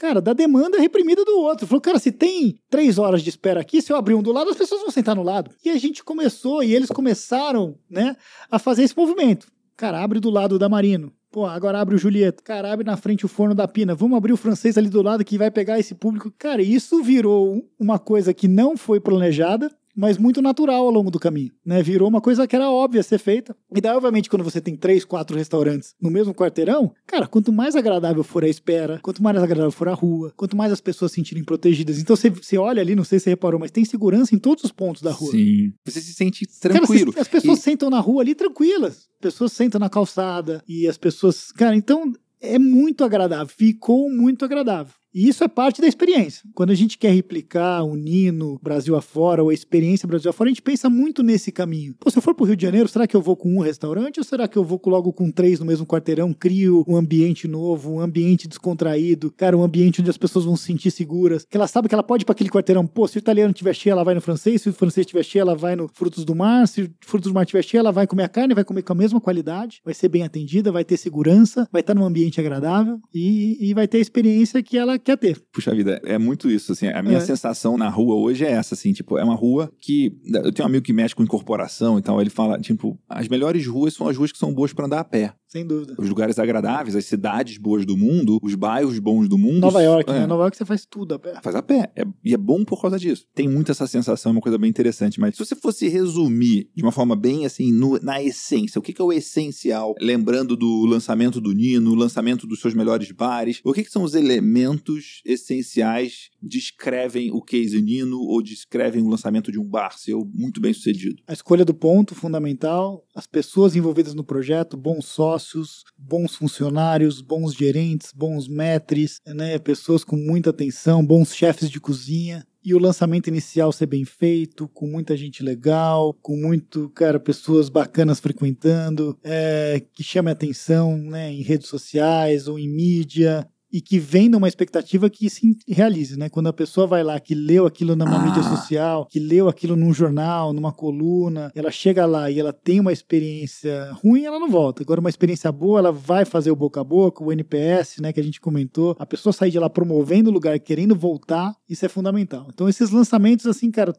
cara, 0.04 0.20
da 0.20 0.34
demanda 0.34 0.78
reprimida 0.78 1.24
do 1.24 1.40
outro. 1.40 1.66
Falou, 1.66 1.80
cara, 1.80 1.98
se 1.98 2.12
tem 2.12 2.60
três 2.70 2.98
horas 2.98 3.22
de 3.22 3.30
espera 3.30 3.62
aqui, 3.62 3.82
se 3.82 3.90
eu 3.90 3.96
abrir 3.96 4.14
um 4.16 4.22
do 4.22 4.34
lado, 4.34 4.50
as 4.50 4.58
pessoas 4.58 4.82
vão 4.82 4.92
sentar 4.92 5.16
no 5.16 5.24
lado. 5.24 5.50
E 5.64 5.70
a 5.70 5.78
gente 5.78 6.04
começou, 6.04 6.62
e 6.62 6.76
eles 6.76 6.90
começaram, 6.90 7.78
né, 7.90 8.18
a 8.52 8.60
fazer 8.60 8.84
esse 8.84 8.98
movimento. 8.98 9.48
Cara, 9.78 10.04
abre 10.04 10.20
do 10.20 10.30
lado 10.30 10.60
da 10.60 10.68
Marino. 10.68 11.14
Pô, 11.32 11.46
agora 11.46 11.80
abre 11.80 11.96
o 11.96 11.98
Julieta. 11.98 12.44
Cara, 12.44 12.74
abre 12.74 12.86
na 12.86 12.98
frente 12.98 13.26
o 13.26 13.30
forno 13.30 13.56
da 13.56 13.66
Pina. 13.66 13.96
Vamos 13.96 14.18
abrir 14.18 14.34
o 14.34 14.38
francês 14.38 14.78
ali 14.78 14.90
do 14.90 15.02
lado 15.02 15.24
que 15.24 15.38
vai 15.38 15.50
pegar 15.50 15.80
esse 15.80 15.96
público. 15.96 16.30
Cara, 16.38 16.62
isso 16.62 17.02
virou 17.02 17.66
uma 17.80 17.98
coisa 17.98 18.34
que 18.34 18.48
não 18.48 18.76
foi 18.76 19.00
planejada 19.00 19.72
mas 19.96 20.18
muito 20.18 20.42
natural 20.42 20.86
ao 20.86 20.92
longo 20.92 21.12
do 21.12 21.20
caminho, 21.20 21.52
né? 21.66 21.82
Virou 21.84 22.10
uma 22.10 22.22
coisa 22.22 22.48
que 22.48 22.56
era 22.56 22.70
óbvia 22.70 23.04
ser 23.04 23.18
feita. 23.18 23.56
E 23.76 23.80
daí, 23.80 23.96
obviamente, 23.96 24.30
quando 24.30 24.44
você 24.44 24.60
tem 24.60 24.76
três, 24.76 25.06
quatro 25.06 25.38
restaurantes 25.38 25.96
no 26.02 26.10
mesmo 26.10 26.34
quarteirão, 26.34 26.94
cara, 27.06 27.28
quanto 27.28 27.52
mais 27.52 27.76
agradável 27.76 28.24
for 28.24 28.44
a 28.44 28.48
espera, 28.48 29.00
quanto 29.02 29.22
mais 29.22 29.38
agradável 29.38 29.72
for 29.72 29.88
a 29.88 29.94
rua, 29.94 30.34
quanto 30.36 30.58
mais 30.58 30.72
as 30.72 30.82
pessoas 30.82 31.12
se 31.12 31.16
sentirem 31.16 31.44
protegidas. 31.44 32.00
Então 32.00 32.16
você, 32.16 32.30
você 32.30 32.58
olha 32.58 32.82
ali, 32.82 32.96
não 32.96 33.04
sei 33.04 33.20
se 33.20 33.26
você 33.26 33.30
reparou, 33.32 33.60
mas 33.60 33.72
tem 33.72 33.86
segurança 33.86 34.36
em 34.36 34.40
todos 34.40 34.64
os 34.64 34.72
pontos 34.72 35.02
da 35.02 35.12
rua. 35.12 35.32
Sim. 35.32 35.74
Você 35.86 36.02
se 36.02 36.14
sente 36.14 36.46
tranquilo. 36.60 37.12
Cara, 37.12 37.22
as 37.22 37.28
pessoas 37.28 37.60
e... 37.60 37.62
sentam 37.62 37.90
na 37.90 38.00
rua 38.00 38.22
ali 38.22 38.36
tranquilas. 38.36 39.10
As 39.16 39.22
pessoas 39.22 39.54
sentam 39.54 39.80
na 39.80 39.90
calçada 39.90 40.64
e 40.68 40.88
as 40.88 40.98
pessoas. 40.98 41.52
Cara, 41.52 41.76
então 41.76 42.12
é 42.42 42.60
muito 42.60 43.04
agradável. 43.04 43.48
Ficou 43.48 44.10
muito 44.10 44.44
agradável. 44.44 44.94
E 45.14 45.28
isso 45.28 45.44
é 45.44 45.48
parte 45.48 45.80
da 45.80 45.88
experiência. 45.88 46.44
Quando 46.56 46.72
a 46.72 46.76
gente 46.76 46.98
quer 46.98 47.12
replicar 47.12 47.84
o 47.84 47.96
Nino 47.96 48.60
Brasil 48.64 48.96
afora 48.96 49.44
ou 49.44 49.50
a 49.50 49.54
experiência 49.54 50.08
Brasil 50.08 50.30
afora, 50.30 50.50
a 50.50 50.52
gente 50.52 50.62
pensa 50.62 50.90
muito 50.90 51.22
nesse 51.22 51.52
caminho. 51.52 51.96
Pô, 52.00 52.10
se 52.10 52.18
eu 52.18 52.22
for 52.22 52.34
pro 52.34 52.46
Rio 52.46 52.56
de 52.56 52.64
Janeiro, 52.64 52.88
será 52.88 53.06
que 53.06 53.16
eu 53.16 53.22
vou 53.22 53.36
com 53.36 53.56
um 53.56 53.62
restaurante 53.62 54.20
ou 54.20 54.24
será 54.24 54.48
que 54.48 54.58
eu 54.58 54.64
vou 54.64 54.82
logo 54.88 55.14
com 55.14 55.32
três 55.32 55.60
no 55.60 55.66
mesmo 55.66 55.86
quarteirão? 55.86 56.34
Crio 56.34 56.84
um 56.88 56.96
ambiente 56.96 57.48
novo, 57.48 57.92
um 57.92 58.00
ambiente 58.00 58.48
descontraído, 58.48 59.32
cara, 59.32 59.58
um 59.58 59.64
ambiente 59.64 60.02
onde 60.02 60.10
as 60.10 60.18
pessoas 60.18 60.46
vão 60.46 60.56
se 60.56 60.66
sentir 60.66 60.90
seguras, 60.92 61.46
que 61.50 61.56
ela 61.56 61.68
sabe 61.68 61.88
que 61.88 61.94
ela 61.94 62.04
pode 62.04 62.24
ir 62.24 62.26
para 62.26 62.34
aquele 62.34 62.50
quarteirão. 62.50 62.88
Pô, 62.88 63.08
se 63.08 63.18
o 63.18 63.20
italiano 63.20 63.54
tiver 63.54 63.74
cheio, 63.74 63.92
ela 63.92 64.04
vai 64.04 64.16
no 64.16 64.22
francês, 64.22 64.62
se 64.62 64.70
o 64.70 64.74
francês 64.74 65.06
tiver 65.06 65.24
cheio, 65.24 65.42
ela 65.42 65.56
vai 65.56 65.76
no 65.76 65.88
frutos 65.94 66.26
do 66.26 66.36
mar, 66.36 66.68
se 66.68 66.90
frutos 67.02 67.32
do 67.32 67.36
mar 67.36 67.46
tiver 67.46 67.64
cheio, 67.64 67.80
ela 67.80 67.92
vai 67.92 68.08
comer 68.08 68.24
a 68.24 68.30
carne, 68.30 68.54
vai 68.54 68.64
comer 68.64 68.82
com 68.82 68.94
a 68.94 68.96
mesma 68.96 69.22
qualidade, 69.22 69.82
vai 69.86 69.94
ser 69.94 70.10
bem 70.10 70.24
atendida, 70.24 70.72
vai 70.72 70.84
ter 70.84 70.98
segurança, 70.98 71.68
vai 71.72 71.82
estar 71.82 71.94
num 71.94 72.04
ambiente 72.06 72.40
agradável 72.40 73.00
e, 73.14 73.58
e 73.60 73.74
vai 73.74 73.88
ter 73.88 73.98
a 73.98 74.02
experiência 74.02 74.62
que 74.64 74.78
ela 74.78 74.98
quer 75.04 75.18
ter. 75.18 75.40
Puxa 75.52 75.74
vida, 75.74 76.02
é 76.06 76.18
muito 76.18 76.50
isso, 76.50 76.72
assim, 76.72 76.88
a 76.88 77.02
minha 77.02 77.18
é. 77.18 77.22
sensação 77.22 77.78
na 77.78 77.90
rua 77.90 78.16
hoje 78.16 78.46
é 78.46 78.52
essa, 78.52 78.74
assim, 78.74 78.94
tipo, 78.94 79.18
é 79.18 79.24
uma 79.24 79.36
rua 79.36 79.72
que, 79.80 80.18
eu 80.26 80.52
tenho 80.52 80.66
um 80.66 80.70
amigo 80.70 80.84
que 80.84 80.94
mexe 80.94 81.16
com 81.16 81.24
incorporação 81.24 82.00
e 82.00 82.02
tal, 82.02 82.20
ele 82.20 82.30
fala, 82.30 82.60
tipo, 82.60 83.00
as 83.08 83.28
melhores 83.28 83.66
ruas 83.68 83.94
são 83.94 84.08
as 84.08 84.18
ruas 84.18 84.32
que 84.32 84.38
são 84.38 84.54
boas 84.54 84.74
para 84.74 84.86
andar 84.86 85.00
a 85.00 85.04
pé. 85.04 85.34
Sem 85.54 85.68
dúvida. 85.68 85.94
Os 86.00 86.10
lugares 86.10 86.40
agradáveis, 86.40 86.96
as 86.96 87.06
cidades 87.06 87.60
boas 87.60 87.86
do 87.86 87.96
mundo, 87.96 88.40
os 88.42 88.56
bairros 88.56 88.98
bons 88.98 89.30
do 89.30 89.38
mundo. 89.38 89.60
Nova 89.60 89.84
York, 89.84 90.10
é. 90.10 90.22
né? 90.22 90.26
Nova 90.26 90.46
York 90.46 90.58
você 90.58 90.66
faz 90.66 90.84
tudo 90.84 91.14
a 91.14 91.20
pé. 91.20 91.40
Faz 91.44 91.56
a 91.56 91.62
pé. 91.62 91.92
É, 91.96 92.04
e 92.26 92.34
é 92.34 92.38
bom 92.38 92.66
por 92.66 92.82
causa 92.82 92.98
disso. 92.98 93.28
Tem 93.36 93.48
muito 93.48 93.72
essa 93.72 93.86
sensação, 93.86 94.32
uma 94.32 94.42
coisa 94.42 94.58
bem 94.58 94.68
interessante. 94.68 95.20
Mas 95.20 95.36
se 95.36 95.46
você 95.46 95.56
fosse 95.56 95.88
resumir 95.88 96.72
de 96.76 96.82
uma 96.82 96.92
forma 96.92 97.16
bem 97.16 97.46
assim, 97.46 97.72
no, 97.72 98.00
na 98.02 98.20
essência, 98.20 98.80
o 98.80 98.82
que, 98.82 98.94
que, 98.94 99.00
é 99.00 99.06
o 99.06 99.14
essencial? 99.14 99.94
Lembrando 100.02 100.58
do 100.58 100.88
lançamento 100.88 101.40
do 101.40 101.54
Nino, 101.54 101.92
o 101.92 101.96
lançamento 101.96 102.48
dos 102.48 102.60
seus 102.60 102.74
melhores 102.74 103.12
bares, 103.12 103.62
o 103.64 103.74
que, 103.74 103.84
que 103.84 103.92
são 103.92 104.02
os 104.02 104.16
elementos 104.16 105.22
essenciais 105.24 106.32
descrevem 106.44 107.32
o 107.32 107.42
case 107.42 107.82
Nino 107.82 108.20
ou 108.20 108.42
descrevem 108.44 109.02
o 109.02 109.08
lançamento 109.08 109.52
de 109.52 109.60
um 109.60 109.66
bar 109.66 109.98
seu 109.98 110.30
muito 110.34 110.60
bem 110.60 110.74
sucedido? 110.74 111.22
A 111.28 111.34
escolha 111.34 111.66
do 111.66 111.74
ponto 111.74 112.14
fundamental, 112.14 113.06
as 113.16 113.26
pessoas 113.26 113.76
envolvidas 113.76 114.14
no 114.14 114.24
projeto, 114.24 114.76
bons 114.78 115.06
sócios 115.06 115.24
sócios, 115.54 115.84
bons 115.98 116.36
funcionários, 116.36 117.22
bons 117.22 117.54
gerentes, 117.54 118.12
bons 118.14 118.48
metres, 118.48 119.20
né, 119.26 119.58
pessoas 119.60 120.04
com 120.04 120.16
muita 120.16 120.50
atenção, 120.50 121.06
bons 121.06 121.36
chefes 121.36 121.70
de 121.70 121.80
cozinha. 121.80 122.46
E 122.66 122.74
o 122.74 122.80
lançamento 122.80 123.28
inicial 123.28 123.74
ser 123.74 123.88
bem 123.88 124.06
feito, 124.06 124.70
com 124.70 124.88
muita 124.88 125.18
gente 125.18 125.44
legal, 125.44 126.14
com 126.22 126.38
muito, 126.38 126.90
cara, 126.92 127.20
pessoas 127.20 127.68
bacanas 127.68 128.22
frequentando, 128.22 129.18
é, 129.22 129.84
que 129.94 130.02
chame 130.02 130.32
atenção 130.32 130.98
né, 130.98 131.30
em 131.30 131.42
redes 131.42 131.68
sociais 131.68 132.48
ou 132.48 132.58
em 132.58 132.70
mídia, 132.70 133.46
e 133.74 133.82
que 133.82 133.98
venda 133.98 134.38
uma 134.38 134.48
expectativa 134.48 135.10
que 135.10 135.28
se 135.32 135.58
realize, 135.68 136.16
né? 136.18 136.30
Quando 136.30 136.48
a 136.48 136.54
pessoa 136.54 136.86
vai 136.86 137.04
lá, 137.04 137.20
que 137.20 137.34
leu 137.34 137.66
aquilo 137.66 137.96
numa 137.96 138.18
ah. 138.18 138.24
mídia 138.24 138.44
social, 138.44 139.08
que 139.08 139.20
leu 139.20 139.50
aquilo 139.50 139.76
num 139.76 139.92
jornal, 139.92 140.54
numa 140.54 140.72
coluna, 140.72 141.52
ela 141.56 141.72
chega 141.72 142.06
lá 142.06 142.30
e 142.30 142.40
ela 142.40 142.54
tem 142.54 142.80
uma 142.80 142.94
experiência 142.94 143.92
ruim, 143.94 144.26
ela 144.26 144.40
não 144.40 144.48
volta. 144.48 144.84
Agora, 144.84 145.00
uma 145.00 145.10
experiência 145.10 145.52
boa, 145.52 145.80
ela 145.80 145.92
vai 145.92 146.24
fazer 146.24 146.52
o 146.52 146.56
boca 146.56 146.82
a 146.82 146.84
boca, 146.84 147.24
o 147.24 147.32
NPS, 147.32 147.98
né, 148.00 148.14
que 148.14 148.20
a 148.20 148.24
gente 148.24 148.40
comentou. 148.40 148.96
A 149.00 149.06
pessoa 149.08 149.34
sair 149.34 149.50
de 149.50 149.58
lá 149.58 149.70
promovendo 149.70 150.30
o 150.30 150.34
lugar, 150.34 150.60
querendo 150.60 150.96
voltar, 150.96 151.56
isso 151.68 151.84
é 151.84 151.90
fundamental. 151.90 152.48
Então, 152.54 152.70
esses 152.70 152.92
lançamentos, 152.92 153.48
assim, 153.48 153.72
cara, 153.72 153.94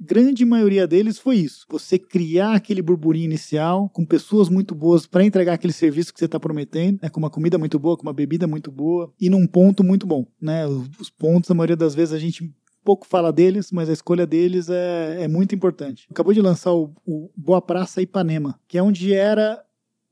grande 0.00 0.44
maioria 0.44 0.86
deles 0.86 1.18
foi 1.18 1.36
isso. 1.36 1.66
Você 1.68 1.98
criar 1.98 2.54
aquele 2.54 2.80
burburinho 2.80 3.26
inicial 3.26 3.90
com 3.90 4.04
pessoas 4.04 4.48
muito 4.48 4.74
boas 4.74 5.06
para 5.06 5.24
entregar 5.24 5.52
aquele 5.52 5.72
serviço 5.72 6.12
que 6.12 6.18
você 6.18 6.24
está 6.24 6.40
prometendo, 6.40 6.98
né, 7.02 7.10
com 7.10 7.20
uma 7.20 7.28
comida 7.28 7.58
muito 7.58 7.78
boa, 7.78 7.96
com 7.96 8.02
uma 8.04 8.12
bebida 8.12 8.46
muito 8.46 8.70
boa 8.70 9.12
e 9.20 9.28
num 9.28 9.46
ponto 9.46 9.84
muito 9.84 10.06
bom. 10.06 10.26
Né? 10.40 10.66
Os 10.66 11.10
pontos, 11.10 11.50
a 11.50 11.54
maioria 11.54 11.76
das 11.76 11.94
vezes, 11.94 12.14
a 12.14 12.18
gente 12.18 12.50
pouco 12.82 13.06
fala 13.06 13.30
deles, 13.30 13.70
mas 13.70 13.90
a 13.90 13.92
escolha 13.92 14.26
deles 14.26 14.68
é, 14.70 15.24
é 15.24 15.28
muito 15.28 15.54
importante. 15.54 16.06
Acabou 16.10 16.32
de 16.32 16.40
lançar 16.40 16.72
o, 16.72 16.92
o 17.06 17.30
Boa 17.36 17.60
Praça 17.60 18.00
Ipanema, 18.00 18.58
que 18.66 18.78
é 18.78 18.82
onde 18.82 19.12
era 19.12 19.62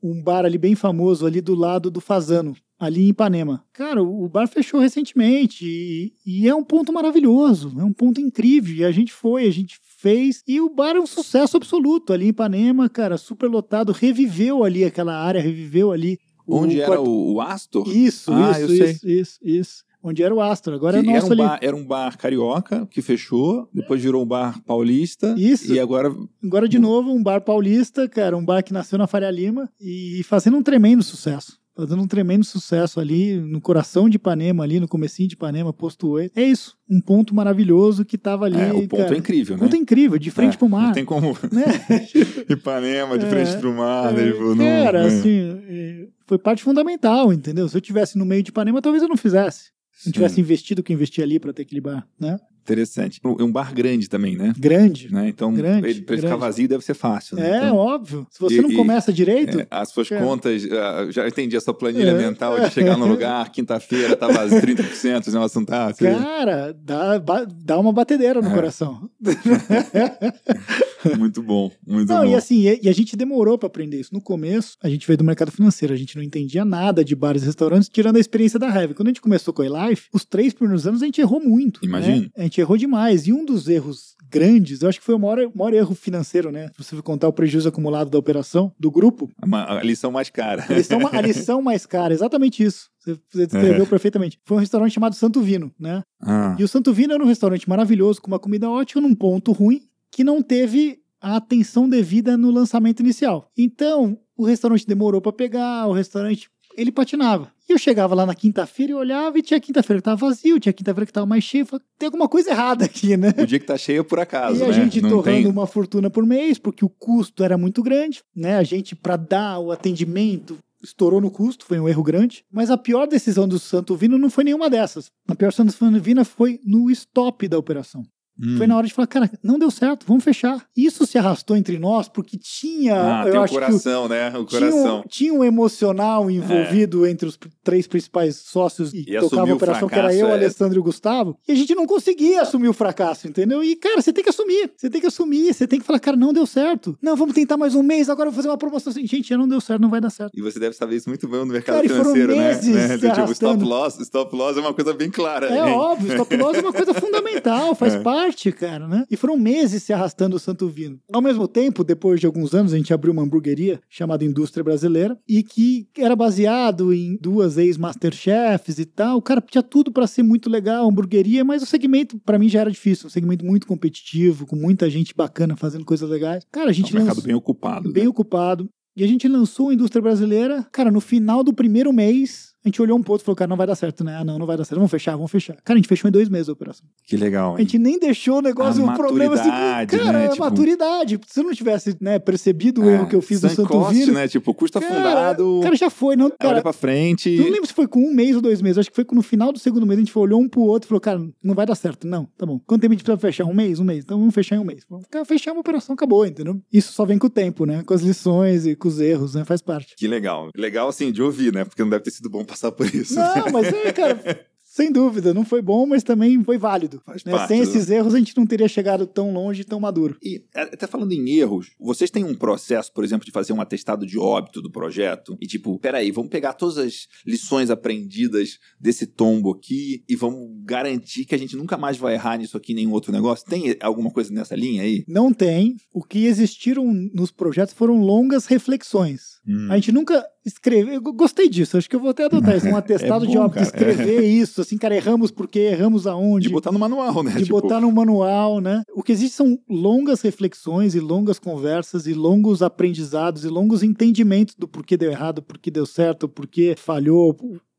um 0.01 0.21
bar 0.21 0.45
ali 0.45 0.57
bem 0.57 0.75
famoso, 0.75 1.25
ali 1.25 1.41
do 1.41 1.55
lado 1.55 1.89
do 1.89 1.99
Fazano, 1.99 2.55
ali 2.79 3.05
em 3.05 3.09
Ipanema. 3.09 3.63
Cara, 3.73 4.01
o 4.01 4.27
bar 4.29 4.47
fechou 4.47 4.79
recentemente 4.79 5.65
e, 5.65 6.13
e, 6.25 6.47
é 6.47 6.55
um 6.55 6.63
ponto 6.63 6.93
maravilhoso, 6.93 7.73
é 7.77 7.83
um 7.83 7.91
ponto 7.91 8.21
incrível. 8.21 8.73
E 8.73 8.85
a 8.85 8.91
gente 8.91 9.11
foi, 9.11 9.45
a 9.45 9.51
gente 9.51 9.79
fez 9.97 10.41
e 10.47 10.61
o 10.61 10.69
bar 10.69 10.95
é 10.95 10.99
um 10.99 11.05
sucesso 11.05 11.57
absoluto 11.57 12.13
ali 12.13 12.25
em 12.25 12.29
Ipanema, 12.29 12.87
cara, 12.87 13.17
super 13.17 13.49
lotado, 13.49 13.91
reviveu 13.91 14.63
ali 14.63 14.85
aquela 14.85 15.15
área, 15.15 15.41
reviveu 15.41 15.91
ali. 15.91 16.17
Onde 16.47 16.81
era 16.81 16.99
o, 16.99 17.33
o 17.33 17.41
Astor? 17.41 17.87
Isso, 17.87 18.31
ah, 18.33 18.59
isso, 18.59 18.73
isso, 18.73 19.07
isso, 19.07 19.39
isso 19.43 19.89
onde 20.01 20.23
era 20.23 20.33
o 20.33 20.41
Astor. 20.41 20.73
Agora 20.73 21.03
que 21.03 21.09
é 21.09 21.13
nosso 21.13 21.33
era 21.33 21.35
um, 21.35 21.43
ali. 21.43 21.49
bar, 21.49 21.59
era 21.61 21.75
um 21.75 21.85
bar 21.85 22.17
carioca 22.17 22.87
que 22.87 23.01
fechou, 23.01 23.67
depois 23.73 24.01
virou 24.01 24.23
um 24.23 24.25
bar 24.25 24.61
paulista. 24.63 25.35
Isso. 25.37 25.73
E 25.73 25.79
agora. 25.79 26.09
Agora, 26.43 26.67
de 26.67 26.79
novo, 26.79 27.11
um 27.11 27.21
bar 27.21 27.41
paulista, 27.41 28.07
cara, 28.07 28.37
um 28.37 28.43
bar 28.43 28.63
que 28.63 28.73
nasceu 28.73 28.97
na 28.97 29.07
Faria 29.07 29.29
Lima 29.29 29.69
e 29.79 30.23
fazendo 30.23 30.57
um 30.57 30.63
tremendo 30.63 31.03
sucesso 31.03 31.59
fazendo 31.79 32.01
um 32.01 32.07
tremendo 32.07 32.43
sucesso 32.43 32.99
ali 32.99 33.39
no 33.39 33.61
coração 33.61 34.09
de 34.09 34.17
Ipanema, 34.17 34.63
ali 34.63 34.79
no 34.79 34.87
comecinho 34.87 35.29
de 35.29 35.35
Ipanema, 35.35 35.71
posto 35.71 36.09
8. 36.09 36.37
É 36.37 36.43
isso, 36.43 36.75
um 36.89 36.99
ponto 36.99 37.33
maravilhoso 37.33 38.03
que 38.03 38.17
tava 38.17 38.45
ali. 38.45 38.59
É, 38.59 38.73
o 38.73 38.87
ponto 38.87 38.97
cara, 38.97 39.15
é 39.15 39.17
incrível, 39.17 39.55
né? 39.55 39.63
Ponto 39.63 39.75
incrível, 39.75 40.19
de 40.19 40.29
frente 40.29 40.55
é, 40.55 40.57
pro 40.57 40.67
mar. 40.67 40.87
Não 40.87 40.93
tem 40.93 41.05
como. 41.05 41.29
Né? 41.51 41.65
Ipanema, 42.49 43.17
de 43.17 43.25
frente 43.25 43.51
é, 43.51 43.57
pro 43.57 43.73
mar, 43.73 44.13
né? 44.13 44.31
Tipo, 44.31 44.55
cara, 44.57 45.05
assim, 45.05 46.09
foi 46.25 46.37
parte 46.37 46.63
fundamental, 46.63 47.31
entendeu? 47.33 47.67
Se 47.67 47.77
eu 47.77 47.81
tivesse 47.81 48.17
no 48.17 48.25
meio 48.25 48.43
de 48.43 48.49
Ipanema, 48.49 48.81
talvez 48.81 49.01
eu 49.01 49.09
não 49.09 49.17
fizesse 49.17 49.71
não 50.05 50.13
tivesse 50.13 50.39
investido 50.39 50.79
o 50.79 50.83
que 50.83 50.93
investir 50.93 51.23
ali 51.23 51.39
para 51.39 51.51
ter 51.51 51.63
aquele 51.63 51.81
bar, 51.81 52.07
né? 52.19 52.39
Interessante. 52.69 53.19
É 53.23 53.43
um 53.43 53.51
bar 53.51 53.73
grande 53.73 54.07
também, 54.07 54.35
né? 54.35 54.53
Grande. 54.57 55.11
Né? 55.11 55.29
Então, 55.29 55.51
grande, 55.53 55.87
ele, 55.87 56.01
pra 56.01 56.15
ele 56.15 56.21
ficar 56.21 56.35
vazio 56.35 56.67
deve 56.67 56.83
ser 56.83 56.93
fácil. 56.93 57.35
Né? 57.35 57.49
É, 57.49 57.57
então, 57.57 57.75
óbvio. 57.77 58.27
Se 58.29 58.39
você 58.39 58.57
e, 58.57 58.61
não 58.61 58.71
começa 58.73 59.11
direito. 59.11 59.61
É, 59.61 59.67
as 59.71 59.89
suas 59.89 60.11
é. 60.11 60.19
contas, 60.19 60.63
uh, 60.63 61.11
já 61.11 61.27
entendi 61.27 61.57
a 61.57 61.61
sua 61.61 61.73
planilha 61.73 62.11
é. 62.11 62.17
mental 62.17 62.59
de 62.59 62.69
chegar 62.69 62.95
no 62.95 63.07
lugar, 63.07 63.49
quinta-feira, 63.51 64.15
tá 64.15 64.27
vazio 64.27 64.61
30%, 64.61 65.27
o 65.27 65.31
negócio 65.31 65.59
não 65.59 65.65
tá. 65.65 65.87
Assim. 65.87 66.05
Cara, 66.05 66.73
dá, 66.73 67.17
dá 67.45 67.79
uma 67.79 67.91
batedeira 67.91 68.41
no 68.41 68.49
é. 68.49 68.53
coração. 68.53 69.09
muito 71.17 71.41
bom, 71.41 71.71
muito 71.85 72.09
não, 72.09 72.23
bom. 72.23 72.31
E 72.31 72.35
assim, 72.35 72.77
e 72.81 72.87
a 72.87 72.93
gente 72.93 73.15
demorou 73.15 73.57
para 73.57 73.67
aprender 73.67 73.99
isso. 73.99 74.13
No 74.13 74.21
começo, 74.21 74.77
a 74.83 74.89
gente 74.89 75.07
veio 75.07 75.17
do 75.17 75.23
mercado 75.23 75.51
financeiro, 75.51 75.93
a 75.93 75.97
gente 75.97 76.15
não 76.15 76.23
entendia 76.23 76.63
nada 76.63 77.03
de 77.03 77.15
bares 77.15 77.43
e 77.43 77.45
restaurantes, 77.45 77.89
tirando 77.89 78.17
a 78.17 78.19
experiência 78.19 78.59
da 78.59 78.67
Heavy. 78.67 78.93
Quando 78.93 79.07
a 79.07 79.11
gente 79.11 79.21
começou 79.21 79.53
com 79.53 79.61
a 79.61 79.65
iLife, 79.65 80.07
os 80.13 80.25
três 80.25 80.53
primeiros 80.53 80.85
anos 80.85 81.01
a 81.01 81.05
gente 81.05 81.21
errou 81.21 81.39
muito. 81.39 81.83
Imagina. 81.83 82.21
Né? 82.21 82.29
A 82.37 82.43
gente 82.43 82.58
errou 82.59 82.77
demais. 82.77 83.27
E 83.27 83.33
um 83.33 83.45
dos 83.45 83.67
erros 83.67 84.15
grandes, 84.29 84.81
eu 84.81 84.89
acho 84.89 84.99
que 84.99 85.05
foi 85.05 85.15
o 85.15 85.19
maior, 85.19 85.49
maior 85.55 85.73
erro 85.73 85.95
financeiro, 85.95 86.51
né? 86.51 86.69
Se 86.77 86.95
você 86.95 87.01
contar 87.01 87.27
o 87.27 87.33
prejuízo 87.33 87.67
acumulado 87.67 88.09
da 88.09 88.17
operação, 88.17 88.71
do 88.79 88.91
grupo. 88.91 89.29
A, 89.51 89.79
a 89.79 89.83
lição 89.83 90.11
mais 90.11 90.29
cara. 90.29 90.65
A 90.69 90.73
lição, 90.73 90.99
a 91.11 91.21
lição 91.21 91.61
mais 91.61 91.85
cara, 91.85 92.13
exatamente 92.13 92.63
isso. 92.63 92.89
Você 92.99 93.47
descreveu 93.47 93.83
é. 93.83 93.87
perfeitamente. 93.87 94.39
Foi 94.45 94.57
um 94.57 94.59
restaurante 94.59 94.93
chamado 94.93 95.15
Santo 95.15 95.41
Vino, 95.41 95.71
né? 95.79 96.03
Ah. 96.21 96.55
E 96.59 96.63
o 96.63 96.67
Santo 96.67 96.93
Vino 96.93 97.13
era 97.13 97.23
um 97.23 97.27
restaurante 97.27 97.67
maravilhoso, 97.67 98.21
com 98.21 98.27
uma 98.27 98.39
comida 98.39 98.69
ótima, 98.69 99.01
num 99.01 99.15
ponto 99.15 99.51
ruim, 99.51 99.81
que 100.11 100.23
não 100.23 100.41
teve 100.41 100.99
a 101.21 101.35
atenção 101.35 101.89
devida 101.89 102.37
no 102.37 102.51
lançamento 102.51 103.01
inicial. 103.01 103.49
Então, 103.57 104.17
o 104.37 104.45
restaurante 104.45 104.87
demorou 104.87 105.21
para 105.21 105.33
pegar, 105.33 105.87
o 105.87 105.93
restaurante 105.93 106.49
ele 106.75 106.91
patinava. 106.91 107.51
E 107.67 107.71
eu 107.71 107.77
chegava 107.77 108.15
lá 108.15 108.25
na 108.25 108.33
quinta-feira 108.33 108.91
e 108.91 108.95
olhava 108.95 109.37
e 109.37 109.41
tinha 109.41 109.59
quinta-feira 109.59 109.99
que 110.01 110.05
tava 110.05 110.25
vazio, 110.27 110.59
tinha 110.59 110.73
quinta-feira 110.73 111.05
que 111.05 111.13
tava 111.13 111.25
mais 111.25 111.43
cheio. 111.43 111.65
Falei, 111.65 111.85
tem 111.97 112.07
alguma 112.07 112.27
coisa 112.27 112.49
errada 112.49 112.85
aqui, 112.85 113.15
né? 113.15 113.33
O 113.37 113.45
dia 113.45 113.59
que 113.59 113.65
tá 113.65 113.77
cheio 113.77 114.01
é 114.01 114.03
por 114.03 114.19
acaso, 114.19 114.59
E 114.59 114.63
a 114.63 114.67
né? 114.67 114.73
gente 114.73 115.01
Não 115.01 115.09
torrando 115.09 115.43
tem- 115.43 115.47
uma 115.47 115.67
fortuna 115.67 116.09
por 116.09 116.25
mês, 116.25 116.57
porque 116.57 116.83
o 116.83 116.89
custo 116.89 117.43
era 117.43 117.57
muito 117.57 117.83
grande, 117.83 118.21
né? 118.35 118.55
A 118.57 118.63
gente, 118.63 118.95
para 118.95 119.15
dar 119.17 119.59
o 119.59 119.71
atendimento, 119.71 120.57
estourou 120.81 121.19
no 121.21 121.29
custo, 121.29 121.65
foi 121.65 121.79
um 121.79 121.87
erro 121.89 122.01
grande. 122.01 122.43
Mas 122.51 122.71
a 122.71 122.77
pior 122.77 123.05
decisão 123.05 123.47
do 123.47 123.59
Santo 123.59 123.95
Vino 123.95 124.17
não 124.17 124.29
foi 124.29 124.43
nenhuma 124.45 124.69
dessas. 124.69 125.11
A 125.27 125.35
pior 125.35 125.49
decisão 125.49 125.65
do 125.65 125.71
Santo 125.71 126.01
Vino 126.01 126.23
foi 126.25 126.59
no 126.65 126.89
stop 126.89 127.47
da 127.47 127.57
operação. 127.59 128.03
Hum. 128.41 128.55
Foi 128.57 128.67
na 128.67 128.77
hora 128.77 128.87
de 128.87 128.93
falar, 128.93 129.07
cara, 129.07 129.29
não 129.43 129.59
deu 129.59 129.69
certo, 129.69 130.05
vamos 130.07 130.23
fechar. 130.23 130.63
Isso 130.75 131.05
se 131.05 131.17
arrastou 131.17 131.57
entre 131.57 131.77
nós 131.77 132.07
porque 132.07 132.37
tinha, 132.37 132.95
Ah, 132.95 133.23
eu 133.25 133.31
tem 133.31 133.39
o 133.39 133.43
acho 133.43 133.53
que 133.53 133.57
o- 133.59 133.61
coração, 133.61 134.07
né? 134.07 134.29
O 134.29 134.45
tinha 134.45 134.61
um, 134.67 134.71
coração. 134.71 135.03
tinha 135.09 135.33
um 135.33 135.43
emocional 135.43 136.29
envolvido 136.31 137.05
entre 137.05 137.27
os 137.27 137.37
três 137.63 137.87
principais 137.87 138.37
sócios 138.37 138.93
e, 138.93 139.01
E 139.07 139.19
tocava 139.19 139.49
a 139.51 139.53
operação, 139.55 139.87
que 139.89 139.95
era 139.95 140.03
fracasso 140.09 140.19
eu, 140.25 140.27
é- 140.29 140.33
Alessandro 140.33 140.77
e 140.77 140.79
o 140.79 140.83
Gustavo, 140.83 141.37
e 141.47 141.51
a 141.51 141.55
gente 141.55 141.75
não 141.75 141.85
conseguia 141.85 142.41
assumir 142.41 142.67
o 142.69 142.73
fracasso, 142.73 143.27
entendeu? 143.27 143.63
E, 143.63 143.75
cara, 143.75 144.01
você 144.01 144.13
tem 144.13 144.23
que 144.23 144.29
assumir, 144.29 144.71
você 144.75 144.89
tem 144.89 145.01
que 145.01 145.07
assumir, 145.07 145.53
você 145.53 145.67
tem 145.67 145.79
que 145.79 145.85
falar, 145.85 145.99
cara, 145.99 146.15
não 146.17 146.31
deu 146.33 146.45
certo. 146.45 146.97
Não, 147.01 147.15
vamos 147.15 147.33
tentar 147.35 147.57
mais 147.57 147.75
um 147.75 147.83
mês, 147.83 148.09
agora 148.09 148.27
eu 148.27 148.31
vou 148.31 148.37
fazer 148.37 148.49
uma 148.49 148.57
promoção 148.57 148.91
assim. 148.91 149.05
Gente, 149.05 149.29
já 149.29 149.37
não 149.37 149.47
deu 149.47 149.59
certo, 149.59 149.81
não 149.81 149.89
vai 149.89 149.99
dar 150.01 150.09
certo. 150.09 150.31
E 150.37 150.41
você 150.41 150.59
deve 150.59 150.75
saber 150.75 150.95
isso 150.95 151.09
muito 151.09 151.27
bem 151.27 151.39
no 151.41 151.45
mercado 151.47 151.75
Cara, 151.75 151.89
foram 151.89 152.13
financeiro, 152.13 152.35
né? 152.35 152.97
né? 152.97 153.13
tipo, 153.13 153.31
stop 153.33 153.63
loss, 153.63 153.99
stop 153.99 154.35
loss 154.35 154.57
é 154.57 154.61
uma 154.61 154.73
coisa 154.73 154.93
bem 154.93 155.09
clara. 155.11 155.47
É 155.47 155.53
hein? 155.69 155.73
óbvio, 155.75 156.11
stop 156.13 156.35
loss 156.37 156.57
é 156.57 156.61
uma 156.61 156.73
coisa 156.73 156.93
fundamental, 156.93 157.75
faz 157.75 157.95
parte, 158.01 158.28
cara, 158.57 158.87
né? 158.87 159.05
E 159.09 159.15
foram 159.17 159.37
meses 159.37 159.83
se 159.83 159.91
arrastando 159.93 160.35
o 160.35 160.39
Santo 160.39 160.67
Vino. 160.69 160.99
Ao 161.11 161.21
mesmo 161.21 161.47
tempo, 161.47 161.83
depois 161.83 162.19
de 162.19 162.25
alguns 162.25 162.53
anos, 162.53 162.73
a 162.73 162.77
gente 162.77 162.93
abriu 162.93 163.11
uma 163.13 163.21
hamburgueria 163.23 163.79
chamada 163.89 164.23
Indústria 164.25 164.63
Brasileira 164.63 165.17
e 165.27 165.43
que 165.43 165.87
era 165.97 166.15
baseado 166.15 166.93
em 166.93 167.17
duas 167.19 167.57
ex-masterchefs 167.57 168.79
e 168.79 168.85
tal. 168.85 169.17
O 169.17 169.21
cara 169.21 169.41
tinha 169.41 169.63
tudo 169.63 169.91
pra 169.91 170.07
ser 170.07 170.23
muito 170.23 170.49
legal, 170.49 170.87
hamburgueria, 170.87 171.43
mas 171.43 171.61
o 171.61 171.65
segmento 171.65 172.19
pra 172.19 172.39
mim 172.39 172.49
já 172.49 172.61
era 172.61 172.71
difícil, 172.71 173.07
um 173.07 173.09
segmento 173.09 173.45
muito 173.45 173.67
competitivo, 173.67 174.45
com 174.45 174.55
muita 174.55 174.89
gente 174.89 175.13
bacana 175.15 175.55
fazendo 175.55 175.85
coisas 175.85 176.09
legais. 176.09 176.45
Cara, 176.51 176.67
a 176.67 176.71
É 176.71 176.73
gente 176.73 176.91
um 176.93 176.97
mercado 176.97 177.15
lançou- 177.15 177.23
bem 177.27 177.35
ocupado. 177.35 177.91
bem 177.91 178.03
né? 178.03 178.09
ocupado. 178.09 178.69
E 178.95 179.03
a 179.03 179.07
gente 179.07 179.27
lançou 179.27 179.69
a 179.69 179.73
indústria 179.73 180.01
brasileira, 180.01 180.67
cara, 180.73 180.91
no 180.91 180.99
final 180.99 181.43
do 181.43 181.53
primeiro 181.53 181.93
mês, 181.93 182.48
a 182.63 182.67
gente 182.67 182.81
olhou 182.81 182.97
um 182.97 183.01
pro 183.03 183.13
outro 183.13 183.23
e 183.23 183.25
falou, 183.25 183.35
cara, 183.35 183.47
não 183.47 183.55
vai 183.57 183.65
dar 183.67 183.75
certo, 183.75 184.03
né? 184.03 184.17
Ah, 184.17 184.23
não, 184.23 184.37
não 184.37 184.45
vai 184.45 184.57
dar 184.57 184.65
certo. 184.65 184.75
Vamos 184.77 184.91
fechar, 184.91 185.15
vamos 185.15 185.31
fechar. 185.31 185.55
Cara, 185.63 185.75
a 185.75 185.77
gente 185.77 185.87
fechou 185.87 186.07
em 186.09 186.11
dois 186.11 186.27
meses 186.29 186.49
a 186.49 186.51
operação. 186.53 186.85
Que 187.05 187.15
legal, 187.15 187.55
A 187.55 187.59
gente 187.59 187.77
nem 187.79 187.97
deixou 187.99 188.39
o 188.39 188.41
negócio, 188.41 188.83
A 188.83 188.91
um 188.91 188.95
problema 188.95 189.35
assim. 189.35 189.49
Cara, 189.87 190.11
né? 190.11 190.25
é 190.25 190.29
Tipo- 190.29 190.43
maturidade. 190.43 191.19
Se 191.27 191.39
eu 191.39 191.43
não 191.43 191.53
tivesse 191.53 191.95
né, 192.01 192.19
percebido 192.19 192.81
o 192.83 192.89
erro 192.89 193.07
que 193.07 193.15
eu 193.15 193.21
fiz 193.21 193.41
no 193.41 193.49
Santo 193.49 193.69
cost, 193.69 193.93
Vino, 193.93 194.13
né? 194.13 194.27
Tipo, 194.27 194.53
custo 194.53 194.79
cara, 194.79 194.93
afundado, 194.93 195.59
cara, 195.63 195.75
já 195.75 195.89
foi, 195.89 196.15
não, 196.15 196.25
olha 196.25 196.35
cara, 196.37 196.61
pra 196.61 196.73
frente. 196.73 197.35
não 197.37 197.45
lembro 197.49 197.65
se 197.67 197.73
foi 197.73 197.87
com 197.87 197.99
um 198.01 198.13
mês 198.13 198.35
ou 198.35 198.41
dois 198.41 198.61
meses. 198.61 198.77
Acho 198.79 198.89
que 198.89 198.95
foi 198.95 199.05
no 199.11 199.21
final 199.21 199.51
do 199.51 199.59
segundo 199.59 199.85
mês. 199.85 199.97
A 199.97 200.01
gente 200.01 200.11
foi, 200.11 200.23
olhou 200.23 200.41
um 200.41 200.47
pro 200.49 200.61
outro 200.61 200.87
e 200.87 200.89
falou, 200.89 201.01
cara, 201.01 201.19
não 201.43 201.55
vai 201.55 201.65
dar 201.65 201.75
certo. 201.75 202.05
Não, 202.07 202.25
tá 202.37 202.45
bom. 202.45 202.59
Quanto 202.65 202.81
tempo 202.81 202.93
a 202.93 202.95
gente 202.95 203.03
precisa 203.03 203.19
fechar? 203.19 203.45
Um 203.45 203.53
mês? 203.53 203.79
Um 203.79 203.83
mês. 203.83 204.03
Então 204.03 204.19
vamos 204.19 204.35
fechar 204.35 204.55
em 204.55 204.59
um 204.59 204.65
mês. 204.65 204.83
Vamos 204.89 205.05
cara, 205.09 205.23
fechar 205.25 205.51
uma 205.53 205.61
operação, 205.61 205.93
acabou, 205.93 206.25
entendeu? 206.25 206.59
Isso 206.71 206.91
só 206.93 207.05
vem 207.05 207.17
com 207.17 207.27
o 207.27 207.29
tempo, 207.29 207.65
né? 207.65 207.83
Com 207.85 207.93
as 207.93 208.01
lições 208.01 208.65
e 208.65 208.75
com 208.75 208.87
os 208.87 208.99
erros, 208.99 209.35
né? 209.35 209.45
Faz 209.45 209.61
parte. 209.61 209.95
Que 209.95 210.07
legal. 210.07 210.49
Legal, 210.55 210.89
assim, 210.89 211.11
de 211.11 211.21
ouvir, 211.21 211.53
né? 211.53 211.63
Porque 211.65 211.81
não 211.81 211.89
deve 211.89 212.03
ter 212.03 212.11
sido 212.11 212.29
bom 212.29 212.43
passar 212.49 212.71
por 212.71 212.93
isso. 212.93 213.15
Não, 213.15 213.51
mas 213.51 213.67
é, 213.67 213.91
cara, 213.93 214.19
sem 214.69 214.91
dúvida, 214.91 215.33
não 215.33 215.43
foi 215.43 215.61
bom, 215.61 215.85
mas 215.85 216.03
também 216.03 216.43
foi 216.43 216.57
válido. 216.57 217.01
Né? 217.07 217.31
parte, 217.31 217.47
Sem 217.47 217.57
né? 217.57 217.63
esses 217.63 217.89
erros, 217.89 218.13
a 218.13 218.19
gente 218.19 218.37
não 218.37 218.45
teria 218.45 218.67
chegado 218.67 219.07
tão 219.07 219.33
longe 219.33 219.61
e 219.61 219.65
tão 219.65 219.79
maduro. 219.79 220.15
E 220.23 220.45
até 220.53 220.85
falando 220.85 221.11
em 221.11 221.27
erros, 221.31 221.71
vocês 221.79 222.11
têm 222.11 222.23
um 222.23 222.35
processo, 222.35 222.93
por 222.93 223.03
exemplo, 223.03 223.25
de 223.25 223.31
fazer 223.31 223.51
um 223.51 223.59
atestado 223.59 224.05
de 224.05 224.19
óbito 224.19 224.61
do 224.61 224.71
projeto? 224.71 225.35
E 225.41 225.47
tipo, 225.47 225.77
peraí, 225.79 226.11
vamos 226.11 226.29
pegar 226.29 226.53
todas 226.53 226.77
as 226.77 227.07
lições 227.25 227.71
aprendidas 227.71 228.59
desse 228.79 229.07
tombo 229.07 229.51
aqui 229.51 230.03
e 230.07 230.15
vamos 230.15 230.47
garantir 230.63 231.25
que 231.25 231.33
a 231.33 231.37
gente 231.37 231.57
nunca 231.57 231.75
mais 231.75 231.97
vai 231.97 232.13
errar 232.13 232.37
nisso 232.37 232.55
aqui 232.55 232.71
em 232.71 232.75
nenhum 232.75 232.93
outro 232.93 233.11
negócio? 233.11 233.45
Tem 233.47 233.75
alguma 233.81 234.11
coisa 234.11 234.31
nessa 234.31 234.55
linha 234.55 234.83
aí? 234.83 235.03
Não 235.07 235.33
tem. 235.33 235.77
O 235.91 236.03
que 236.03 236.25
existiram 236.25 236.85
nos 237.13 237.31
projetos 237.31 237.73
foram 237.73 237.99
longas 237.99 238.45
reflexões. 238.45 239.38
Hum. 239.47 239.67
A 239.71 239.75
gente 239.75 239.91
nunca 239.91 240.25
escreveu. 240.45 240.95
Eu 240.95 241.01
gostei 241.01 241.49
disso, 241.49 241.77
acho 241.77 241.89
que 241.89 241.95
eu 241.95 241.99
vou 241.99 242.09
até 242.11 242.25
adotar 242.25 242.55
isso. 242.55 242.67
Um 242.67 242.75
atestado 242.77 243.25
É 243.25 243.27
de 243.27 243.35
bom, 243.35 243.43
óbito, 243.43 243.55
cara. 243.55 243.65
escrever 243.65 244.21
isso, 244.21 244.61
assim, 244.61 244.77
cara, 244.77 244.95
erramos 244.95 245.31
porque 245.31 245.59
erramos 245.59 246.05
aonde. 246.05 246.47
De 246.47 246.53
botar 246.53 246.71
no 246.71 246.79
manual, 246.79 247.23
né? 247.23 247.31
de 247.31 247.43
Tipo, 247.43 247.61
botar 247.61 247.79
no 247.79 247.91
manual, 247.91 248.59
né? 248.59 248.83
O 248.93 249.01
que 249.01 249.11
existe 249.11 249.35
são 249.35 249.57
longas 249.69 250.21
reflexões 250.21 250.93
e 250.95 250.99
longas 250.99 251.39
conversas 251.39 252.05
e 252.05 252.13
longos 252.13 252.61
aprendizados 252.61 253.43
e 253.43 253.47
longos 253.47 253.81
entendimentos 253.81 254.55
do 254.55 254.67
porquê 254.67 254.95
deu 254.97 255.11
errado, 255.11 255.41
porquê 255.41 255.71
deu 255.71 255.85
certo, 255.85 256.27
porquê 256.27 256.75
falhou, 256.77 257.35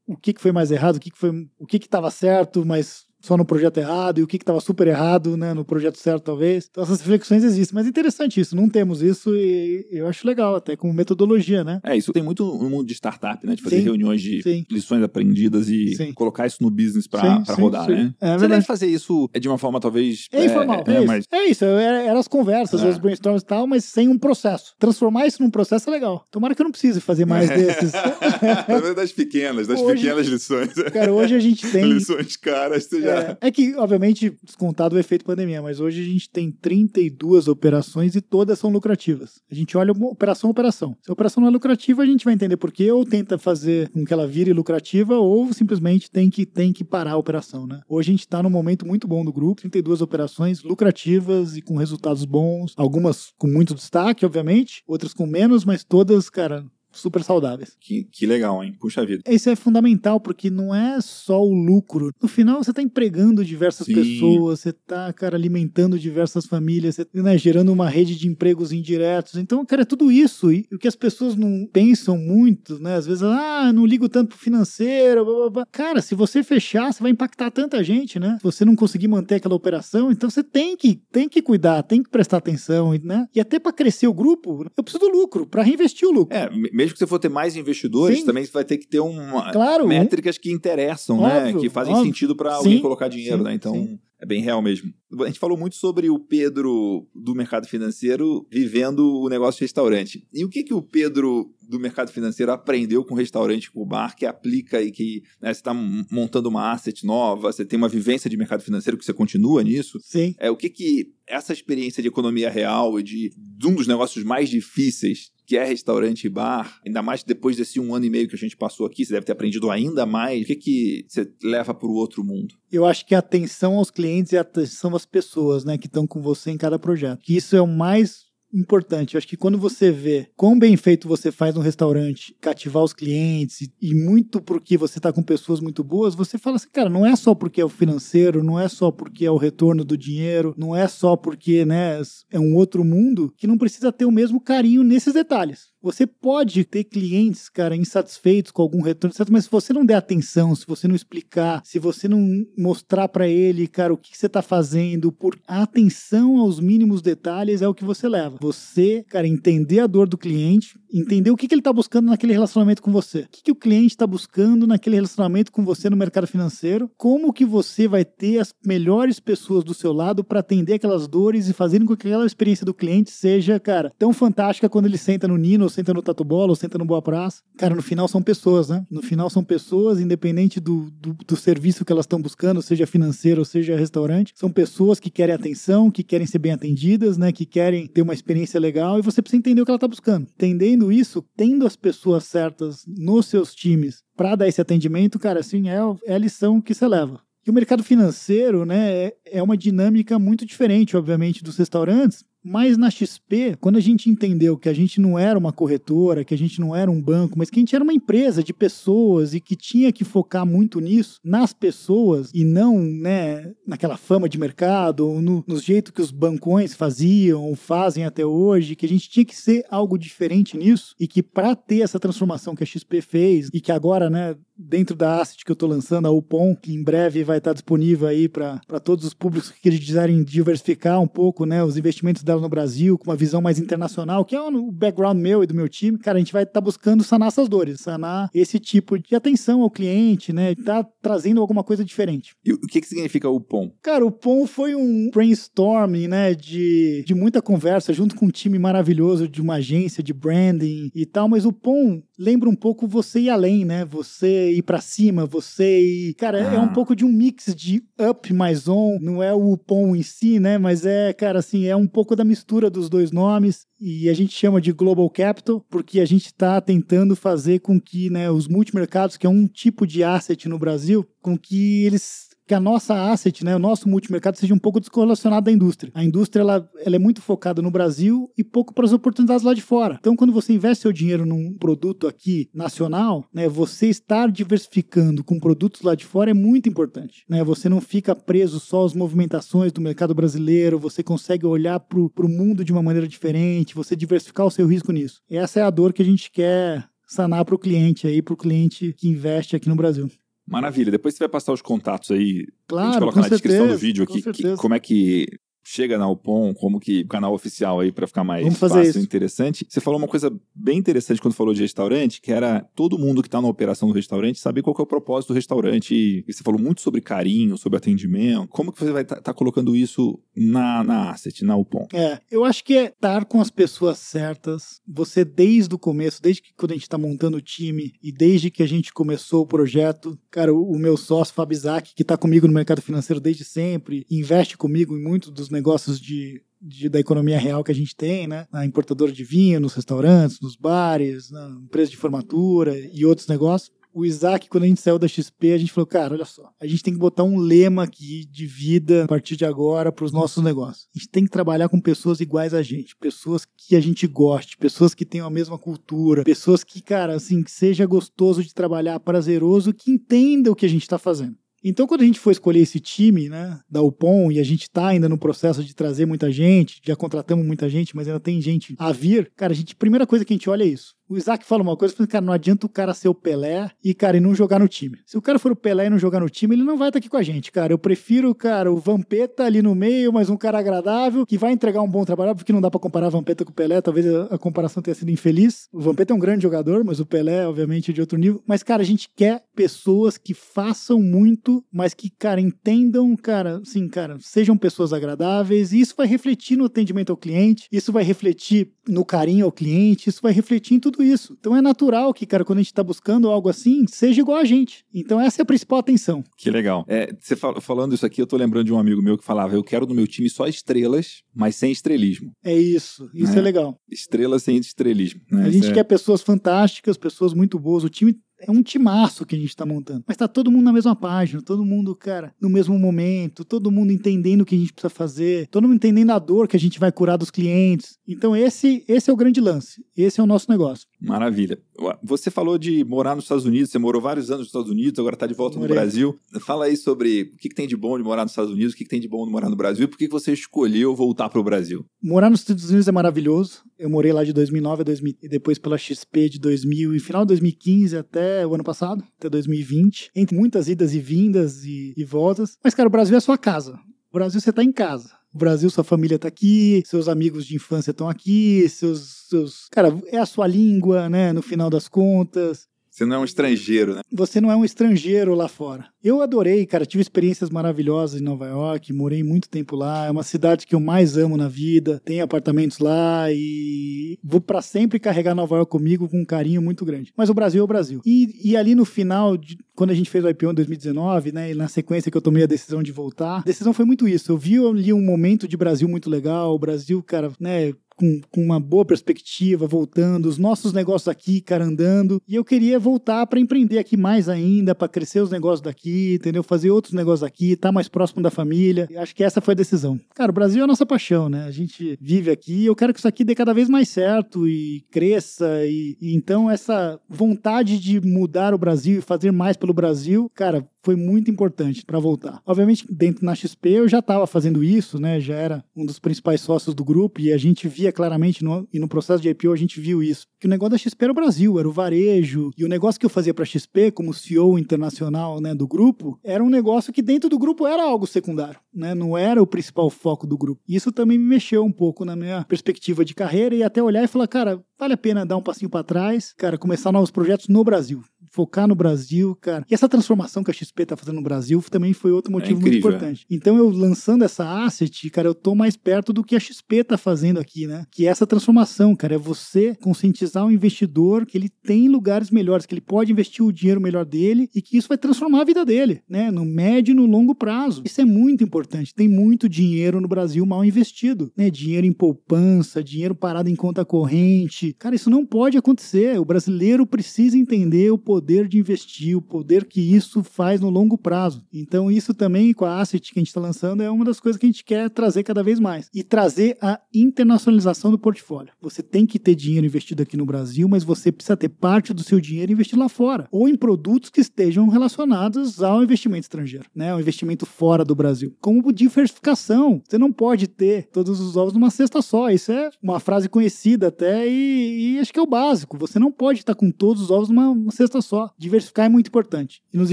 o 0.06 0.16
que 0.16 0.32
que 0.32 0.40
foi 0.40 0.50
mais 0.52 0.70
errado, 0.72 0.96
o 0.96 1.00
que 1.00 1.10
que 1.10 1.18
foi, 1.18 1.46
o 1.58 1.66
que 1.66 1.76
estava 1.76 2.10
certo, 2.10 2.64
mas 2.66 3.04
só 3.20 3.36
no 3.36 3.44
projeto 3.44 3.78
errado 3.78 4.18
e 4.18 4.22
o 4.22 4.26
que 4.26 4.36
estava 4.36 4.60
super 4.60 4.86
errado, 4.86 5.36
né, 5.36 5.52
no 5.54 5.64
projeto 5.64 5.96
certo 5.98 6.22
talvez. 6.24 6.66
Então 6.70 6.82
essas 6.84 7.00
reflexões 7.00 7.44
existem, 7.44 7.74
mas 7.74 7.86
é 7.86 7.88
interessante 7.90 8.40
isso, 8.40 8.56
não 8.56 8.68
temos 8.68 9.02
isso 9.02 9.34
e 9.36 9.86
eu 9.90 10.06
acho 10.06 10.26
legal 10.26 10.54
até 10.56 10.76
como 10.76 10.92
metodologia, 10.92 11.62
né? 11.64 11.80
É, 11.84 11.96
isso 11.96 12.12
tem 12.12 12.22
muito 12.22 12.44
no 12.44 12.68
mundo 12.70 12.86
de 12.86 12.94
startup, 12.94 13.44
né? 13.46 13.54
De 13.54 13.62
fazer 13.62 13.78
Sim, 13.78 13.82
reuniões 13.84 14.20
de 14.22 14.42
sim. 14.42 14.64
lições 14.70 15.02
aprendidas 15.02 15.68
e 15.68 15.94
Sim. 15.94 16.12
colocar 16.12 16.46
isso 16.46 16.58
no 16.62 16.70
business 16.70 17.04
sim, 17.04 17.60
rodar, 17.60 17.88
né? 17.88 18.14
É 18.20 18.38
Você 18.38 18.48
deve 18.48 18.64
fazer 18.64 18.86
isso 18.86 19.28
de 19.38 19.48
uma 19.48 19.58
forma 19.58 19.80
talvez... 19.80 20.26
É 20.32 20.44
informal, 20.44 20.84
é, 20.86 20.90
é, 20.92 20.98
isso. 20.98 21.06
mas 21.06 21.24
É 21.32 21.44
isso, 21.46 21.64
era, 21.64 22.02
era 22.02 22.18
as 22.18 22.28
conversas, 22.28 22.82
É. 22.82 22.88
os 22.88 22.98
brainstorms 22.98 23.42
e 23.42 23.46
tal, 23.46 23.66
mas 23.66 23.84
sem 23.84 24.08
um 24.08 24.18
processo. 24.18 24.74
Transformar 24.78 25.26
isso 25.26 25.42
num 25.42 25.50
processo 25.50 25.88
é 25.90 25.92
legal. 25.92 26.24
Tomara 26.30 26.54
que 26.54 26.62
eu 26.62 26.64
não 26.64 26.70
precise 26.72 27.00
fazer 27.00 27.24
mais 27.26 27.48
desses. 27.48 27.92
Das 28.96 29.12
pequenas, 29.12 29.66
das 29.66 29.80
Hoje- 29.80 29.94
pequenas 30.02 30.26
lições. 30.26 30.72
Cara, 30.92 31.12
hoje 31.12 31.34
a 31.34 31.38
gente 31.40 31.66
tem. 31.70 31.84
lições 31.84 32.36
caras, 32.36 32.84
você 32.84 33.00
já... 33.02 33.09
É, 33.10 33.36
é 33.40 33.50
que, 33.50 33.74
obviamente, 33.76 34.36
descontado 34.42 34.96
o 34.96 34.98
efeito 34.98 35.24
pandemia, 35.24 35.62
mas 35.62 35.80
hoje 35.80 36.00
a 36.00 36.04
gente 36.04 36.30
tem 36.30 36.50
32 36.50 37.48
operações 37.48 38.14
e 38.14 38.20
todas 38.20 38.58
são 38.58 38.70
lucrativas. 38.70 39.40
A 39.50 39.54
gente 39.54 39.76
olha 39.76 39.92
operação 39.92 40.48
a 40.48 40.52
operação. 40.52 40.96
Se 41.02 41.10
a 41.10 41.12
operação 41.12 41.40
não 41.40 41.48
é 41.48 41.52
lucrativa, 41.52 42.02
a 42.02 42.06
gente 42.06 42.24
vai 42.24 42.34
entender 42.34 42.56
por 42.56 42.72
quê, 42.72 42.90
ou 42.90 43.04
tenta 43.04 43.38
fazer 43.38 43.88
com 43.90 44.04
que 44.04 44.12
ela 44.12 44.26
vire 44.26 44.52
lucrativa, 44.52 45.16
ou 45.16 45.52
simplesmente 45.52 46.10
tem 46.10 46.30
que, 46.30 46.46
tem 46.46 46.72
que 46.72 46.84
parar 46.84 47.12
a 47.12 47.16
operação, 47.16 47.66
né? 47.66 47.80
Hoje 47.88 48.10
a 48.10 48.12
gente 48.12 48.20
está 48.20 48.42
num 48.42 48.50
momento 48.50 48.86
muito 48.86 49.06
bom 49.06 49.24
do 49.24 49.32
grupo, 49.32 49.60
32 49.60 50.00
operações 50.00 50.62
lucrativas 50.62 51.56
e 51.56 51.62
com 51.62 51.76
resultados 51.76 52.24
bons, 52.24 52.74
algumas 52.76 53.32
com 53.38 53.46
muito 53.46 53.74
destaque, 53.74 54.24
obviamente, 54.24 54.82
outras 54.86 55.12
com 55.12 55.26
menos, 55.26 55.64
mas 55.64 55.84
todas, 55.84 56.30
cara, 56.30 56.64
super 56.92 57.22
saudáveis. 57.22 57.76
Que, 57.80 58.04
que 58.04 58.26
legal, 58.26 58.62
hein? 58.62 58.74
Puxa 58.78 59.04
vida. 59.04 59.22
Isso 59.28 59.48
é 59.50 59.56
fundamental, 59.56 60.20
porque 60.20 60.50
não 60.50 60.74
é 60.74 61.00
só 61.00 61.42
o 61.42 61.52
lucro. 61.52 62.12
No 62.20 62.28
final, 62.28 62.62
você 62.62 62.70
está 62.70 62.82
empregando 62.82 63.44
diversas 63.44 63.86
Sim. 63.86 63.94
pessoas, 63.94 64.60
você 64.60 64.70
está, 64.70 65.12
cara, 65.12 65.36
alimentando 65.36 65.98
diversas 65.98 66.46
famílias, 66.46 66.96
você 66.96 67.06
né, 67.14 67.36
gerando 67.38 67.72
uma 67.72 67.88
rede 67.88 68.16
de 68.16 68.28
empregos 68.28 68.72
indiretos. 68.72 69.36
Então, 69.36 69.64
cara, 69.64 69.82
é 69.82 69.84
tudo 69.84 70.10
isso. 70.10 70.52
E 70.52 70.66
o 70.72 70.78
que 70.78 70.88
as 70.88 70.96
pessoas 70.96 71.36
não 71.36 71.68
pensam 71.72 72.16
muito, 72.16 72.78
né? 72.80 72.96
Às 72.96 73.06
vezes, 73.06 73.22
ah, 73.22 73.72
não 73.72 73.86
ligo 73.86 74.08
tanto 74.08 74.30
pro 74.30 74.38
financeiro, 74.38 75.24
blá, 75.24 75.34
blá, 75.34 75.50
blá. 75.50 75.66
Cara, 75.70 76.02
se 76.02 76.14
você 76.14 76.42
fechar, 76.42 76.92
você 76.92 77.02
vai 77.02 77.12
impactar 77.12 77.50
tanta 77.50 77.82
gente, 77.82 78.18
né? 78.18 78.36
Se 78.38 78.42
você 78.42 78.64
não 78.64 78.76
conseguir 78.76 79.08
manter 79.08 79.36
aquela 79.36 79.54
operação, 79.54 80.10
então 80.10 80.28
você 80.28 80.42
tem 80.42 80.76
que, 80.76 81.00
tem 81.10 81.28
que 81.28 81.42
cuidar, 81.42 81.82
tem 81.82 82.02
que 82.02 82.10
prestar 82.10 82.38
atenção, 82.38 82.92
né? 83.02 83.26
E 83.34 83.40
até 83.40 83.58
para 83.58 83.72
crescer 83.72 84.06
o 84.06 84.14
grupo, 84.14 84.66
eu 84.76 84.82
preciso 84.82 85.04
do 85.04 85.10
lucro, 85.10 85.46
para 85.46 85.62
reinvestir 85.62 86.08
o 86.08 86.12
lucro. 86.12 86.36
É, 86.36 86.48
mesmo 86.80 86.92
que 86.94 86.98
você 86.98 87.06
for 87.06 87.18
ter 87.18 87.28
mais 87.28 87.56
investidores, 87.56 88.20
Sim. 88.20 88.24
também 88.26 88.44
você 88.44 88.52
vai 88.52 88.64
ter 88.64 88.78
que 88.78 88.86
ter 88.88 89.00
uma 89.00 89.52
Claro, 89.52 89.84
um- 89.84 89.88
métricas 89.88 90.38
que 90.38 90.50
interessam, 90.50 91.20
né? 91.20 91.44
Óbvio, 91.46 91.60
Que 91.60 91.68
fazem 91.68 91.94
óbvio. 91.94 92.06
sentido 92.06 92.34
para 92.34 92.54
alguém 92.54 92.80
colocar 92.80 93.08
dinheiro, 93.08 93.38
sim, 93.38 93.44
né? 93.44 93.54
Então, 93.54 93.98
é 94.20 94.26
bem 94.26 94.42
real 94.42 94.60
mesmo. 94.60 94.92
A 95.20 95.26
gente 95.26 95.38
falou 95.38 95.56
muito 95.56 95.76
sobre 95.76 96.10
o 96.10 96.18
Pedro 96.18 97.06
do 97.14 97.34
mercado 97.34 97.66
financeiro 97.66 98.46
vivendo 98.50 99.20
o 99.20 99.28
negócio 99.28 99.58
de 99.58 99.64
restaurante. 99.64 100.26
E 100.32 100.44
o 100.44 100.48
que 100.48 100.62
que 100.62 100.74
o 100.74 100.82
Pedro 100.82 101.50
do 101.62 101.78
mercado 101.80 102.10
financeiro 102.10 102.50
aprendeu 102.52 103.04
com 103.04 103.14
restaurante 103.14 103.70
com 103.70 103.86
bar 103.86 104.14
que 104.16 104.26
aplica 104.26 104.82
e 104.82 104.90
que 104.90 105.22
né, 105.40 105.52
você 105.54 105.60
está 105.60 105.72
montando 105.72 106.48
uma 106.48 106.72
asset 106.72 107.04
nova, 107.06 107.50
você 107.52 107.64
tem 107.64 107.76
uma 107.76 107.88
vivência 107.88 108.28
de 108.28 108.36
mercado 108.36 108.62
financeiro 108.62 108.98
que 108.98 109.04
você 109.04 109.12
continua 109.12 109.62
nisso? 109.62 109.98
Sim. 110.02 110.34
É 110.38 110.50
o 110.50 110.56
que 110.56 110.68
que 110.68 111.12
essa 111.26 111.52
experiência 111.52 112.02
de 112.02 112.08
economia 112.08 112.50
real 112.50 112.98
e 112.98 113.02
de, 113.02 113.32
de 113.36 113.66
um 113.68 113.74
dos 113.74 113.86
negócios 113.86 114.24
mais 114.24 114.48
difíceis, 114.50 115.30
que 115.50 115.56
é 115.56 115.64
restaurante 115.64 116.26
e 116.26 116.30
bar, 116.30 116.80
ainda 116.86 117.02
mais 117.02 117.24
depois 117.24 117.56
desse 117.56 117.80
um 117.80 117.92
ano 117.92 118.04
e 118.04 118.10
meio 118.10 118.28
que 118.28 118.36
a 118.36 118.38
gente 118.38 118.56
passou 118.56 118.86
aqui, 118.86 119.04
você 119.04 119.14
deve 119.14 119.26
ter 119.26 119.32
aprendido 119.32 119.68
ainda 119.68 120.06
mais. 120.06 120.44
O 120.44 120.46
que 120.46 120.54
que 120.54 121.04
você 121.08 121.28
leva 121.42 121.74
para 121.74 121.88
o 121.88 121.94
outro 121.94 122.22
mundo? 122.22 122.54
Eu 122.70 122.86
acho 122.86 123.04
que 123.04 123.16
a 123.16 123.18
atenção 123.18 123.74
aos 123.74 123.90
clientes 123.90 124.30
e 124.30 124.38
a 124.38 124.42
atenção 124.42 124.94
às 124.94 125.04
pessoas, 125.04 125.64
né, 125.64 125.76
que 125.76 125.88
estão 125.88 126.06
com 126.06 126.22
você 126.22 126.52
em 126.52 126.56
cada 126.56 126.78
projeto. 126.78 127.18
Que 127.24 127.36
isso 127.36 127.56
é 127.56 127.60
o 127.60 127.66
mais 127.66 128.29
importante. 128.52 129.14
Eu 129.14 129.18
acho 129.18 129.28
que 129.28 129.36
quando 129.36 129.58
você 129.58 129.90
vê 129.90 130.28
quão 130.36 130.58
bem 130.58 130.76
feito 130.76 131.08
você 131.08 131.30
faz 131.30 131.54
no 131.54 131.60
restaurante, 131.60 132.34
cativar 132.40 132.82
os 132.82 132.92
clientes 132.92 133.62
e, 133.62 133.72
e 133.80 133.94
muito 133.94 134.40
porque 134.40 134.76
você 134.76 134.98
está 134.98 135.12
com 135.12 135.22
pessoas 135.22 135.60
muito 135.60 135.82
boas, 135.84 136.14
você 136.14 136.38
fala 136.38 136.56
assim, 136.56 136.68
cara, 136.72 136.90
não 136.90 137.06
é 137.06 137.14
só 137.16 137.34
porque 137.34 137.60
é 137.60 137.64
o 137.64 137.68
financeiro, 137.68 138.42
não 138.42 138.58
é 138.58 138.68
só 138.68 138.90
porque 138.90 139.24
é 139.24 139.30
o 139.30 139.36
retorno 139.36 139.84
do 139.84 139.96
dinheiro, 139.96 140.54
não 140.56 140.74
é 140.74 140.88
só 140.88 141.16
porque, 141.16 141.64
né, 141.64 142.00
é 142.30 142.38
um 142.38 142.54
outro 142.54 142.84
mundo 142.84 143.32
que 143.36 143.46
não 143.46 143.58
precisa 143.58 143.92
ter 143.92 144.04
o 144.04 144.12
mesmo 144.12 144.40
carinho 144.40 144.82
nesses 144.82 145.14
detalhes. 145.14 145.70
Você 145.82 146.06
pode 146.06 146.64
ter 146.64 146.84
clientes, 146.84 147.48
cara, 147.48 147.74
insatisfeitos 147.74 148.52
com 148.52 148.60
algum 148.60 148.82
retorno, 148.82 149.14
certo? 149.14 149.32
mas 149.32 149.44
se 149.44 149.50
você 149.50 149.72
não 149.72 149.84
der 149.84 149.94
atenção, 149.94 150.54
se 150.54 150.66
você 150.66 150.86
não 150.86 150.94
explicar, 150.94 151.62
se 151.64 151.78
você 151.78 152.06
não 152.06 152.44
mostrar 152.56 153.08
para 153.08 153.26
ele, 153.26 153.66
cara, 153.66 153.94
o 153.94 153.96
que, 153.96 154.10
que 154.10 154.18
você 154.18 154.26
está 154.26 154.42
fazendo, 154.42 155.10
por 155.10 155.38
atenção 155.46 156.38
aos 156.38 156.60
mínimos 156.60 157.00
detalhes 157.00 157.62
é 157.62 157.68
o 157.68 157.74
que 157.74 157.84
você 157.84 158.08
leva. 158.08 158.36
Você, 158.40 159.04
cara, 159.08 159.26
entender 159.26 159.80
a 159.80 159.86
dor 159.86 160.06
do 160.06 160.18
cliente, 160.18 160.78
entender 160.92 161.30
o 161.30 161.36
que, 161.36 161.48
que 161.48 161.54
ele 161.54 161.60
está 161.60 161.72
buscando 161.72 162.08
naquele 162.08 162.34
relacionamento 162.34 162.82
com 162.82 162.92
você. 162.92 163.20
O 163.20 163.28
que, 163.28 163.42
que 163.42 163.52
o 163.52 163.56
cliente 163.56 163.94
está 163.94 164.06
buscando 164.06 164.66
naquele 164.66 164.96
relacionamento 164.96 165.50
com 165.50 165.64
você 165.64 165.88
no 165.88 165.96
mercado 165.96 166.26
financeiro. 166.26 166.90
Como 166.98 167.32
que 167.32 167.44
você 167.44 167.88
vai 167.88 168.04
ter 168.04 168.38
as 168.38 168.52
melhores 168.64 169.18
pessoas 169.18 169.64
do 169.64 169.72
seu 169.72 169.92
lado 169.92 170.22
para 170.22 170.40
atender 170.40 170.74
aquelas 170.74 171.08
dores 171.08 171.48
e 171.48 171.54
fazendo 171.54 171.86
com 171.86 171.96
que 171.96 172.06
aquela 172.06 172.26
experiência 172.26 172.66
do 172.66 172.74
cliente 172.74 173.10
seja, 173.10 173.58
cara, 173.58 173.92
tão 173.98 174.12
fantástica 174.12 174.68
quando 174.68 174.86
ele 174.86 174.98
senta 174.98 175.26
no 175.26 175.38
Nino, 175.38 175.69
ou 175.70 175.74
senta 175.74 175.94
no 175.94 176.02
Tatu 176.02 176.24
Bola, 176.24 176.50
ou 176.50 176.56
senta 176.56 176.76
no 176.76 176.84
Boa 176.84 177.00
Praça. 177.00 177.42
Cara, 177.56 177.74
no 177.74 177.82
final 177.82 178.08
são 178.08 178.20
pessoas, 178.20 178.68
né? 178.68 178.84
No 178.90 179.02
final 179.02 179.30
são 179.30 179.44
pessoas, 179.44 180.00
independente 180.00 180.58
do, 180.58 180.90
do, 180.90 181.14
do 181.14 181.36
serviço 181.36 181.84
que 181.84 181.92
elas 181.92 182.04
estão 182.04 182.20
buscando, 182.20 182.60
seja 182.60 182.86
financeiro 182.86 183.40
ou 183.40 183.44
seja 183.44 183.76
restaurante. 183.76 184.32
São 184.34 184.50
pessoas 184.50 184.98
que 184.98 185.10
querem 185.10 185.34
atenção, 185.34 185.90
que 185.90 186.02
querem 186.02 186.26
ser 186.26 186.38
bem 186.38 186.52
atendidas, 186.52 187.16
né? 187.16 187.32
Que 187.32 187.46
querem 187.46 187.86
ter 187.86 188.02
uma 188.02 188.14
experiência 188.14 188.58
legal 188.58 188.98
e 188.98 189.02
você 189.02 189.22
precisa 189.22 189.38
entender 189.38 189.62
o 189.62 189.64
que 189.64 189.70
ela 189.70 189.76
está 189.76 189.88
buscando. 189.88 190.26
Entendendo 190.34 190.90
isso, 190.90 191.24
tendo 191.36 191.66
as 191.66 191.76
pessoas 191.76 192.24
certas 192.24 192.84
nos 192.86 193.26
seus 193.26 193.54
times 193.54 194.02
para 194.16 194.34
dar 194.34 194.48
esse 194.48 194.60
atendimento, 194.60 195.18
cara, 195.18 195.40
assim, 195.40 195.68
é, 195.68 195.78
é 196.04 196.14
a 196.14 196.18
lição 196.18 196.60
que 196.60 196.74
você 196.74 196.86
leva. 196.86 197.20
E 197.46 197.50
o 197.50 197.54
mercado 197.54 197.82
financeiro, 197.82 198.66
né, 198.66 198.92
é, 198.92 199.16
é 199.32 199.42
uma 199.42 199.56
dinâmica 199.56 200.18
muito 200.18 200.44
diferente, 200.44 200.96
obviamente, 200.96 201.42
dos 201.42 201.56
restaurantes, 201.56 202.22
mas 202.42 202.76
na 202.76 202.90
XP, 202.90 203.56
quando 203.60 203.76
a 203.76 203.80
gente 203.80 204.08
entendeu 204.08 204.56
que 204.56 204.68
a 204.68 204.72
gente 204.72 205.00
não 205.00 205.18
era 205.18 205.38
uma 205.38 205.52
corretora, 205.52 206.24
que 206.24 206.34
a 206.34 206.38
gente 206.38 206.60
não 206.60 206.74
era 206.74 206.90
um 206.90 207.00
banco, 207.00 207.38
mas 207.38 207.50
que 207.50 207.58
a 207.58 207.60
gente 207.60 207.74
era 207.74 207.84
uma 207.84 207.92
empresa 207.92 208.42
de 208.42 208.52
pessoas 208.52 209.34
e 209.34 209.40
que 209.40 209.54
tinha 209.54 209.92
que 209.92 210.04
focar 210.04 210.46
muito 210.46 210.80
nisso, 210.80 211.18
nas 211.22 211.52
pessoas 211.52 212.30
e 212.34 212.44
não 212.44 212.80
né, 212.80 213.52
naquela 213.66 213.96
fama 213.96 214.28
de 214.28 214.38
mercado 214.38 215.06
ou 215.06 215.20
no, 215.20 215.44
nos 215.46 215.62
jeitos 215.62 215.92
que 215.92 216.00
os 216.00 216.10
bancões 216.10 216.74
faziam 216.74 217.42
ou 217.42 217.54
fazem 217.54 218.04
até 218.04 218.24
hoje, 218.24 218.74
que 218.74 218.86
a 218.86 218.88
gente 218.88 219.10
tinha 219.10 219.24
que 219.24 219.36
ser 219.36 219.64
algo 219.70 219.98
diferente 219.98 220.56
nisso 220.56 220.94
e 220.98 221.06
que 221.06 221.22
para 221.22 221.54
ter 221.54 221.82
essa 221.82 222.00
transformação 222.00 222.54
que 222.54 222.62
a 222.62 222.66
XP 222.66 223.00
fez 223.00 223.48
e 223.52 223.60
que 223.60 223.72
agora, 223.72 224.08
né, 224.08 224.36
dentro 224.56 224.94
da 224.94 225.20
asset 225.20 225.44
que 225.44 225.50
eu 225.50 225.54
estou 225.54 225.68
lançando, 225.68 226.06
a 226.06 226.10
UPON, 226.10 226.54
que 226.54 226.72
em 226.72 226.82
breve 226.82 227.24
vai 227.24 227.38
estar 227.38 227.52
disponível 227.52 228.06
aí 228.06 228.28
para 228.28 228.60
todos 228.82 229.04
os 229.04 229.14
públicos 229.14 229.50
que 229.50 229.70
quiserem 229.70 230.22
diversificar 230.22 231.00
um 231.00 231.08
pouco 231.08 231.46
né, 231.46 231.64
os 231.64 231.76
investimentos 231.76 232.22
dela 232.30 232.40
no 232.40 232.48
Brasil, 232.48 232.96
com 232.96 233.10
uma 233.10 233.16
visão 233.16 233.42
mais 233.42 233.58
internacional, 233.58 234.24
que 234.24 234.36
é 234.36 234.40
o 234.40 234.70
background 234.70 235.18
meu 235.18 235.42
e 235.42 235.46
do 235.46 235.54
meu 235.54 235.68
time. 235.68 235.98
Cara, 235.98 236.16
a 236.16 236.20
gente 236.20 236.32
vai 236.32 236.44
estar 236.44 236.54
tá 236.54 236.60
buscando 236.60 237.02
sanar 237.02 237.28
essas 237.28 237.48
dores, 237.48 237.80
sanar 237.80 238.30
esse 238.32 238.58
tipo 238.58 238.98
de 238.98 239.14
atenção 239.14 239.62
ao 239.62 239.70
cliente, 239.70 240.32
né? 240.32 240.54
Tá 240.54 240.86
trazendo 241.02 241.40
alguma 241.40 241.64
coisa 241.64 241.84
diferente. 241.84 242.34
E 242.44 242.52
o 242.52 242.60
que, 242.60 242.80
que 242.80 242.86
significa 242.86 243.28
o 243.28 243.40
POM? 243.40 243.70
Cara, 243.82 244.06
o 244.06 244.10
POM 244.10 244.46
foi 244.46 244.74
um 244.74 245.10
brainstorming, 245.10 246.06
né, 246.06 246.34
de, 246.34 247.02
de 247.06 247.14
muita 247.14 247.42
conversa, 247.42 247.92
junto 247.92 248.14
com 248.14 248.26
um 248.26 248.30
time 248.30 248.58
maravilhoso 248.58 249.28
de 249.28 249.40
uma 249.40 249.54
agência 249.54 250.02
de 250.02 250.12
branding 250.12 250.90
e 250.94 251.04
tal, 251.04 251.28
mas 251.28 251.44
o 251.44 251.52
POM 251.52 252.00
lembra 252.20 252.50
um 252.50 252.54
pouco 252.54 252.86
você 252.86 253.20
ir 253.20 253.30
além, 253.30 253.64
né? 253.64 253.86
Você 253.86 254.52
ir 254.52 254.62
para 254.62 254.78
cima, 254.78 255.24
você 255.24 255.80
ir. 255.80 256.14
Cara, 256.14 256.36
ah. 256.36 256.54
é 256.54 256.58
um 256.58 256.64
ah. 256.64 256.72
pouco 256.72 256.94
de 256.94 257.02
um 257.02 257.10
mix 257.10 257.54
de 257.54 257.82
up 257.98 258.30
mais 258.34 258.68
on, 258.68 258.98
não 259.00 259.22
é 259.22 259.32
o 259.32 259.56
POM 259.56 259.96
em 259.96 260.02
si, 260.02 260.38
né? 260.38 260.58
Mas 260.58 260.84
é, 260.84 261.14
cara, 261.14 261.38
assim, 261.38 261.64
é 261.64 261.74
um 261.74 261.86
pouco 261.86 262.14
da 262.14 262.22
mistura 262.22 262.68
dos 262.68 262.90
dois 262.90 263.10
nomes 263.10 263.66
e 263.80 264.10
a 264.10 264.12
gente 264.12 264.34
chama 264.34 264.60
de 264.60 264.70
Global 264.70 265.08
Capital 265.08 265.64
porque 265.70 265.98
a 265.98 266.04
gente 266.04 266.26
está 266.26 266.60
tentando 266.60 267.16
fazer 267.16 267.60
com 267.60 267.80
que 267.80 268.10
né, 268.10 268.30
os 268.30 268.46
multimercados, 268.46 269.16
que 269.16 269.26
é 269.26 269.30
um 269.30 269.46
tipo 269.46 269.86
de 269.86 270.04
asset 270.04 270.46
no 270.46 270.58
Brasil, 270.58 271.06
com 271.22 271.38
que 271.38 271.86
eles 271.86 272.29
que 272.50 272.54
a 272.54 272.58
nossa 272.58 273.12
asset, 273.12 273.44
né, 273.44 273.54
o 273.54 273.60
nosso 273.60 273.88
multimercado 273.88 274.36
seja 274.36 274.52
um 274.52 274.58
pouco 274.58 274.80
descorrelacionado 274.80 275.44
da 275.44 275.52
indústria. 275.52 275.92
A 275.94 276.02
indústria 276.02 276.40
ela, 276.40 276.68
ela 276.84 276.96
é 276.96 276.98
muito 276.98 277.22
focada 277.22 277.62
no 277.62 277.70
Brasil 277.70 278.28
e 278.36 278.42
pouco 278.42 278.74
para 278.74 278.84
as 278.84 278.92
oportunidades 278.92 279.44
lá 279.44 279.54
de 279.54 279.62
fora. 279.62 279.98
Então, 280.00 280.16
quando 280.16 280.32
você 280.32 280.52
investe 280.52 280.82
seu 280.82 280.92
dinheiro 280.92 281.24
num 281.24 281.54
produto 281.56 282.08
aqui 282.08 282.50
nacional, 282.52 283.24
né, 283.32 283.48
você 283.48 283.86
estar 283.86 284.32
diversificando 284.32 285.22
com 285.22 285.38
produtos 285.38 285.82
lá 285.82 285.94
de 285.94 286.04
fora 286.04 286.32
é 286.32 286.34
muito 286.34 286.68
importante. 286.68 287.24
Né? 287.28 287.44
Você 287.44 287.68
não 287.68 287.80
fica 287.80 288.16
preso 288.16 288.58
só 288.58 288.84
às 288.84 288.94
movimentações 288.94 289.70
do 289.70 289.80
mercado 289.80 290.12
brasileiro, 290.12 290.76
você 290.76 291.04
consegue 291.04 291.46
olhar 291.46 291.78
para 291.78 292.00
o 292.00 292.28
mundo 292.28 292.64
de 292.64 292.72
uma 292.72 292.82
maneira 292.82 293.06
diferente, 293.06 293.76
você 293.76 293.94
diversificar 293.94 294.44
o 294.44 294.50
seu 294.50 294.66
risco 294.66 294.90
nisso. 294.90 295.20
Essa 295.30 295.60
é 295.60 295.62
a 295.62 295.70
dor 295.70 295.92
que 295.92 296.02
a 296.02 296.04
gente 296.04 296.32
quer 296.32 296.84
sanar 297.06 297.44
para 297.44 297.54
o 297.54 297.58
cliente 297.58 298.08
aí, 298.08 298.20
para 298.20 298.34
o 298.34 298.36
cliente 298.36 298.92
que 298.98 299.08
investe 299.08 299.54
aqui 299.54 299.68
no 299.68 299.76
Brasil. 299.76 300.10
Maravilha. 300.50 300.90
Depois 300.90 301.14
você 301.14 301.20
vai 301.20 301.28
passar 301.28 301.52
os 301.52 301.62
contatos 301.62 302.10
aí. 302.10 302.48
Claro, 302.66 302.88
a 302.88 302.90
gente 302.90 302.98
coloca 302.98 303.20
na 303.20 303.28
certeza, 303.28 303.42
descrição 303.42 303.68
do 303.68 303.78
vídeo 303.78 304.02
aqui. 304.02 304.20
Que, 304.32 304.56
como 304.56 304.74
é 304.74 304.80
que 304.80 305.26
chega 305.62 305.98
na 305.98 306.04
Alpon, 306.04 306.54
como 306.54 306.80
que 306.80 307.04
canal 307.04 307.32
oficial 307.34 307.80
aí 307.80 307.92
para 307.92 308.06
ficar 308.06 308.24
mais 308.24 308.42
Vamos 308.42 308.58
fácil 308.58 308.82
isso. 308.82 308.98
e 308.98 309.02
interessante. 309.02 309.66
Você 309.68 309.80
falou 309.80 309.98
uma 309.98 310.08
coisa 310.08 310.32
bem 310.54 310.78
interessante 310.78 311.20
quando 311.20 311.34
falou 311.34 311.54
de 311.54 311.62
restaurante, 311.62 312.20
que 312.20 312.32
era 312.32 312.60
todo 312.74 312.98
mundo 312.98 313.22
que 313.22 313.28
está 313.28 313.40
na 313.40 313.48
operação 313.48 313.88
do 313.88 313.94
restaurante 313.94 314.38
saber 314.38 314.62
qual 314.62 314.74
é 314.78 314.82
o 314.82 314.86
propósito 314.86 315.28
do 315.28 315.34
restaurante. 315.34 315.94
E 315.94 316.32
você 316.32 316.42
falou 316.42 316.60
muito 316.60 316.80
sobre 316.80 317.00
carinho, 317.00 317.56
sobre 317.56 317.76
atendimento. 317.78 318.48
Como 318.48 318.72
que 318.72 318.78
você 318.78 318.92
vai 318.92 319.02
estar 319.02 319.16
tá, 319.16 319.22
tá 319.22 319.34
colocando 319.34 319.76
isso 319.76 320.18
na, 320.34 320.82
na 320.82 321.10
Asset, 321.10 321.44
na 321.44 321.54
Alpon? 321.54 321.86
É, 321.92 322.20
eu 322.30 322.44
acho 322.44 322.64
que 322.64 322.76
é 322.76 322.86
estar 322.86 323.24
com 323.24 323.40
as 323.40 323.50
pessoas 323.50 323.98
certas. 323.98 324.80
Você 324.88 325.24
desde 325.24 325.74
o 325.74 325.78
começo, 325.78 326.22
desde 326.22 326.42
que 326.42 326.54
quando 326.56 326.72
a 326.72 326.74
gente 326.74 326.84
está 326.84 326.98
montando 326.98 327.36
o 327.36 327.40
time 327.40 327.92
e 328.02 328.12
desde 328.12 328.50
que 328.50 328.62
a 328.62 328.66
gente 328.66 328.92
começou 328.92 329.42
o 329.42 329.46
projeto, 329.46 330.18
cara, 330.30 330.54
o, 330.54 330.72
o 330.72 330.78
meu 330.78 330.96
sócio 330.96 331.34
Fabizak, 331.34 331.94
que 331.94 332.02
está 332.02 332.16
comigo 332.16 332.46
no 332.46 332.54
mercado 332.54 332.82
financeiro 332.82 333.20
desde 333.20 333.44
sempre, 333.44 334.06
investe 334.10 334.56
comigo 334.56 334.96
em 334.96 335.02
muitos 335.02 335.30
dos 335.30 335.49
negócios 335.50 336.00
de, 336.00 336.42
de, 336.60 336.88
da 336.88 337.00
economia 337.00 337.38
real 337.38 337.64
que 337.64 337.72
a 337.72 337.74
gente 337.74 337.94
tem, 337.94 338.26
né? 338.26 338.46
Na 338.52 338.64
importadora 338.64 339.12
de 339.12 339.24
vinho, 339.24 339.60
nos 339.60 339.74
restaurantes, 339.74 340.40
nos 340.40 340.56
bares, 340.56 341.30
na 341.30 341.48
empresa 341.62 341.90
de 341.90 341.96
formatura 341.96 342.76
e 342.78 343.04
outros 343.04 343.28
negócios. 343.28 343.70
O 343.92 344.04
Isaac, 344.04 344.48
quando 344.48 344.64
a 344.64 344.66
gente 344.68 344.80
saiu 344.80 345.00
da 345.00 345.08
XP, 345.08 345.52
a 345.52 345.58
gente 345.58 345.72
falou, 345.72 345.86
cara, 345.86 346.14
olha 346.14 346.24
só, 346.24 346.52
a 346.60 346.66
gente 346.66 346.82
tem 346.82 346.94
que 346.94 347.00
botar 347.00 347.24
um 347.24 347.38
lema 347.38 347.82
aqui 347.82 348.24
de 348.24 348.46
vida 348.46 349.04
a 349.04 349.08
partir 349.08 349.36
de 349.36 349.44
agora 349.44 349.90
para 349.90 350.04
os 350.04 350.12
nossos 350.12 350.44
negócios. 350.44 350.86
A 350.94 350.98
gente 350.98 351.08
tem 351.08 351.24
que 351.24 351.30
trabalhar 351.30 351.68
com 351.68 351.80
pessoas 351.80 352.20
iguais 352.20 352.54
a 352.54 352.62
gente, 352.62 352.94
pessoas 352.96 353.44
que 353.44 353.74
a 353.74 353.80
gente 353.80 354.06
goste, 354.06 354.56
pessoas 354.56 354.94
que 354.94 355.04
tenham 355.04 355.26
a 355.26 355.30
mesma 355.30 355.58
cultura, 355.58 356.22
pessoas 356.22 356.62
que, 356.62 356.80
cara, 356.80 357.16
assim, 357.16 357.42
que 357.42 357.50
seja 357.50 357.84
gostoso 357.84 358.44
de 358.44 358.54
trabalhar, 358.54 359.00
prazeroso, 359.00 359.74
que 359.74 359.90
entenda 359.90 360.52
o 360.52 360.54
que 360.54 360.66
a 360.66 360.70
gente 360.70 360.82
está 360.82 360.96
fazendo. 360.96 361.36
Então, 361.62 361.86
quando 361.86 362.00
a 362.02 362.06
gente 362.06 362.18
foi 362.18 362.32
escolher 362.32 362.60
esse 362.60 362.80
time, 362.80 363.28
né, 363.28 363.60
da 363.68 363.82
UPOM, 363.82 364.32
e 364.32 364.38
a 364.40 364.42
gente 364.42 364.62
está 364.62 364.88
ainda 364.88 365.08
no 365.08 365.18
processo 365.18 365.62
de 365.62 365.74
trazer 365.74 366.06
muita 366.06 366.30
gente, 366.30 366.80
já 366.82 366.96
contratamos 366.96 367.46
muita 367.46 367.68
gente, 367.68 367.94
mas 367.94 368.08
ainda 368.08 368.20
tem 368.20 368.40
gente 368.40 368.74
a 368.78 368.90
vir, 368.92 369.30
cara, 369.36 369.52
a 369.52 369.56
gente, 369.56 369.76
primeira 369.76 370.06
coisa 370.06 370.24
que 370.24 370.32
a 370.32 370.36
gente 370.36 370.48
olha 370.48 370.64
é 370.64 370.68
isso. 370.68 370.94
O 371.10 371.18
Isaac 371.18 371.44
fala 371.44 371.60
uma 371.60 371.76
coisa, 371.76 372.06
cara, 372.06 372.24
não 372.24 372.32
adianta 372.32 372.66
o 372.66 372.68
cara 372.68 372.94
ser 372.94 373.08
o 373.08 373.14
Pelé 373.14 373.68
e, 373.82 373.92
cara, 373.92 374.16
e 374.16 374.20
não 374.20 374.32
jogar 374.32 374.60
no 374.60 374.68
time. 374.68 374.96
Se 375.04 375.18
o 375.18 375.20
cara 375.20 375.40
for 375.40 375.50
o 375.50 375.56
Pelé 375.56 375.86
e 375.86 375.90
não 375.90 375.98
jogar 375.98 376.20
no 376.20 376.30
time, 376.30 376.54
ele 376.54 376.62
não 376.62 376.76
vai 376.76 376.88
estar 376.88 377.00
aqui 377.00 377.08
com 377.08 377.16
a 377.16 377.22
gente, 377.24 377.50
cara. 377.50 377.72
Eu 377.72 377.78
prefiro, 377.78 378.32
cara, 378.32 378.72
o 378.72 378.76
Vampeta 378.76 379.42
ali 379.42 379.60
no 379.60 379.74
meio, 379.74 380.12
mas 380.12 380.30
um 380.30 380.36
cara 380.36 380.60
agradável, 380.60 381.26
que 381.26 381.36
vai 381.36 381.50
entregar 381.50 381.82
um 381.82 381.90
bom 381.90 382.04
trabalho, 382.04 382.36
porque 382.36 382.52
não 382.52 382.60
dá 382.60 382.70
para 382.70 382.78
comparar 382.78 383.08
Vampeta 383.08 383.44
com 383.44 383.50
o 383.50 383.54
Pelé, 383.54 383.80
talvez 383.80 384.06
a, 384.06 384.38
comparação 384.38 384.80
tenha 384.80 384.94
sido 384.94 385.10
infeliz. 385.10 385.68
O 385.72 385.80
Vampeta 385.80 386.12
é 386.12 386.16
um 386.16 386.20
grande 386.20 386.44
jogador, 386.44 386.84
mas 386.84 387.00
o 387.00 387.06
Pelé, 387.06 387.44
obviamente, 387.44 387.90
é 387.90 387.94
de 387.94 388.00
outro 388.00 388.16
nível. 388.16 388.40
Mas, 388.46 388.62
cara, 388.62 388.80
a 388.80 388.86
gente 388.86 389.10
quer 389.16 389.42
pessoas 389.52 390.16
que 390.16 390.32
façam 390.32 391.02
muito, 391.02 391.64
mas 391.72 391.92
que, 391.92 392.08
cara, 392.08 392.40
entendam, 392.40 393.16
cara, 393.16 393.60
sim, 393.64 393.88
cara, 393.88 394.16
sejam 394.20 394.56
pessoas 394.56 394.92
agradáveis, 394.92 395.72
e 395.72 395.80
isso 395.80 395.94
vai 395.96 396.06
refletir 396.06 396.56
no 396.56 396.66
atendimento 396.66 397.10
ao 397.10 397.16
cliente, 397.16 397.66
isso 397.72 397.90
vai 397.90 398.04
refletir 398.04 398.70
no 398.86 399.04
carinho 399.04 399.44
ao 399.44 399.52
cliente, 399.52 400.08
isso 400.08 400.22
vai 400.22 400.32
refletir 400.32 400.74
em 400.74 400.80
tudo 400.80 400.99
isso. 401.02 401.36
Então 401.38 401.56
é 401.56 401.60
natural 401.60 402.12
que, 402.12 402.26
cara, 402.26 402.44
quando 402.44 402.58
a 402.58 402.62
gente 402.62 402.72
está 402.72 402.82
buscando 402.82 403.28
algo 403.28 403.48
assim, 403.48 403.86
seja 403.86 404.20
igual 404.20 404.38
a 404.38 404.44
gente. 404.44 404.84
Então 404.94 405.20
essa 405.20 405.40
é 405.40 405.42
a 405.42 405.46
principal 405.46 405.78
atenção. 405.78 406.22
Que 406.36 406.50
legal. 406.50 406.84
É, 406.88 407.12
você 407.18 407.36
fal 407.36 407.60
falando 407.60 407.94
isso 407.94 408.06
aqui, 408.06 408.20
eu 408.20 408.26
tô 408.26 408.36
lembrando 408.36 408.66
de 408.66 408.72
um 408.72 408.78
amigo 408.78 409.02
meu 409.02 409.18
que 409.18 409.24
falava: 409.24 409.54
eu 409.54 409.64
quero 409.64 409.86
no 409.86 409.94
meu 409.94 410.06
time 410.06 410.28
só 410.28 410.46
estrelas, 410.46 411.22
mas 411.34 411.56
sem 411.56 411.72
estrelismo. 411.72 412.32
É 412.44 412.54
isso. 412.54 413.08
Isso 413.14 413.34
é, 413.34 413.38
é 413.38 413.42
legal. 413.42 413.76
Estrelas 413.90 414.42
sem 414.42 414.56
estrelismo. 414.56 415.20
Né? 415.30 415.44
A 415.44 415.50
gente 415.50 415.70
é... 415.70 415.72
quer 415.72 415.84
pessoas 415.84 416.22
fantásticas, 416.22 416.96
pessoas 416.96 417.34
muito 417.34 417.58
boas. 417.58 417.84
O 417.84 417.88
time 417.88 418.14
é 418.40 418.50
um 418.50 418.62
timaço 418.62 419.26
que 419.26 419.34
a 419.34 419.38
gente 419.38 419.48
está 419.48 419.66
montando. 419.66 420.04
Mas 420.06 420.16
tá 420.16 420.26
todo 420.26 420.50
mundo 420.50 420.64
na 420.64 420.72
mesma 420.72 420.96
página, 420.96 421.42
todo 421.42 421.64
mundo, 421.64 421.94
cara, 421.94 422.34
no 422.40 422.48
mesmo 422.48 422.78
momento, 422.78 423.44
todo 423.44 423.70
mundo 423.70 423.92
entendendo 423.92 424.42
o 424.42 424.44
que 424.44 424.54
a 424.54 424.58
gente 424.58 424.72
precisa 424.72 424.90
fazer, 424.90 425.46
todo 425.48 425.64
mundo 425.64 425.76
entendendo 425.76 426.10
a 426.10 426.18
dor 426.18 426.48
que 426.48 426.56
a 426.56 426.60
gente 426.60 426.78
vai 426.78 426.90
curar 426.90 427.16
dos 427.16 427.30
clientes. 427.30 427.98
Então 428.06 428.34
esse, 428.34 428.84
esse 428.88 429.10
é 429.10 429.12
o 429.12 429.16
grande 429.16 429.40
lance. 429.40 429.84
Esse 429.96 430.20
é 430.20 430.22
o 430.22 430.26
nosso 430.26 430.50
negócio. 430.50 430.86
Maravilha. 431.00 431.58
Você 432.02 432.30
falou 432.30 432.58
de 432.58 432.84
morar 432.84 433.14
nos 433.14 433.24
Estados 433.24 433.44
Unidos, 433.44 433.70
você 433.70 433.78
morou 433.78 434.00
vários 434.00 434.30
anos 434.30 434.40
nos 434.40 434.48
Estados 434.48 434.70
Unidos, 434.70 434.98
agora 434.98 435.14
está 435.14 435.26
de 435.26 435.34
volta 435.34 435.58
Morei. 435.58 435.68
no 435.68 435.80
Brasil. 435.80 436.18
Fala 436.40 436.66
aí 436.66 436.76
sobre 436.76 437.22
o 437.22 437.36
que, 437.36 437.48
que, 437.48 437.54
tem 437.54 437.66
de 437.66 437.76
bom 437.76 437.96
de 437.96 438.04
morar 438.04 438.22
nos 438.22 438.32
Estados 438.32 438.52
Unidos, 438.52 438.74
o 438.74 438.76
que, 438.76 438.84
que 438.84 438.90
tem 438.90 439.00
de 439.00 439.08
bom 439.08 439.24
de 439.24 439.32
morar 439.32 439.48
no 439.48 439.56
Brasil 439.56 439.84
e 439.84 439.88
por 439.88 439.98
que, 439.98 440.06
que 440.06 440.12
você 440.12 440.32
escolheu 440.32 440.94
voltar 440.94 441.28
para 441.28 441.40
o 441.40 441.44
Brasil. 441.44 441.84
Morar 442.02 442.30
nos 442.30 442.40
Estados 442.40 442.68
Unidos 442.68 442.88
é 442.88 442.92
maravilhoso. 442.92 443.62
Eu 443.80 443.88
morei 443.88 444.12
lá 444.12 444.22
de 444.22 444.34
2009 444.34 444.82
a 444.82 444.84
2000 444.84 445.14
e 445.22 445.28
depois 445.28 445.58
pela 445.58 445.78
XP 445.78 446.28
de 446.28 446.38
2000 446.38 446.94
e 446.94 447.00
final 447.00 447.24
de 447.24 447.28
2015 447.28 447.96
até 447.96 448.46
o 448.46 448.54
ano 448.54 448.62
passado, 448.62 449.02
até 449.18 449.30
2020, 449.30 450.10
entre 450.14 450.36
muitas 450.36 450.68
idas 450.68 450.92
e 450.92 451.00
vindas 451.00 451.64
e, 451.64 451.94
e 451.96 452.04
voltas. 452.04 452.58
Mas 452.62 452.74
cara, 452.74 452.90
o 452.90 452.92
Brasil 452.92 453.14
é 453.14 453.18
a 453.18 453.22
sua 453.22 453.38
casa. 453.38 453.80
O 454.12 454.18
Brasil 454.18 454.38
você 454.38 454.52
tá 454.52 454.62
em 454.62 454.70
casa. 454.70 455.18
O 455.32 455.38
Brasil, 455.38 455.70
sua 455.70 455.84
família 455.84 456.18
tá 456.18 456.28
aqui, 456.28 456.82
seus 456.84 457.08
amigos 457.08 457.46
de 457.46 457.54
infância 457.54 457.92
estão 457.92 458.08
aqui, 458.08 458.68
seus, 458.68 459.28
seus. 459.28 459.68
Cara, 459.70 459.96
é 460.08 460.18
a 460.18 460.26
sua 460.26 460.46
língua, 460.46 461.08
né? 461.08 461.32
No 461.32 461.40
final 461.40 461.70
das 461.70 461.88
contas. 461.88 462.66
Você 463.00 463.06
não 463.06 463.16
é 463.16 463.18
um 463.18 463.24
estrangeiro, 463.24 463.94
né? 463.94 464.02
Você 464.12 464.40
não 464.42 464.52
é 464.52 464.56
um 464.56 464.62
estrangeiro 464.62 465.34
lá 465.34 465.48
fora. 465.48 465.86
Eu 466.04 466.20
adorei, 466.20 466.66
cara. 466.66 466.84
Tive 466.84 467.00
experiências 467.00 467.48
maravilhosas 467.48 468.20
em 468.20 468.24
Nova 468.24 468.46
York. 468.46 468.92
Morei 468.92 469.22
muito 469.22 469.48
tempo 469.48 469.74
lá. 469.74 470.04
É 470.04 470.10
uma 470.10 470.22
cidade 470.22 470.66
que 470.66 470.74
eu 470.74 470.80
mais 470.80 471.16
amo 471.16 471.34
na 471.34 471.48
vida. 471.48 472.02
Tenho 472.04 472.22
apartamentos 472.22 472.78
lá 472.78 473.32
e 473.32 474.18
vou 474.22 474.38
para 474.38 474.60
sempre 474.60 474.98
carregar 474.98 475.34
Nova 475.34 475.56
York 475.56 475.70
comigo 475.70 476.10
com 476.10 476.20
um 476.20 476.26
carinho 476.26 476.60
muito 476.60 476.84
grande. 476.84 477.10
Mas 477.16 477.30
o 477.30 477.34
Brasil 477.34 477.62
é 477.62 477.64
o 477.64 477.66
Brasil. 477.66 478.02
E, 478.04 478.38
e 478.44 478.54
ali 478.54 478.74
no 478.74 478.84
final, 478.84 479.34
de, 479.34 479.56
quando 479.74 479.92
a 479.92 479.94
gente 479.94 480.10
fez 480.10 480.22
o 480.22 480.28
IPO 480.28 480.50
em 480.50 480.54
2019, 480.54 481.32
né? 481.32 481.52
E 481.52 481.54
na 481.54 481.68
sequência 481.68 482.10
que 482.10 482.16
eu 482.18 482.22
tomei 482.22 482.42
a 482.42 482.46
decisão 482.46 482.82
de 482.82 482.92
voltar, 482.92 483.38
a 483.38 483.44
decisão 483.44 483.72
foi 483.72 483.86
muito 483.86 484.06
isso. 484.06 484.30
Eu 484.30 484.36
vi 484.36 484.58
ali 484.58 484.92
um 484.92 485.02
momento 485.02 485.48
de 485.48 485.56
Brasil 485.56 485.88
muito 485.88 486.10
legal. 486.10 486.54
O 486.54 486.58
Brasil, 486.58 487.02
cara, 487.02 487.32
né? 487.40 487.72
Com, 488.00 488.20
com 488.30 488.42
uma 488.42 488.58
boa 488.58 488.84
perspectiva, 488.84 489.66
voltando, 489.66 490.26
os 490.26 490.38
nossos 490.38 490.72
negócios 490.72 491.08
aqui, 491.08 491.42
cara, 491.42 491.64
andando. 491.64 492.22
E 492.26 492.34
eu 492.34 492.44
queria 492.44 492.78
voltar 492.78 493.26
para 493.26 493.38
empreender 493.38 493.78
aqui 493.78 493.96
mais 493.96 494.26
ainda, 494.26 494.74
para 494.74 494.88
crescer 494.88 495.20
os 495.20 495.30
negócios 495.30 495.60
daqui, 495.60 496.14
entendeu? 496.14 496.42
Fazer 496.42 496.70
outros 496.70 496.94
negócios 496.94 497.22
aqui, 497.22 497.52
estar 497.52 497.68
tá 497.68 497.72
mais 497.72 497.88
próximo 497.88 498.22
da 498.22 498.30
família. 498.30 498.88
Acho 498.96 499.14
que 499.14 499.22
essa 499.22 499.40
foi 499.42 499.52
a 499.52 499.56
decisão. 499.56 500.00
Cara, 500.14 500.30
o 500.30 500.34
Brasil 500.34 500.62
é 500.62 500.64
a 500.64 500.66
nossa 500.66 500.86
paixão, 500.86 501.28
né? 501.28 501.44
A 501.44 501.50
gente 501.50 501.98
vive 502.00 502.30
aqui 502.30 502.70
eu 502.70 502.76
quero 502.76 502.92
que 502.92 503.00
isso 503.00 503.08
aqui 503.08 503.24
dê 503.24 503.34
cada 503.34 503.52
vez 503.52 503.68
mais 503.68 503.88
certo 503.88 504.46
e 504.46 504.84
cresça. 504.90 505.64
E, 505.66 505.96
e 506.00 506.14
então 506.14 506.50
essa 506.50 506.98
vontade 507.08 507.78
de 507.78 508.00
mudar 508.00 508.54
o 508.54 508.58
Brasil 508.58 508.98
e 508.98 509.02
fazer 509.02 509.30
mais 509.30 509.56
pelo 509.56 509.74
Brasil, 509.74 510.30
cara, 510.34 510.66
foi 510.82 510.96
muito 510.96 511.30
importante 511.30 511.84
para 511.84 511.98
voltar. 511.98 512.40
Obviamente, 512.46 512.86
dentro 512.90 513.24
na 513.24 513.34
XP 513.34 513.70
eu 513.70 513.88
já 513.88 513.98
estava 513.98 514.26
fazendo 514.26 514.64
isso, 514.64 514.98
né? 514.98 515.20
Já 515.20 515.34
era 515.34 515.64
um 515.76 515.84
dos 515.84 515.98
principais 515.98 516.40
sócios 516.40 516.74
do 516.74 516.84
grupo 516.84 517.20
e 517.20 517.32
a 517.32 517.38
gente 517.38 517.68
via 517.68 517.92
claramente 517.92 518.42
no, 518.42 518.66
e 518.72 518.78
no 518.78 518.88
processo 518.88 519.22
de 519.22 519.28
IPO 519.28 519.52
a 519.52 519.56
gente 519.56 519.80
viu 519.80 520.02
isso. 520.02 520.26
Que 520.38 520.46
o 520.46 520.50
negócio 520.50 520.70
da 520.70 520.78
XP 520.78 521.04
era 521.04 521.12
o 521.12 521.14
Brasil, 521.14 521.58
era 521.58 521.68
o 521.68 521.72
varejo 521.72 522.50
e 522.56 522.64
o 522.64 522.68
negócio 522.68 522.98
que 522.98 523.06
eu 523.06 523.10
fazia 523.10 523.34
para 523.34 523.44
XP 523.44 523.90
como 523.92 524.14
CEO 524.14 524.58
internacional, 524.58 525.40
né, 525.40 525.54
do 525.54 525.66
grupo, 525.66 526.18
era 526.24 526.42
um 526.42 526.50
negócio 526.50 526.92
que 526.92 527.02
dentro 527.02 527.28
do 527.28 527.38
grupo 527.38 527.66
era 527.66 527.82
algo 527.82 528.06
secundário, 528.06 528.60
né? 528.72 528.94
Não 528.94 529.16
era 529.16 529.42
o 529.42 529.46
principal 529.46 529.90
foco 529.90 530.26
do 530.26 530.38
grupo. 530.38 530.62
Isso 530.68 530.90
também 530.90 531.18
me 531.18 531.24
mexeu 531.24 531.64
um 531.64 531.72
pouco 531.72 532.04
na 532.04 532.16
minha 532.16 532.44
perspectiva 532.44 533.04
de 533.04 533.14
carreira 533.14 533.54
e 533.54 533.62
até 533.62 533.82
olhar 533.82 534.02
e 534.02 534.08
falar, 534.08 534.26
cara, 534.26 534.62
vale 534.78 534.94
a 534.94 534.96
pena 534.96 535.26
dar 535.26 535.36
um 535.36 535.42
passinho 535.42 535.70
para 535.70 535.84
trás, 535.84 536.32
cara, 536.36 536.56
começar 536.56 536.92
novos 536.92 537.10
projetos 537.10 537.48
no 537.48 537.62
Brasil 537.62 538.02
focar 538.30 538.68
no 538.68 538.74
Brasil, 538.74 539.36
cara. 539.40 539.64
E 539.68 539.74
essa 539.74 539.88
transformação 539.88 540.42
que 540.44 540.50
a 540.50 540.54
XP 540.54 540.86
tá 540.86 540.96
fazendo 540.96 541.16
no 541.16 541.22
Brasil 541.22 541.62
também 541.68 541.92
foi 541.92 542.12
outro 542.12 542.32
motivo 542.32 542.58
é 542.58 542.60
incrível, 542.60 542.80
muito 542.80 542.96
importante. 542.96 543.26
É. 543.30 543.34
Então 543.34 543.56
eu 543.56 543.68
lançando 543.68 544.24
essa 544.24 544.64
asset, 544.64 545.10
cara, 545.10 545.28
eu 545.28 545.34
tô 545.34 545.54
mais 545.54 545.76
perto 545.76 546.12
do 546.12 546.22
que 546.22 546.36
a 546.36 546.40
XP 546.40 546.84
tá 546.84 546.96
fazendo 546.96 547.40
aqui, 547.40 547.66
né? 547.66 547.84
Que 547.90 548.06
é 548.06 548.10
essa 548.10 548.26
transformação, 548.26 548.94
cara, 548.94 549.16
é 549.16 549.18
você 549.18 549.74
conscientizar 549.82 550.46
o 550.46 550.50
investidor 550.50 551.26
que 551.26 551.36
ele 551.36 551.48
tem 551.48 551.88
lugares 551.88 552.30
melhores, 552.30 552.66
que 552.66 552.74
ele 552.74 552.80
pode 552.80 553.10
investir 553.10 553.44
o 553.44 553.52
dinheiro 553.52 553.80
melhor 553.80 554.04
dele 554.04 554.48
e 554.54 554.62
que 554.62 554.78
isso 554.78 554.88
vai 554.88 554.96
transformar 554.96 555.42
a 555.42 555.44
vida 555.44 555.64
dele, 555.64 556.02
né? 556.08 556.30
No 556.30 556.44
médio 556.44 556.92
e 556.92 556.94
no 556.94 557.06
longo 557.06 557.34
prazo. 557.34 557.82
Isso 557.84 558.00
é 558.00 558.04
muito 558.04 558.44
importante. 558.44 558.94
Tem 558.94 559.08
muito 559.08 559.48
dinheiro 559.48 560.00
no 560.00 560.08
Brasil 560.08 560.46
mal 560.46 560.64
investido, 560.64 561.32
né? 561.36 561.50
Dinheiro 561.50 561.86
em 561.86 561.92
poupança, 561.92 562.82
dinheiro 562.82 563.14
parado 563.14 563.48
em 563.48 563.56
conta 563.56 563.84
corrente. 563.84 564.72
Cara, 564.78 564.94
isso 564.94 565.10
não 565.10 565.26
pode 565.26 565.58
acontecer. 565.58 566.20
O 566.20 566.24
brasileiro 566.24 566.86
precisa 566.86 567.36
entender 567.36 567.90
o 567.90 567.98
poder 567.98 568.19
poder 568.20 568.46
de 568.46 568.58
investir, 568.58 569.16
o 569.16 569.22
poder 569.22 569.64
que 569.64 569.80
isso 569.80 570.22
faz 570.22 570.60
no 570.60 570.68
longo 570.68 570.98
prazo. 570.98 571.42
Então, 571.50 571.90
isso 571.90 572.12
também 572.12 572.52
com 572.52 572.66
a 572.66 572.78
asset 572.78 573.10
que 573.10 573.18
a 573.18 573.20
gente 573.20 573.28
está 573.28 573.40
lançando 573.40 573.82
é 573.82 573.90
uma 573.90 574.04
das 574.04 574.20
coisas 574.20 574.38
que 574.38 574.44
a 574.44 574.48
gente 574.48 574.62
quer 574.62 574.90
trazer 574.90 575.22
cada 575.22 575.42
vez 575.42 575.58
mais. 575.58 575.88
E 575.94 576.02
trazer 576.02 576.58
a 576.60 576.78
internacionalização 576.94 577.90
do 577.90 577.98
portfólio. 577.98 578.52
Você 578.60 578.82
tem 578.82 579.06
que 579.06 579.18
ter 579.18 579.34
dinheiro 579.34 579.66
investido 579.66 580.02
aqui 580.02 580.18
no 580.18 580.26
Brasil, 580.26 580.68
mas 580.68 580.84
você 580.84 581.10
precisa 581.10 581.34
ter 581.34 581.48
parte 581.48 581.94
do 581.94 582.02
seu 582.02 582.20
dinheiro 582.20 582.52
investido 582.52 582.82
lá 582.82 582.90
fora. 582.90 583.26
Ou 583.32 583.48
em 583.48 583.56
produtos 583.56 584.10
que 584.10 584.20
estejam 584.20 584.68
relacionados 584.68 585.62
ao 585.62 585.82
investimento 585.82 586.24
estrangeiro, 586.24 586.66
né? 586.74 586.92
Ao 586.92 587.00
investimento 587.00 587.46
fora 587.46 587.86
do 587.86 587.94
Brasil. 587.94 588.36
Como 588.38 588.70
diversificação. 588.70 589.80
Você 589.88 589.96
não 589.96 590.12
pode 590.12 590.46
ter 590.46 590.88
todos 590.92 591.20
os 591.20 591.38
ovos 591.38 591.54
numa 591.54 591.70
cesta 591.70 592.02
só. 592.02 592.28
Isso 592.28 592.52
é 592.52 592.68
uma 592.82 593.00
frase 593.00 593.30
conhecida 593.30 593.88
até 593.88 594.28
e, 594.28 594.96
e 594.96 594.98
acho 594.98 595.10
que 595.10 595.18
é 595.18 595.22
o 595.22 595.26
básico. 595.26 595.78
Você 595.78 595.98
não 595.98 596.12
pode 596.12 596.40
estar 596.40 596.54
com 596.54 596.70
todos 596.70 597.04
os 597.04 597.10
ovos 597.10 597.30
numa 597.30 597.72
cesta 597.72 598.02
só 598.02 598.09
só. 598.10 598.34
Diversificar 598.36 598.86
é 598.86 598.88
muito 598.88 599.06
importante. 599.06 599.62
E 599.72 599.76
nos 599.76 599.92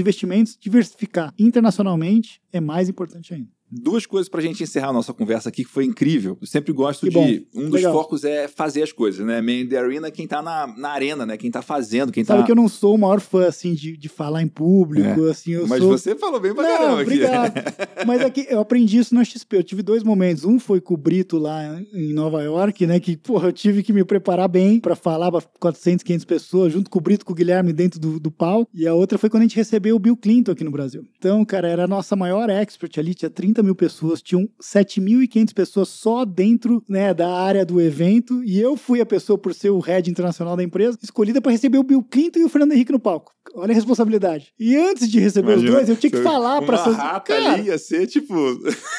investimentos, 0.00 0.58
diversificar 0.60 1.32
internacionalmente 1.38 2.42
é 2.52 2.60
mais 2.60 2.88
importante 2.88 3.32
ainda. 3.32 3.57
Duas 3.70 4.06
coisas 4.06 4.28
pra 4.28 4.40
gente 4.40 4.62
encerrar 4.62 4.88
a 4.88 4.92
nossa 4.92 5.12
conversa 5.12 5.48
aqui, 5.48 5.64
que 5.64 5.70
foi 5.70 5.84
incrível. 5.84 6.38
Eu 6.40 6.46
sempre 6.46 6.72
gosto 6.72 7.00
que 7.00 7.10
de. 7.10 7.14
Bom. 7.14 7.60
Um 7.60 7.64
dos 7.64 7.72
Legal. 7.72 7.92
focos 7.92 8.24
é 8.24 8.48
fazer 8.48 8.82
as 8.82 8.92
coisas, 8.92 9.24
né? 9.26 9.40
Man 9.40 9.60
in 9.60 9.68
the 9.68 9.76
Arena, 9.76 10.10
quem 10.10 10.26
tá 10.26 10.42
na, 10.42 10.66
na 10.66 10.90
arena, 10.90 11.26
né? 11.26 11.36
Quem 11.36 11.50
tá 11.50 11.60
fazendo, 11.60 12.12
quem 12.12 12.24
Sabe 12.24 12.40
tá. 12.40 12.46
que 12.46 12.52
eu 12.52 12.56
não 12.56 12.68
sou 12.68 12.94
o 12.94 12.98
maior 12.98 13.20
fã, 13.20 13.46
assim, 13.46 13.74
de, 13.74 13.96
de 13.96 14.08
falar 14.08 14.42
em 14.42 14.48
público, 14.48 15.26
é. 15.26 15.30
assim. 15.30 15.56
Mas 15.66 15.80
sou... 15.80 15.90
você 15.90 16.14
falou 16.14 16.40
bem 16.40 16.54
pra 16.54 16.62
não, 16.62 16.78
caramba 16.78 17.02
obrigado. 17.02 17.56
aqui. 17.56 17.68
Mas 18.06 18.22
aqui, 18.22 18.46
eu 18.48 18.60
aprendi 18.60 18.98
isso 18.98 19.14
na 19.14 19.24
XP. 19.24 19.56
Eu 19.56 19.64
tive 19.64 19.82
dois 19.82 20.02
momentos. 20.02 20.44
Um 20.44 20.58
foi 20.58 20.80
com 20.80 20.94
o 20.94 20.96
Brito 20.96 21.38
lá 21.38 21.80
em 21.92 22.12
Nova 22.12 22.42
York, 22.42 22.86
né? 22.86 22.98
Que, 23.00 23.16
porra, 23.16 23.48
eu 23.48 23.52
tive 23.52 23.82
que 23.82 23.92
me 23.92 24.04
preparar 24.04 24.48
bem 24.48 24.80
pra 24.80 24.96
falar 24.96 25.30
pra 25.30 25.42
400, 25.60 26.02
500 26.02 26.24
pessoas, 26.24 26.72
junto 26.72 26.90
com 26.90 26.98
o 26.98 27.02
Brito, 27.02 27.24
com 27.24 27.32
o 27.32 27.36
Guilherme 27.36 27.72
dentro 27.72 28.00
do, 28.00 28.18
do 28.18 28.30
palco. 28.30 28.70
E 28.74 28.86
a 28.86 28.94
outra 28.94 29.18
foi 29.18 29.28
quando 29.28 29.42
a 29.42 29.46
gente 29.46 29.56
recebeu 29.56 29.96
o 29.96 29.98
Bill 29.98 30.16
Clinton 30.16 30.52
aqui 30.52 30.64
no 30.64 30.70
Brasil. 30.70 31.04
Então, 31.18 31.44
cara, 31.44 31.68
era 31.68 31.84
a 31.84 31.88
nossa 31.88 32.16
maior 32.16 32.48
expert 32.50 32.98
ali, 32.98 33.14
tinha 33.14 33.30
30 33.30 33.57
mil 33.62 33.74
pessoas, 33.74 34.22
tinha 34.22 34.38
tinham 34.38 34.48
7.500 34.62 35.54
pessoas 35.54 35.88
só 35.88 36.24
dentro 36.24 36.82
né, 36.88 37.12
da 37.12 37.28
área 37.28 37.64
do 37.64 37.80
evento 37.80 38.42
e 38.44 38.60
eu 38.60 38.76
fui 38.76 39.00
a 39.00 39.06
pessoa, 39.06 39.38
por 39.38 39.54
ser 39.54 39.70
o 39.70 39.80
head 39.80 40.10
internacional 40.10 40.56
da 40.56 40.62
empresa, 40.62 40.98
escolhida 41.02 41.40
para 41.40 41.52
receber 41.52 41.78
o 41.78 41.82
Bill 41.82 42.02
Clinton 42.02 42.40
e 42.40 42.44
o 42.44 42.48
Fernando 42.48 42.72
Henrique 42.72 42.92
no 42.92 43.00
palco. 43.00 43.32
Olha 43.54 43.72
a 43.72 43.74
responsabilidade. 43.74 44.52
E 44.58 44.76
antes 44.76 45.10
de 45.10 45.18
receber 45.18 45.52
Imagina, 45.52 45.70
os 45.70 45.76
dois, 45.76 45.88
eu 45.88 45.96
tinha 45.96 46.10
que 46.10 46.22
falar 46.22 46.62
para... 46.62 46.82
Uma 46.82 46.96
rata 46.96 47.34
cara, 47.34 47.52
ali 47.52 47.66
ia 47.68 47.78
ser 47.78 48.06
tipo... 48.06 48.34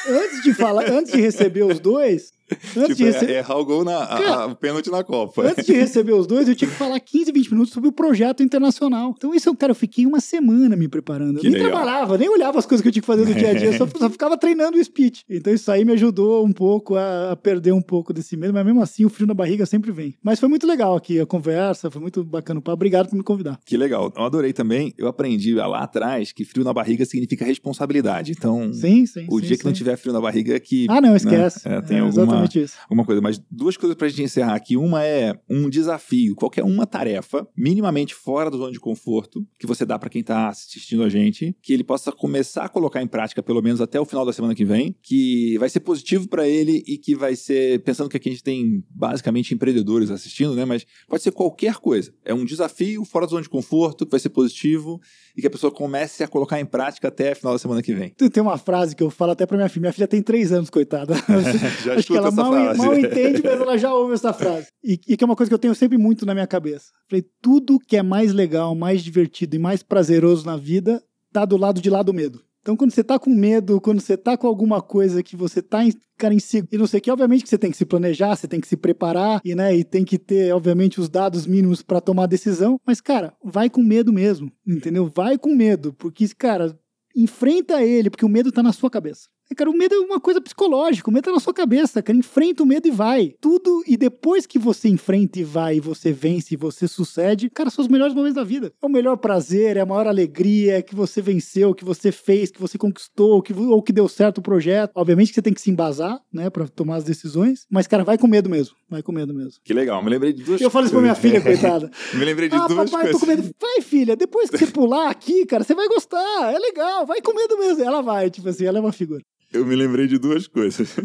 antes 0.08 0.44
de 0.44 0.54
falar, 0.54 0.90
antes 0.90 1.12
de 1.12 1.22
receber 1.22 1.64
os 1.64 1.80
dois, 1.80 2.32
Antes 2.52 2.74
tipo, 2.74 2.96
de 2.96 3.04
rece... 3.04 3.32
errar 3.32 3.58
o 3.58 3.66
gol 3.66 3.84
na 3.84 4.08
Cara, 4.08 4.46
a, 4.46 4.56
pênalti 4.56 4.90
na 4.90 5.04
Copa. 5.04 5.44
Antes 5.44 5.66
de 5.66 5.74
receber 5.74 6.14
os 6.14 6.26
dois, 6.26 6.48
eu 6.48 6.56
tinha 6.56 6.70
que 6.70 6.76
falar 6.76 7.00
15, 7.00 7.32
20 7.32 7.52
minutos 7.52 7.74
sobre 7.74 7.90
o 7.90 7.92
projeto 7.92 8.42
internacional. 8.42 9.14
Então, 9.16 9.34
isso, 9.34 9.54
cara, 9.56 9.72
eu 9.72 9.76
fiquei 9.76 10.06
uma 10.06 10.20
semana 10.20 10.76
me 10.76 10.88
preparando. 10.88 11.38
Eu 11.38 11.44
nem 11.44 11.54
legal. 11.54 11.70
trabalhava, 11.70 12.18
nem 12.18 12.30
olhava 12.30 12.58
as 12.60 12.66
coisas 12.66 12.82
que 12.82 12.88
eu 12.88 12.92
tinha 12.92 13.02
que 13.02 13.08
fazer 13.08 13.26
no 13.26 13.34
dia 13.34 13.52
a 13.52 13.54
dia, 13.54 13.78
só, 13.78 13.88
só, 13.88 14.10
ficava 14.10 14.38
treinando 14.38 14.78
o 14.78 14.84
speech. 14.84 15.24
Então, 15.30 15.54
isso 15.54 15.72
aí 15.72 15.86
me 15.86 15.94
ajudou 15.94 16.46
um 16.46 16.52
pouco 16.52 16.96
a, 16.96 17.32
a, 17.32 17.36
perder 17.36 17.72
um 17.72 17.82
pouco 17.82 18.12
desse 18.12 18.36
medo, 18.36 18.54
mas 18.54 18.66
mesmo 18.66 18.82
assim, 18.82 19.06
o 19.06 19.10
frio 19.10 19.28
na 19.28 19.34
barriga 19.34 19.66
sempre 19.66 19.92
vem. 19.92 20.16
Mas 20.24 20.40
foi 20.40 20.50
muito 20.50 20.66
legal 20.66 20.96
aqui 20.96 21.20
a 21.20 21.26
conversa, 21.26 21.92
foi 21.92 22.02
muito 22.02 22.24
bacana. 22.24 22.62
Obrigado 22.66 23.10
por 23.10 23.16
me 23.16 23.24
convidar. 23.24 23.60
Que 23.66 23.78
legal. 23.78 24.12
Eu 24.16 24.24
adorei 24.24 24.39
também. 24.54 24.94
Eu 24.98 25.08
aprendi 25.08 25.54
lá 25.54 25.84
atrás 25.84 26.32
que 26.32 26.44
frio 26.44 26.64
na 26.64 26.74
barriga 26.74 27.06
significa 27.06 27.46
responsabilidade. 27.46 28.32
Então, 28.32 28.74
sim, 28.74 29.06
sim, 29.06 29.28
o 29.30 29.40
sim, 29.40 29.46
dia 29.46 29.58
que 29.58 29.66
não 29.66 29.74
tiver 29.74 29.98
frio 29.98 30.14
na 30.14 30.22
barriga 30.22 30.56
é 30.56 30.60
que. 30.60 30.88
Ah, 30.90 31.00
não, 31.00 31.16
esquece. 31.16 31.68
Né, 31.68 31.78
é, 31.78 31.82
tem 31.82 31.98
é, 31.98 32.00
alguma, 32.00 32.24
exatamente 32.24 32.62
isso. 32.62 32.76
alguma 32.90 33.06
coisa 33.06 33.20
coisa, 33.20 33.22
mas 33.22 33.42
duas 33.52 33.78
coisas 33.78 33.96
pra 33.96 34.08
gente 34.08 34.24
encerrar 34.24 34.56
aqui. 34.56 34.78
Uma 34.78 35.04
é 35.04 35.34
um 35.50 35.70
desafio, 35.70 36.36
qualquer 36.36 36.64
uma 36.64 36.86
tarefa, 36.86 37.48
minimamente 37.56 38.16
fora 38.16 38.50
da 38.50 38.58
zona 38.58 38.72
de 38.72 38.80
conforto, 38.80 39.46
que 39.58 39.68
você 39.68 39.86
dá 39.86 40.00
para 40.00 40.10
quem 40.10 40.24
tá 40.24 40.48
assistindo 40.48 41.04
a 41.04 41.10
gente, 41.10 41.56
que 41.62 41.74
ele 41.74 41.84
possa 41.84 42.12
começar 42.12 42.66
a 42.66 42.70
colocar 42.70 43.02
em 43.02 43.08
prática, 43.08 43.44
pelo 43.44 43.62
menos 43.62 43.82
até 43.82 44.00
o 44.00 44.06
final 44.06 44.26
da 44.26 44.34
semana 44.34 44.56
que 44.56 44.66
vem, 44.66 44.96
que 45.02 45.58
vai 45.58 45.70
ser 45.70 45.82
positivo 45.82 46.28
para 46.28 46.48
ele 46.48 46.84
e 46.88 46.98
que 46.98 47.16
vai 47.16 47.36
ser, 47.36 47.80
pensando 47.84 48.10
que 48.10 48.18
aqui 48.18 48.30
a 48.30 48.32
gente 48.32 48.44
tem 48.44 48.84
basicamente 48.90 49.54
empreendedores 49.54 50.10
assistindo, 50.10 50.56
né? 50.56 50.66
Mas 50.66 50.86
pode 51.08 51.24
ser 51.24 51.32
qualquer 51.32 51.76
coisa. 51.76 52.14
É 52.24 52.34
um 52.34 52.46
desafio 52.46 53.04
fora 53.06 53.26
da 53.26 53.32
zona 53.32 53.42
de 53.42 53.50
conforto, 53.50 54.06
que 54.06 54.12
vai 54.12 54.20
ser 54.20 54.29
positivo 54.30 55.00
e 55.36 55.42
que 55.42 55.48
a 55.48 55.50
pessoa 55.50 55.72
comece 55.72 56.24
a 56.24 56.28
colocar 56.28 56.60
em 56.60 56.66
prática 56.66 57.08
até 57.08 57.32
o 57.32 57.36
final 57.36 57.54
da 57.54 57.60
semana 57.60 57.82
que 57.82 57.94
vem. 57.94 58.10
Tem 58.10 58.44
uma 58.44 58.58
frase 58.58 58.96
que 58.96 59.04
eu 59.04 59.10
falo 59.10 59.32
até 59.32 59.46
pra 59.46 59.58
minha 59.58 59.70
filha. 59.70 59.82
Minha 59.82 59.94
filha 59.94 60.08
tem 60.08 60.22
três 60.22 60.52
anos, 60.52 60.70
coitada. 60.70 61.16
Já 61.84 61.94
Acho 62.00 62.08
que 62.08 62.18
ela 62.18 62.32
mal, 62.32 62.52
mal 62.76 62.98
entende, 62.98 63.42
mas 63.44 63.60
ela 63.60 63.78
já 63.78 63.94
ouve 63.94 64.14
essa 64.14 64.34
frase. 64.34 64.68
E, 64.84 65.00
e, 65.08 65.18
que 65.18 65.24
é 65.24 65.26
uma 65.26 65.36
coisa 65.36 65.50
que 65.50 65.54
eu 65.54 65.60
tenho 65.60 65.76
sempre 65.76 65.98
muito 65.98 66.26
na 66.26 66.34
minha 66.34 66.48
cabeça. 66.48 66.92
Falei, 67.10 67.26
tudo 67.42 67.80
que 67.80 67.98
é 67.98 68.04
mais 68.04 68.34
legal, 68.34 68.76
mais 68.76 69.04
divertido 69.04 69.56
e 69.56 69.60
mais 69.60 69.84
prazeroso 69.84 70.46
na 70.46 70.58
vida 70.58 71.04
tá 71.32 71.46
do 71.46 71.58
lado 71.58 71.82
de 71.82 71.90
lá 71.90 72.02
do 72.02 72.14
medo. 72.14 72.42
Então, 72.62 72.76
quando 72.76 72.92
você 72.92 73.04
tá 73.04 73.18
com 73.18 73.30
medo, 73.30 73.80
quando 73.80 74.02
você 74.02 74.18
tá 74.18 74.38
com 74.38 74.48
alguma 74.48 74.82
coisa 74.82 75.24
que 75.24 75.36
você 75.36 75.62
tá 75.62 75.80
cara, 76.18 76.38
si, 76.40 76.64
e 76.70 76.78
não 76.78 76.86
sei 76.86 77.00
o 77.00 77.02
que, 77.02 77.10
obviamente 77.12 77.44
que 77.44 77.50
você 77.50 77.58
tem 77.58 77.72
que 77.72 77.78
se 77.78 77.86
planejar, 77.86 78.36
você 78.36 78.48
tem 78.48 78.60
que 78.60 78.68
se 78.68 78.76
preparar 78.76 79.42
e, 79.44 79.56
né, 79.56 79.76
e 79.76 79.84
tem 79.84 80.04
que 80.04 80.20
ter, 80.20 80.54
obviamente, 80.54 81.00
os 81.00 81.08
dados 81.08 81.48
mínimos 81.48 81.82
para 81.82 82.02
tomar 82.02 82.24
a 82.24 82.28
decisão. 82.28 82.80
Mas, 82.86 83.00
cara, 83.00 83.34
vai 83.44 83.70
com 83.70 83.82
medo 83.82 84.12
mesmo, 84.12 84.52
entendeu? 84.68 85.10
Vai 85.14 85.38
com 85.38 85.56
medo, 85.56 85.94
porque, 85.94 86.28
cara, 86.38 86.78
enfrenta 87.16 87.82
ele, 87.82 88.10
porque 88.10 88.26
o 88.26 88.30
medo 88.30 88.52
tá 88.52 88.62
na 88.62 88.74
sua 88.74 88.90
cabeça. 88.90 89.30
Cara, 89.56 89.70
o 89.70 89.74
medo 89.74 89.96
é 89.96 90.00
uma 90.00 90.20
coisa 90.20 90.40
psicológica, 90.40 91.10
o 91.10 91.14
medo 91.14 91.26
tá 91.26 91.32
na 91.32 91.40
sua 91.40 91.54
cabeça, 91.54 92.02
cara. 92.02 92.18
Enfrenta 92.18 92.64
o 92.64 92.66
medo 92.66 92.88
e 92.88 92.92
vai. 92.92 93.34
Tudo, 93.42 93.84
e 93.88 93.98
depois 93.98 94.46
que 94.46 94.60
você 94.60 94.88
enfrenta 94.88 95.40
e 95.40 95.44
vai, 95.44 95.78
e 95.78 95.80
você 95.80 96.12
vence, 96.12 96.54
e 96.54 96.58
você 96.58 96.88
sucede, 96.88 97.50
cara, 97.50 97.70
são 97.70 97.84
os 97.84 97.90
melhores 97.90 98.14
momentos 98.14 98.36
da 98.36 98.44
vida. 98.44 98.72
É 98.82 98.86
o 98.86 98.90
melhor 98.90 99.18
prazer, 99.18 99.76
é 99.78 99.82
a 99.82 99.86
maior 99.86 100.08
alegria 100.08 100.82
que 100.82 100.96
você 100.96 101.22
venceu, 101.22 101.74
que 101.74 101.84
você 101.84 102.12
fez, 102.12 102.52
que 102.52 102.62
você 102.62 102.78
conquistou, 102.78 103.42
que, 103.42 103.54
ou 103.54 103.82
que 103.82 103.92
deu 103.92 104.08
certo 104.08 104.38
o 104.38 104.42
projeto. 104.42 104.92
Obviamente 104.96 105.30
que 105.30 105.36
você 105.36 105.42
tem 105.42 105.54
que 105.54 105.62
se 105.62 105.72
embasar, 105.72 106.22
né, 106.32 106.50
pra 106.50 106.68
tomar 106.68 106.98
as 106.98 107.04
decisões, 107.04 107.66
mas, 107.70 107.88
cara, 107.88 108.04
vai 108.04 108.18
com 108.18 108.28
medo 108.28 108.50
mesmo. 108.50 108.76
Vai 108.90 109.02
com 109.02 109.12
medo 109.12 109.34
mesmo. 109.34 109.60
Que 109.64 109.74
legal, 109.74 110.04
me 110.04 110.10
lembrei 110.10 110.34
de 110.34 110.44
duas 110.44 110.62
Eu 110.62 110.70
falo 110.70 110.86
isso 110.86 110.94
pra 110.94 111.02
minha 111.02 111.16
filha, 111.16 111.42
coitada. 111.42 111.92
me 112.14 112.26
lembrei 112.26 112.50
de 112.50 112.56
ah, 112.56 112.68
duas 112.68 112.90
papai, 112.90 113.12
coisas. 113.12 113.12
tô 113.12 113.20
com 113.20 113.26
medo. 113.26 113.56
Vai, 113.60 113.82
filha, 113.82 114.16
depois 114.16 114.50
que 114.50 114.58
você 114.58 114.68
pular 114.68 115.10
aqui, 115.10 115.46
cara, 115.46 115.64
você 115.64 115.74
vai 115.74 115.88
gostar. 115.88 116.54
É 116.54 116.58
legal, 116.58 117.06
vai 117.06 117.22
com 117.22 117.34
medo 117.34 117.58
mesmo. 117.58 117.84
Ela 117.84 118.02
vai, 118.02 118.30
tipo 118.30 118.48
assim, 118.50 118.66
ela 118.66 118.78
é 118.78 118.82
uma 118.82 118.92
figura. 118.92 119.24
Eu 119.52 119.66
me 119.66 119.76
lembrei 119.76 120.06
de 120.08 120.20
duas 120.20 120.46
coisas. 120.46 120.90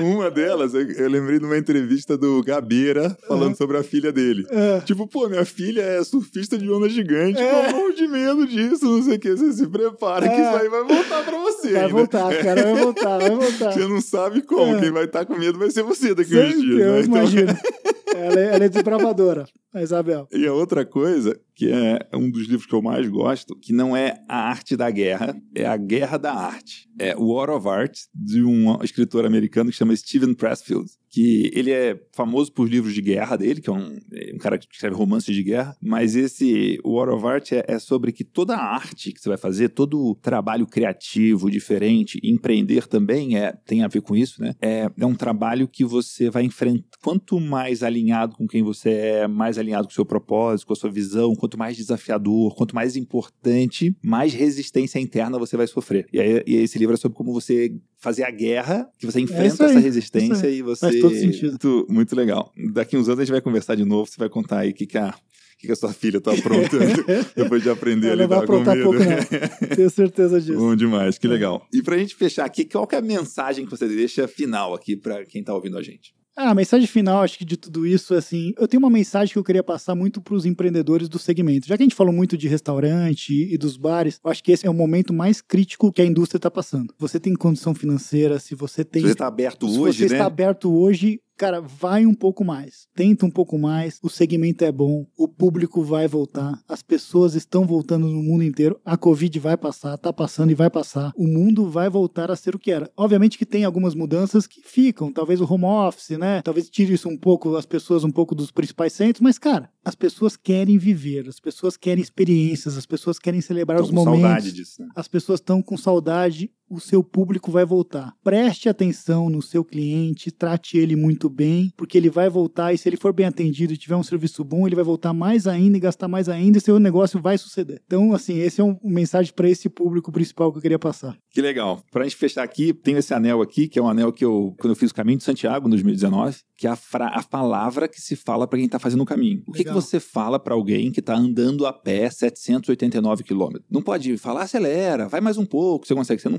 uma 0.00 0.28
delas, 0.28 0.74
eu, 0.74 1.08
lembrei 1.08 1.38
de 1.38 1.44
uma 1.44 1.56
entrevista 1.56 2.18
do 2.18 2.42
Gabeira 2.42 3.16
falando 3.28 3.56
sobre 3.56 3.76
a 3.76 3.82
filha 3.84 4.10
dele. 4.12 4.44
É. 4.50 4.80
Tipo, 4.80 5.06
pô, 5.06 5.28
minha 5.28 5.44
filha 5.44 5.82
é 5.82 6.02
surfista 6.02 6.58
de 6.58 6.68
onda 6.68 6.88
gigante, 6.88 7.40
É. 7.40 7.68
eu 7.68 7.72
morro 7.76 7.92
de 7.94 8.08
medo 8.08 8.44
disso, 8.46 8.84
não 8.86 9.02
sei 9.04 9.16
o 9.16 9.20
que. 9.20 9.30
Você 9.30 9.52
se 9.52 9.66
prepara 9.68 10.28
que 10.28 10.34
É. 10.34 10.40
isso 10.48 10.56
aí 10.62 10.68
vai 10.68 10.82
voltar 10.82 11.22
pra 11.24 11.38
você. 11.38 11.70
Vai 11.72 11.82
ainda. 11.82 11.92
voltar, 11.94 12.42
cara, 12.42 12.62
vai 12.64 12.74
voltar, 12.82 13.18
vai 13.18 13.30
voltar. 13.30 13.72
Você 13.72 13.86
não 13.86 14.00
sabe 14.00 14.42
como. 14.42 14.76
É. 14.76 14.80
Quem 14.80 14.90
vai 14.90 15.04
estar 15.04 15.24
com 15.24 15.38
medo 15.38 15.58
vai 15.60 15.70
ser 15.70 15.82
você 15.84 16.12
daqui 16.14 16.34
uns 16.36 16.40
Sempre, 16.54 16.60
dias. 16.60 16.80
eu 16.80 16.92
né? 16.92 17.00
Então- 17.02 17.16
imagino. 17.18 17.56
Ela 18.14 18.40
é, 18.40 18.54
ela 18.54 18.64
é 18.64 18.68
desbravadora, 18.68 19.46
a 19.72 19.82
Isabel. 19.82 20.28
E 20.32 20.46
a 20.46 20.52
outra 20.52 20.84
coisa, 20.84 21.38
que 21.54 21.70
é 21.70 21.98
um 22.14 22.30
dos 22.30 22.46
livros 22.46 22.66
que 22.66 22.74
eu 22.74 22.82
mais 22.82 23.08
gosto, 23.08 23.56
que 23.56 23.72
não 23.72 23.96
é 23.96 24.22
a 24.28 24.48
arte 24.48 24.76
da 24.76 24.90
guerra, 24.90 25.40
é 25.54 25.66
a 25.66 25.76
guerra 25.76 26.18
da 26.18 26.32
arte. 26.32 26.88
É 26.98 27.14
War 27.16 27.50
of 27.50 27.68
Art, 27.68 27.98
de 28.14 28.42
um 28.42 28.82
escritor 28.82 29.24
americano 29.24 29.70
que 29.70 29.76
chama 29.76 29.94
Steven 29.94 30.34
Pressfield. 30.34 30.90
Que 31.10 31.50
ele 31.52 31.70
é 31.70 32.00
famoso 32.12 32.52
por 32.52 32.68
livros 32.68 32.94
de 32.94 33.02
guerra 33.02 33.36
dele, 33.36 33.60
que 33.60 33.68
é 33.68 33.72
um, 33.72 33.98
é 34.12 34.32
um 34.34 34.38
cara 34.38 34.58
que 34.58 34.66
escreve 34.70 34.94
romances 34.94 35.34
de 35.34 35.42
guerra, 35.42 35.76
mas 35.82 36.14
esse 36.14 36.78
War 36.84 37.08
of 37.08 37.26
Art 37.26 37.52
é, 37.52 37.64
é 37.66 37.78
sobre 37.78 38.12
que 38.12 38.24
toda 38.24 38.54
a 38.54 38.74
arte 38.74 39.12
que 39.12 39.20
você 39.20 39.28
vai 39.28 39.38
fazer, 39.38 39.70
todo 39.70 40.14
trabalho 40.22 40.66
criativo, 40.66 41.50
diferente, 41.50 42.20
empreender 42.22 42.86
também 42.86 43.36
é, 43.36 43.52
tem 43.66 43.82
a 43.82 43.88
ver 43.88 44.02
com 44.02 44.16
isso, 44.16 44.40
né? 44.40 44.54
É, 44.60 44.90
é 44.96 45.06
um 45.06 45.14
trabalho 45.14 45.66
que 45.66 45.84
você 45.84 46.30
vai 46.30 46.44
enfrentar. 46.44 46.98
Quanto 47.02 47.40
mais 47.40 47.82
alinhado 47.82 48.36
com 48.36 48.46
quem 48.46 48.62
você 48.62 48.90
é, 48.90 49.28
mais 49.28 49.58
alinhado 49.58 49.86
com 49.86 49.92
o 49.92 49.94
seu 49.94 50.04
propósito, 50.04 50.66
com 50.66 50.72
a 50.72 50.76
sua 50.76 50.90
visão, 50.90 51.34
quanto 51.34 51.58
mais 51.58 51.76
desafiador, 51.76 52.54
quanto 52.54 52.74
mais 52.74 52.96
importante, 52.96 53.96
mais 54.02 54.32
resistência 54.32 54.98
interna 54.98 55.38
você 55.38 55.56
vai 55.56 55.66
sofrer. 55.66 56.06
E, 56.12 56.20
aí, 56.20 56.42
e 56.46 56.56
esse 56.56 56.78
livro 56.78 56.94
é 56.94 56.96
sobre 56.96 57.16
como 57.16 57.32
você 57.32 57.74
fazer 58.00 58.24
a 58.24 58.30
guerra, 58.30 58.88
que 58.98 59.06
você 59.06 59.20
enfrenta 59.20 59.46
isso 59.46 59.62
aí, 59.62 59.68
essa 59.68 59.78
isso 59.78 59.86
resistência 59.86 60.48
e 60.48 60.62
você. 60.62 60.86
Faz 60.86 61.00
todo 61.00 61.14
sentido. 61.14 61.50
Muito, 61.50 61.86
muito 61.88 62.16
legal. 62.16 62.52
Daqui 62.72 62.96
uns 62.96 63.08
anos 63.08 63.20
a 63.20 63.24
gente 63.24 63.32
vai 63.32 63.40
conversar 63.40 63.74
de 63.76 63.84
novo, 63.84 64.10
você 64.10 64.16
vai 64.18 64.28
contar 64.28 64.60
aí 64.60 64.70
o 64.70 64.74
que, 64.74 64.86
que 64.86 64.98
a. 64.98 65.14
que 65.58 65.66
que 65.66 65.72
a 65.72 65.76
sua 65.76 65.92
filha 65.92 66.20
tá 66.20 66.32
aprontando 66.32 67.04
depois 67.36 67.62
de 67.62 67.68
aprender 67.68 68.08
a 68.08 68.12
Ela 68.12 68.22
lidar 68.22 68.36
com 68.38 68.42
aprontar 68.42 68.74
medo. 68.76 68.90
pouco, 68.90 69.04
não. 69.04 69.68
Tenho 69.76 69.90
certeza 69.90 70.40
disso. 70.40 70.58
Bom 70.58 70.74
demais, 70.74 71.18
que 71.18 71.28
legal. 71.28 71.66
E 71.72 71.82
pra 71.82 71.98
gente 71.98 72.16
fechar 72.16 72.46
aqui, 72.46 72.64
qual 72.64 72.86
que 72.86 72.94
é 72.94 72.98
a 72.98 73.02
mensagem 73.02 73.66
que 73.66 73.70
você 73.70 73.86
deixa 73.86 74.26
final 74.26 74.74
aqui 74.74 74.96
pra 74.96 75.24
quem 75.26 75.44
tá 75.44 75.54
ouvindo 75.54 75.76
a 75.76 75.82
gente? 75.82 76.14
Ah, 76.42 76.52
a 76.52 76.54
mensagem 76.54 76.86
final, 76.86 77.22
acho 77.22 77.36
que 77.36 77.44
de 77.44 77.54
tudo 77.54 77.86
isso, 77.86 78.14
assim, 78.14 78.54
eu 78.58 78.66
tenho 78.66 78.82
uma 78.82 78.88
mensagem 78.88 79.30
que 79.30 79.38
eu 79.38 79.44
queria 79.44 79.62
passar 79.62 79.94
muito 79.94 80.22
para 80.22 80.32
os 80.34 80.46
empreendedores 80.46 81.06
do 81.06 81.18
segmento. 81.18 81.68
Já 81.68 81.76
que 81.76 81.82
a 81.82 81.84
gente 81.84 81.94
falou 81.94 82.14
muito 82.14 82.34
de 82.34 82.48
restaurante 82.48 83.30
e 83.30 83.58
dos 83.58 83.76
bares, 83.76 84.18
eu 84.24 84.30
acho 84.30 84.42
que 84.42 84.50
esse 84.50 84.66
é 84.66 84.70
o 84.70 84.72
momento 84.72 85.12
mais 85.12 85.42
crítico 85.42 85.92
que 85.92 86.00
a 86.00 86.04
indústria 86.04 86.38
está 86.38 86.50
passando. 86.50 86.94
Você 86.98 87.20
tem 87.20 87.34
condição 87.34 87.74
financeira, 87.74 88.38
se 88.38 88.54
você 88.54 88.82
tem. 88.82 89.02
Se 89.02 89.08
você 89.08 89.14
tá 89.16 89.26
aberto 89.26 89.68
se 89.68 89.78
hoje, 89.78 89.98
você 89.98 90.08
né? 90.08 90.14
está 90.14 90.24
aberto 90.24 90.74
hoje, 90.74 91.20
cara, 91.40 91.58
vai 91.58 92.04
um 92.04 92.12
pouco 92.12 92.44
mais. 92.44 92.86
Tenta 92.94 93.24
um 93.24 93.30
pouco 93.30 93.58
mais. 93.58 93.98
O 94.02 94.10
segmento 94.10 94.62
é 94.62 94.70
bom. 94.70 95.06
O 95.16 95.26
público 95.26 95.82
vai 95.82 96.06
voltar. 96.06 96.62
As 96.68 96.82
pessoas 96.82 97.34
estão 97.34 97.64
voltando 97.64 98.06
no 98.08 98.22
mundo 98.22 98.44
inteiro. 98.44 98.78
A 98.84 98.94
Covid 98.94 99.38
vai 99.38 99.56
passar, 99.56 99.96
tá 99.96 100.12
passando 100.12 100.50
e 100.50 100.54
vai 100.54 100.68
passar. 100.68 101.10
O 101.16 101.26
mundo 101.26 101.70
vai 101.70 101.88
voltar 101.88 102.30
a 102.30 102.36
ser 102.36 102.54
o 102.54 102.58
que 102.58 102.70
era. 102.70 102.90
Obviamente 102.94 103.38
que 103.38 103.46
tem 103.46 103.64
algumas 103.64 103.94
mudanças 103.94 104.46
que 104.46 104.60
ficam. 104.60 105.10
Talvez 105.10 105.40
o 105.40 105.50
home 105.50 105.64
office, 105.64 106.18
né? 106.18 106.42
Talvez 106.42 106.68
tire 106.68 106.92
isso 106.92 107.08
um 107.08 107.16
pouco, 107.16 107.56
as 107.56 107.64
pessoas 107.64 108.04
um 108.04 108.10
pouco 108.10 108.34
dos 108.34 108.50
principais 108.50 108.92
centros. 108.92 109.22
Mas, 109.22 109.38
cara, 109.38 109.70
as 109.82 109.94
pessoas 109.94 110.36
querem 110.36 110.76
viver. 110.76 111.26
As 111.26 111.40
pessoas 111.40 111.74
querem 111.74 112.02
experiências. 112.02 112.76
As 112.76 112.84
pessoas 112.84 113.18
querem 113.18 113.40
celebrar 113.40 113.78
Tô 113.78 113.84
os 113.84 113.90
momentos 113.90 114.20
saudade 114.20 114.52
disso, 114.52 114.82
né? 114.82 114.88
as 114.94 115.08
pessoas 115.08 115.40
estão 115.40 115.62
com 115.62 115.78
saudade, 115.78 116.52
o 116.70 116.80
seu 116.80 117.02
público 117.04 117.50
vai 117.50 117.64
voltar. 117.64 118.14
Preste 118.22 118.68
atenção 118.68 119.28
no 119.28 119.42
seu 119.42 119.64
cliente, 119.64 120.30
trate 120.30 120.78
ele 120.78 120.96
muito 120.96 121.28
bem, 121.28 121.72
porque 121.76 121.98
ele 121.98 122.08
vai 122.08 122.28
voltar 122.30 122.72
e 122.72 122.78
se 122.78 122.88
ele 122.88 122.96
for 122.96 123.12
bem 123.12 123.26
atendido 123.26 123.72
e 123.72 123.76
tiver 123.76 123.96
um 123.96 124.02
serviço 124.02 124.42
bom, 124.44 124.66
ele 124.66 124.76
vai 124.76 124.84
voltar 124.84 125.12
mais 125.12 125.46
ainda 125.46 125.76
e 125.76 125.80
gastar 125.80 126.08
mais 126.08 126.28
ainda 126.28 126.58
e 126.58 126.60
seu 126.60 126.78
negócio 126.78 127.20
vai 127.20 127.36
suceder. 127.36 127.80
Então, 127.86 128.12
assim, 128.14 128.38
esse 128.38 128.60
é 128.60 128.64
um 128.64 128.70
um 128.82 128.88
mensagem 128.90 129.32
para 129.34 129.48
esse 129.48 129.68
público 129.68 130.10
principal 130.12 130.50
que 130.52 130.58
eu 130.58 130.62
queria 130.62 130.78
passar. 130.78 131.16
Que 131.30 131.42
legal. 131.42 131.82
Pra 131.90 132.04
gente 132.04 132.16
fechar 132.16 132.42
aqui, 132.44 132.72
tem 132.72 132.94
esse 132.96 133.12
anel 133.12 133.42
aqui, 133.42 133.66
que 133.68 133.78
é 133.78 133.82
um 133.82 133.88
anel 133.88 134.12
que 134.12 134.24
eu, 134.24 134.54
quando 134.58 134.70
eu 134.70 134.76
fiz 134.76 134.90
o 134.90 134.94
caminho 134.94 135.18
de 135.18 135.24
Santiago 135.24 135.66
em 135.66 135.70
2019, 135.70 136.38
que 136.56 136.66
é 136.66 136.70
a, 136.70 136.78
a 137.14 137.22
palavra 137.24 137.88
que 137.88 138.00
se 138.00 138.14
fala 138.14 138.46
pra 138.46 138.58
quem 138.58 138.68
tá 138.68 138.78
fazendo 138.78 139.02
o 139.02 139.06
caminho. 139.06 139.42
O 139.46 139.52
que, 139.52 139.64
que 139.64 139.70
você 139.74 139.98
fala 139.98 140.38
pra 140.38 140.54
alguém 140.54 140.92
que 140.92 141.02
tá 141.02 141.16
andando 141.16 141.66
a 141.66 141.72
pé 141.72 142.08
789 142.10 143.22
quilômetros? 143.24 143.64
Não 143.70 143.82
pode 143.82 144.16
falar, 144.16 144.42
acelera, 144.42 145.08
vai 145.08 145.20
mais 145.20 145.36
um 145.36 145.44
pouco, 145.46 145.86
você 145.86 145.94
consegue. 145.94 146.20
Você 146.22 146.28
não- 146.28 146.38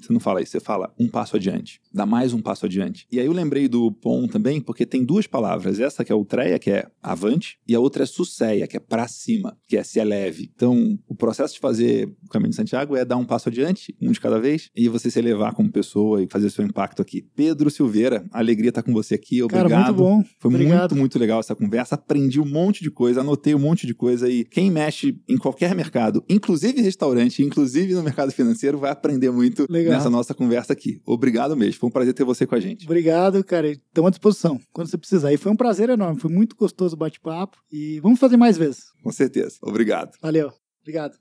você 0.00 0.12
não 0.12 0.20
fala 0.20 0.42
isso, 0.42 0.52
você 0.52 0.60
fala 0.60 0.92
um 0.98 1.08
passo 1.08 1.36
adiante. 1.36 1.80
Dá 1.92 2.06
mais 2.06 2.32
um 2.32 2.40
passo 2.40 2.66
adiante. 2.66 3.06
E 3.10 3.18
aí 3.20 3.26
eu 3.26 3.32
lembrei 3.32 3.68
do 3.68 3.92
POM 3.92 4.26
também, 4.26 4.60
porque 4.60 4.86
tem 4.86 5.04
duas 5.04 5.26
palavras. 5.26 5.78
Essa 5.80 6.04
que 6.04 6.12
é 6.12 6.14
Utreia, 6.14 6.58
que 6.58 6.70
é 6.70 6.86
avante, 7.02 7.58
e 7.66 7.74
a 7.74 7.80
outra 7.80 8.02
é 8.02 8.06
Suceia, 8.06 8.66
que 8.66 8.76
é 8.76 8.80
pra 8.80 9.06
cima, 9.08 9.56
que 9.68 9.76
é 9.76 9.82
se 9.82 9.98
eleve. 9.98 10.50
Então, 10.54 10.98
o 11.08 11.14
processo 11.14 11.54
de 11.54 11.60
fazer 11.60 12.08
o 12.24 12.28
caminho 12.28 12.50
de 12.50 12.56
Santiago 12.56 12.96
é 12.96 13.04
dar 13.04 13.16
um 13.16 13.24
passo 13.24 13.48
adiante, 13.48 13.94
um 14.00 14.12
de 14.12 14.20
cada 14.20 14.38
vez, 14.38 14.70
e 14.74 14.88
você 14.88 15.10
se 15.10 15.18
elevar 15.18 15.54
como 15.54 15.70
pessoa 15.70 16.22
e 16.22 16.28
fazer 16.28 16.50
seu 16.50 16.64
impacto 16.64 17.02
aqui. 17.02 17.26
Pedro 17.34 17.70
Silveira, 17.70 18.24
alegria 18.32 18.70
estar 18.70 18.82
com 18.82 18.92
você 18.92 19.14
aqui. 19.14 19.42
Obrigado. 19.42 19.68
Cara, 19.68 19.84
muito 19.84 19.96
bom. 19.96 20.22
Foi 20.38 20.52
Obrigado. 20.52 20.90
muito, 20.92 20.96
muito 20.96 21.18
legal 21.18 21.40
essa 21.40 21.54
conversa. 21.54 21.94
Aprendi 21.94 22.40
um 22.40 22.46
monte 22.46 22.82
de 22.82 22.90
coisa, 22.90 23.20
anotei 23.20 23.54
um 23.54 23.58
monte 23.58 23.86
de 23.86 23.94
coisa 23.94 24.28
e 24.28 24.44
quem 24.44 24.70
mexe 24.70 25.20
em 25.28 25.36
qualquer 25.36 25.74
mercado, 25.74 26.24
inclusive 26.28 26.80
restaurante, 26.80 27.42
inclusive 27.42 27.94
no 27.94 28.02
mercado 28.02 28.32
financeiro, 28.32 28.78
vai 28.78 28.90
aprender 28.90 29.30
muito 29.30 29.66
Legal. 29.68 29.89
Nessa 29.90 30.10
nossa 30.10 30.34
conversa 30.34 30.72
aqui. 30.72 31.00
Obrigado 31.06 31.56
mesmo. 31.56 31.80
Foi 31.80 31.88
um 31.88 31.92
prazer 31.92 32.14
ter 32.14 32.24
você 32.24 32.46
com 32.46 32.54
a 32.54 32.60
gente. 32.60 32.84
Obrigado, 32.84 33.42
cara. 33.44 33.70
Estamos 33.70 34.08
à 34.08 34.10
disposição 34.10 34.60
quando 34.72 34.88
você 34.88 34.98
precisar. 34.98 35.32
E 35.32 35.36
foi 35.36 35.52
um 35.52 35.56
prazer 35.56 35.90
enorme. 35.90 36.20
Foi 36.20 36.30
muito 36.30 36.56
gostoso 36.56 36.94
o 36.94 36.98
bate-papo. 36.98 37.58
E 37.70 38.00
vamos 38.00 38.18
fazer 38.18 38.36
mais 38.36 38.56
vezes. 38.56 38.84
Com 39.02 39.12
certeza. 39.12 39.56
Obrigado. 39.62 40.16
Valeu. 40.20 40.52
Obrigado. 40.82 41.14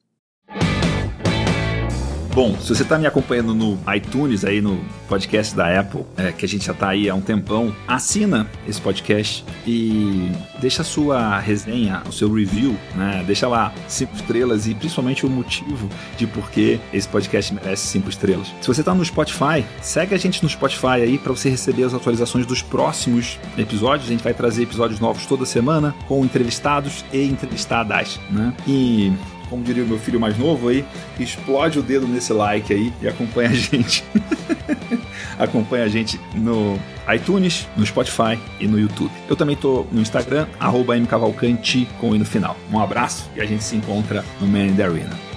Bom, 2.39 2.57
se 2.57 2.73
você 2.73 2.83
está 2.83 2.97
me 2.97 3.05
acompanhando 3.05 3.53
no 3.53 3.77
iTunes, 3.93 4.45
aí 4.45 4.61
no 4.61 4.79
podcast 5.09 5.53
da 5.53 5.77
Apple, 5.77 6.05
é, 6.15 6.31
que 6.31 6.45
a 6.45 6.47
gente 6.47 6.65
já 6.65 6.71
está 6.71 6.87
aí 6.87 7.09
há 7.09 7.13
um 7.13 7.19
tempão, 7.19 7.75
assina 7.85 8.49
esse 8.65 8.79
podcast 8.79 9.43
e 9.67 10.31
deixa 10.61 10.81
a 10.81 10.85
sua 10.85 11.37
resenha, 11.37 12.01
o 12.07 12.13
seu 12.13 12.31
review, 12.31 12.77
né? 12.95 13.25
Deixa 13.27 13.45
lá 13.45 13.73
cinco 13.89 14.15
estrelas 14.15 14.67
e 14.67 14.73
principalmente 14.73 15.25
o 15.25 15.29
motivo 15.29 15.89
de 16.15 16.25
por 16.27 16.49
que 16.49 16.79
esse 16.93 17.09
podcast 17.09 17.53
merece 17.53 17.87
cinco 17.87 18.09
estrelas. 18.09 18.47
Se 18.61 18.67
você 18.69 18.79
está 18.79 18.95
no 18.95 19.03
Spotify, 19.03 19.65
segue 19.81 20.15
a 20.15 20.17
gente 20.17 20.41
no 20.41 20.47
Spotify 20.47 21.01
aí 21.01 21.17
para 21.17 21.33
você 21.33 21.49
receber 21.49 21.83
as 21.83 21.93
atualizações 21.93 22.45
dos 22.45 22.61
próximos 22.61 23.37
episódios. 23.57 24.07
A 24.07 24.11
gente 24.13 24.23
vai 24.23 24.33
trazer 24.33 24.63
episódios 24.63 25.01
novos 25.01 25.25
toda 25.25 25.45
semana 25.45 25.93
com 26.07 26.23
entrevistados 26.23 27.03
e 27.11 27.21
entrevistadas, 27.21 28.17
né? 28.31 28.53
E 28.65 29.11
como 29.49 29.63
diria 29.63 29.83
o 29.83 29.87
meu 29.87 29.97
filho 29.97 30.19
mais 30.19 30.37
novo 30.37 30.69
aí, 30.69 30.85
explode 31.19 31.79
o 31.79 31.81
dedo 31.81 32.07
nesse 32.07 32.31
like 32.33 32.73
aí 32.73 32.93
e 33.01 33.07
acompanha 33.07 33.49
a 33.49 33.53
gente. 33.53 34.03
acompanha 35.37 35.85
a 35.85 35.87
gente 35.87 36.19
no 36.35 36.79
iTunes, 37.13 37.67
no 37.75 37.85
Spotify 37.85 38.37
e 38.59 38.67
no 38.67 38.79
YouTube. 38.79 39.11
Eu 39.27 39.35
também 39.35 39.55
tô 39.55 39.85
no 39.91 40.01
Instagram, 40.01 40.47
arroba 40.59 40.95
mcavalcante 40.97 41.87
com 41.99 42.11
o 42.11 42.17
no 42.17 42.25
final. 42.25 42.55
Um 42.71 42.79
abraço 42.79 43.29
e 43.35 43.41
a 43.41 43.45
gente 43.45 43.63
se 43.63 43.75
encontra 43.75 44.23
no 44.39 44.47
Man 44.47 44.67
in 44.67 44.75
the 44.75 44.83
Arena. 44.83 45.28